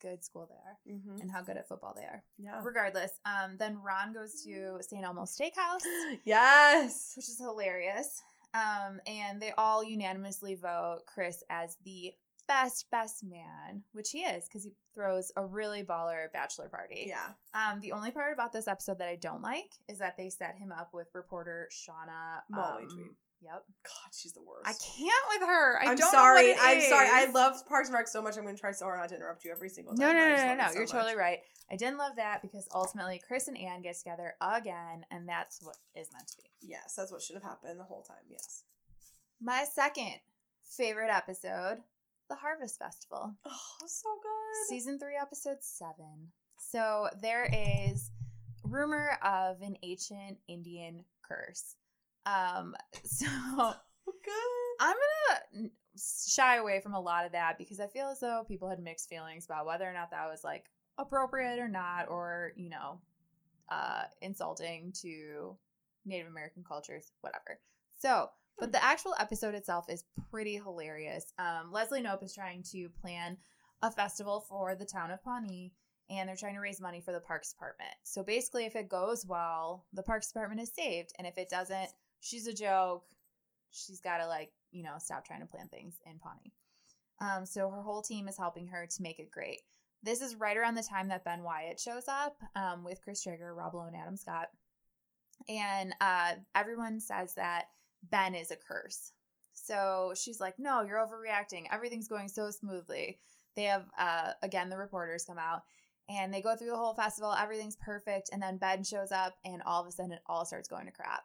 good 0.00 0.24
school 0.24 0.48
they 0.48 0.54
are, 0.54 0.96
Mm-hmm. 0.96 1.20
and 1.22 1.30
how 1.30 1.42
good 1.42 1.56
at 1.56 1.66
football 1.68 1.92
they 1.96 2.04
are. 2.04 2.22
Yeah. 2.38 2.60
Regardless, 2.62 3.10
um, 3.24 3.56
then 3.58 3.78
Ron 3.82 4.12
goes 4.12 4.42
to 4.44 4.78
St. 4.80 5.04
Elmo 5.04 5.22
Steakhouse, 5.24 5.82
Yes. 6.24 7.12
which 7.16 7.28
is 7.28 7.38
hilarious. 7.38 8.22
Um, 8.54 9.00
and 9.06 9.40
they 9.40 9.52
all 9.58 9.84
unanimously 9.84 10.54
vote 10.56 11.00
Chris 11.06 11.42
as 11.50 11.76
the 11.84 12.12
best 12.50 12.90
best 12.90 13.22
man, 13.24 13.82
which 13.92 14.10
he 14.10 14.20
is 14.20 14.44
because 14.48 14.64
he 14.64 14.72
throws 14.94 15.30
a 15.36 15.44
really 15.44 15.84
baller 15.84 16.32
bachelor 16.32 16.68
party. 16.68 17.06
Yeah. 17.06 17.28
Um, 17.54 17.80
the 17.80 17.92
only 17.92 18.10
part 18.10 18.32
about 18.32 18.52
this 18.52 18.66
episode 18.66 18.98
that 18.98 19.08
I 19.08 19.16
don't 19.16 19.42
like 19.42 19.70
is 19.88 19.98
that 19.98 20.16
they 20.16 20.30
set 20.30 20.56
him 20.56 20.72
up 20.72 20.90
with 20.92 21.08
reporter 21.14 21.68
Shauna 21.72 22.40
Malwae 22.52 22.82
um, 22.82 22.88
Tweep. 22.88 23.14
Yep. 23.42 23.64
God, 23.84 24.10
she's 24.12 24.32
the 24.32 24.42
worst. 24.42 24.66
I 24.68 24.72
can't 24.72 25.24
with 25.30 25.48
her. 25.48 25.80
I 25.80 25.92
I'm 25.92 25.96
don't 25.96 26.10
sorry. 26.10 26.48
Know 26.48 26.58
what 26.58 26.74
it 26.74 26.82
I'm 26.82 26.90
sorry. 26.90 27.08
I 27.10 27.30
love 27.30 27.66
Parks 27.66 27.88
and 27.88 27.96
Rec 27.96 28.06
so 28.06 28.20
much. 28.20 28.36
I'm 28.36 28.42
going 28.42 28.54
to 28.54 28.60
try 28.60 28.72
so 28.72 28.84
hard 28.84 28.98
not 28.98 29.08
to 29.10 29.14
interrupt 29.16 29.44
you 29.44 29.50
every 29.50 29.70
single 29.70 29.94
time. 29.94 30.08
No, 30.08 30.12
no, 30.12 30.28
no, 30.28 30.36
no, 30.36 30.54
no. 30.56 30.66
so 30.66 30.72
You're 30.74 30.82
much. 30.82 30.90
totally 30.90 31.16
right. 31.16 31.38
I 31.72 31.76
didn't 31.76 31.96
love 31.96 32.16
that 32.16 32.42
because 32.42 32.68
ultimately 32.74 33.22
Chris 33.26 33.48
and 33.48 33.56
Anne 33.56 33.80
get 33.80 33.96
together 33.96 34.34
again, 34.42 35.06
and 35.10 35.26
that's 35.26 35.62
what 35.62 35.76
is 35.96 36.08
meant 36.12 36.26
to 36.28 36.36
be. 36.36 36.50
Yes, 36.60 36.94
that's 36.96 37.10
what 37.12 37.22
should 37.22 37.36
have 37.36 37.42
happened 37.42 37.80
the 37.80 37.84
whole 37.84 38.02
time. 38.02 38.26
Yes. 38.28 38.64
My 39.40 39.64
second 39.72 40.16
favorite 40.62 41.10
episode, 41.10 41.78
the 42.30 42.36
Harvest 42.36 42.78
Festival. 42.78 43.34
Oh, 43.44 43.86
so 43.86 44.08
good. 44.22 44.68
Season 44.68 44.98
three, 44.98 45.16
episode 45.20 45.58
seven. 45.60 46.30
So 46.58 47.08
there 47.20 47.50
is 47.52 48.10
rumor 48.62 49.18
of 49.22 49.60
an 49.60 49.76
ancient 49.82 50.38
Indian 50.48 51.04
curse. 51.28 51.74
Um, 52.24 52.74
so 53.04 53.26
So 53.26 53.66
good. 54.06 54.76
I'm 54.80 54.96
gonna 55.54 55.70
shy 55.96 56.56
away 56.56 56.80
from 56.80 56.94
a 56.94 57.00
lot 57.00 57.26
of 57.26 57.32
that 57.32 57.58
because 57.58 57.80
I 57.80 57.88
feel 57.88 58.08
as 58.08 58.20
though 58.20 58.44
people 58.46 58.70
had 58.70 58.78
mixed 58.78 59.08
feelings 59.08 59.44
about 59.44 59.66
whether 59.66 59.88
or 59.88 59.92
not 59.92 60.10
that 60.12 60.30
was 60.30 60.44
like 60.44 60.66
appropriate 60.98 61.58
or 61.58 61.68
not, 61.68 62.08
or 62.08 62.52
you 62.56 62.70
know, 62.70 63.00
uh, 63.70 64.04
insulting 64.22 64.92
to 65.02 65.56
Native 66.06 66.28
American 66.28 66.62
cultures, 66.62 67.10
whatever. 67.22 67.58
So, 67.98 68.30
but 68.58 68.72
the 68.72 68.84
actual 68.84 69.14
episode 69.18 69.54
itself 69.54 69.86
is 69.88 70.04
pretty 70.30 70.56
hilarious. 70.56 71.32
Um, 71.38 71.72
Leslie 71.72 72.02
Knope 72.02 72.22
is 72.22 72.34
trying 72.34 72.62
to 72.72 72.88
plan 73.00 73.38
a 73.82 73.90
festival 73.90 74.44
for 74.48 74.74
the 74.74 74.84
town 74.84 75.10
of 75.10 75.22
Pawnee. 75.22 75.72
And 76.10 76.28
they're 76.28 76.34
trying 76.34 76.56
to 76.56 76.60
raise 76.60 76.80
money 76.80 77.00
for 77.00 77.12
the 77.12 77.20
Parks 77.20 77.52
Department. 77.52 77.94
So 78.02 78.24
basically, 78.24 78.66
if 78.66 78.74
it 78.74 78.88
goes 78.88 79.24
well, 79.24 79.86
the 79.92 80.02
Parks 80.02 80.26
Department 80.26 80.60
is 80.60 80.72
saved. 80.74 81.12
And 81.16 81.24
if 81.24 81.38
it 81.38 81.48
doesn't, 81.48 81.88
she's 82.18 82.48
a 82.48 82.52
joke 82.52 83.04
she's 83.70 84.00
got 84.00 84.18
to 84.18 84.26
like 84.26 84.50
you 84.72 84.82
know 84.82 84.94
stop 84.98 85.24
trying 85.24 85.40
to 85.40 85.46
plan 85.46 85.68
things 85.68 85.96
in 86.06 86.18
Pawnee. 86.18 86.52
Um, 87.20 87.46
so 87.46 87.70
her 87.70 87.82
whole 87.82 88.02
team 88.02 88.28
is 88.28 88.36
helping 88.38 88.68
her 88.68 88.86
to 88.86 89.02
make 89.02 89.18
it 89.18 89.30
great. 89.30 89.60
This 90.02 90.22
is 90.22 90.34
right 90.34 90.56
around 90.56 90.76
the 90.76 90.82
time 90.82 91.08
that 91.08 91.24
Ben 91.24 91.42
Wyatt 91.42 91.78
shows 91.78 92.08
up 92.08 92.36
um, 92.56 92.84
with 92.84 93.02
Chris 93.02 93.22
Traeger, 93.22 93.54
Rob 93.54 93.74
Lowe, 93.74 93.86
and 93.86 93.96
Adam 93.96 94.16
Scott, 94.16 94.48
and 95.48 95.94
uh, 96.00 96.32
everyone 96.54 97.00
says 97.00 97.34
that 97.34 97.66
Ben 98.02 98.34
is 98.34 98.50
a 98.50 98.56
curse. 98.56 99.12
So 99.52 100.12
she's 100.16 100.40
like, 100.40 100.58
"No, 100.58 100.82
you're 100.82 100.98
overreacting. 100.98 101.64
Everything's 101.70 102.08
going 102.08 102.28
so 102.28 102.50
smoothly." 102.50 103.18
They 103.56 103.64
have 103.64 103.86
uh, 103.98 104.32
again 104.42 104.70
the 104.70 104.76
reporters 104.76 105.24
come 105.24 105.38
out 105.38 105.62
and 106.08 106.34
they 106.34 106.42
go 106.42 106.56
through 106.56 106.70
the 106.70 106.76
whole 106.76 106.94
festival. 106.94 107.32
Everything's 107.32 107.76
perfect, 107.76 108.30
and 108.32 108.42
then 108.42 108.56
Ben 108.56 108.82
shows 108.82 109.12
up, 109.12 109.34
and 109.44 109.62
all 109.62 109.80
of 109.80 109.86
a 109.86 109.92
sudden 109.92 110.12
it 110.12 110.22
all 110.26 110.44
starts 110.44 110.68
going 110.68 110.86
to 110.86 110.92
crap. 110.92 111.22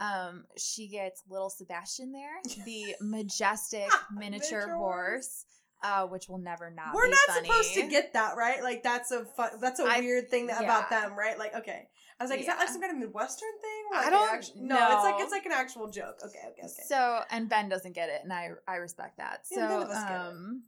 Um, 0.00 0.44
she 0.56 0.86
gets 0.86 1.22
little 1.28 1.50
Sebastian 1.50 2.12
there, 2.12 2.64
the 2.64 2.94
majestic 3.00 3.88
miniature 4.12 4.60
Miniature 4.60 4.76
horse, 4.76 5.44
uh, 5.82 6.06
which 6.06 6.28
will 6.28 6.38
never 6.38 6.70
not. 6.70 6.94
We're 6.94 7.08
not 7.08 7.18
funny. 7.26 7.48
supposed 7.48 7.74
to 7.74 7.88
get 7.88 8.12
that, 8.12 8.36
right? 8.36 8.62
Like 8.62 8.84
that's 8.84 9.10
a 9.10 9.24
fun, 9.24 9.50
that's 9.60 9.80
a 9.80 9.84
I- 9.84 10.00
weird 10.00 10.30
thing 10.30 10.46
that, 10.46 10.62
about 10.62 10.88
them, 10.90 11.18
right? 11.18 11.36
Like, 11.36 11.56
okay, 11.56 11.88
I 12.20 12.24
was 12.24 12.30
like, 12.30 12.40
is 12.40 12.46
that 12.46 12.58
like 12.58 12.68
some 12.68 12.80
kind 12.80 12.92
of 12.92 12.98
midwestern 12.98 13.48
thing? 13.60 13.77
I 13.92 13.96
Like, 13.96 14.04
they 14.04 14.10
don't 14.10 14.34
actu- 14.34 14.52
no, 14.56 14.74
it's 14.94 15.04
like 15.04 15.14
it's 15.18 15.32
like 15.32 15.46
an 15.46 15.52
actual 15.52 15.88
joke. 15.88 16.18
Okay, 16.24 16.38
okay, 16.50 16.62
okay. 16.64 16.82
So 16.86 17.20
and 17.30 17.48
Ben 17.48 17.68
doesn't 17.68 17.92
get 17.94 18.08
it, 18.08 18.20
and 18.22 18.32
I 18.32 18.50
I 18.66 18.76
respect 18.76 19.16
that. 19.18 19.44
Yeah, 19.50 19.68
so 19.68 19.82
of 19.82 19.88
us 19.88 20.04
get 20.04 20.12
it. 20.12 20.16
um, 20.20 20.62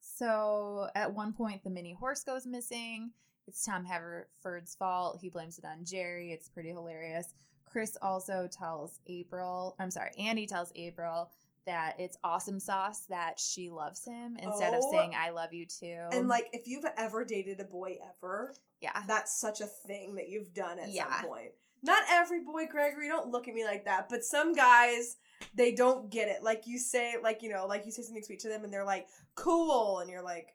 so 0.00 0.88
at 0.94 1.12
one 1.14 1.32
point 1.32 1.64
the 1.64 1.70
mini 1.70 1.92
horse 1.92 2.24
goes 2.24 2.46
missing. 2.46 3.10
It's 3.48 3.64
Tom 3.64 3.84
Haverford's 3.84 4.74
fault. 4.76 5.18
He 5.20 5.28
blames 5.28 5.58
it 5.58 5.64
on 5.64 5.84
Jerry. 5.84 6.32
It's 6.32 6.48
pretty 6.48 6.68
hilarious. 6.70 7.34
Chris 7.64 7.96
also 8.02 8.48
tells 8.50 9.00
April. 9.06 9.74
I'm 9.78 9.90
sorry, 9.90 10.10
Andy 10.18 10.46
tells 10.46 10.72
April 10.76 11.30
that 11.64 11.94
it's 11.98 12.16
awesome 12.24 12.58
sauce 12.58 13.06
that 13.08 13.38
she 13.38 13.70
loves 13.70 14.04
him 14.04 14.36
instead 14.42 14.74
of 14.74 14.80
Oh. 14.82 14.90
saying 14.90 15.14
I 15.16 15.30
love 15.30 15.52
you 15.52 15.64
too. 15.64 16.08
and 16.12 16.26
like, 16.28 16.48
if 16.52 16.66
you've 16.66 16.84
ever 16.96 17.24
dated 17.24 17.60
a 17.60 17.64
boy 17.64 17.98
ever, 18.16 18.52
yeah, 18.80 19.00
that's 19.06 19.40
such 19.40 19.60
a 19.60 19.66
thing 19.66 20.16
that 20.16 20.28
you've 20.28 20.52
done 20.52 20.80
at 20.80 20.88
Yeah. 20.90 21.20
some 21.20 21.28
point. 21.28 21.52
Not 21.82 22.04
every 22.10 22.40
boy, 22.40 22.66
Gregory. 22.70 23.08
Don't 23.08 23.30
look 23.30 23.48
at 23.48 23.54
me 23.54 23.64
like 23.64 23.84
that. 23.86 24.08
But 24.08 24.24
some 24.24 24.52
guys, 24.52 25.16
they 25.54 25.72
don't 25.72 26.10
get 26.10 26.28
it. 26.28 26.42
Like 26.42 26.62
you 26.66 26.78
say, 26.78 27.14
like 27.22 27.42
you 27.42 27.50
know, 27.50 27.66
like 27.66 27.84
you 27.84 27.92
say 27.92 28.02
something 28.02 28.22
sweet 28.22 28.40
to 28.40 28.48
them, 28.48 28.64
and 28.64 28.72
they're 28.72 28.84
like, 28.84 29.06
"Cool," 29.34 29.98
and 29.98 30.10
you're 30.10 30.22
like, 30.22 30.48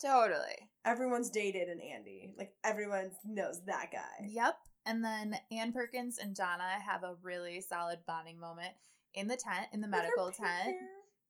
totally. 0.00 0.68
everyone's 0.84 1.30
dated 1.30 1.68
an 1.68 1.80
Andy. 1.80 2.32
Like 2.38 2.52
everyone 2.62 3.10
knows 3.24 3.62
that 3.66 3.90
guy. 3.92 4.26
Yep. 4.28 4.56
And 4.86 5.02
then 5.02 5.36
Ann 5.50 5.72
Perkins 5.72 6.18
and 6.18 6.36
Donna 6.36 6.68
have 6.86 7.04
a 7.04 7.16
really 7.22 7.60
solid 7.60 8.00
bonding 8.06 8.38
moment 8.38 8.74
in 9.14 9.28
the 9.28 9.36
tent, 9.36 9.68
in 9.72 9.80
the 9.80 9.88
medical 9.88 10.30
tent. 10.30 10.76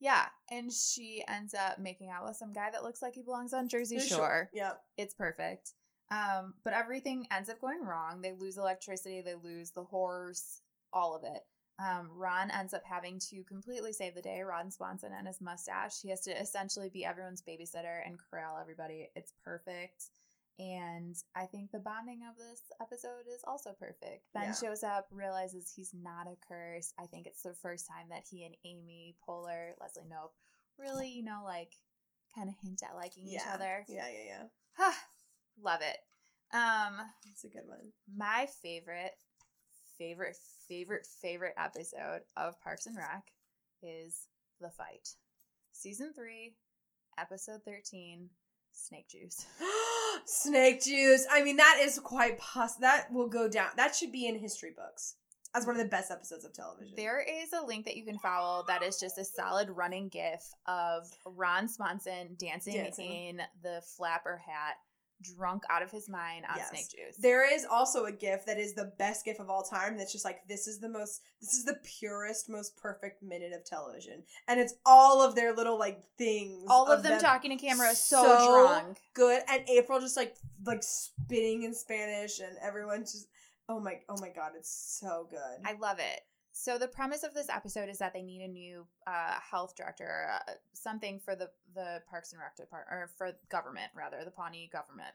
Yeah. 0.01 0.27
And 0.51 0.73
she 0.73 1.25
ends 1.29 1.55
up 1.55 1.79
making 1.79 2.11
out 2.11 2.27
with 2.27 2.37
some 2.37 2.53
guy 2.53 2.71
that 2.73 2.83
looks 2.83 3.01
like 3.01 3.15
he 3.15 3.23
belongs 3.23 3.53
on 3.55 3.69
Jersey 3.69 3.97
Jersey 3.97 4.15
Shore. 4.15 4.51
Yep. 4.53 4.81
It's 4.99 5.15
perfect. 5.15 5.71
Um, 6.11 6.55
but 6.65 6.73
everything 6.75 7.27
ends 7.31 7.49
up 7.49 7.61
going 7.61 7.83
wrong. 7.83 8.21
They 8.21 8.33
lose 8.33 8.59
electricity, 8.59 9.21
they 9.23 9.35
lose 9.35 9.71
the 9.71 9.85
horse, 9.85 10.61
all 10.93 11.15
of 11.17 11.25
it. 11.25 11.43
Um, 11.79 12.09
Ron 12.15 12.51
ends 12.53 12.73
up 12.73 12.83
having 12.85 13.19
to 13.31 13.43
completely 13.45 13.93
save 13.93 14.15
the 14.15 14.23
day. 14.23 14.43
Ron 14.43 14.71
Swanson 14.71 15.13
and 15.17 15.27
his 15.27 15.41
mustache. 15.41 16.01
He 16.03 16.11
has 16.11 16.21
to 16.21 16.31
essentially 16.41 16.89
be 16.89 17.05
everyone's 17.05 17.43
babysitter 17.43 18.07
and 18.07 18.17
corral 18.31 18.59
everybody. 18.61 19.09
It's 19.17 19.33
perfect. 19.45 20.05
And 20.57 21.17
I 21.35 21.47
think 21.47 21.73
the 21.73 21.81
bonding 21.81 22.21
of 22.31 22.37
this 22.37 22.61
episode 22.81 23.27
is 23.27 23.43
also 23.45 23.73
perfect. 23.73 24.23
Ben 24.35 24.45
Yeah. 24.45 24.55
shows 24.55 24.85
up, 24.85 25.09
realizes 25.11 25.73
he's 25.75 25.93
not 25.93 26.29
a 26.29 26.37
curse. 26.47 26.93
I 26.97 27.07
think 27.07 27.27
it's 27.27 27.43
the 27.43 27.55
first 27.55 27.89
time 27.89 28.09
that 28.11 28.23
he 28.31 28.45
and 28.45 28.57
Amy 28.65 29.17
Poehler, 29.27 29.73
Leslie 29.81 30.05
Knope, 30.05 30.31
really, 30.79 31.09
you 31.09 31.25
know, 31.25 31.43
like 31.45 31.73
kind 32.37 32.49
of 32.49 32.55
hint 32.63 32.83
at 32.85 32.95
liking 32.95 33.27
each 33.27 33.41
other. 33.53 33.85
Yeah, 33.89 34.07
yeah, 34.09 34.47
yeah. 34.79 34.93
Love 35.63 35.81
it. 35.83 35.97
Um, 36.57 36.99
It's 37.31 37.45
a 37.45 37.49
good 37.49 37.67
one. 37.67 37.93
my 38.17 38.47
favorite, 38.63 39.13
favorite, 39.99 40.37
favorite, 40.69 41.07
favorite 41.21 41.55
episode 41.59 42.21
of 42.37 42.61
Parks 42.61 42.87
and 42.87 42.97
Rec 42.97 43.25
is 43.83 44.29
The 44.61 44.71
Fight. 44.71 45.09
Season 45.73 46.13
3, 46.15 46.55
episode 47.19 47.61
13, 47.65 48.29
Snake 48.73 49.09
Juice. 49.09 49.45
Snake 50.27 50.83
juice. 50.83 51.27
I 51.31 51.43
mean, 51.43 51.57
that 51.57 51.81
is 51.83 51.99
quite 51.99 52.39
poss. 52.39 52.77
That 52.77 53.13
will 53.13 53.29
go 53.29 53.49
down. 53.49 53.71
That 53.77 53.95
should 53.95 54.13
be 54.13 54.27
in 54.27 54.39
history 54.39 54.73
books 54.77 55.17
as 55.55 55.67
one 55.67 55.77
of 55.77 55.83
the 55.83 55.89
best 55.89 56.11
episodes 56.11 56.45
of 56.45 56.53
television. 56.55 56.95
There 56.97 57.21
is 57.21 57.53
a 57.53 57.65
link 57.67 57.85
that 57.85 57.97
you 57.97 58.05
can 58.05 58.19
follow 58.19 58.65
that 58.69 58.83
is 58.83 58.99
just 58.99 59.19
a 59.19 59.25
solid 59.25 59.69
running 59.71 60.09
gif 60.09 60.41
of 60.67 61.09
Ron 61.27 61.69
Swanson 61.69 62.37
dancing, 62.39 62.75
Dancing. 62.75 63.11
in 63.11 63.41
the 63.63 63.83
flapper 63.97 64.41
hat, 64.47 64.75
drunk 65.37 65.65
out 65.71 65.83
of 65.83 65.91
his 65.91 66.09
mind 66.09 66.45
on 66.49 66.57
Yes. 66.57 66.71
Snake 66.71 66.89
Juice. 66.91 67.17
There 67.19 67.53
is 67.53 67.65
also 67.65 68.05
a 68.05 68.13
GIF 68.13 68.47
that 68.47 68.59
is 68.59 68.75
the 68.75 68.93
best 68.99 69.25
GIF 69.25 69.41
of 69.41 69.51
all 69.51 69.63
time. 69.63 69.97
That's 69.97 70.13
just 70.13 70.25
like 70.25 70.47
this 70.49 70.67
is 70.67 70.79
the 70.79 70.89
most, 70.89 71.23
this 71.41 71.55
is 71.55 71.65
the 71.65 71.79
purest, 71.85 72.49
most 72.49 72.77
perfect 72.77 73.23
minute 73.23 73.53
of 73.53 73.65
television, 73.65 74.23
and 74.49 74.61
it's 74.61 74.75
all 74.85 75.23
of 75.23 75.35
their 75.35 75.55
little 75.55 75.79
like 75.79 76.03
things. 76.19 76.65
All 76.69 76.91
of 76.91 77.03
them, 77.03 77.21
talking 77.21 77.51
to 77.51 77.57
camera, 77.57 77.95
so, 77.95 78.23
so 78.23 78.67
drunk. 78.67 78.99
good, 79.15 79.43
and 79.49 79.69
April 79.69 80.01
just 80.01 80.17
like 80.17 80.37
like 80.65 80.83
spitting 80.83 81.63
in 81.63 81.75
Spanish, 81.75 82.41
and 82.41 82.57
everyone 82.63 83.01
just 83.01 83.29
oh 83.69 83.81
my 83.81 84.01
oh 84.09 84.17
my 84.21 84.29
god, 84.29 84.53
it's 84.57 84.99
so 85.01 85.27
good. 85.31 85.65
I 85.65 85.75
love 85.79 85.99
it. 85.99 86.21
So 86.57 86.79
the 86.79 86.87
premise 86.87 87.25
of 87.25 87.35
this 87.35 87.49
episode 87.49 87.89
is 87.89 87.99
that 87.99 88.13
they 88.13 88.23
need 88.23 88.41
a 88.43 88.47
new 88.49 88.87
uh, 89.09 89.35
health 89.51 89.75
director, 89.77 90.29
uh, 90.33 90.53
something 90.73 91.19
for 91.19 91.35
the 91.35 91.51
the 91.75 92.01
Parks 92.09 92.33
and 92.33 92.41
Rec 92.41 92.57
department, 92.57 92.97
or 92.97 93.09
for 93.19 93.33
government 93.49 93.91
rather, 93.95 94.25
the 94.25 94.31
Pawnee 94.31 94.71
government. 94.73 95.11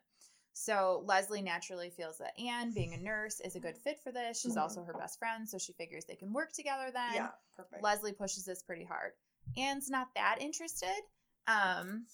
So 0.51 1.03
Leslie 1.05 1.41
naturally 1.41 1.89
feels 1.89 2.17
that 2.17 2.37
Anne, 2.37 2.73
being 2.73 2.93
a 2.93 2.97
nurse, 2.97 3.39
is 3.39 3.55
a 3.55 3.59
good 3.61 3.77
fit 3.77 4.01
for 4.03 4.11
this. 4.11 4.41
She's 4.41 4.57
Mhm. 4.57 4.61
also 4.61 4.83
her 4.83 4.91
best 4.93 5.17
friend, 5.17 5.47
so 5.47 5.57
she 5.57 5.71
figures 5.71 6.03
they 6.03 6.17
can 6.17 6.33
work 6.33 6.51
together 6.51 6.91
then. 6.91 7.13
yeah, 7.13 7.31
perfect. 7.55 7.81
Leslie 7.81 8.11
pushes 8.11 8.43
this 8.43 8.61
pretty 8.61 8.83
hard. 8.83 9.13
Anne's 9.55 9.89
not 9.89 10.13
that 10.15 10.41
interested, 10.41 11.01
um, 11.47 12.05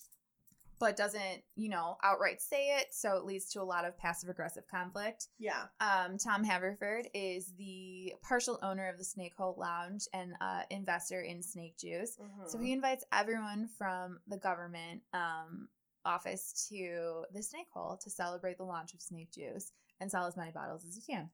but 0.79 0.97
doesn't, 0.97 1.41
you 1.55 1.69
know, 1.69 1.97
outright 2.03 2.41
say 2.41 2.77
it. 2.77 2.87
So 2.93 3.15
it 3.17 3.25
leads 3.25 3.49
to 3.51 3.61
a 3.61 3.63
lot 3.63 3.85
of 3.85 3.97
passive 3.97 4.29
aggressive 4.29 4.67
conflict. 4.69 5.27
yeah, 5.37 5.67
Um, 5.79 6.17
Tom 6.17 6.43
Haverford 6.43 7.07
is 7.13 7.53
the 7.57 8.13
partial 8.21 8.59
owner 8.61 8.87
of 8.89 8.97
the 8.97 9.03
Snake 9.05 9.33
Hole 9.37 9.55
Lounge 9.57 10.07
and 10.13 10.33
uh, 10.41 10.63
investor 10.69 11.21
in 11.21 11.41
Snake 11.41 11.77
Juice. 11.77 12.17
So 12.47 12.57
Mhm. 12.57 12.63
he 12.65 12.71
invites 12.73 13.03
everyone 13.11 13.67
from 13.77 14.19
the 14.27 14.37
government 14.37 15.03
um, 15.13 15.69
office 16.03 16.67
to 16.69 17.25
the 17.33 17.41
Snake 17.41 17.67
Hole 17.73 17.97
to 18.03 18.09
celebrate 18.09 18.57
the 18.57 18.63
launch 18.65 18.93
of 18.93 19.01
Snake 19.01 19.31
Juice 19.31 19.71
and 19.99 20.11
sell 20.11 20.25
as 20.25 20.35
many 20.37 20.51
bottles 20.51 20.83
as 20.85 20.95
he 20.95 21.01
can. 21.01 21.31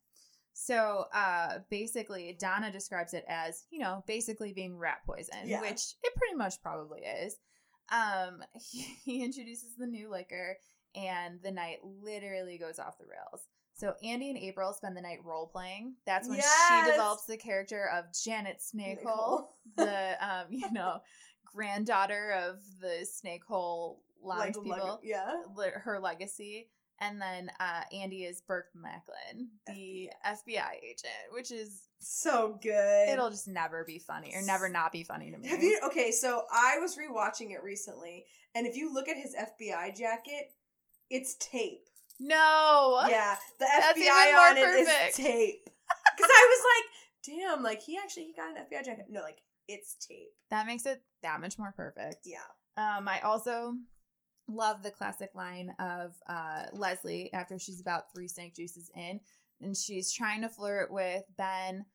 So 0.54 1.06
uh, 1.14 1.60
basically, 1.70 2.34
Donna 2.39 2.72
describes 2.72 3.14
it 3.14 3.24
as, 3.28 3.66
you 3.72 3.80
know, 3.80 4.04
basically 4.06 4.54
being 4.54 4.78
rat 4.78 5.00
poison, 5.06 5.48
Yeah. 5.48 5.62
which 5.62 5.96
it 6.04 6.14
pretty 6.16 6.36
much 6.36 6.62
probably 6.62 7.02
is. 7.02 7.38
Um, 7.92 8.44
he, 8.54 8.82
he 9.06 9.24
introduces 9.24 9.76
the 9.78 9.88
new 9.88 10.10
liquor, 10.10 10.58
and 10.96 11.39
the 11.44 11.52
night 11.52 11.80
literally 11.84 12.58
goes 12.58 12.80
off 12.80 12.98
the 12.98 13.06
rails. 13.06 13.44
So 13.74 13.96
Andy 14.04 14.30
and 14.30 14.38
April 14.38 14.74
spend 14.74 14.96
the 14.96 15.02
night 15.02 15.20
role 15.24 15.48
playing. 15.48 15.96
That's 16.06 16.30
when 16.30 16.38
Yes! 16.38 16.86
she 16.86 16.92
develops 16.92 17.26
the 17.26 17.38
character 17.38 17.89
of 17.89 18.06
Janet 18.14 18.62
Snakehole, 18.62 19.48
the 19.76 20.18
um, 20.24 20.46
you 20.50 20.72
know, 20.72 21.00
granddaughter 21.46 22.32
of 22.32 22.60
the 22.80 23.06
Snakehole 23.06 23.98
Lounge 24.24 24.56
like, 24.56 24.64
people 24.64 24.88
like, 24.88 25.00
yeah, 25.04 25.34
her 25.84 26.00
legacy. 26.00 26.70
And 27.02 27.20
then 27.20 27.52
uh, 27.60 27.82
Andy 27.91 28.24
is 28.24 28.41
Burt 28.41 28.66
Macklin, 28.76 29.49
the 29.68 30.10
FBI 30.26 30.76
agent, 30.84 31.34
which 31.34 31.49
is 31.52 31.88
so 31.99 32.60
good. 32.62 33.10
it'll 33.10 33.30
just 33.32 33.47
never 33.47 33.84
be 33.84 33.97
funny 33.99 34.32
or 34.36 34.41
never 34.43 34.70
not 34.70 34.91
be 34.91 35.04
funny 35.04 35.32
to 35.32 35.38
me. 35.38 35.47
Have 35.49 35.64
you 35.64 35.80
okay? 35.88 36.12
So 36.12 36.43
I 36.54 36.78
was 36.80 36.95
rewatching 36.97 37.52
it 37.52 37.64
recently, 37.64 38.26
and 38.56 38.68
if 38.68 38.78
you 38.78 38.93
look 38.93 39.10
at 39.10 39.18
his 39.18 39.36
FBI 39.36 39.97
jacket, 39.97 40.54
it's 41.10 41.36
tape. 41.36 41.88
no, 42.20 43.02
Yeah, 43.10 43.36
the 43.60 43.66
That's 43.68 43.99
FBI 43.99 44.49
on 44.52 44.58
it 44.58 44.62
is 44.62 44.88
perfect. 44.88 45.16
tape. 45.18 45.70
Because 46.16 46.32
I 46.32 46.47
was 46.49 46.64
like, 46.72 47.36
damn, 47.38 47.64
like 47.64 47.82
he 47.82 47.97
actually 47.97 48.26
he 48.26 48.34
got 48.34 48.49
an 48.56 48.64
FBI 48.64 48.86
jacket. 48.86 49.06
No, 49.10 49.22
like 49.22 49.39
it's 49.68 49.95
tape. 49.95 50.30
that 50.52 50.66
makes 50.68 50.86
it 50.86 51.02
that 51.24 51.41
much 51.41 51.58
more 51.58 51.74
perfect. 51.76 52.26
Yeah. 52.26 52.38
Um, 52.78 53.08
I 53.08 53.20
also 53.22 53.74
love 54.56 54.84
the 54.84 54.91
classic 54.91 55.32
line 55.36 55.74
of 55.80 56.14
uh, 56.28 56.64
Leslie 56.74 57.32
after 57.34 57.58
she's 57.60 57.82
about 57.82 58.12
three 58.14 58.28
snake 58.28 58.56
juices 58.56 58.89
in, 58.95 59.20
and 59.62 59.76
she's 59.76 60.12
trying 60.12 60.41
to 60.41 60.49
flirt 60.49 60.91
with 60.91 61.24
Ben. 61.38 61.86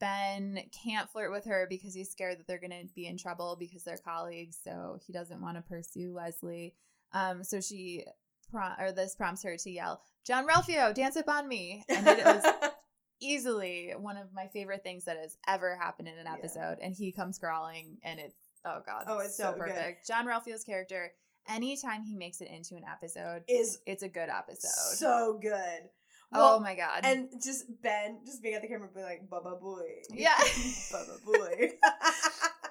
Ben 0.00 0.58
can't 0.84 1.10
flirt 1.10 1.30
with 1.30 1.44
her 1.44 1.66
because 1.68 1.92
he's 1.94 2.10
scared 2.10 2.38
that 2.38 2.46
they're 2.46 2.58
going 2.58 2.70
to 2.70 2.86
be 2.94 3.06
in 3.06 3.18
trouble 3.18 3.56
because 3.58 3.82
they're 3.84 3.98
colleagues, 3.98 4.58
so 4.62 4.98
he 5.06 5.12
doesn't 5.12 5.42
want 5.42 5.56
to 5.56 5.62
pursue 5.62 6.12
Leslie. 6.14 6.74
Um, 7.12 7.44
so 7.44 7.60
she 7.60 8.04
prom- 8.50 8.76
or 8.78 8.92
this 8.92 9.14
prompts 9.14 9.42
her 9.42 9.56
to 9.58 9.70
yell, 9.70 10.00
"Jean-Ralphio, 10.26 10.94
dance 10.94 11.16
up 11.18 11.28
on 11.28 11.46
me!" 11.48 11.84
And 11.90 12.06
it 12.08 12.24
was 12.24 12.44
easily 13.20 13.92
one 13.98 14.16
of 14.16 14.32
my 14.32 14.46
favorite 14.48 14.82
things 14.82 15.04
that 15.04 15.16
has 15.18 15.36
ever 15.46 15.76
happened 15.76 16.08
in 16.08 16.18
an 16.18 16.26
Yeah. 16.26 16.32
episode. 16.34 16.78
And 16.80 16.94
he 16.94 17.12
comes 17.12 17.38
crawling, 17.38 17.98
and 18.02 18.18
it's 18.20 18.34
oh 18.64 18.80
god, 18.86 19.04
Oh, 19.06 19.18
it's 19.18 19.36
so 19.36 19.52
good. 19.52 19.60
perfect. 19.60 20.06
Jean-Ralphio's 20.06 20.64
character, 20.64 21.12
anytime 21.48 22.02
he 22.04 22.14
makes 22.16 22.40
it 22.40 22.48
into 22.48 22.74
an 22.76 22.82
episode, 22.90 23.42
is 23.48 23.78
it's 23.86 24.02
a 24.02 24.08
good 24.08 24.28
episode. 24.28 24.96
so 24.96 25.38
good. 25.40 25.88
oh 26.32 26.58
my 26.58 26.74
god, 26.74 27.00
And 27.04 27.28
just 27.42 27.64
Ben, 27.82 28.18
just 28.26 28.42
being 28.42 28.54
at 28.54 28.62
the 28.62 28.68
camera, 28.68 28.88
being 28.92 29.06
like, 29.06 29.28
"Baba 29.30 29.56
boy, 29.60 29.82
Yeah. 30.10 30.34
Baba 30.92 31.18
boy." 31.24 31.72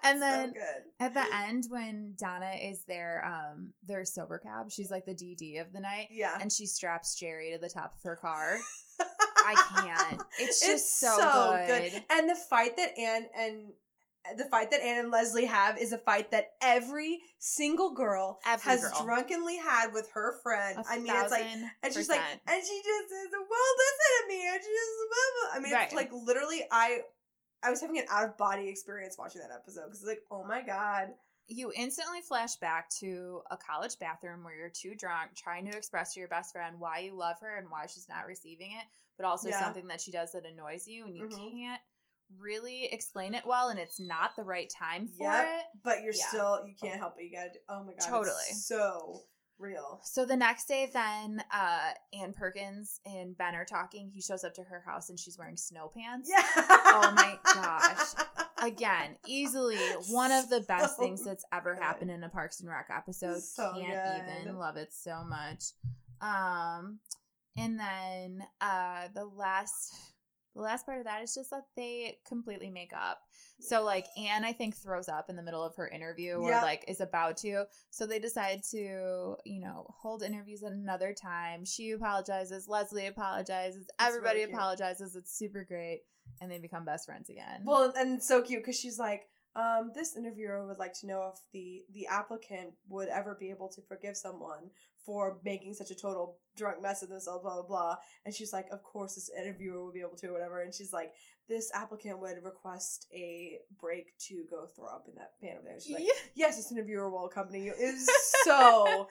And 0.05 0.15
So 0.19 0.25
then- 0.25 0.51
good. 0.51 0.83
at 0.99 1.13
the 1.13 1.23
end 1.47 1.67
when 1.69 2.15
Donna 2.19 2.51
is 2.61 2.83
their 2.85 3.23
um 3.25 3.71
their 3.87 4.03
sober 4.03 4.37
cab, 4.37 4.69
she's 4.69 4.91
like 4.91 5.05
the 5.05 5.13
DD 5.15 5.61
of 5.61 5.71
the 5.71 5.79
night. 5.79 6.09
yeah, 6.11 6.37
And 6.41 6.51
she 6.51 6.65
straps 6.65 7.15
Jerry 7.15 7.53
to 7.53 7.57
the 7.57 7.69
top 7.69 7.93
of 7.95 8.03
her 8.03 8.17
car. 8.17 8.57
I 9.45 9.55
can't. 9.77 10.21
It's 10.39 10.59
just 10.59 10.71
It's 10.85 10.99
so, 10.99 11.63
good. 11.67 12.03
And 12.09 12.29
the 12.29 12.35
fight 12.35 12.75
that 12.77 12.97
Anne 12.99 13.27
and 13.37 13.61
the 14.37 14.45
fight 14.45 14.71
that 14.71 14.81
Anne 14.81 14.99
and 14.99 15.11
Leslie 15.11 15.45
have 15.45 15.77
is 15.77 15.91
a 15.91 15.97
fight 15.97 16.31
that 16.31 16.51
every 16.61 17.19
single 17.39 17.93
girl 17.93 18.39
Every 18.45 18.63
has 18.71 18.81
girl. 18.81 19.03
drunkenly 19.03 19.57
had 19.57 19.93
with 19.93 20.09
her 20.13 20.39
friend. 20.41 20.79
A 20.79 20.83
I 20.89 20.97
mean, 20.99 21.13
it's 21.15 21.31
like, 21.31 21.45
and 21.83 21.93
she's 21.93 22.09
like, 22.09 22.21
and 22.21 22.63
she 22.63 22.81
just 22.83 23.09
says, 23.09 23.27
"Well, 23.31 23.73
listen 23.77 24.21
to 24.21 24.27
me," 24.29 24.47
and 24.47 24.61
she 24.63 24.69
just, 24.69 24.91
blah, 25.09 25.49
blah. 25.51 25.57
I 25.57 25.59
mean, 25.61 25.83
it's 25.83 25.93
like 25.93 26.11
literally, 26.13 26.61
I, 26.71 26.99
I 27.63 27.69
was 27.69 27.81
having 27.81 27.97
an 27.99 28.05
out 28.09 28.25
of 28.25 28.37
body 28.37 28.67
experience 28.69 29.17
watching 29.17 29.41
that 29.41 29.51
episode 29.51 29.85
because, 29.87 30.03
like, 30.05 30.21
oh 30.31 30.43
my 30.45 30.61
god, 30.61 31.09
you 31.47 31.71
instantly 31.75 32.21
flash 32.21 32.55
back 32.55 32.89
to 33.01 33.41
a 33.51 33.57
college 33.57 33.99
bathroom 33.99 34.43
where 34.43 34.55
you're 34.55 34.69
too 34.69 34.95
drunk 34.95 35.31
trying 35.35 35.69
to 35.69 35.77
express 35.77 36.13
to 36.13 36.19
your 36.21 36.29
best 36.29 36.53
friend 36.53 36.77
why 36.79 36.99
you 36.99 37.13
love 37.17 37.35
her 37.41 37.57
and 37.57 37.69
why 37.69 37.85
she's 37.85 38.07
not 38.07 38.25
receiving 38.25 38.71
it 38.71 38.85
but 39.17 39.25
also 39.27 39.49
Yeah. 39.49 39.59
something 39.59 39.85
that 39.87 40.01
she 40.01 40.09
does 40.11 40.31
that 40.31 40.43
annoys 40.45 40.87
you 40.87 41.05
and 41.05 41.15
you 41.15 41.25
Mhm. 41.27 41.51
can't 41.51 41.81
really 42.39 42.85
explain 42.91 43.33
it 43.33 43.43
well 43.45 43.69
and 43.69 43.79
it's 43.79 43.99
not 43.99 44.35
the 44.35 44.43
right 44.43 44.69
time 44.69 45.07
for 45.07 45.23
Yep. 45.23 45.45
it 45.47 45.63
but 45.83 46.01
you're 46.03 46.13
Yeah. 46.13 46.27
still, 46.27 46.65
you 46.67 46.73
can't 46.81 46.99
help 46.99 47.15
it. 47.19 47.23
You 47.25 47.31
gotta, 47.37 47.49
do, 47.53 47.59
oh 47.69 47.83
my 47.83 47.93
god, 47.93 48.07
Totally. 48.07 48.53
so 48.53 49.21
real. 49.59 50.01
so 50.03 50.25
the 50.25 50.35
next 50.35 50.67
day 50.67 50.89
then 50.91 51.41
uh 51.53 51.91
ann 52.19 52.33
perkins 52.33 52.99
and 53.05 53.37
ben 53.37 53.55
are 53.55 53.63
talking 53.63 54.09
he 54.13 54.19
shows 54.21 54.43
up 54.43 54.53
to 54.55 54.63
her 54.63 54.83
house 54.85 55.09
and 55.09 55.17
she's 55.19 55.37
wearing 55.37 55.55
snow 55.55 55.89
pants 55.95 56.29
Yeah. 56.29 56.43
Oh 56.57 57.11
my 57.15 57.37
gosh. 57.53 58.13
again 58.61 59.15
easily 59.27 59.77
one 60.09 60.31
of 60.31 60.49
the 60.49 60.61
best 60.61 60.97
So 60.97 61.03
things 61.03 61.23
that's 61.23 61.45
ever 61.53 61.75
good. 61.75 61.83
happened 61.83 62.11
in 62.11 62.23
a 62.23 62.29
parks 62.29 62.59
and 62.61 62.69
rec 62.69 62.87
episode 62.93 63.41
So 63.41 63.71
can't 63.75 64.25
good. 64.25 64.41
even 64.43 64.57
love 64.57 64.75
it 64.75 64.91
so 64.91 65.23
much 65.23 65.65
um 66.21 66.99
and 67.57 67.79
then 67.79 68.43
uh 68.59 69.07
the 69.13 69.25
last 69.25 69.93
the 70.55 70.61
last 70.61 70.85
part 70.85 70.99
of 70.99 71.05
that 71.05 71.23
is 71.23 71.33
just 71.33 71.49
that 71.51 71.63
they 71.75 72.17
completely 72.27 72.69
make 72.69 72.91
up. 72.93 73.19
So 73.59 73.83
like 73.83 74.05
anne 74.17 74.43
i 74.43 74.51
think 74.51 74.75
throws 74.75 75.07
up 75.07 75.29
in 75.29 75.35
the 75.35 75.43
middle 75.43 75.63
of 75.63 75.75
her 75.75 75.87
interview 75.87 76.33
or 76.35 76.49
Yeah. 76.49 76.61
like 76.61 76.83
is 76.87 77.01
about 77.01 77.37
to. 77.37 77.65
So 77.89 78.05
they 78.05 78.19
decide 78.19 78.63
to 78.71 79.35
you 79.45 79.59
know 79.61 79.85
hold 79.89 80.23
interviews 80.23 80.63
at 80.63 80.71
another 80.71 81.13
time. 81.13 81.65
She 81.65 81.91
apologizes. 81.91 82.67
Leslie 82.67 83.07
apologizes. 83.07 83.87
Everybody 83.99 84.41
really 84.41 84.53
apologizes. 84.53 85.15
It's 85.15 85.35
super 85.37 85.63
great. 85.63 86.01
And 86.41 86.49
they 86.51 86.57
become 86.59 86.85
best 86.85 87.05
friends 87.05 87.29
again. 87.29 87.61
Well, 87.65 87.93
and 87.97 88.21
so 88.23 88.41
cute 88.41 88.61
because 88.63 88.79
she's 88.79 88.97
like, 88.97 89.27
um, 89.55 89.91
this 89.93 90.15
interviewer 90.15 90.65
would 90.65 90.79
like 90.79 90.93
to 91.01 91.07
know 91.07 91.31
if 91.33 91.39
the 91.51 91.83
the 91.93 92.07
applicant 92.07 92.73
would 92.89 93.07
ever 93.09 93.35
be 93.39 93.49
able 93.49 93.69
to 93.69 93.81
forgive 93.81 94.17
someone 94.17 94.71
for 95.05 95.39
making 95.43 95.73
such 95.73 95.91
a 95.91 95.95
total 95.95 96.37
drunk 96.55 96.81
mess 96.81 97.01
of 97.03 97.09
themselves, 97.09 97.41
blah 97.43 97.53
blah 97.55 97.67
blah. 97.67 97.95
And 98.25 98.33
she's 98.33 98.53
like, 98.53 98.67
of 98.71 98.83
course, 98.83 99.15
this 99.15 99.29
interviewer 99.37 99.83
will 99.83 99.91
be 99.91 100.01
able 100.01 100.15
to, 100.17 100.27
or 100.27 100.33
whatever. 100.33 100.61
And 100.61 100.73
she's 100.73 100.93
like, 100.93 101.11
this 101.49 101.71
applicant 101.73 102.19
would 102.19 102.43
request 102.43 103.07
a 103.13 103.59
break 103.81 104.17
to 104.27 104.45
go 104.49 104.65
throw 104.65 104.85
up 104.87 105.05
in 105.09 105.15
that 105.15 105.31
pan 105.41 105.57
over 105.57 105.67
there. 105.67 105.79
She's 105.79 105.93
like, 105.95 106.03
Yeah. 106.05 106.13
yes, 106.35 106.55
this 106.57 106.71
interviewer 106.71 107.09
will 107.09 107.25
accompany 107.25 107.63
you. 107.65 107.73
It 107.77 107.81
is 107.95 108.09
so 108.45 109.07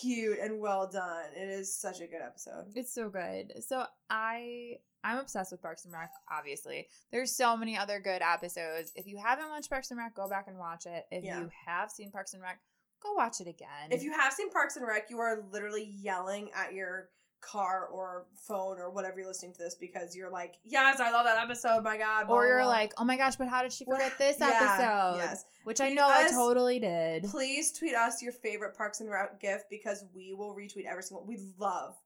cute 0.00 0.38
and 0.40 0.60
well 0.60 0.88
done. 0.90 1.26
It 1.36 1.48
is 1.48 1.74
such 1.74 2.00
a 2.00 2.06
good 2.06 2.22
episode. 2.24 2.64
It's 2.74 2.94
so 2.94 3.10
good. 3.10 3.52
So 3.64 3.84
I 4.10 4.76
I'm 5.04 5.18
obsessed 5.18 5.52
with 5.52 5.62
Parks 5.62 5.84
and 5.84 5.92
Rec. 5.94 6.10
Obviously, 6.32 6.88
there's 7.12 7.36
so 7.36 7.56
many 7.56 7.76
other 7.76 8.00
good 8.00 8.22
episodes. 8.22 8.90
If 8.96 9.06
you 9.06 9.18
haven't 9.18 9.48
watched 9.50 9.70
Parks 9.70 9.90
and 9.90 9.98
Rec, 9.98 10.14
go 10.16 10.28
back 10.28 10.46
and 10.48 10.58
watch 10.58 10.86
it. 10.86 11.04
If 11.12 11.22
Yeah. 11.24 11.40
you 11.40 11.50
have 11.66 11.90
seen 11.90 12.10
Parks 12.10 12.32
and 12.34 12.42
Rec, 12.42 12.58
go 13.06 13.14
watch 13.14 13.40
it 13.40 13.48
again. 13.48 13.90
If 13.90 14.02
you 14.02 14.12
have 14.12 14.32
seen 14.32 14.50
Parks 14.50 14.76
and 14.76 14.86
Rec, 14.86 15.10
you 15.10 15.18
are 15.18 15.44
literally 15.52 15.84
yelling 15.84 16.50
at 16.54 16.72
your 16.74 17.08
car 17.40 17.86
or 17.86 18.26
phone 18.48 18.78
or 18.78 18.90
whatever 18.90 19.18
you're 19.18 19.28
listening 19.28 19.52
to 19.52 19.58
this 19.58 19.74
because 19.74 20.16
you're 20.16 20.30
like, 20.30 20.54
yes, 20.64 21.00
I 21.00 21.10
love 21.12 21.26
that 21.26 21.38
episode. 21.42 21.84
My 21.84 21.96
God. 21.96 22.26
blah, 22.26 22.36
or 22.36 22.46
you're 22.46 22.56
blah, 22.58 22.64
blah." 22.64 22.72
like, 22.72 22.92
oh 22.98 23.04
my 23.04 23.16
gosh, 23.16 23.36
but 23.36 23.48
how 23.48 23.62
did 23.62 23.72
she 23.72 23.84
forget 23.84 24.12
this 24.18 24.36
Yeah, 24.40 24.46
episode? 24.48 25.18
Yes. 25.18 25.44
Which 25.64 25.80
I 25.80 25.86
Tweet 25.86 25.96
know 25.96 26.08
I 26.08 26.28
totally 26.30 26.78
did. 26.78 27.24
Please 27.24 27.72
tweet 27.72 27.94
us 27.94 28.22
your 28.22 28.32
favorite 28.32 28.76
Parks 28.76 29.00
and 29.00 29.10
Rec 29.10 29.40
gift 29.40 29.66
because 29.70 30.04
we 30.14 30.32
will 30.34 30.54
retweet 30.54 30.86
every 30.86 31.02
single. 31.02 31.24
We 31.26 31.38
love 31.58 31.96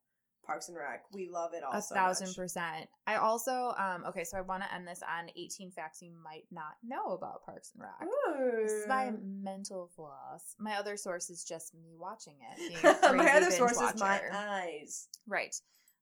Parks 0.45 0.67
and 0.69 0.77
Rec. 0.77 1.03
We 1.13 1.29
love 1.29 1.53
it 1.53 1.63
all. 1.63 1.73
A 1.73 1.81
so 1.81 1.95
thousand 1.95 2.27
much. 2.27 2.35
percent. 2.35 2.89
I 3.07 3.15
also, 3.15 3.73
um, 3.77 4.03
okay, 4.07 4.23
so 4.23 4.37
I 4.37 4.41
want 4.41 4.63
to 4.63 4.73
end 4.73 4.87
this 4.87 5.01
on 5.03 5.29
18 5.35 5.71
facts 5.71 6.01
you 6.01 6.11
might 6.23 6.45
not 6.51 6.73
know 6.83 7.13
about 7.13 7.45
Parks 7.45 7.71
and 7.73 7.83
Rec. 7.83 8.61
This 8.63 8.71
is 8.71 8.87
my 8.87 9.11
mental 9.23 9.89
floss. 9.95 10.55
My 10.59 10.75
other 10.75 10.97
source 10.97 11.29
is 11.29 11.43
just 11.43 11.73
me 11.75 11.95
watching 11.97 12.35
it. 12.57 12.83
my 13.15 13.31
other 13.31 13.51
source 13.51 13.79
is 13.79 13.99
my 13.99 14.21
eyes. 14.33 15.07
Right. 15.27 15.55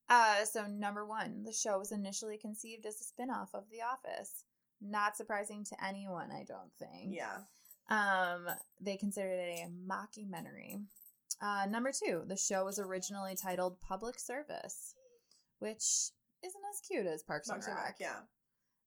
Uh, 0.10 0.44
so 0.46 0.66
number 0.66 1.06
one, 1.06 1.44
the 1.44 1.54
show 1.54 1.78
was 1.78 1.92
initially 1.92 2.38
conceived 2.38 2.86
as 2.86 3.00
a 3.00 3.04
spin-off 3.04 3.50
of 3.54 3.66
The 3.72 3.82
Office. 3.82 4.44
Not 4.82 5.18
surprising 5.18 5.64
to 5.66 5.86
anyone, 5.86 6.32
I 6.32 6.44
don't 6.48 6.72
think. 6.80 7.16
Yeah. 7.16 7.38
Um, 7.90 8.48
they 8.80 8.98
considered 8.98 9.40
it 9.40 9.60
a 9.66 9.70
mockumentary. 9.88 10.82
Uh, 11.42 11.66
number 11.70 11.92
two, 11.92 12.24
the 12.28 12.36
show 12.38 12.66
was 12.66 12.80
originally 12.80 13.36
titled 13.36 13.80
Public 13.82 14.20
Service, 14.20 14.96
which 15.60 16.12
isn't 16.44 16.62
as 16.74 16.82
cute 16.88 17.06
as 17.08 17.24
Parks, 17.24 17.48
Parks 17.48 17.68
and 17.68 17.76
Rec. 17.76 17.86
Rec, 17.86 17.96
yeah. 18.00 18.16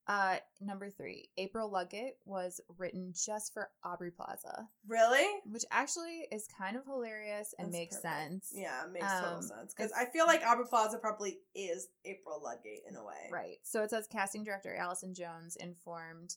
Uh, 0.09 0.37
number 0.61 0.91
three, 0.91 1.29
April 1.39 1.71
Ludgate 1.71 2.15
was 2.25 2.61
written 2.77 3.13
just 3.15 3.53
for 3.55 3.69
Aubrey 3.85 4.11
Plaza, 4.11 4.67
Really? 4.89 5.25
which 5.47 5.65
actually 5.71 6.27
is 6.33 6.49
kind 6.59 6.77
of 6.77 6.85
hilarious 6.85 7.55
and 7.57 7.69
That's 7.69 7.77
makes 7.79 7.97
perfect. 7.97 8.13
sense. 8.15 8.53
Yeah, 8.53 8.85
it 8.85 8.91
makes 8.93 9.07
total 9.07 9.37
Um, 9.37 9.43
sense. 9.43 9.73
Because 9.75 9.93
I 9.93 10.07
feel 10.07 10.27
like 10.27 10.43
Aubrey 10.45 10.67
Plaza 10.69 10.99
probably 10.99 11.39
is 11.55 11.87
April 12.05 12.43
Ludgate 12.43 12.83
in 12.89 12.97
a 12.97 13.05
way. 13.05 13.29
Right. 13.31 13.59
So 13.63 13.83
it 13.85 13.91
says 13.91 14.09
casting 14.11 14.43
director 14.43 14.75
Allison 14.75 15.15
Jones 15.15 15.55
informed 15.55 16.35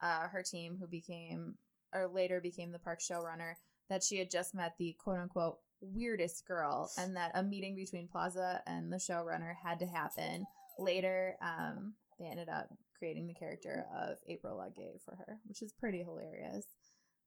uh, 0.00 0.28
her 0.28 0.44
team, 0.44 0.76
who 0.78 0.86
became 0.86 1.56
or 1.92 2.06
later 2.06 2.40
became 2.40 2.70
the 2.70 2.78
park 2.78 3.00
showrunner, 3.00 3.54
that 3.88 4.02
she 4.02 4.18
had 4.18 4.30
just 4.30 4.54
met 4.54 4.74
the 4.78 4.96
quote 4.98 5.18
unquote 5.18 5.58
weirdest 5.80 6.46
girl 6.46 6.90
and 6.98 7.16
that 7.16 7.32
a 7.34 7.42
meeting 7.42 7.76
between 7.76 8.08
Plaza 8.08 8.62
and 8.66 8.92
the 8.92 8.96
showrunner 8.96 9.54
had 9.62 9.78
to 9.80 9.86
happen. 9.86 10.44
Later, 10.78 11.36
um, 11.42 11.94
they 12.18 12.26
ended 12.26 12.48
up 12.48 12.68
creating 12.98 13.26
the 13.26 13.34
character 13.34 13.86
of 13.96 14.18
April 14.28 14.56
Ludgate 14.56 15.00
for 15.04 15.16
her, 15.16 15.38
which 15.46 15.62
is 15.62 15.72
pretty 15.72 16.02
hilarious. 16.02 16.64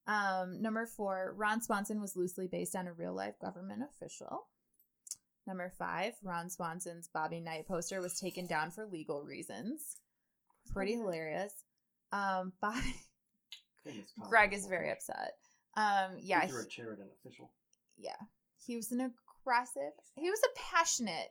Um, 0.07 0.61
number 0.61 0.85
four, 0.85 1.33
Ron 1.37 1.61
Swanson 1.61 2.01
was 2.01 2.15
loosely 2.15 2.47
based 2.47 2.75
on 2.75 2.87
a 2.87 2.93
real 2.93 3.13
life 3.13 3.39
government 3.39 3.83
official. 3.83 4.47
Number 5.47 5.71
five, 5.77 6.13
Ron 6.23 6.49
Swanson's 6.49 7.09
Bobby 7.13 7.39
Knight 7.39 7.67
poster 7.67 8.01
was 8.01 8.19
taken 8.19 8.45
down 8.45 8.71
for 8.71 8.85
legal 8.85 9.23
reasons. 9.23 9.97
Pretty 10.71 10.93
hilarious. 10.93 11.53
Um, 12.11 12.53
Bobby, 12.61 12.95
Greg 14.19 14.53
is 14.53 14.67
very 14.67 14.91
upset. 14.91 15.33
Um, 15.77 16.17
yeah, 16.19 16.41
He 16.45 16.51
threw 16.51 16.61
a 16.63 16.65
chair 16.67 16.93
at 16.93 16.99
an 16.99 17.09
official. 17.19 17.51
yeah, 17.97 18.15
he 18.65 18.75
was 18.75 18.91
an 18.91 18.99
aggressive. 19.01 19.93
He 20.15 20.29
was 20.29 20.39
a 20.43 20.59
passionate 20.59 21.29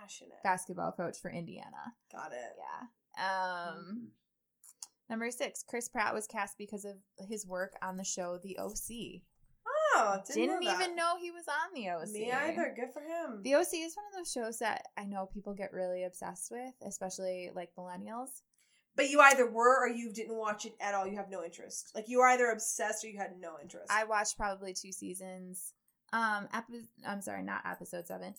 Passionate. 0.00 0.42
basketball 0.44 0.92
coach 0.92 1.18
for 1.20 1.30
Indiana. 1.30 1.94
Got 2.12 2.32
it. 2.32 2.56
Yeah. 3.18 3.68
Um, 3.70 4.08
number 5.10 5.30
six, 5.30 5.64
Chris 5.66 5.88
Pratt 5.88 6.14
was 6.14 6.26
cast 6.26 6.56
because 6.58 6.84
of 6.84 6.96
his 7.28 7.46
work 7.46 7.72
on 7.82 7.96
the 7.96 8.04
show 8.04 8.38
The 8.42 8.58
OC. 8.58 9.22
Oh, 10.00 10.18
didn't, 10.26 10.60
Didn't, 10.60 10.64
know 10.64 10.72
even 10.74 10.94
know 10.96 11.14
he 11.20 11.30
was 11.32 11.44
on 11.48 11.74
The 11.74 11.88
OC. 11.88 12.08
Me 12.12 12.30
either. 12.30 12.72
Good 12.76 12.92
for 12.92 13.00
him. 13.00 13.42
The 13.42 13.54
OC 13.56 13.72
is 13.74 13.96
one 13.96 14.04
of 14.12 14.16
those 14.16 14.30
shows 14.30 14.58
that 14.60 14.82
I 14.96 15.04
know 15.04 15.26
people 15.32 15.54
get 15.54 15.72
really 15.72 16.04
obsessed 16.04 16.50
with, 16.52 16.72
especially 16.86 17.50
like 17.54 17.70
millennials. 17.76 18.42
But 18.98 19.08
you 19.10 19.20
either 19.20 19.48
were 19.50 19.84
or 19.84 19.88
you 19.88 20.12
didn't 20.12 20.36
watch 20.36 20.66
it 20.66 20.74
at 20.80 20.92
all. 20.94 21.06
You 21.06 21.16
have 21.16 21.30
no 21.30 21.42
interest. 21.42 21.92
Like 21.94 22.08
you 22.08 22.18
were 22.18 22.26
either 22.26 22.50
obsessed 22.50 23.04
or 23.04 23.08
you 23.08 23.16
had 23.18 23.38
no 23.40 23.52
interest. 23.62 23.86
I 23.90 24.04
watched 24.04 24.36
probably 24.36 24.74
two 24.74 24.92
seasons. 24.92 25.72
Um, 26.12 26.48
epi- 26.52 26.88
I'm 27.06 27.20
sorry, 27.22 27.42
not 27.42 27.62
episode 27.64 28.06
seven. 28.06 28.34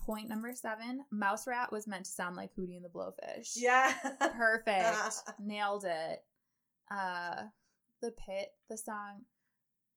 Point 0.00 0.28
number 0.28 0.52
seven. 0.54 1.04
Mouse 1.10 1.46
Rat 1.46 1.70
was 1.70 1.86
meant 1.86 2.04
to 2.06 2.10
sound 2.10 2.34
like 2.36 2.50
Hootie 2.58 2.76
and 2.76 2.84
the 2.84 2.88
Blowfish. 2.88 3.52
yeah. 3.56 3.92
perfect. 4.36 5.14
Nailed 5.38 5.84
it. 5.84 6.22
Uh, 6.90 7.42
the 8.02 8.10
Pit, 8.10 8.48
the 8.68 8.76
song. 8.76 9.22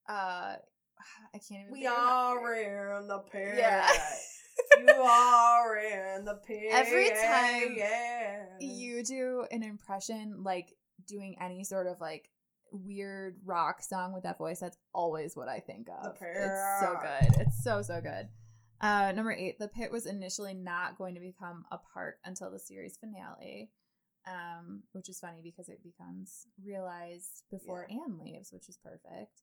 Uh, 0.07 0.55
I 1.33 1.37
can't 1.49 1.63
even. 1.63 1.73
we 1.73 1.87
are 1.87 2.99
in 2.99 3.07
the 3.07 3.17
pit. 3.19 3.55
Yeah. 3.57 3.89
you 4.79 4.93
are 4.93 5.52
in 5.77 6.25
the 6.25 6.35
pit. 6.35 6.69
Every 6.71 7.09
time 7.09 7.75
yeah. 7.75 8.45
you 8.59 9.03
do 9.03 9.45
an 9.51 9.63
impression 9.63 10.43
like 10.43 10.73
doing 11.07 11.35
any 11.41 11.63
sort 11.63 11.87
of 11.87 11.99
like 11.99 12.29
weird 12.71 13.37
rock 13.45 13.83
song 13.83 14.13
with 14.13 14.23
that 14.23 14.37
voice 14.37 14.59
that's 14.59 14.77
always 14.93 15.35
what 15.35 15.47
i 15.47 15.59
think 15.59 15.87
of. 15.89 16.15
it's 16.19 16.79
so 16.81 16.97
good. 16.99 17.41
It's 17.41 17.63
so 17.63 17.81
so 17.81 18.01
good. 18.01 18.29
Uh 18.81 19.11
number 19.11 19.31
eight 19.31 19.59
the 19.59 19.67
pit 19.67 19.91
was 19.91 20.05
initially 20.05 20.53
not 20.53 20.97
going 20.97 21.13
to 21.15 21.21
become 21.21 21.65
a 21.71 21.77
park 21.93 22.17
until 22.25 22.51
the 22.51 22.59
series 22.59 22.97
finale 22.97 23.69
um 24.25 24.83
which 24.93 25.09
is 25.09 25.19
funny 25.19 25.41
because 25.43 25.69
it 25.69 25.83
becomes 25.83 26.47
realized 26.65 27.43
before 27.51 27.87
anne 27.89 28.17
leaves 28.19 28.51
which 28.51 28.67
is 28.69 28.77
perfect. 28.77 29.41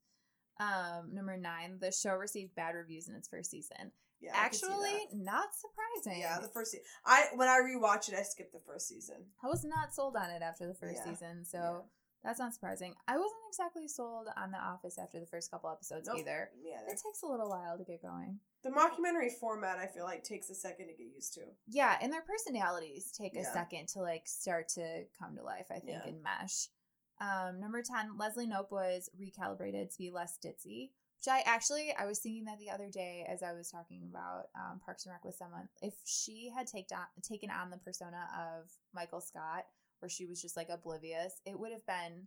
Um 0.58 1.14
number 1.14 1.36
nine 1.36 1.78
the 1.80 1.92
show 1.92 2.14
received 2.14 2.54
bad 2.54 2.74
reviews 2.74 3.08
in 3.08 3.14
its 3.14 3.28
first 3.28 3.50
season 3.50 3.92
Yeah, 4.20 4.32
I 4.34 4.48
can 4.48 4.52
see 4.54 4.66
actually 4.66 5.06
not 5.14 5.48
surprising 5.54 6.20
Yeah, 6.20 6.38
the 6.40 6.48
first 6.48 6.72
season. 6.72 6.84
I 7.04 7.26
when 7.34 7.48
I 7.48 7.58
rewatch 7.60 8.08
it, 8.08 8.14
I 8.14 8.22
skipped 8.22 8.52
the 8.52 8.60
first 8.60 8.88
season. 8.88 9.16
I 9.42 9.46
was 9.48 9.64
not 9.64 9.94
sold 9.94 10.16
on 10.16 10.30
it 10.30 10.42
after 10.42 10.66
the 10.66 10.74
first 10.74 10.96
Yeah. 11.04 11.10
season, 11.12 11.44
so 11.44 11.58
Yeah. 11.58 11.80
that's 12.22 12.38
not 12.38 12.52
surprising. 12.52 12.94
I 13.08 13.16
wasn't 13.16 13.40
exactly 13.48 13.88
sold 13.88 14.28
on 14.36 14.50
The 14.50 14.58
Office 14.58 14.98
after 14.98 15.20
the 15.20 15.26
first 15.26 15.50
couple 15.50 15.70
episodes 15.70 16.06
Nope. 16.08 16.18
either. 16.18 16.50
Yeah, 16.60 16.82
It 16.86 17.00
takes 17.02 17.22
a 17.22 17.26
little 17.26 17.48
while 17.48 17.78
to 17.78 17.84
get 17.84 18.02
going. 18.02 18.40
the 18.62 18.70
mockumentary 18.70 19.32
format 19.32 19.78
I 19.78 19.86
feel 19.86 20.04
like 20.04 20.22
takes 20.22 20.50
a 20.50 20.54
second 20.54 20.88
to 20.88 20.92
get 20.94 21.06
used 21.06 21.32
to. 21.34 21.46
Yeah, 21.66 21.96
and 22.02 22.12
their 22.12 22.20
personalities 22.22 23.10
take 23.12 23.34
a 23.36 23.44
second 23.44 23.88
to 23.90 24.00
like 24.02 24.28
start 24.28 24.68
to 24.76 25.06
come 25.18 25.34
to 25.36 25.42
life, 25.42 25.68
I 25.70 25.78
think, 25.80 26.04
and 26.04 26.22
mesh. 26.22 26.68
Um, 27.20 27.58
number 27.60 27.82
10, 27.82 28.16
Leslie 28.18 28.46
Knope 28.46 28.70
was 28.70 29.08
recalibrated 29.18 29.90
to 29.92 29.98
be 29.98 30.10
less 30.10 30.38
ditzy. 30.38 30.92
Which 31.20 31.32
I 31.32 31.42
actually 31.44 31.92
I 31.98 32.06
was 32.06 32.18
thinking 32.18 32.44
that 32.46 32.58
the 32.58 32.70
other 32.70 32.88
day 32.90 33.26
as 33.28 33.42
I 33.42 33.52
was 33.52 33.70
talking 33.70 34.02
about 34.08 34.44
um, 34.54 34.80
Parks 34.82 35.04
and 35.04 35.12
Rec 35.12 35.24
with 35.24 35.34
someone. 35.34 35.68
If 35.82 35.92
she 36.06 36.50
had 36.54 36.66
take 36.66 36.86
on, 36.92 37.04
taken 37.22 37.50
on 37.50 37.68
the 37.68 37.76
persona 37.76 38.26
of 38.34 38.70
Michael 38.94 39.20
Scott, 39.20 39.64
where 39.98 40.08
she 40.08 40.24
was 40.24 40.40
just 40.40 40.56
like 40.56 40.68
oblivious, 40.70 41.34
it 41.44 41.58
would 41.58 41.72
have 41.72 41.84
been 41.86 42.26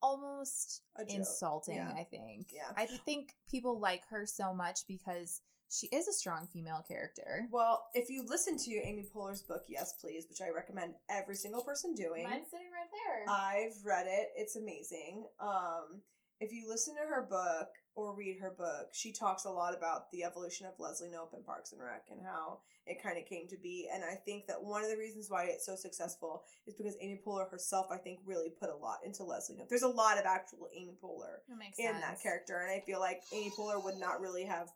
almost 0.00 0.82
insulting. 1.08 1.76
Yeah. 1.76 1.92
I 1.96 2.04
think. 2.04 2.48
Yeah. 2.52 2.70
I 2.76 2.86
think 2.86 3.34
people 3.50 3.80
like 3.80 4.02
her 4.10 4.24
so 4.24 4.54
much 4.54 4.80
because 4.86 5.40
she 5.68 5.88
is 5.88 6.06
a 6.06 6.12
strong 6.12 6.46
female 6.52 6.84
character. 6.86 7.48
Well, 7.50 7.86
if 7.92 8.08
you 8.08 8.24
listen 8.28 8.56
to 8.58 8.70
Amy 8.86 9.06
Poehler's 9.12 9.42
book, 9.42 9.64
Yes 9.68 9.94
Please, 10.00 10.26
which 10.28 10.40
I 10.40 10.54
recommend 10.54 10.94
every 11.10 11.34
single 11.34 11.62
person 11.62 11.94
doing, 11.94 12.24
Mine's 12.24 12.50
sitting 12.50 12.66
right 12.70 12.90
there. 12.92 13.34
I've 13.34 13.84
read 13.84 14.06
it. 14.06 14.28
It's 14.36 14.54
amazing. 14.54 15.24
Um, 15.40 16.02
if 16.40 16.52
you 16.52 16.68
listen 16.68 16.94
to 16.96 17.00
her 17.00 17.26
book 17.28 17.68
or 17.94 18.14
read 18.14 18.38
her 18.40 18.50
book, 18.50 18.88
she 18.92 19.12
talks 19.12 19.44
a 19.44 19.50
lot 19.50 19.76
about 19.76 20.10
the 20.10 20.24
evolution 20.24 20.66
of 20.66 20.72
Leslie 20.78 21.08
Knope 21.08 21.34
and 21.34 21.44
Parks 21.44 21.72
and 21.72 21.80
Rec 21.80 22.04
and 22.10 22.20
how 22.24 22.60
it 22.86 23.02
kind 23.02 23.18
of 23.18 23.26
came 23.26 23.46
to 23.48 23.56
be. 23.56 23.88
And 23.92 24.02
I 24.02 24.14
think 24.14 24.46
that 24.46 24.62
one 24.62 24.82
of 24.82 24.90
the 24.90 24.96
reasons 24.96 25.28
why 25.28 25.44
it's 25.44 25.66
so 25.66 25.76
successful 25.76 26.44
is 26.66 26.74
because 26.74 26.96
Amy 27.00 27.20
Poehler 27.24 27.50
herself, 27.50 27.86
I 27.90 27.98
think, 27.98 28.20
really 28.24 28.50
put 28.50 28.70
a 28.70 28.76
lot 28.76 28.98
into 29.04 29.24
Leslie 29.24 29.56
Knope. 29.56 29.68
There's 29.68 29.82
a 29.82 29.88
lot 29.88 30.18
of 30.18 30.24
actual 30.24 30.68
Amy 30.74 30.96
Poehler 31.02 31.44
That 31.48 31.58
in 31.78 31.92
sense. 31.92 32.00
that 32.00 32.22
character, 32.22 32.58
and 32.58 32.70
I 32.72 32.80
feel 32.84 33.00
like 33.00 33.22
Amy 33.32 33.50
Poehler 33.56 33.82
would 33.84 33.98
not 33.98 34.20
really 34.20 34.44
have 34.44 34.68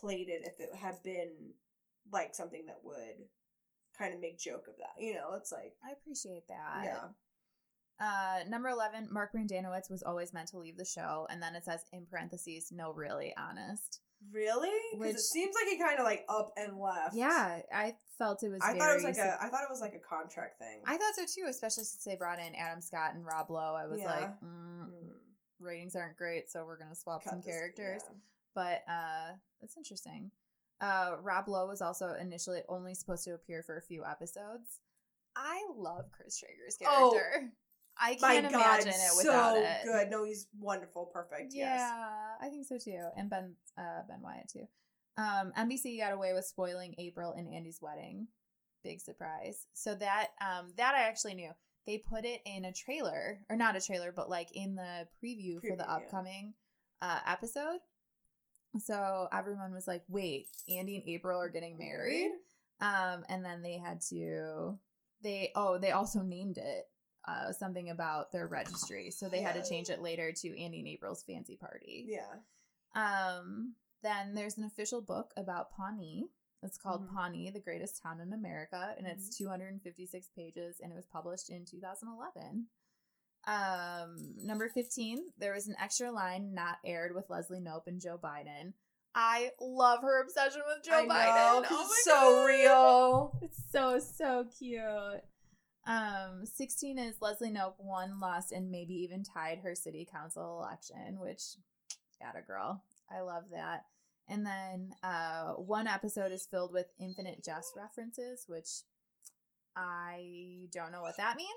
played 0.00 0.28
it 0.28 0.42
if 0.44 0.60
it 0.60 0.74
had 0.74 1.02
been 1.02 1.30
like 2.12 2.34
something 2.34 2.66
that 2.66 2.78
would 2.84 3.24
kind 3.98 4.12
of 4.12 4.20
make 4.20 4.38
joke 4.38 4.66
of 4.68 4.74
that. 4.78 5.02
You 5.02 5.14
know, 5.14 5.34
it's 5.36 5.52
like 5.52 5.72
I 5.86 5.92
appreciate 5.92 6.46
that. 6.48 6.82
yeah. 6.84 7.04
Uh, 8.00 8.40
number 8.48 8.68
11, 8.68 9.08
Mark 9.10 9.32
Brendanawicz 9.32 9.90
was 9.90 10.02
always 10.02 10.32
meant 10.32 10.48
to 10.48 10.58
leave 10.58 10.76
the 10.76 10.84
show. 10.84 11.26
And 11.30 11.42
then 11.42 11.54
it 11.54 11.64
says 11.64 11.84
in 11.92 12.06
parentheses, 12.06 12.70
no, 12.72 12.92
really 12.92 13.32
honest. 13.38 14.00
Really? 14.32 14.70
Because 14.92 15.06
Which- 15.06 15.14
it 15.16 15.20
seems 15.20 15.54
like 15.54 15.68
he 15.70 15.78
kind 15.78 15.98
of 15.98 16.04
like 16.04 16.24
up 16.28 16.50
and 16.56 16.78
left. 16.78 17.14
Yeah, 17.14 17.60
I 17.72 17.94
felt 18.18 18.42
it 18.42 18.48
was 18.50 18.60
I 18.62 18.76
thought 18.78 18.90
it 18.90 18.94
was 18.94 19.04
like 19.04 19.18
a. 19.18 19.36
I 19.40 19.48
thought 19.48 19.62
it 19.64 19.70
was 19.70 19.80
like 19.82 19.94
a 19.94 19.98
contract 19.98 20.58
thing. 20.58 20.80
I 20.86 20.96
thought 20.96 21.14
so 21.14 21.22
too, 21.26 21.46
especially 21.48 21.84
since 21.84 22.02
they 22.04 22.16
brought 22.16 22.38
in 22.38 22.54
Adam 22.54 22.80
Scott 22.80 23.14
and 23.14 23.24
Rob 23.26 23.50
Lowe. 23.50 23.74
I 23.74 23.86
was 23.86 24.00
Yeah. 24.00 24.06
like, 24.06 24.40
mm, 24.40 24.86
Mm, 24.86 25.10
ratings 25.60 25.94
aren't 25.94 26.16
great, 26.16 26.50
so 26.50 26.64
we're 26.64 26.78
going 26.78 26.88
to 26.90 26.96
swap 26.96 27.22
cut 27.22 27.30
some 27.30 27.40
this- 27.40 27.46
characters. 27.54 28.02
yeah. 28.08 28.14
But 28.54 28.82
uh, 28.90 29.32
it's 29.62 29.76
interesting. 29.76 30.30
Uh, 30.80 31.16
Rob 31.22 31.46
Lowe 31.48 31.66
was 31.66 31.82
also 31.82 32.14
initially 32.14 32.62
only 32.68 32.94
supposed 32.94 33.24
to 33.24 33.34
appear 33.34 33.62
for 33.62 33.76
a 33.76 33.82
few 33.82 34.04
episodes. 34.04 34.80
I 35.36 35.66
love 35.76 36.06
Chris 36.12 36.38
Traeger's 36.38 36.78
Oh, 36.86 37.10
character. 37.14 37.52
I 38.00 38.14
can't 38.16 38.50
God, 38.50 38.60
imagine 38.60 38.88
it 38.88 38.94
so 38.94 39.16
without 39.18 39.56
it. 39.56 39.84
good. 39.84 40.10
No, 40.10 40.24
he's 40.24 40.46
wonderful, 40.58 41.06
perfect. 41.12 41.52
Yeah, 41.54 41.76
Yes. 41.76 41.92
I 42.40 42.48
think 42.48 42.66
so 42.66 42.78
too. 42.78 43.08
And 43.16 43.30
Ben 43.30 43.54
uh 43.78 44.02
Ben 44.08 44.20
Wyatt 44.22 44.48
too. 44.52 44.66
Um 45.16 45.52
NBC 45.56 45.98
got 45.98 46.12
away 46.12 46.32
with 46.32 46.44
spoiling 46.44 46.94
April 46.98 47.32
and 47.32 47.48
Andy's 47.52 47.78
wedding. 47.80 48.28
Big 48.82 49.00
surprise. 49.00 49.66
So 49.74 49.94
that 49.94 50.28
um 50.40 50.72
that 50.76 50.94
I 50.94 51.02
actually 51.02 51.34
knew. 51.34 51.50
They 51.86 51.98
put 51.98 52.24
it 52.24 52.40
in 52.46 52.64
a 52.64 52.72
trailer, 52.72 53.40
or 53.50 53.56
not 53.56 53.76
a 53.76 53.80
trailer, 53.80 54.10
but 54.10 54.30
like 54.30 54.48
in 54.54 54.74
the 54.74 55.06
preview, 55.22 55.60
for 55.60 55.66
Preview, 55.74 55.78
the 55.78 55.84
yeah. 55.86 55.94
upcoming 55.96 56.54
uh 57.02 57.20
episode. 57.26 57.78
So 58.80 59.28
everyone 59.32 59.72
was 59.72 59.86
like, 59.86 60.02
"Wait, 60.08 60.48
Andy 60.68 60.96
and 60.96 61.08
April 61.08 61.38
are 61.40 61.48
getting 61.48 61.78
married?" 61.78 62.32
Um 62.80 63.24
and 63.28 63.44
then 63.44 63.62
they 63.62 63.78
had 63.78 64.00
to 64.10 64.78
they 65.22 65.52
oh, 65.54 65.78
they 65.78 65.92
also 65.92 66.20
named 66.22 66.58
it 66.58 66.86
uh 67.26 67.52
something 67.52 67.90
about 67.90 68.32
their 68.32 68.46
registry. 68.46 69.10
So 69.10 69.28
they 69.28 69.40
had 69.40 69.54
to 69.62 69.68
change 69.68 69.88
it 69.90 70.00
later 70.02 70.32
to 70.32 70.60
Andy 70.62 70.80
and 70.80 70.88
April's 70.88 71.22
fancy 71.22 71.56
party. 71.56 72.06
Yeah. 72.08 72.34
Um, 72.94 73.74
then 74.02 74.34
there's 74.34 74.58
an 74.58 74.64
official 74.64 75.00
book 75.00 75.32
about 75.36 75.72
Pawnee. 75.72 76.26
It's 76.62 76.78
called 76.78 77.08
Mhm. 77.08 77.14
Pawnee, 77.14 77.50
the 77.50 77.60
Greatest 77.60 78.00
Town 78.02 78.20
in 78.20 78.32
America, 78.32 78.94
and 78.96 79.06
it's 79.06 79.36
256 79.36 80.28
pages, 80.36 80.80
and 80.80 80.92
it 80.92 80.94
was 80.96 81.06
published 81.06 81.50
in 81.50 81.64
2011. 81.64 82.68
Um, 83.46 84.34
number 84.38 84.68
15, 84.70 85.32
there 85.36 85.52
was 85.52 85.68
an 85.68 85.76
extra 85.78 86.10
line 86.10 86.54
not 86.54 86.78
aired 86.84 87.14
with 87.14 87.28
Leslie 87.28 87.60
Knope 87.60 87.86
and 87.86 88.00
Joe 88.00 88.18
Biden. 88.22 88.72
I 89.14 89.50
love 89.60 90.00
her 90.02 90.22
obsession 90.22 90.62
with 90.66 90.82
Joe 90.82 90.94
I 90.94 91.06
know, 91.06 91.64
Oh 91.70 91.82
my 91.88 92.00
so 92.02 92.12
God. 92.12 92.46
real. 92.46 93.38
It's 93.42 93.62
so 93.70 93.98
so 93.98 94.46
cute. 94.58 95.22
Um, 95.86 96.46
16 96.46 96.98
is 96.98 97.16
Leslie 97.20 97.50
Knope 97.50 97.74
won, 97.78 98.18
lost, 98.20 98.52
and 98.52 98.70
maybe 98.70 98.94
even 98.94 99.22
tied 99.22 99.58
her 99.58 99.74
city 99.74 100.06
council 100.10 100.58
election, 100.62 101.18
which 101.20 101.42
got 102.20 102.38
a 102.38 102.42
girl. 102.46 102.82
I 103.14 103.20
love 103.20 103.44
that. 103.52 103.84
And 104.28 104.46
then 104.46 104.94
uh 105.02 105.52
one 105.52 105.86
episode 105.86 106.32
is 106.32 106.46
filled 106.50 106.72
with 106.72 106.86
infinite 106.98 107.44
jest 107.44 107.72
references, 107.76 108.44
which 108.48 108.68
I 109.76 110.68
don't 110.72 110.92
know 110.92 111.02
what 111.02 111.16
that 111.18 111.36
means. 111.36 111.50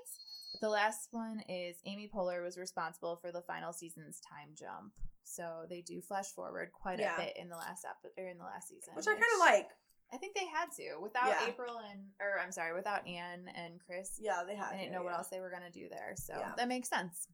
But 0.52 0.60
the 0.60 0.68
last 0.68 1.08
one 1.12 1.42
is 1.48 1.76
Amy 1.86 2.10
Poehler 2.12 2.42
was 2.44 2.58
responsible 2.58 3.16
for 3.16 3.32
the 3.32 3.42
final 3.42 3.72
season's 3.72 4.20
time 4.20 4.50
jump. 4.54 4.92
So 5.24 5.64
they 5.68 5.80
do 5.82 6.00
flash 6.00 6.26
forward 6.26 6.70
quite 6.72 6.98
Yeah. 6.98 7.14
a 7.16 7.20
bit 7.26 7.36
in 7.36 7.48
the 7.48 7.56
last 7.56 7.84
episode 7.88 8.12
or 8.20 8.28
in 8.28 8.38
the 8.38 8.44
last 8.44 8.68
season. 8.68 8.94
Which 8.94 9.06
I 9.06 9.12
kind 9.12 9.22
of 9.34 9.40
like. 9.40 9.68
I 10.12 10.16
think 10.16 10.34
they 10.34 10.46
had 10.46 10.70
to 10.76 10.98
without 11.02 11.28
Yeah. 11.28 11.46
April 11.48 11.78
and 11.90 12.10
or 12.20 12.38
I'm 12.40 12.52
sorry, 12.52 12.72
without 12.74 13.06
Anne 13.06 13.48
and 13.54 13.80
Chris. 13.84 14.16
Yeah, 14.20 14.42
they 14.46 14.56
had. 14.56 14.72
I 14.72 14.76
didn't 14.78 14.92
to, 14.92 14.98
know 14.98 15.04
what 15.04 15.14
else 15.14 15.28
they 15.28 15.40
were 15.40 15.50
gonna 15.50 15.70
do 15.70 15.88
there, 15.88 16.14
so 16.16 16.34
Yeah. 16.38 16.54
that 16.56 16.68
makes 16.68 16.88
sense. 16.88 17.28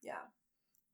Yeah. 0.00 0.22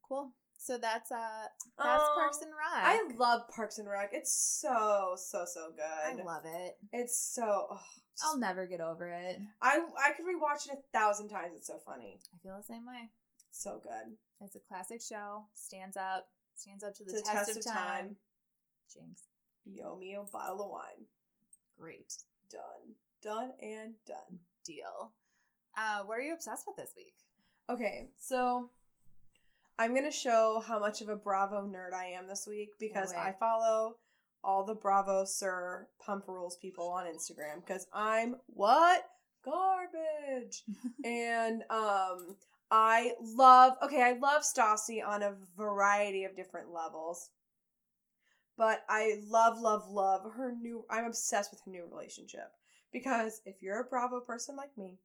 Cool. 0.07 0.31
So 0.57 0.77
that's 0.77 1.11
uh 1.11 1.47
that's 1.77 2.03
Um, 2.03 2.15
Parks 2.15 2.41
and 2.41 2.51
Rec. 2.51 2.83
I 2.83 3.01
love 3.17 3.47
Parks 3.49 3.77
and 3.77 3.89
Rec. 3.89 4.11
It's 4.13 4.31
so 4.33 5.15
so 5.17 5.45
so 5.45 5.71
good. 5.71 5.83
I 5.83 6.13
love 6.23 6.43
it. 6.45 6.77
It's 6.91 7.17
so. 7.17 7.67
Oh, 7.71 7.81
I'll 8.23 8.37
never 8.37 8.65
get 8.65 8.79
over 8.81 9.09
it. 9.09 9.39
I 9.61 9.79
I 9.97 10.13
could 10.13 10.25
rewatch 10.25 10.67
it 10.67 10.73
a 10.79 10.81
thousand 10.97 11.29
times. 11.29 11.53
It's 11.57 11.67
so 11.67 11.79
funny. 11.79 12.19
I 12.33 12.37
feel 12.37 12.57
the 12.57 12.63
same 12.63 12.85
way. 12.85 13.11
So 13.51 13.79
good. 13.79 14.17
It's 14.41 14.55
a 14.55 14.59
classic 14.59 15.01
show. 15.01 15.47
Stands 15.53 15.97
up. 15.97 16.27
Stands 16.55 16.83
up 16.83 16.93
to 16.95 17.03
the, 17.03 17.11
To 17.11 17.17
the 17.17 17.23
test, 17.23 17.57
of 17.57 17.65
time. 17.65 18.15
Jinx. 18.93 19.23
Yo 19.65 19.95
me 19.97 20.13
a 20.15 20.23
bottle 20.23 20.63
of 20.63 20.69
wine. 20.71 21.07
Great 21.79 22.13
Done. 22.49 22.95
Done 23.21 23.51
and 23.61 23.93
done. 24.05 24.39
deal. 24.63 25.11
Uh, 25.77 26.03
what 26.05 26.17
are 26.17 26.21
you 26.21 26.33
obsessed 26.33 26.65
with 26.67 26.75
this 26.77 26.93
week? 26.95 27.13
Okay, 27.69 28.09
so 28.17 28.69
I'm 29.77 29.93
gonna 29.95 30.11
show 30.11 30.63
how 30.65 30.79
much 30.79 31.01
of 31.01 31.09
a 31.09 31.15
Bravo 31.15 31.67
nerd 31.67 31.93
I 31.93 32.05
am 32.17 32.27
this 32.27 32.45
week 32.47 32.69
because 32.79 33.09
wait. 33.09 33.19
I 33.19 33.35
follow 33.39 33.95
all 34.43 34.63
the 34.63 34.75
Bravo 34.75 35.25
Sir 35.25 35.87
Pump 35.99 36.25
Rules 36.27 36.55
people 36.57 36.87
on 36.87 37.05
Instagram 37.05 37.65
because 37.65 37.87
I'm 37.91 38.35
what 38.45 39.03
garbage, 39.43 40.63
and 41.03 41.63
um 41.69 42.35
I 42.71 43.13
love 43.21 43.73
okay 43.83 44.01
I 44.03 44.13
love 44.13 44.43
Stassi 44.43 45.05
on 45.05 45.23
a 45.23 45.33
variety 45.57 46.23
of 46.23 46.35
different 46.35 46.71
levels, 46.71 47.29
but 48.57 48.83
I 48.89 49.19
love 49.27 49.59
love 49.59 49.89
love 49.89 50.33
her 50.35 50.53
new 50.53 50.85
I'm 50.89 51.05
obsessed 51.05 51.51
with 51.51 51.61
her 51.65 51.71
new 51.71 51.85
relationship 51.91 52.51
because 52.91 53.41
if 53.45 53.61
you're 53.61 53.81
a 53.81 53.85
Bravo 53.85 54.19
person 54.19 54.55
like 54.55 54.77
me, 54.77 54.97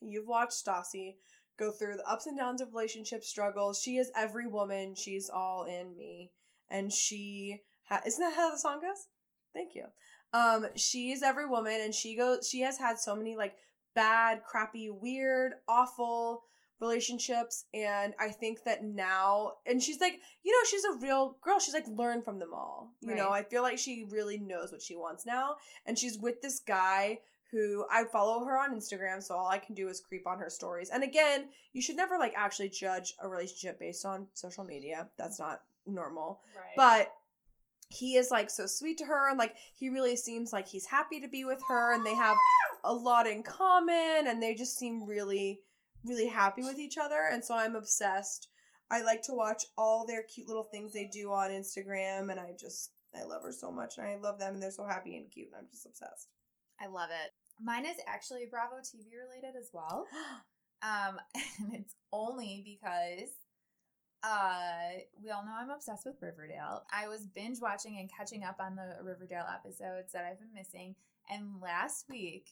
you've 0.00 0.28
watched 0.28 0.64
Stassi 0.64 1.16
go 1.58 1.70
through 1.70 1.96
the 1.96 2.08
ups 2.08 2.26
and 2.26 2.38
downs 2.38 2.60
of 2.60 2.72
relationship 2.72 3.24
struggles. 3.24 3.80
She 3.80 3.96
is 3.96 4.10
every 4.16 4.46
woman. 4.46 4.94
She's 4.94 5.28
all 5.28 5.64
in 5.64 5.96
me, 5.96 6.32
and 6.70 6.92
she 6.92 7.62
ha- 7.88 8.02
isn't 8.06 8.20
that 8.20 8.34
how 8.34 8.50
the 8.50 8.58
song 8.58 8.80
goes? 8.80 9.06
Thank 9.52 9.74
you. 9.74 9.84
Um, 10.32 10.66
she 10.76 11.12
is 11.12 11.22
every 11.22 11.46
woman, 11.46 11.80
and 11.82 11.94
she 11.94 12.16
goes. 12.16 12.48
She 12.48 12.60
has 12.62 12.78
had 12.78 12.98
so 12.98 13.14
many 13.14 13.36
like 13.36 13.54
bad, 13.94 14.42
crappy, 14.44 14.90
weird, 14.90 15.52
awful 15.68 16.44
relationships, 16.82 17.64
and 17.72 18.12
I 18.20 18.28
think 18.28 18.64
that 18.64 18.84
now, 18.84 19.52
and 19.64 19.82
she's 19.82 20.00
like, 20.00 20.20
you 20.42 20.52
know, 20.52 20.66
she's 20.68 20.84
a 20.84 20.98
real 20.98 21.38
girl. 21.40 21.58
She's 21.58 21.72
like 21.72 21.86
learned 21.88 22.24
from 22.24 22.38
them 22.38 22.52
all. 22.52 22.92
You 23.00 23.14
know, 23.14 23.30
I 23.30 23.42
feel 23.42 23.62
like 23.62 23.78
she 23.78 24.04
really 24.10 24.38
knows 24.38 24.72
what 24.72 24.82
she 24.82 24.96
wants 24.96 25.24
now, 25.24 25.56
and 25.86 25.98
she's 25.98 26.18
with 26.18 26.42
this 26.42 26.60
guy 26.60 27.20
who 27.52 27.84
I 27.90 28.04
follow 28.04 28.44
her 28.44 28.58
on 28.58 28.74
Instagram, 28.74 29.22
so 29.22 29.34
all 29.34 29.48
I 29.48 29.58
can 29.58 29.74
do 29.74 29.88
is 29.88 30.00
creep 30.00 30.26
on 30.26 30.38
her 30.38 30.50
stories. 30.50 30.90
And 30.90 31.04
again, 31.04 31.48
you 31.72 31.82
should 31.82 31.96
never 31.96 32.18
like 32.18 32.32
actually 32.36 32.70
judge 32.70 33.14
a 33.22 33.28
relationship 33.28 33.78
based 33.78 34.04
on 34.04 34.26
social 34.34 34.64
media. 34.64 35.08
That's 35.18 35.38
not 35.38 35.60
normal. 35.86 36.40
Right. 36.56 36.72
But 36.76 37.12
he 37.90 38.16
is 38.16 38.30
like 38.30 38.48
so 38.48 38.66
sweet 38.66 38.96
to 38.98 39.04
her 39.04 39.28
and 39.28 39.38
like 39.38 39.54
he 39.74 39.90
really 39.90 40.16
seems 40.16 40.50
like 40.50 40.66
he's 40.66 40.86
happy 40.86 41.20
to 41.20 41.28
be 41.28 41.44
with 41.44 41.60
her 41.68 41.94
and 41.94 42.06
they 42.06 42.14
have 42.14 42.36
a 42.84 42.92
lot 42.92 43.26
in 43.26 43.42
common 43.42 44.26
and 44.26 44.42
they 44.42 44.54
just 44.54 44.78
seem 44.78 45.06
really 45.06 45.60
really 46.04 46.28
happy 46.28 46.62
with 46.62 46.78
each 46.78 46.98
other 46.98 47.28
and 47.30 47.44
so 47.44 47.54
I'm 47.54 47.76
obsessed. 47.76 48.48
I 48.90 49.02
like 49.02 49.22
to 49.22 49.32
watch 49.32 49.64
all 49.78 50.06
their 50.06 50.22
cute 50.22 50.48
little 50.48 50.64
things 50.64 50.92
they 50.92 51.08
do 51.10 51.32
on 51.32 51.50
Instagram 51.50 52.30
and 52.30 52.38
I 52.38 52.52
just 52.58 52.92
I 53.14 53.24
love 53.24 53.42
her 53.42 53.52
so 53.52 53.70
much 53.70 53.98
and 53.98 54.06
I 54.06 54.16
love 54.16 54.38
them 54.38 54.54
and 54.54 54.62
they're 54.62 54.70
so 54.70 54.86
happy 54.86 55.16
and 55.16 55.30
cute 55.30 55.48
and 55.48 55.56
I'm 55.56 55.70
just 55.70 55.86
obsessed. 55.86 56.28
I 56.80 56.86
love 56.88 57.10
it. 57.10 57.32
Mine 57.62 57.86
is 57.86 57.96
actually 58.06 58.46
Bravo 58.50 58.76
TV 58.76 59.06
related 59.18 59.58
as 59.58 59.70
well. 59.72 60.06
Um, 60.84 61.20
and 61.60 61.74
it's 61.74 61.94
only 62.12 62.60
because 62.66 63.30
uh 64.24 64.98
we 65.22 65.30
all 65.30 65.44
know 65.44 65.54
I'm 65.56 65.70
obsessed 65.70 66.04
with 66.04 66.20
Riverdale. 66.20 66.82
I 66.92 67.06
was 67.06 67.28
binge 67.28 67.60
watching 67.62 67.98
and 68.00 68.10
catching 68.10 68.42
up 68.42 68.56
on 68.58 68.74
the 68.74 68.96
Riverdale 69.00 69.46
episodes 69.48 70.12
that 70.12 70.24
I've 70.24 70.40
been 70.40 70.52
missing. 70.52 70.96
And 71.30 71.60
last 71.62 72.06
week, 72.08 72.48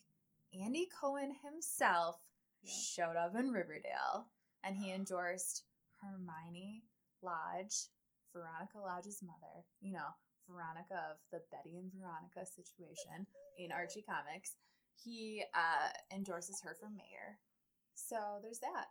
Andy 0.55 0.89
Cohen 1.01 1.33
himself 1.45 2.21
Yeah. 2.63 2.73
showed 2.73 3.17
up 3.17 3.35
in 3.37 3.51
Riverdale 3.51 4.27
and 4.65 4.77
he 4.77 4.93
endorsed 4.93 5.65
Hermione 6.01 6.85
Lodge, 7.23 7.89
Veronica 8.33 8.79
Lodge's 8.79 9.23
mother. 9.23 9.65
You 9.81 9.95
know, 9.95 10.09
Veronica 10.49 11.13
of 11.13 11.17
the 11.33 11.41
Betty 11.51 11.79
and 11.79 11.91
Veronica 11.93 12.47
situation 12.47 13.27
in 13.59 13.73
Archie 13.73 14.05
Comics. 14.09 14.57
He 15.03 15.43
uh 15.55 15.89
endorses 16.15 16.61
her 16.63 16.77
for 16.79 16.89
mayor. 16.91 17.39
So 17.95 18.17
there's 18.43 18.61
that. 18.61 18.87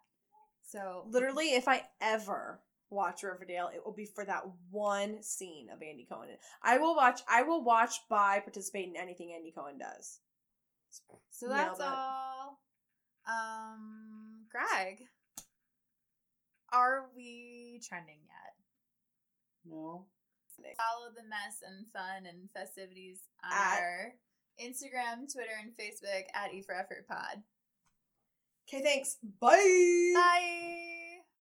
So 0.63 1.05
Literally, 1.09 1.55
if 1.55 1.67
I 1.67 1.83
ever 2.01 2.59
watch 2.91 3.23
Riverdale, 3.23 3.69
it 3.73 3.83
will 3.83 3.93
be 3.93 4.05
for 4.05 4.23
that 4.25 4.43
one 4.69 5.21
scene 5.21 5.69
of 5.69 5.81
Andy 5.81 6.05
Cohen. 6.09 6.29
I 6.63 6.77
will 6.77 6.95
watch. 6.95 7.21
I 7.27 7.43
will 7.43 7.63
watch 7.63 7.95
by 8.09 8.39
participate 8.39 8.87
in 8.87 8.95
anything 8.95 9.33
Andy 9.33 9.51
Cohen 9.51 9.77
does. 9.79 10.19
So 11.31 11.49
that's 11.49 11.79
all. 11.79 12.59
Um, 13.27 14.45
Greg, 14.49 15.03
are 16.71 17.05
we 17.15 17.81
trending 17.87 18.19
yet? 18.25 18.55
No. 19.65 20.05
Follow 20.77 21.09
the 21.15 21.23
mess 21.23 21.63
and 21.65 21.85
fun 21.93 22.25
and 22.25 22.49
festivities 22.51 23.19
on 23.43 23.51
At- 23.51 23.79
our 23.79 24.13
Instagram, 24.61 25.31
Twitter, 25.31 25.53
and 25.61 25.71
Facebook 25.71 26.23
at 26.33 26.53
E 26.53 26.61
for 26.61 26.75
Effort 26.75 27.07
Pod. 27.07 27.43
Okay, 28.67 28.83
thanks. 28.83 29.17
Bye. 29.39 30.11
Bye. 30.13 30.95